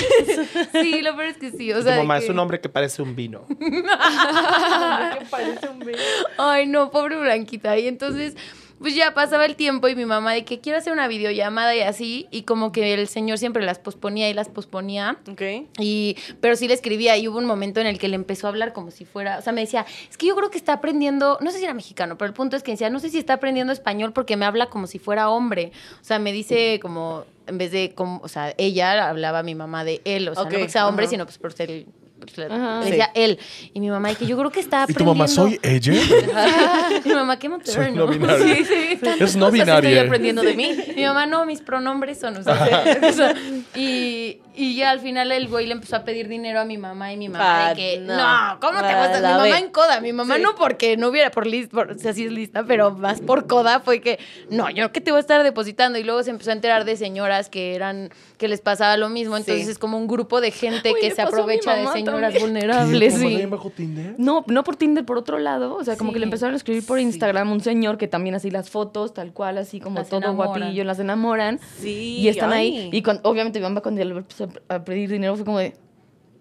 Sí, 0.71 1.01
lo 1.01 1.15
peor 1.15 1.27
es 1.29 1.37
que 1.37 1.51
sí. 1.51 1.71
O 1.73 1.81
sea, 1.81 1.97
mamá 1.97 2.19
que- 2.19 2.25
es 2.25 2.29
un 2.31 2.39
hombre 2.39 2.59
que 2.61 2.69
parece 2.69 3.01
un 3.01 3.15
vino. 3.15 3.45
que 3.59 5.25
parece 5.29 5.67
un 5.69 5.79
bebé. 5.79 5.97
Ay, 6.37 6.67
no, 6.67 6.91
pobre 6.91 7.19
Blanquita. 7.19 7.77
Y 7.77 7.87
entonces, 7.87 8.35
pues 8.79 8.95
ya 8.95 9.13
pasaba 9.13 9.45
el 9.45 9.55
tiempo 9.55 9.87
y 9.89 9.95
mi 9.95 10.05
mamá 10.05 10.33
de 10.33 10.45
que 10.45 10.59
quiero 10.61 10.77
hacer 10.77 10.93
una 10.93 11.07
videollamada 11.07 11.75
y 11.75 11.81
así. 11.81 12.27
Y 12.31 12.43
como 12.43 12.71
que 12.71 12.93
el 12.93 13.07
señor 13.07 13.37
siempre 13.37 13.63
las 13.65 13.79
posponía 13.79 14.29
y 14.29 14.33
las 14.33 14.47
posponía. 14.49 15.17
Ok. 15.29 15.41
Y, 15.79 16.15
pero 16.39 16.55
sí 16.55 16.67
le 16.67 16.73
escribía 16.75 17.17
y 17.17 17.27
hubo 17.27 17.37
un 17.39 17.45
momento 17.45 17.79
en 17.81 17.87
el 17.87 17.99
que 17.99 18.07
le 18.07 18.15
empezó 18.15 18.47
a 18.47 18.49
hablar 18.51 18.71
como 18.73 18.91
si 18.91 19.05
fuera, 19.05 19.37
o 19.37 19.41
sea, 19.41 19.51
me 19.53 19.61
decía, 19.61 19.85
es 20.09 20.17
que 20.17 20.27
yo 20.27 20.35
creo 20.35 20.49
que 20.49 20.57
está 20.57 20.73
aprendiendo, 20.73 21.37
no 21.41 21.51
sé 21.51 21.57
si 21.57 21.65
era 21.65 21.73
mexicano, 21.73 22.17
pero 22.17 22.27
el 22.29 22.33
punto 22.33 22.55
es 22.55 22.63
que 22.63 22.71
decía, 22.71 22.89
no 22.89 22.99
sé 22.99 23.09
si 23.09 23.17
está 23.17 23.33
aprendiendo 23.33 23.73
español 23.73 24.13
porque 24.13 24.37
me 24.37 24.45
habla 24.45 24.67
como 24.67 24.87
si 24.87 24.99
fuera 24.99 25.29
hombre. 25.29 25.71
O 26.01 26.03
sea, 26.03 26.19
me 26.19 26.31
dice 26.31 26.79
como, 26.81 27.25
en 27.49 27.57
vez 27.57 27.71
de, 27.71 27.93
como, 27.93 28.21
o 28.23 28.27
sea, 28.29 28.53
ella 28.57 29.09
hablaba 29.09 29.39
a 29.39 29.43
mi 29.43 29.55
mamá 29.55 29.83
de 29.83 30.01
él, 30.05 30.29
o 30.29 30.33
sea, 30.33 30.43
Ok, 30.43 30.51
no 30.51 30.57
porque 30.59 30.69
sea 30.71 30.87
hombre, 30.87 31.05
ajá. 31.05 31.11
sino 31.11 31.25
pues 31.25 31.37
por 31.37 31.51
ser, 31.53 31.85
pues, 32.19 32.37
le- 32.37 32.45
Ajá. 32.45 32.79
le 32.79 32.85
decía 32.89 33.11
él. 33.15 33.39
Y 33.73 33.79
mi 33.79 33.89
mamá, 33.89 34.11
y 34.11 34.15
que 34.15 34.25
yo 34.25 34.37
creo 34.37 34.51
que 34.51 34.59
está 34.59 34.85
¿Y 34.87 34.93
tu 34.93 35.03
aprendiendo. 35.03 35.13
mamá, 35.15 35.27
soy 35.27 35.59
ella? 35.63 35.93
mi 37.05 37.13
mamá, 37.13 37.39
qué 37.39 37.47
Soy 37.63 37.75
moderno. 37.75 38.05
no 38.05 38.11
binario. 38.11 38.55
Sí, 38.55 38.65
sí, 38.65 38.99
Es 39.19 39.35
no 39.35 39.51
binaria. 39.51 39.89
Estoy 39.89 40.05
aprendiendo 40.07 40.41
de 40.41 40.53
mí. 40.53 40.77
Mi 40.95 41.03
mamá, 41.05 41.25
no, 41.25 41.45
mis 41.45 41.61
pronombres 41.61 42.19
son, 42.19 42.37
o 42.37 42.43
sea, 42.43 42.99
o 43.09 43.13
sea, 43.13 43.33
y, 43.75 44.39
y 44.59 44.75
ya 44.75 44.91
al 44.91 44.99
final 44.99 45.31
el 45.31 45.47
güey 45.47 45.65
le 45.65 45.73
empezó 45.73 45.95
a 45.95 46.03
pedir 46.03 46.27
dinero 46.27 46.59
a 46.59 46.65
mi 46.65 46.77
mamá 46.77 47.13
y 47.13 47.17
mi 47.17 47.29
mamá 47.29 47.67
Ah, 47.67 47.69
de 47.69 47.75
que, 47.75 47.99
no. 47.99 48.15
no, 48.17 48.59
¿cómo 48.59 48.79
te 48.79 48.85
Ah, 48.87 49.03
gusta? 49.07 49.17
Mi 49.19 49.27
mamá 49.27 49.43
ve. 49.43 49.57
en 49.57 49.69
coda, 49.71 50.01
mi 50.01 50.13
mamá 50.13 50.35
Sí. 50.35 50.41
no 50.41 50.55
porque 50.55 50.97
no 50.97 51.07
hubiera 51.07 51.31
por 51.31 51.47
lista, 51.47 51.71
por, 51.75 51.91
o 51.91 51.97
sea, 51.97 52.13
sí 52.13 52.25
es 52.25 52.31
lista, 52.31 52.63
pero 52.65 52.91
más 52.91 53.21
por 53.21 53.47
coda 53.47 53.79
fue 53.79 54.01
que, 54.01 54.19
no, 54.49 54.69
yo 54.69 54.91
que 54.91 55.01
te 55.01 55.11
voy 55.11 55.17
a 55.17 55.21
estar 55.21 55.43
depositando 55.43 55.97
y 55.99 56.03
luego 56.03 56.21
se 56.23 56.29
empezó 56.31 56.49
a 56.49 56.53
enterar 56.53 56.85
de 56.85 56.97
señoras 56.97 57.49
que 57.49 57.75
eran, 57.75 58.09
que 58.37 58.47
les 58.47 58.61
pasaba 58.61 58.97
lo 58.97 59.09
mismo, 59.09 59.37
entonces 59.37 59.65
Sí. 59.65 59.71
es 59.71 59.79
como 59.79 59.97
un 59.97 60.07
grupo 60.07 60.41
de 60.41 60.51
gente 60.51 60.93
que 60.99 61.11
se 61.11 61.21
aprovecha 61.21 61.75
de 61.75 61.87
señoras 61.87 62.33
también. 62.33 62.41
vulnerables. 62.41 63.13
¿Tu 63.13 63.19
sí. 63.19 63.45
bajo 63.45 63.69
Tinder? 63.69 64.15
No, 64.17 64.43
no 64.47 64.63
por 64.63 64.75
Tinder, 64.75 65.05
por 65.05 65.17
otro 65.17 65.37
lado. 65.39 65.75
O 65.75 65.83
sea, 65.83 65.95
como 65.97 66.09
Sí. 66.09 66.13
que 66.15 66.19
le 66.19 66.25
empezaron 66.25 66.53
a 66.53 66.57
escribir 66.57 66.85
por 66.85 66.99
Instagram 66.99 67.51
un 67.51 67.61
señor 67.61 67.97
que 67.97 68.07
también 68.07 68.35
así 68.35 68.51
las 68.51 68.69
fotos, 68.69 69.13
tal 69.13 69.31
cual, 69.33 69.57
así 69.57 69.79
como 69.79 69.99
Las 69.99 70.09
todo 70.09 70.19
enamoran. 70.21 70.59
guapillo, 70.61 70.83
las 70.83 70.99
enamoran. 70.99 71.59
Sí. 71.79 72.17
y 72.19 72.27
están 72.27 72.51
ay. 72.51 72.77
ahí. 72.77 72.89
Y 72.91 73.01
cuando- 73.01 73.29
obviamente 73.29 73.59
mi 73.59 73.63
mamá 73.63 73.81
cuando 73.81 74.03
le 74.03 74.11
empezó 74.15 74.48
a 74.67 74.83
pedir 74.83 75.09
dinero 75.09 75.35
fue 75.35 75.45
como 75.45 75.59
de... 75.59 75.75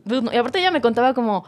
"Pues 0.05 0.23
no". 0.23 0.33
Y 0.33 0.37
aparte 0.37 0.59
ella 0.61 0.71
me 0.71 0.81
contaba 0.81 1.15
como... 1.15 1.45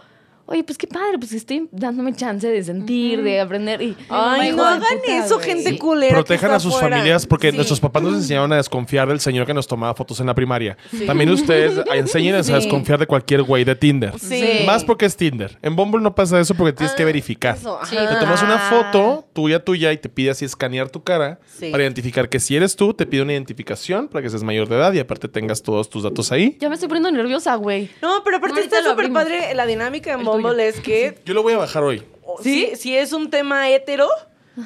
Oye, 0.52 0.64
pues 0.64 0.76
qué 0.76 0.88
padre, 0.88 1.16
pues 1.16 1.32
estoy 1.32 1.68
dándome 1.70 2.12
chance 2.12 2.44
de 2.48 2.60
sentir, 2.64 3.22
de 3.22 3.40
aprender. 3.40 3.80
Y, 3.80 3.96
Ay, 4.08 4.50
no 4.50 4.64
hagan 4.66 4.98
puta, 5.00 5.24
eso, 5.24 5.38
gente 5.38 5.70
Sí. 5.70 5.78
culera. 5.78 6.12
Protejan 6.12 6.50
a 6.50 6.58
sus 6.58 6.76
familias 6.78 7.24
porque 7.24 7.50
Sí. 7.52 7.56
nuestros 7.56 7.78
papás 7.78 8.02
nos 8.02 8.14
enseñaron 8.14 8.52
a 8.52 8.56
desconfiar 8.56 9.06
del 9.06 9.20
señor 9.20 9.46
que 9.46 9.54
nos 9.54 9.68
tomaba 9.68 9.94
fotos 9.94 10.18
en 10.18 10.26
la 10.26 10.34
primaria. 10.34 10.76
También 11.06 11.30
ustedes 11.30 11.80
enseñen 11.94 12.42
Sí. 12.42 12.52
a 12.52 12.56
desconfiar 12.56 12.98
de 12.98 13.06
cualquier 13.06 13.44
güey 13.44 13.62
de 13.62 13.76
Tinder. 13.76 14.18
Sí. 14.18 14.62
Más 14.66 14.82
porque 14.82 15.06
es 15.06 15.16
Tinder. 15.16 15.56
En 15.62 15.76
Bumble 15.76 16.00
no 16.02 16.16
pasa 16.16 16.40
eso 16.40 16.54
porque 16.56 16.72
tienes 16.72 16.96
que 16.96 17.04
Ah, 17.04 17.06
verificar. 17.06 17.56
Te 17.56 18.16
tomas 18.20 18.42
una 18.42 18.56
Ah. 18.56 18.70
foto 18.70 19.28
tuya, 19.32 19.64
tuya 19.64 19.92
y 19.92 19.98
te 19.98 20.08
pide 20.08 20.30
así 20.30 20.44
escanear 20.44 20.88
tu 20.90 21.04
cara 21.04 21.38
Sí. 21.46 21.70
para 21.70 21.84
identificar 21.84 22.28
que 22.28 22.40
si 22.40 22.56
eres 22.56 22.74
tú, 22.74 22.92
te 22.92 23.06
pide 23.06 23.22
una 23.22 23.34
identificación 23.34 24.08
para 24.08 24.20
que 24.22 24.30
seas 24.30 24.42
mayor 24.42 24.68
de 24.68 24.74
edad 24.74 24.92
y 24.94 24.98
aparte 24.98 25.28
tengas 25.28 25.62
todos 25.62 25.88
tus 25.88 26.02
datos 26.02 26.32
ahí. 26.32 26.56
Ya 26.58 26.68
me 26.68 26.74
estoy 26.74 26.88
poniendo 26.88 27.12
nerviosa, 27.12 27.54
güey. 27.54 27.88
No, 28.02 28.22
pero 28.24 28.38
aparte 28.38 28.58
Ahorita 28.58 28.78
está 28.78 28.90
súper 28.90 29.12
padre. 29.12 29.54
La 29.54 29.64
dinámica 29.64 30.12
en 30.12 30.20
El 30.20 30.39
es 30.48 30.80
que 30.80 31.18
Yo 31.24 31.34
lo 31.34 31.42
voy 31.42 31.52
a 31.54 31.58
bajar 31.58 31.82
hoy. 31.82 32.02
¿Sí? 32.42 32.68
si, 32.70 32.76
si 32.76 32.96
es 32.96 33.12
un 33.12 33.28
tema 33.30 33.68
hetero, 33.70 34.08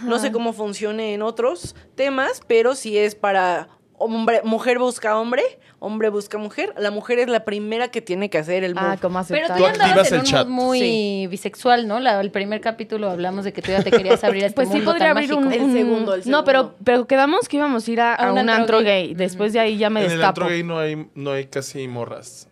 no 0.03 0.19
sé 0.19 0.33
cómo 0.33 0.53
funcione 0.53 1.15
en 1.15 1.23
otros 1.23 1.75
temas, 1.95 2.41
pero 2.47 2.75
si 2.75 2.99
es 2.99 3.15
para 3.15 3.69
hombre, 3.97 4.41
mujer 4.45 4.79
busca 4.79 5.19
hombre, 5.19 5.43
hombre 5.79 6.09
busca 6.09 6.37
mujer, 6.37 6.75
la 6.77 6.91
mujer 6.91 7.21
es 7.21 7.29
la 7.29 7.45
primera 7.45 7.89
que 7.89 8.01
tiene 8.03 8.29
que 8.29 8.39
hacer 8.39 8.65
el 8.65 8.75
move. 8.75 8.85
Ah, 8.87 8.99
como 9.01 9.23
Pero 9.29 9.49
tú 9.55 9.63
ya 9.63 9.71
andabas 9.71 10.09
en 10.09 10.15
el 10.15 10.21
un 10.21 10.27
chat. 10.27 10.47
muy 10.49 10.79
Sí. 10.81 11.27
bisexual, 11.31 11.87
¿no? 11.87 12.01
La- 12.01 12.21
el 12.21 12.31
primer 12.31 12.61
capítulo 12.61 13.09
hablamos 13.11 13.45
de 13.45 13.53
que 13.53 13.63
tú 13.63 13.71
ya 13.71 13.83
te 13.83 13.91
querías 13.91 14.23
abrir 14.25 14.45
este 14.45 14.55
Pues 14.57 14.69
sí 14.71 14.81
podría 14.81 15.09
tan 15.09 15.17
abrir 15.17 15.31
mágico. 15.31 15.47
un, 15.47 15.53
El 15.53 15.63
un- 15.63 15.73
segundo, 15.73 16.15
el 16.15 16.29
No, 16.29 16.45
pero, 16.45 16.59
segundo. 16.61 16.79
pero 16.85 17.07
quedamos 17.07 17.49
que 17.49 17.57
íbamos 17.59 17.87
a 17.87 17.91
ir 17.91 18.01
a, 18.01 18.15
A 18.15 18.29
a 18.29 18.33
un 18.33 18.39
un, 18.41 18.49
antro 18.51 18.55
antro 18.79 18.79
gay. 18.81 19.07
gay. 19.09 19.15
Después 19.15 19.53
de 19.53 19.61
ahí 19.61 19.79
ya 19.79 19.91
me 19.91 20.01
en 20.01 20.07
el 20.07 20.13
destapo. 20.19 20.41
antro 20.43 20.49
gay 20.49 20.63
no 20.65 20.79
hay, 20.79 21.07
no 21.15 21.31
hay 21.33 21.47
casi 21.47 21.87
morras. 21.89 22.49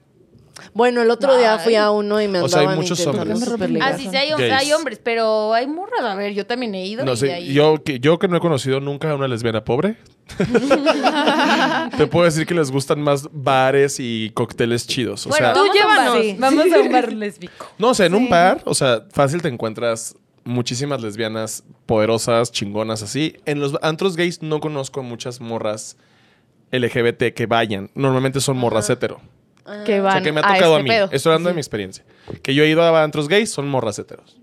Bueno, 0.74 1.02
el 1.02 1.10
otro 1.10 1.36
día 1.36 1.58
fui 1.58 1.74
a 1.76 1.90
uno 1.90 2.20
y 2.20 2.28
me 2.28 2.40
O 2.40 2.48
sea, 2.48 2.60
hay 2.60 2.64
andaban 2.66 2.82
muchos 2.82 2.98
intentando 3.00 3.32
hombres. 3.54 3.82
Ah, 3.82 3.96
sí, 3.96 4.08
sí, 4.10 4.16
hay, 4.16 4.30
Gays. 4.30 4.52
hay 4.52 4.72
hombres, 4.72 5.00
pero 5.02 5.52
hay 5.54 5.66
morras. 5.66 6.02
A 6.02 6.14
ver, 6.14 6.32
yo 6.34 6.46
también 6.46 6.74
he 6.74 6.86
ido. 6.86 7.04
No 7.04 7.12
y 7.12 7.16
sé, 7.16 7.32
ahí- 7.32 7.52
yo 7.52 7.82
que, 7.82 8.00
yo 8.00 8.18
que 8.18 8.28
no 8.28 8.36
he 8.36 8.40
conocido 8.40 8.80
nunca 8.80 9.10
a 9.10 9.14
una 9.14 9.28
lesbiana 9.28 9.64
pobre. 9.64 9.96
Te 11.96 12.06
puedo 12.06 12.24
decir 12.24 12.46
que 12.46 12.54
les 12.54 12.70
gustan 12.70 13.00
más 13.00 13.28
bares 13.32 13.96
y 13.98 14.30
cócteles 14.34 14.86
chidos. 14.86 15.26
O 15.26 15.30
Bueno, 15.30 15.46
sea, 15.46 15.54
tú 15.54 15.60
vamos 15.60 15.76
a 15.76 15.82
un 15.82 15.88
bar. 15.88 15.98
llévanos. 16.06 16.22
Sí. 16.24 16.36
Vamos 16.38 16.64
a 16.72 16.80
un 16.80 16.92
bar 16.92 17.12
lésbico. 17.12 17.66
no, 17.78 17.88
o 17.90 17.94
sea, 17.94 18.06
en 18.06 18.14
un 18.14 18.28
bar, 18.28 18.62
o 18.64 18.74
sea, 18.74 19.04
fácil 19.12 19.42
te 19.42 19.48
encuentras 19.48 20.14
muchísimas 20.44 21.00
lesbianas 21.00 21.64
poderosas, 21.86 22.50
chingonas 22.50 23.02
así. 23.02 23.36
En 23.44 23.60
los 23.60 23.76
antros 23.82 24.16
gays 24.16 24.42
no 24.42 24.60
conozco 24.60 25.02
muchas 25.02 25.40
morras 25.40 25.96
LGBT 26.72 27.32
que 27.34 27.46
vayan. 27.46 27.90
Normalmente 27.94 28.40
son 28.40 28.56
morras 28.56 28.88
hetero. 28.90 29.20
Que 29.84 30.00
O 30.00 30.04
van 30.04 30.12
sea, 30.14 30.22
que 30.22 30.32
me 30.32 30.40
ha 30.40 30.48
a 30.48 30.54
tocado 30.54 30.74
a, 30.74 30.78
este 30.78 30.82
mí. 30.84 30.88
pedo. 30.90 31.08
Estoy 31.12 31.30
hablando 31.30 31.48
de 31.48 31.54
mi 31.54 31.60
experiencia. 31.60 32.04
Que 32.42 32.54
yo 32.54 32.64
he 32.64 32.68
ido 32.68 32.82
a 32.82 33.02
antros 33.02 33.28
gays, 33.28 33.50
son 33.50 33.68
morras 33.68 33.98
heteros. 33.98 34.38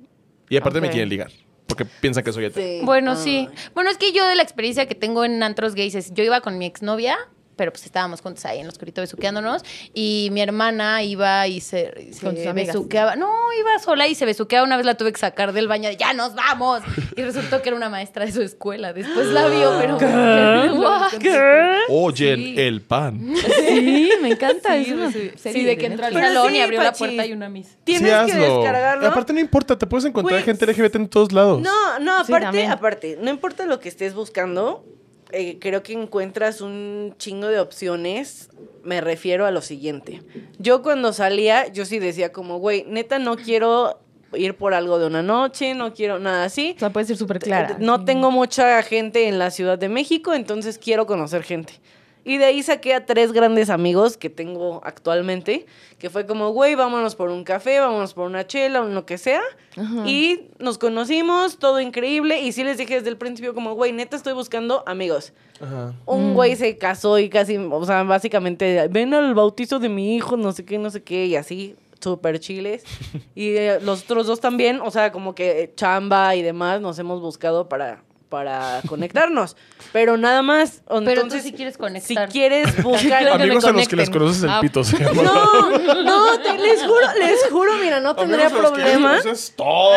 Y 0.49 0.57
aparte 0.57 0.79
me 0.81 0.87
Ok. 0.87 0.93
quieren 0.93 1.09
ligar. 1.09 1.31
Porque 1.67 1.85
piensan 1.85 2.23
que 2.23 2.31
soy 2.33 2.45
hetero. 2.45 2.65
Sí. 2.65 2.81
Bueno, 2.85 3.11
Ah. 3.11 3.15
sí. 3.15 3.47
Bueno, 3.75 3.89
es 3.91 3.97
que 3.97 4.11
yo 4.11 4.25
de 4.27 4.35
la 4.35 4.43
experiencia 4.43 4.87
que 4.87 4.95
tengo 4.95 5.23
en 5.25 5.43
antros 5.43 5.75
gays 5.75 5.93
es, 5.95 6.13
yo 6.13 6.23
iba 6.23 6.41
con 6.41 6.57
mi 6.57 6.65
exnovia, 6.65 7.17
pero 7.59 7.71
pues 7.73 7.83
estábamos 7.85 8.21
juntos 8.21 8.45
ahí 8.45 8.59
en 8.59 8.65
los 8.65 8.75
oscurito 8.75 9.01
besuqueándonos, 9.01 9.63
y 9.93 10.29
mi 10.31 10.39
hermana 10.41 11.03
iba 11.03 11.45
y 11.47 11.59
se, 11.59 11.93
y 12.09 12.13
se 12.13 12.21
Con 12.25 12.37
sus 12.37 12.47
amigas. 12.47 12.73
besuqueaba. 12.73 13.17
No, 13.17 13.29
iba 13.59 13.77
sola 13.79 14.07
y 14.07 14.15
se 14.15 14.25
besuqueaba. 14.25 14.65
Una 14.65 14.77
vez 14.77 14.85
la 14.85 14.95
tuve 14.95 15.11
que 15.11 15.19
sacar 15.19 15.51
del 15.51 15.67
baño 15.67 15.89
de, 15.89 15.97
¡ya 15.97 16.13
nos 16.13 16.35
vamos! 16.35 16.81
Y 17.17 17.21
resultó 17.21 17.61
que 17.61 17.67
era 17.67 17.75
una 17.75 17.89
maestra 17.89 18.25
de 18.25 18.31
su 18.31 18.41
escuela. 18.41 18.93
Después 18.93 19.27
la 19.27 19.47
vio, 19.49 19.73
pero... 19.77 19.97
Oye, 21.89 22.35
Sí. 22.35 22.55
el 22.57 22.81
pan. 22.81 23.33
Sí, 23.35 24.09
me 24.21 24.29
encanta. 24.31 24.81
Sí, 24.83 24.93
una 24.93 25.11
sí, 25.11 25.63
de 25.65 25.77
que 25.77 25.87
entró 25.87 26.05
al 26.05 26.13
Pero 26.13 26.27
salón 26.27 26.49
sí, 26.51 26.55
y 26.57 26.59
abrió 26.61 26.81
la 26.81 26.93
puerta 26.93 27.25
y 27.25 27.33
una 27.33 27.49
miss. 27.49 27.77
Tienes 27.83 28.25
Sí, 28.25 28.31
que 28.31 28.37
descargarlo. 28.37 29.07
Aparte 29.07 29.33
no 29.33 29.39
importa, 29.39 29.77
te 29.77 29.85
puedes 29.85 30.05
encontrar 30.05 30.41
Güey, 30.41 30.45
gente 30.45 30.65
LGBT 30.65 30.95
en 30.95 31.09
todos 31.09 31.31
lados. 31.33 31.61
No, 31.61 31.99
no, 31.99 32.19
aparte, 32.19 32.65
aparte, 32.67 33.17
no 33.21 33.29
importa 33.29 33.65
lo 33.65 33.79
que 33.79 33.89
estés 33.89 34.13
buscando, 34.13 34.85
eh, 35.31 35.57
creo 35.59 35.83
que 35.83 35.93
encuentras 35.93 36.61
un 36.61 37.13
chingo 37.17 37.47
de 37.47 37.59
opciones. 37.59 38.49
Me 38.83 39.01
refiero 39.01 39.45
a 39.45 39.51
lo 39.51 39.61
siguiente. 39.61 40.21
Yo 40.57 40.81
cuando 40.81 41.13
salía, 41.13 41.67
yo 41.67 41.85
sí 41.85 41.99
decía 41.99 42.31
como, 42.31 42.57
güey, 42.59 42.85
neta 42.87 43.19
no 43.19 43.35
quiero 43.35 43.99
ir 44.33 44.55
por 44.55 44.73
algo 44.73 44.99
de 44.99 45.07
una 45.07 45.21
noche, 45.23 45.73
no 45.73 45.93
quiero 45.93 46.19
nada 46.19 46.45
así. 46.45 46.73
O 46.75 46.79
sea, 46.79 46.89
puede 46.91 47.05
ser 47.05 47.17
súper 47.17 47.39
clara. 47.39 47.77
No 47.79 47.99
sí. 47.99 48.05
tengo 48.05 48.31
mucha 48.31 48.81
gente 48.83 49.27
en 49.27 49.39
la 49.39 49.51
Ciudad 49.51 49.77
de 49.77 49.89
México, 49.89 50.33
entonces 50.33 50.77
quiero 50.77 51.05
conocer 51.05 51.43
gente. 51.43 51.73
Y 52.29 52.37
de 52.37 52.45
ahí 52.45 52.61
saqué 52.61 52.93
a 52.93 53.07
tres 53.07 53.31
grandes 53.31 53.71
amigos 53.71 54.15
que 54.15 54.29
tengo 54.29 54.81
actualmente, 54.83 55.65
que 55.97 56.11
fue 56.11 56.27
como, 56.27 56.51
güey, 56.51 56.75
vámonos 56.75 57.15
por 57.15 57.31
un 57.31 57.43
café, 57.43 57.79
vámonos 57.79 58.13
por 58.13 58.27
una 58.27 58.45
chela, 58.45 58.83
o 58.83 58.87
lo 58.87 59.03
que 59.03 59.17
sea. 59.17 59.41
Ajá. 59.75 60.07
Y 60.07 60.51
nos 60.59 60.77
conocimos, 60.77 61.57
todo 61.57 61.81
increíble. 61.81 62.39
Y 62.41 62.51
sí 62.51 62.63
les 62.63 62.77
dije 62.77 62.93
desde 62.93 63.09
el 63.09 63.17
principio 63.17 63.55
como, 63.55 63.73
güey, 63.73 63.93
neta 63.93 64.15
estoy 64.15 64.33
buscando 64.33 64.83
amigos. 64.85 65.33
Ajá. 65.59 65.95
Un 66.05 66.35
güey 66.35 66.55
se 66.55 66.77
casó 66.77 67.17
y 67.17 67.29
casi, 67.29 67.57
o 67.57 67.85
sea, 67.85 68.03
básicamente, 68.03 68.87
ven 68.91 69.15
al 69.15 69.33
bautizo 69.33 69.79
de 69.79 69.89
mi 69.89 70.15
hijo, 70.15 70.37
no 70.37 70.51
sé 70.51 70.63
qué, 70.65 70.77
no 70.77 70.91
sé 70.91 71.01
qué, 71.01 71.25
y 71.25 71.35
así, 71.35 71.75
súper 71.99 72.39
chiles. 72.39 72.83
y 73.33 73.55
eh, 73.55 73.79
los 73.81 74.03
otros 74.03 74.27
dos 74.27 74.39
también, 74.39 74.81
o 74.81 74.91
sea, 74.91 75.11
como 75.11 75.33
que 75.33 75.73
chamba 75.75 76.35
y 76.35 76.43
demás, 76.43 76.79
nos 76.79 76.99
hemos 76.99 77.21
buscado 77.21 77.67
para, 77.67 78.03
para 78.29 78.81
conectarnos. 78.87 79.57
Pero 79.91 80.17
nada 80.17 80.41
más. 80.43 80.81
Pero 80.87 80.99
tú 81.03 81.09
entonces, 81.09 81.43
sí 81.43 81.51
quieres 81.51 81.73
si 81.73 81.79
conectar. 81.79 82.29
quieres 82.29 82.83
buscar. 82.83 83.27
Amigos 83.27 83.65
a 83.65 83.71
los 83.71 83.87
que 83.87 83.95
les 83.95 84.09
conoces 84.09 84.43
el 84.43 84.49
Ah. 84.49 84.59
pito. 84.61 84.83
se 84.83 84.97
llama. 85.03 85.23
No, 85.23 86.03
no, 86.03 86.39
te- 86.39 86.57
les 86.59 86.79
juro, 86.81 87.07
les 87.19 87.45
juro, 87.51 87.71
mira, 87.81 87.99
no 87.99 88.15
tendría 88.15 88.45
Amigos 88.47 88.59
a 88.59 88.63
los 88.69 88.71
que 88.73 88.83
les 88.83 88.91
problema. 88.91 89.21
todo. 89.55 89.89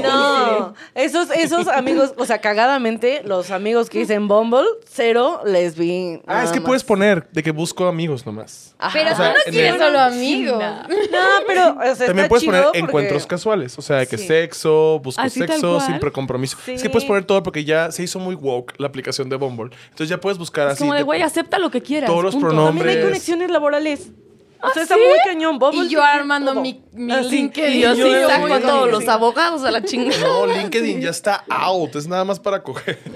No, 0.02 0.74
esos, 0.94 1.30
esos 1.30 1.68
amigos, 1.68 2.14
o 2.16 2.24
sea, 2.24 2.40
cagadamente, 2.40 3.22
los 3.24 3.50
amigos 3.50 3.90
que 3.90 4.00
hice 4.00 4.14
en 4.14 4.28
Bumble, 4.28 4.64
cero 4.88 5.42
les 5.44 5.76
vi. 5.76 6.20
Ah, 6.26 6.44
es 6.44 6.50
que 6.52 6.60
más. 6.60 6.66
puedes 6.66 6.84
poner 6.84 7.28
de 7.32 7.42
que 7.42 7.50
busco 7.50 7.86
amigos 7.86 8.24
nomás. 8.24 8.74
Ajá. 8.78 8.90
Pero 8.92 9.12
O 9.12 9.16
sea, 9.16 9.32
tú 9.32 9.38
no 9.46 9.52
quieres 9.52 9.74
el- 9.74 9.80
solo 9.80 9.98
amigos. 10.00 10.58
No, 10.62 11.18
pero, 11.46 11.68
o 11.78 11.94
sea, 11.94 12.06
También 12.06 12.18
está 12.18 12.28
puedes 12.28 12.44
poner 12.44 12.62
porque- 12.64 12.78
encuentros 12.78 13.26
casuales, 13.26 13.78
o 13.78 13.82
sea, 13.82 13.96
de 13.96 14.06
que 14.06 14.16
Sí. 14.18 14.26
sexo, 14.26 15.00
busco 15.02 15.20
Así 15.20 15.40
sexo, 15.40 15.80
sin 15.80 15.98
precompromiso. 15.98 16.56
Es 16.66 16.80
Sí. 16.80 16.82
que 16.86 16.90
puedes 16.90 17.06
poner 17.06 17.24
todo 17.24 17.42
porque 17.42 17.64
ya 17.64 17.79
se 17.90 18.02
hizo 18.02 18.18
muy 18.18 18.34
woke 18.34 18.74
la 18.78 18.86
aplicación 18.88 19.28
de 19.28 19.36
Bumble. 19.36 19.70
Entonces 19.84 20.08
ya 20.08 20.20
puedes 20.20 20.38
buscar 20.38 20.66
Es 20.68 20.72
así 20.74 20.82
como 20.84 20.94
de, 20.94 21.02
güey, 21.02 21.22
acepta 21.22 21.58
lo 21.58 21.70
que 21.70 21.80
quieras. 21.82 22.08
todos 22.10 22.22
los 22.24 22.34
punto. 22.34 22.48
pronombres. 22.48 22.78
También 22.84 22.98
hay 22.98 23.04
conexiones 23.04 23.50
laborales. 23.50 24.10
O 24.62 24.68
sea, 24.74 24.80
¿Ah, 24.80 24.82
está 24.82 24.94
sí? 24.96 25.00
muy 25.00 25.16
cañón. 25.24 25.58
Bumble 25.58 25.86
Y 25.86 25.88
yo 25.88 26.02
armando 26.02 26.52
todo. 26.52 26.60
mi, 26.60 26.82
mi 26.92 27.10
Así. 27.10 27.30
LinkedIn. 27.30 27.78
Y 27.78 27.80
yo 27.80 27.94
sí 27.94 28.02
saco 28.28 28.52
a 28.52 28.60
todos 28.60 28.90
los 28.90 29.08
abogados 29.08 29.64
a 29.64 29.70
la 29.70 29.82
chingada. 29.82 30.20
No, 30.20 30.46
LinkedIn 30.46 31.00
ya 31.00 31.08
está 31.08 31.44
out, 31.48 31.96
es 31.96 32.06
nada 32.06 32.26
más 32.26 32.38
para 32.38 32.62
coger. 32.62 32.98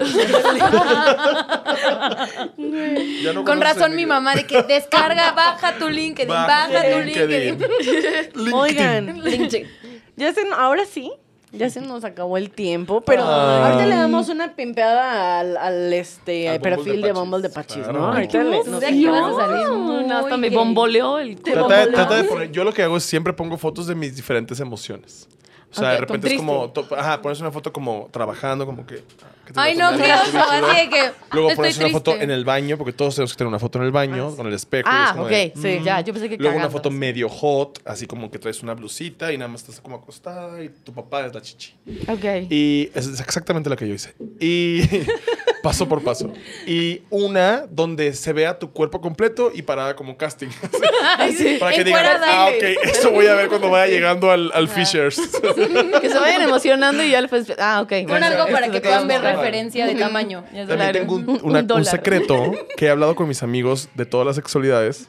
No 2.57 3.43
Con 3.43 3.61
razón 3.61 3.95
mi 3.95 4.05
mamá 4.05 4.35
de 4.35 4.45
que 4.45 4.63
descarga, 4.63 5.31
baja 5.35 5.77
tu 5.77 5.89
LinkedIn, 5.89 6.29
baja, 6.29 6.67
tu 6.91 6.99
LinkedIn. 6.99 7.59
LinkedIn. 7.59 8.53
Oigan, 8.53 9.21
LinkedIn. 9.23 9.67
ya 10.15 10.33
se, 10.33 10.41
ahora 10.57 10.85
sí, 10.85 11.11
ya 11.57 11.69
se 11.69 11.81
nos 11.81 12.03
acabó 12.03 12.37
el 12.37 12.49
tiempo, 12.51 13.01
pero 13.01 13.23
Ah. 13.25 13.67
ahorita 13.67 13.85
le 13.87 13.95
damos 13.95 14.29
una 14.29 14.55
pimpeada 14.55 15.39
al, 15.39 15.57
al, 15.57 15.93
este 15.93 16.49
Al 16.49 16.59
perfil 16.61 17.01
de 17.01 17.11
Bumble 17.13 17.41
de 17.41 17.49
Pachis, 17.49 17.83
claro. 17.83 17.99
¿no? 17.99 18.07
Ahorita 18.13 18.43
le-. 18.43 18.63
No, 18.65 20.17
hasta 20.17 20.37
me 20.37 20.49
bomboleó 20.49 21.19
el 21.19 21.35
Trata, 21.37 21.85
de- 21.85 21.91
trata 21.91 22.15
de 22.15 22.23
poner, 22.25 22.51
yo 22.51 22.63
lo 22.63 22.73
que 22.73 22.83
hago 22.83 22.97
es 22.97 23.03
siempre 23.03 23.33
pongo 23.33 23.57
fotos 23.57 23.87
de 23.87 23.95
mis 23.95 24.15
diferentes 24.15 24.59
emociones. 24.59 25.27
O 25.71 25.75
sea, 25.77 25.89
de 25.91 25.97
repente 25.97 26.27
es 26.29 26.37
como, 26.37 26.69
to- 26.69 26.87
ajá, 26.97 27.21
pones 27.21 27.39
una 27.41 27.51
foto 27.51 27.73
como 27.73 28.07
trabajando, 28.11 28.65
como 28.65 28.85
que... 28.85 29.03
ah, 29.23 29.27
que 29.45 29.53
Ay, 29.57 29.75
no, 29.75 29.89
qué 29.97 30.13
oso, 30.13 30.39
así 30.39 30.75
de 30.83 30.89
que 30.89 31.11
Luego 31.33 31.49
pones 31.53 31.77
una 31.77 31.89
foto 31.89 32.15
en 32.15 32.31
el 32.31 32.45
baño, 32.45 32.77
porque 32.77 32.93
todos 32.93 33.15
tenemos 33.15 33.33
que 33.33 33.37
tener 33.37 33.49
una 33.49 33.59
foto 33.59 33.79
en 33.79 33.83
el 33.85 33.91
baño, 33.91 34.35
con 34.37 34.47
el 34.47 34.53
espejo. 34.53 34.87
y 34.89 34.93
es 34.93 34.97
Ah, 34.97 35.09
como 35.11 35.23
ok. 35.25 35.29
de, 35.31 35.53
Sí, 35.55 35.81
ya, 35.83 35.99
yo 35.99 36.13
pensé 36.13 36.29
que 36.29 36.37
Luego 36.37 36.55
una 36.57 36.69
foto 36.69 36.89
medio 36.89 37.27
hot, 37.27 37.81
así 37.85 38.07
como 38.07 38.31
que 38.31 38.39
traes 38.39 38.63
una 38.63 38.73
blusita 38.73 39.33
y 39.33 39.37
nada 39.37 39.49
más 39.49 39.61
estás 39.61 39.81
como 39.81 39.97
acostada 39.97 40.63
y 40.63 40.69
tu 40.69 40.93
papá 40.93 41.25
es 41.25 41.33
la 41.33 41.41
chichi. 41.41 41.73
Ok. 42.07 42.49
Y 42.49 42.89
es 42.95 43.19
exactamente 43.19 43.69
lo 43.69 43.75
que 43.75 43.87
yo 43.87 43.93
hice. 43.95 44.13
Y 44.39 44.81
paso 45.65 45.87
por 45.89 46.03
paso. 46.03 46.31
Y 46.67 47.01
una 47.09 47.65
donde 47.71 48.13
se 48.13 48.33
vea 48.33 48.59
tu 48.59 48.71
cuerpo 48.71 49.01
completo 49.01 49.51
y 49.53 49.63
parada 49.63 49.95
como 49.95 50.15
casting. 50.15 50.47
Para 51.59 51.71
que 51.73 51.83
digan, 51.83 52.05
ah, 52.23 52.49
ok, 52.55 52.63
eso 52.83 53.09
voy 53.09 53.25
a 53.25 53.33
ver 53.33 53.49
cuando 53.49 53.71
vaya 53.71 53.91
llegando 53.91 54.29
al, 54.29 54.51
al 54.53 54.67
Fishers. 54.67 55.19
Que 56.01 56.09
se 56.09 56.19
vayan 56.19 56.43
emocionando 56.43 57.03
y 57.03 57.09
ya 57.09 57.21
después. 57.21 57.51
Ah, 57.57 57.81
ok. 57.81 57.91
Bueno, 58.07 58.27
algo 58.27 58.45
para 58.51 58.69
que 58.69 58.79
puedan 58.79 59.07
ver 59.07 59.21
referencia 59.21 59.87
de 59.87 59.95
tamaño. 59.95 60.43
Ya 60.53 60.67
También 60.67 60.79
sabes. 60.79 60.93
tengo 61.01 61.15
un, 61.15 61.39
una- 61.43 61.83
secreto 61.83 62.53
que 62.77 62.85
he 62.85 62.89
hablado 62.89 63.15
con 63.15 63.27
mis 63.27 63.41
amigos 63.41 63.89
de 63.95 64.05
todas 64.05 64.27
las 64.27 64.35
sexualidades. 64.35 65.07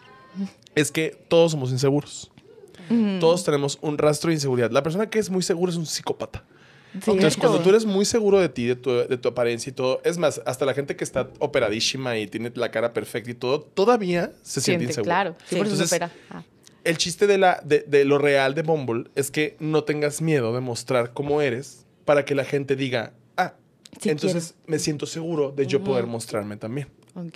Es 0.74 0.90
que 0.90 1.18
todos 1.28 1.52
somos 1.52 1.70
inseguros. 1.70 2.30
Todos 3.20 3.44
tenemos 3.44 3.78
un 3.82 3.98
rastro 3.98 4.28
de 4.28 4.34
inseguridad. 4.34 4.70
La 4.70 4.82
persona 4.82 5.10
que 5.10 5.18
es 5.18 5.28
muy 5.28 5.42
segura 5.42 5.70
es 5.70 5.76
un 5.76 5.84
psicópata. 5.86 6.44
Entonces, 6.96 7.36
cuando 7.36 7.60
tú 7.60 7.68
eres 7.70 7.84
muy 7.84 8.04
seguro 8.04 8.38
de 8.40 8.48
ti, 8.48 8.66
de 8.66 8.76
tu, 8.76 8.90
de 8.90 9.16
tu 9.18 9.28
apariencia 9.28 9.70
y 9.70 9.72
todo, 9.72 10.00
es 10.04 10.18
más, 10.18 10.40
hasta 10.46 10.64
la 10.64 10.74
gente 10.74 10.96
que 10.96 11.04
está 11.04 11.30
operadísima 11.38 12.16
y 12.18 12.26
tiene 12.26 12.50
la 12.54 12.70
cara 12.70 12.92
perfecta 12.92 13.30
y 13.30 13.34
todo, 13.34 13.60
todavía 13.62 14.32
se 14.42 14.60
siente, 14.60 14.62
Siente, 14.62 14.84
insegura. 14.84 15.04
claro. 15.14 15.36
Sí, 15.46 15.56
por 15.56 15.66
eso 15.66 15.76
se 15.76 15.82
Entonces, 15.84 15.92
opera. 15.92 16.12
Ah. 16.30 16.42
El 16.84 16.98
chiste 16.98 17.26
de, 17.26 17.38
la, 17.38 17.60
de, 17.64 17.80
de 17.80 18.04
lo 18.04 18.18
real 18.18 18.54
de 18.54 18.62
Bumble 18.62 19.04
es 19.16 19.30
que 19.30 19.56
no 19.58 19.84
tengas 19.84 20.22
miedo 20.22 20.54
de 20.54 20.60
mostrar 20.60 21.12
cómo 21.12 21.40
eres 21.40 21.84
para 22.04 22.24
que 22.24 22.34
la 22.36 22.44
gente 22.44 22.76
diga, 22.76 23.12
ah, 23.36 23.54
entonces 24.04 24.54
me 24.66 24.78
siento 24.78 25.06
seguro 25.06 25.50
de 25.50 25.66
yo 25.66 25.82
poder 25.82 26.06
mostrarme 26.06 26.56
también. 26.56 26.88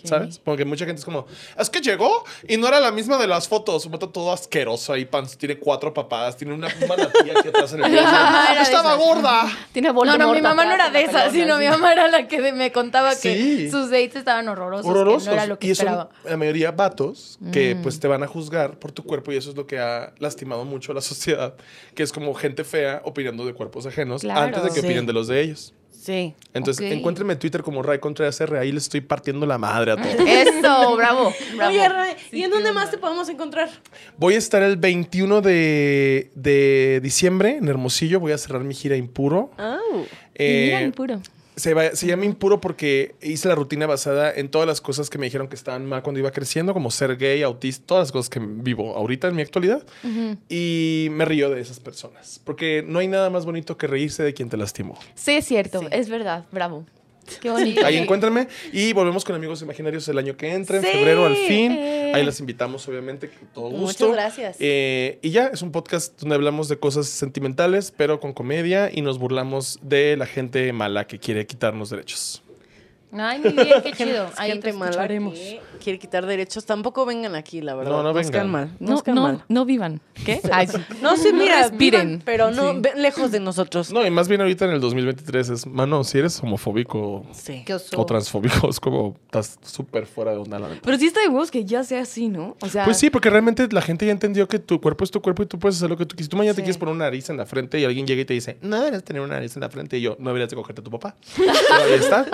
¿Sabes? 0.04 0.38
Porque 0.38 0.64
mucha 0.64 0.84
gente 0.86 1.00
es 1.00 1.04
como, 1.04 1.26
es 1.58 1.70
que 1.70 1.80
llegó 1.80 2.24
y 2.48 2.56
no 2.56 2.68
era 2.68 2.80
la 2.80 2.92
misma 2.92 3.16
de 3.18 3.26
las 3.26 3.48
fotos. 3.48 3.84
Un 3.86 3.92
vato 3.92 4.08
todo 4.10 4.32
asqueroso 4.32 4.92
ahí, 4.92 5.04
pan, 5.04 5.26
tiene 5.38 5.58
cuatro 5.58 5.92
papadas, 5.94 6.36
tiene 6.36 6.54
una 6.54 6.68
manatí 6.88 7.30
aquí 7.30 7.48
atrás 7.48 7.72
en 7.72 7.84
el 7.84 7.92
de 7.92 7.98
Estaba 8.62 8.94
gorda. 8.96 9.48
Tiene 9.72 9.92
No, 9.92 10.18
no, 10.18 10.32
mi 10.32 10.40
mamá 10.40 10.64
no 10.64 10.72
era 10.72 10.90
de 10.90 11.02
esas, 11.02 11.32
sino 11.32 11.58
mi 11.58 11.66
mamá 11.68 11.92
era 11.92 12.08
la 12.08 12.28
que 12.28 12.52
me 12.52 12.72
contaba 12.72 13.14
Sí. 13.14 13.28
que 13.64 13.70
sus 13.70 13.90
dates 13.90 14.16
estaban 14.16 14.48
horrorosos, 14.48 14.86
horrorosos. 14.86 15.24
que 15.24 15.28
no 15.30 15.34
era 15.34 15.46
lo 15.46 15.58
que 15.58 15.66
y 15.68 15.74
son 15.74 15.86
esperaba. 15.88 16.10
la 16.24 16.36
mayoría 16.36 16.70
vatos 16.72 17.38
que 17.52 17.74
Mm. 17.74 17.82
pues 17.82 18.00
te 18.00 18.08
van 18.08 18.22
a 18.22 18.26
juzgar 18.26 18.78
por 18.78 18.92
tu 18.92 19.04
cuerpo 19.04 19.32
y 19.32 19.36
eso 19.36 19.50
es 19.50 19.56
lo 19.56 19.66
que 19.66 19.78
ha 19.78 20.12
lastimado 20.18 20.64
mucho 20.64 20.92
a 20.92 20.94
la 20.94 21.00
sociedad, 21.10 21.54
que 21.94 22.02
es 22.02 22.12
como 22.12 22.34
gente 22.34 22.64
fea 22.64 23.02
opinando 23.04 23.44
de 23.46 23.54
cuerpos 23.54 23.86
ajenos 23.86 24.22
Claro. 24.22 24.40
antes 24.40 24.62
de 24.62 24.68
que 24.70 24.80
Sí. 24.80 24.86
opinen 24.86 25.06
de 25.06 25.12
los 25.12 25.28
de 25.28 25.40
ellos. 25.42 25.74
Sí. 26.00 26.34
Entonces, 26.54 26.86
Ok. 26.86 26.92
encuéntrenme 26.98 27.34
en 27.34 27.38
Twitter 27.38 27.62
como 27.62 27.82
Ray 27.82 27.98
Contreras 27.98 28.40
R, 28.40 28.58
ahí 28.58 28.72
le 28.72 28.78
estoy 28.78 29.02
partiendo 29.02 29.44
la 29.44 29.58
madre 29.58 29.92
a 29.92 29.96
todos. 29.96 30.08
Eso, 30.26 30.96
bravo. 30.96 31.32
bravo. 31.56 31.70
Oye, 31.70 31.86
Ray, 31.88 32.14
¿y 32.32 32.42
en 32.42 32.50
dónde 32.50 32.72
más 32.72 32.90
te 32.90 32.96
podemos 32.96 33.28
encontrar? 33.28 33.68
Voy 34.16 34.34
a 34.34 34.38
estar 34.38 34.62
el 34.62 34.76
21 34.78 35.42
de, 35.42 36.30
de 36.34 37.00
diciembre 37.02 37.56
en 37.58 37.68
Hermosillo, 37.68 38.18
voy 38.18 38.32
a 38.32 38.38
cerrar 38.38 38.62
mi 38.64 38.74
gira 38.74 38.96
Impuro. 38.96 39.50
Oh. 39.58 40.04
Eh, 40.34 40.64
Mira, 40.68 40.82
impuro. 40.82 41.20
Se, 41.60 41.74
va- 41.74 41.94
se 41.94 42.06
llama 42.06 42.24
Impuro 42.24 42.60
porque 42.60 43.14
hice 43.22 43.48
la 43.48 43.54
rutina 43.54 43.86
basada 43.86 44.32
en 44.32 44.48
todas 44.50 44.66
las 44.66 44.80
cosas 44.80 45.10
que 45.10 45.18
me 45.18 45.26
dijeron 45.26 45.48
que 45.48 45.54
estaban 45.56 45.84
mal 45.86 46.02
cuando 46.02 46.18
iba 46.18 46.30
creciendo, 46.30 46.72
como 46.72 46.90
ser 46.90 47.16
gay, 47.16 47.42
autista, 47.42 47.84
todas 47.86 48.02
las 48.08 48.12
cosas 48.12 48.30
que 48.30 48.40
vivo 48.40 48.96
ahorita 48.96 49.28
en 49.28 49.36
mi 49.36 49.42
actualidad. 49.42 49.82
Y 50.48 51.08
me 51.10 51.24
río 51.24 51.50
de 51.50 51.60
esas 51.60 51.80
personas. 51.80 52.40
Porque 52.44 52.82
no 52.86 52.98
hay 52.98 53.08
nada 53.08 53.30
más 53.30 53.44
bonito 53.44 53.76
que 53.76 53.86
reírse 53.86 54.22
de 54.22 54.32
quien 54.34 54.48
te 54.48 54.56
lastimó. 54.56 54.98
Sí, 55.14 55.32
es 55.32 55.44
cierto. 55.46 55.80
Sí. 55.80 55.86
Es 55.90 56.08
verdad. 56.08 56.44
Bravo. 56.50 56.84
Qué 57.40 57.50
bonito. 57.50 57.84
Ahí 57.84 57.96
encuéntrenme 57.98 58.48
y 58.72 58.92
volvemos 58.92 59.24
con 59.24 59.34
Amigos 59.36 59.62
Imaginarios 59.62 60.08
el 60.08 60.18
año 60.18 60.36
que 60.36 60.52
entra, 60.52 60.76
en 60.78 60.82
Sí. 60.82 60.88
febrero 60.90 61.26
al 61.26 61.36
fin. 61.36 61.72
Eh. 61.72 62.12
Ahí 62.14 62.24
las 62.24 62.40
invitamos, 62.40 62.86
obviamente, 62.88 63.28
con 63.28 63.48
todo 63.48 63.70
Muchas 63.70 63.80
gusto. 64.00 64.12
gracias. 64.12 64.56
Eh, 64.58 65.18
y 65.22 65.30
ya, 65.30 65.46
es 65.48 65.62
un 65.62 65.70
podcast 65.72 66.18
donde 66.20 66.34
hablamos 66.34 66.68
de 66.68 66.78
cosas 66.78 67.06
sentimentales, 67.08 67.92
pero 67.96 68.18
con 68.20 68.32
comedia 68.32 68.90
y 68.92 69.02
nos 69.02 69.18
burlamos 69.18 69.78
de 69.82 70.16
la 70.16 70.26
gente 70.26 70.72
mala 70.72 71.06
que 71.06 71.18
quiere 71.18 71.46
quitarnos 71.46 71.90
derechos. 71.90 72.42
Ay, 73.12 73.40
muy 73.40 73.52
bien, 73.52 73.82
qué 73.82 73.92
chido. 73.96 74.30
Ahí 74.36 74.58
te 74.60 74.70
escucharemos. 74.70 75.38
Quiere 75.80 75.98
quitar 75.98 76.24
derechos. 76.26 76.64
Tampoco 76.66 77.04
vengan 77.04 77.34
aquí, 77.34 77.60
la 77.60 77.74
verdad. 77.74 77.90
No, 77.90 78.02
no 78.02 78.12
vengan. 78.12 78.50
mal. 78.50 78.76
No, 78.78 79.02
no, 79.06 79.22
mal. 79.22 79.44
no 79.48 79.64
vivan. 79.64 80.00
¿Qué? 80.24 80.40
Ay, 80.52 80.68
sí. 80.68 80.76
No, 81.02 81.16
sí, 81.16 81.32
mira, 81.32 81.68
vivan, 81.70 82.22
pero 82.24 82.50
no 82.52 82.72
Sí. 82.74 82.78
ven 82.80 83.02
lejos 83.02 83.32
de 83.32 83.40
nosotros. 83.40 83.92
No, 83.92 84.06
y 84.06 84.10
más 84.10 84.28
bien 84.28 84.40
ahorita 84.40 84.66
en 84.66 84.72
el 84.72 84.80
2023 84.80 85.48
es, 85.48 85.66
mano, 85.66 86.04
si 86.04 86.18
eres 86.18 86.40
homofóbico 86.42 87.26
Sí. 87.32 87.64
O 87.96 88.06
transfóbico, 88.06 88.68
es 88.70 88.78
como, 88.78 89.16
estás 89.24 89.58
súper 89.62 90.06
fuera 90.06 90.32
de 90.32 90.36
onda, 90.38 90.58
la 90.58 90.68
neta. 90.68 90.82
Pero 90.84 90.98
sí 90.98 91.06
está 91.06 91.20
de 91.20 91.28
huevos 91.28 91.50
que 91.50 91.64
ya 91.64 91.82
sea 91.82 92.02
así, 92.02 92.28
¿no? 92.28 92.56
O 92.60 92.68
sea. 92.68 92.84
Pues 92.84 92.98
sí, 92.98 93.10
porque 93.10 93.30
realmente 93.30 93.66
la 93.70 93.82
gente 93.82 94.06
ya 94.06 94.12
entendió 94.12 94.46
que 94.46 94.58
tu 94.58 94.80
cuerpo 94.80 95.04
es 95.04 95.10
tu 95.10 95.20
cuerpo 95.20 95.42
y 95.42 95.46
tú 95.46 95.58
puedes 95.58 95.76
hacer 95.78 95.88
lo 95.90 95.96
que 95.96 96.04
tú 96.06 96.14
quieras. 96.14 96.26
Si 96.26 96.28
tú 96.30 96.36
mañana 96.36 96.54
te 96.54 96.62
quieres 96.62 96.76
poner 96.78 96.94
una 96.94 97.04
nariz 97.06 97.30
en 97.30 97.36
la 97.38 97.46
frente 97.46 97.78
y 97.80 97.84
alguien 97.84 98.06
llega 98.06 98.20
y 98.22 98.24
te 98.24 98.34
dice, 98.34 98.58
no 98.60 98.76
deberías 98.78 99.02
tener 99.04 99.22
una 99.22 99.34
nariz 99.34 99.56
en 99.56 99.62
la 99.62 99.70
frente, 99.70 99.96
y 99.98 100.02
yo, 100.02 100.16
no 100.18 100.30
deberías 100.30 100.50
de 100.50 100.56
cogerte 100.56 100.80
a 100.80 100.84
tu 100.84 100.90
papá. 100.90 101.16
Pero 101.36 101.50
ahí 101.84 101.92
está. 101.94 102.26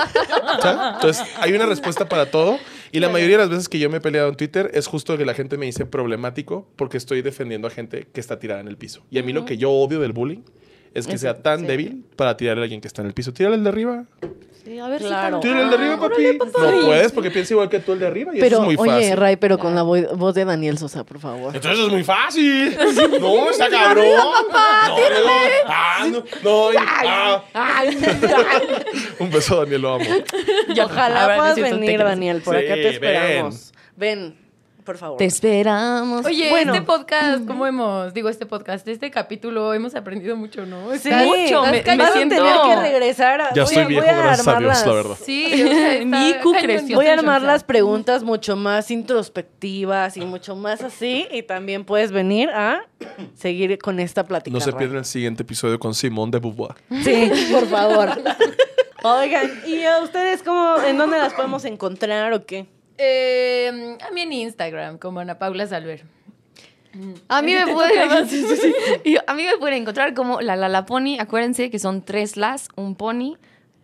¿sabes? 0.61 0.95
Entonces, 0.95 1.25
hay 1.39 1.53
una 1.53 1.67
respuesta 1.67 2.09
para 2.09 2.31
todo. 2.31 2.59
Y 2.93 3.01
la 3.01 3.09
mayoría 3.09 3.36
de 3.37 3.43
las 3.43 3.51
veces 3.51 3.69
que 3.69 3.79
yo 3.79 3.91
me 3.91 3.99
he 3.99 4.01
peleado 4.01 4.29
en 4.29 4.37
Twitter 4.37 4.71
es 4.73 4.87
justo 4.87 5.17
que 5.19 5.27
la 5.27 5.35
gente 5.35 5.59
me 5.59 5.67
dice 5.67 5.87
problemático 5.87 6.69
porque 6.77 6.97
estoy 6.97 7.23
defendiendo 7.23 7.69
a 7.69 7.71
gente 7.71 8.07
que 8.13 8.21
está 8.21 8.39
tirada 8.39 8.61
en 8.61 8.69
el 8.69 8.77
piso. 8.77 9.05
Y 9.11 9.19
a 9.19 9.23
mí 9.23 9.33
lo 9.33 9.45
que 9.45 9.59
yo 9.59 9.71
odio 9.71 10.01
del 10.01 10.13
bullying 10.13 10.43
es 10.99 11.07
que 11.07 11.19
sea 11.19 11.35
tan 11.43 11.67
débil 11.67 12.05
para 12.17 12.37
tirarle 12.37 12.63
a 12.63 12.65
alguien 12.65 12.81
que 12.81 12.89
está 12.89 13.03
en 13.03 13.09
el 13.09 13.15
piso. 13.15 13.33
Tírale 13.33 13.57
al 13.57 13.63
de 13.65 13.69
arriba. 13.69 14.05
Sí, 14.65 14.81
a 14.81 14.89
ver 14.89 15.01
Claro. 15.01 15.39
Tírale 15.39 15.63
al 15.63 15.71
de 15.71 15.77
arriba, 15.77 16.01
papi. 16.01 16.39
No 16.39 16.87
puedes 16.87 17.13
porque 17.13 17.31
piensa 17.31 17.55
igual 17.55 17.69
que 17.69 17.79
tú 17.79 17.93
el 17.93 18.01
de 18.01 18.07
arriba 18.09 18.33
y 18.35 18.41
Pero, 18.41 18.57
eso 18.57 18.63
es 18.63 18.67
muy 18.67 18.77
oye, 18.91 19.01
fácil. 19.05 19.17
Ray, 19.17 19.37
pero 19.37 19.59
con 19.59 19.77
la 19.77 19.85
vo- 19.85 20.17
voz 20.17 20.35
de 20.35 20.45
Daniel 20.45 20.77
Sosa, 20.77 21.05
por 21.05 21.21
favor. 21.21 21.55
Entonces 21.55 21.85
es 21.87 21.93
muy 21.93 22.03
fácil. 22.03 22.77
No, 23.21 23.49
está 23.51 23.69
cabrón. 23.71 24.05
no, 24.17 24.33
no, 24.33 24.97
ah, 25.69 26.07
no, 26.11 26.25
no, 26.43 26.73
y- 26.73 26.77
ah. 26.79 27.85
Un 29.21 29.31
beso, 29.31 29.61
Daniel, 29.63 29.83
lo 29.83 29.95
amo. 29.95 30.05
Ojalá 30.85 31.23
Ahora 31.23 31.37
puedas 31.37 31.57
venir, 31.61 31.99
Daniel. 31.99 32.41
Por 32.43 32.59
Sí, 32.59 32.65
acá 32.65 32.75
te 32.75 32.89
esperamos. 32.91 33.73
Ven, 33.97 34.37
por 34.87 34.97
favor. 34.97 35.19
Te 35.19 35.27
esperamos. 35.27 36.25
Oye, 36.25 36.49
Bueno. 36.49 36.73
este 36.73 36.87
podcast, 36.87 37.45
¿cómo 37.47 37.67
hemos? 37.67 38.15
Digo, 38.15 38.31
este 38.31 38.47
podcast, 38.47 38.89
este 38.89 39.11
capítulo, 39.11 39.75
hemos 39.75 39.95
aprendido 39.95 40.37
mucho, 40.37 40.65
¿no? 40.65 40.91
Sí, 40.93 41.11
Está- 41.11 41.25
mucho, 41.25 41.63
me- 41.67 41.83
me 41.83 41.97
Vas 41.97 42.11
a 42.11 42.13
siento- 42.15 42.37
tener 42.37 42.55
que 42.69 42.77
regresar. 42.91 43.41
a- 43.43 43.53
Ya 43.53 43.65
estoy 43.65 43.79
a- 43.83 43.87
viejo, 43.87 44.07
voy 44.07 44.15
a 44.15 44.17
gracias 44.17 44.49
a 44.49 44.51
armar 44.57 44.73
Dios, 44.75 44.87
la 44.87 44.93
verdad. 44.95 45.17
Sí, 45.23 45.45
o 45.53 45.57
sea, 45.69 45.93
está 45.95 46.05
Mi 46.07 46.29
IQ 46.31 46.43
cañón. 46.53 46.63
creció. 46.63 46.97
Voy 46.97 47.07
a 47.09 47.13
armar 47.13 47.43
las 47.43 47.65
preguntas 47.65 48.23
mucho 48.23 48.57
más 48.57 48.91
introspectivas 48.91 50.17
y 50.17 50.21
mucho 50.25 50.57
más 50.57 50.81
así. 50.83 51.27
Y 51.31 51.43
también 51.43 51.85
puedes 51.85 52.13
venir 52.13 52.49
a 52.51 52.87
seguir 53.35 53.77
con 53.79 54.01
esta 54.01 54.25
plática. 54.25 54.55
No 54.55 54.61
se 54.61 54.73
pierdan 54.73 54.99
el 54.99 55.05
siguiente 55.05 55.43
episodio 55.43 55.79
con 55.79 55.95
Simón 55.95 56.31
de 56.31 56.39
Beauvoir. 56.39 56.75
Sí, 57.03 57.31
por 57.53 57.67
favor. 57.67 58.11
Oigan, 59.03 59.51
¿y 59.67 59.85
a 59.85 60.01
ustedes 60.01 60.43
cómo, 60.43 60.77
en 60.85 60.97
dónde 60.99 61.19
las 61.19 61.33
podemos 61.35 61.65
encontrar 61.65 62.33
o 62.33 62.45
qué? 62.47 62.67
Eh, 62.99 63.97
a 64.01 64.11
mí 64.11 64.21
en 64.23 64.33
Instagram, 64.33 64.99
como 64.99 65.21
Ana 65.21 65.39
Paula 65.39 65.67
Salver. 65.67 66.05
A 67.29 67.43
mí, 67.43 67.55
me 67.55 67.67
pueden, 67.73 68.11
a 69.27 69.35
mí 69.35 69.45
me 69.45 69.59
pueden 69.59 69.83
encontrar 69.83 70.15
como 70.15 70.41
la 70.41 70.57
la 70.57 70.69
la 70.69 70.87
pony. 70.87 71.19
Acuérdense 71.19 71.71
que 71.71 71.79
son 71.79 72.03
tres 72.03 72.37
las, 72.37 72.69
un 72.77 72.95
pony. 72.95 73.37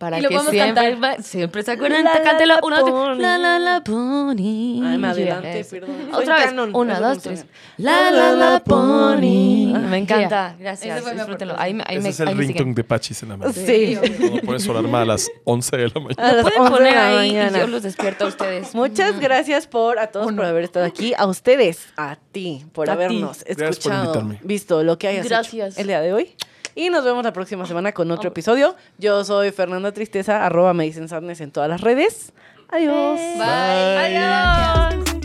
Para 0.03 0.19
Y 0.19 0.21
lo 0.21 0.27
que 0.27 0.35
podemos 0.35 0.51
siempre, 0.51 0.91
cantar. 0.91 1.03
va- 1.17 1.23
siempre 1.23 1.63
se 1.63 1.71
acuerdan. 1.71 2.03
La, 2.03 2.13
la, 2.15 2.21
Cántelo. 2.23 2.53
la, 2.55 2.59
Uno, 2.61 2.79
dos. 2.81 3.17
La 3.19 3.37
la 3.37 3.57
la 3.57 3.81
pony. 3.85 4.81
Ay, 4.83 4.97
me 4.97 5.07
adelante, 5.07 5.53
Yes. 5.59 5.67
perdón. 5.67 5.91
Otra 6.11 6.37
vez. 6.39 6.53
Una, 6.73 6.99
dos, 6.99 7.19
tres. 7.23 7.45
La 7.77 8.11
la 8.11 8.33
la 8.33 8.59
pony. 8.63 9.71
Ah, 9.73 9.79
Me 9.79 9.97
encanta. 9.99 10.57
Gracias. 10.59 10.95
Ese 10.97 11.03
fue 11.03 11.13
mi 11.13 11.19
Disfrútenlo. 11.19 11.55
Ahí 11.57 11.71
ahí 11.85 11.95
Ese 11.97 12.03
me, 12.03 12.09
es 12.09 12.19
el 12.19 12.37
ringtone 12.37 12.73
de 12.73 12.83
Pachis 12.83 13.23
en 13.23 13.29
la 13.29 13.37
mañana. 13.37 13.57
Sí. 13.65 13.97
Cuando 14.19 14.41
pones 14.41 14.63
su 14.63 14.71
alarma 14.71 15.01
a 15.03 15.05
las 15.05 15.29
11 15.45 15.77
de 15.77 15.87
la 15.87 16.01
mañana. 16.01 16.15
A 16.29 16.33
las 16.33 16.41
Pueden 16.43 16.59
11 16.61 16.71
de 16.73 16.77
poner 16.77 16.93
la 16.95 17.07
ahí 17.19 17.29
y 17.29 17.33
mañana. 17.35 17.59
yo 17.59 17.67
los 17.67 17.83
despierto 17.83 18.25
a 18.25 18.27
ustedes. 18.27 18.75
Muchas 18.75 19.19
gracias 19.21 19.67
por 19.67 19.99
a 19.99 20.07
todos 20.07 20.33
por 20.33 20.43
haber 20.43 20.65
estado 20.65 20.85
aquí, 20.85 21.13
a 21.17 21.25
ustedes, 21.27 21.87
a 21.95 22.17
ti 22.33 22.65
por 22.73 22.89
habernos 22.89 23.43
escuchado, 23.45 24.21
visto 24.43 24.83
lo 24.83 24.97
que 24.97 25.07
hayas 25.07 25.25
hecho 25.27 25.35
Gracias. 25.35 25.77
el 25.77 25.87
día 25.87 26.01
de 26.01 26.11
hoy. 26.11 26.35
Y 26.75 26.89
nos 26.89 27.03
vemos 27.03 27.23
la 27.23 27.33
próxima 27.33 27.65
semana 27.65 27.91
con 27.91 28.09
otro 28.11 28.29
episodio. 28.29 28.75
Yo 28.97 29.23
soy 29.23 29.51
Fernanda 29.51 29.91
Tristeza, 29.91 30.45
arroba 30.45 30.73
me 30.73 30.85
dicen 30.85 31.07
sadness 31.07 31.41
en 31.41 31.51
todas 31.51 31.69
las 31.69 31.81
redes. 31.81 32.33
Adiós. 32.69 33.19
Bye. 33.37 34.17
Adiós. 34.17 35.22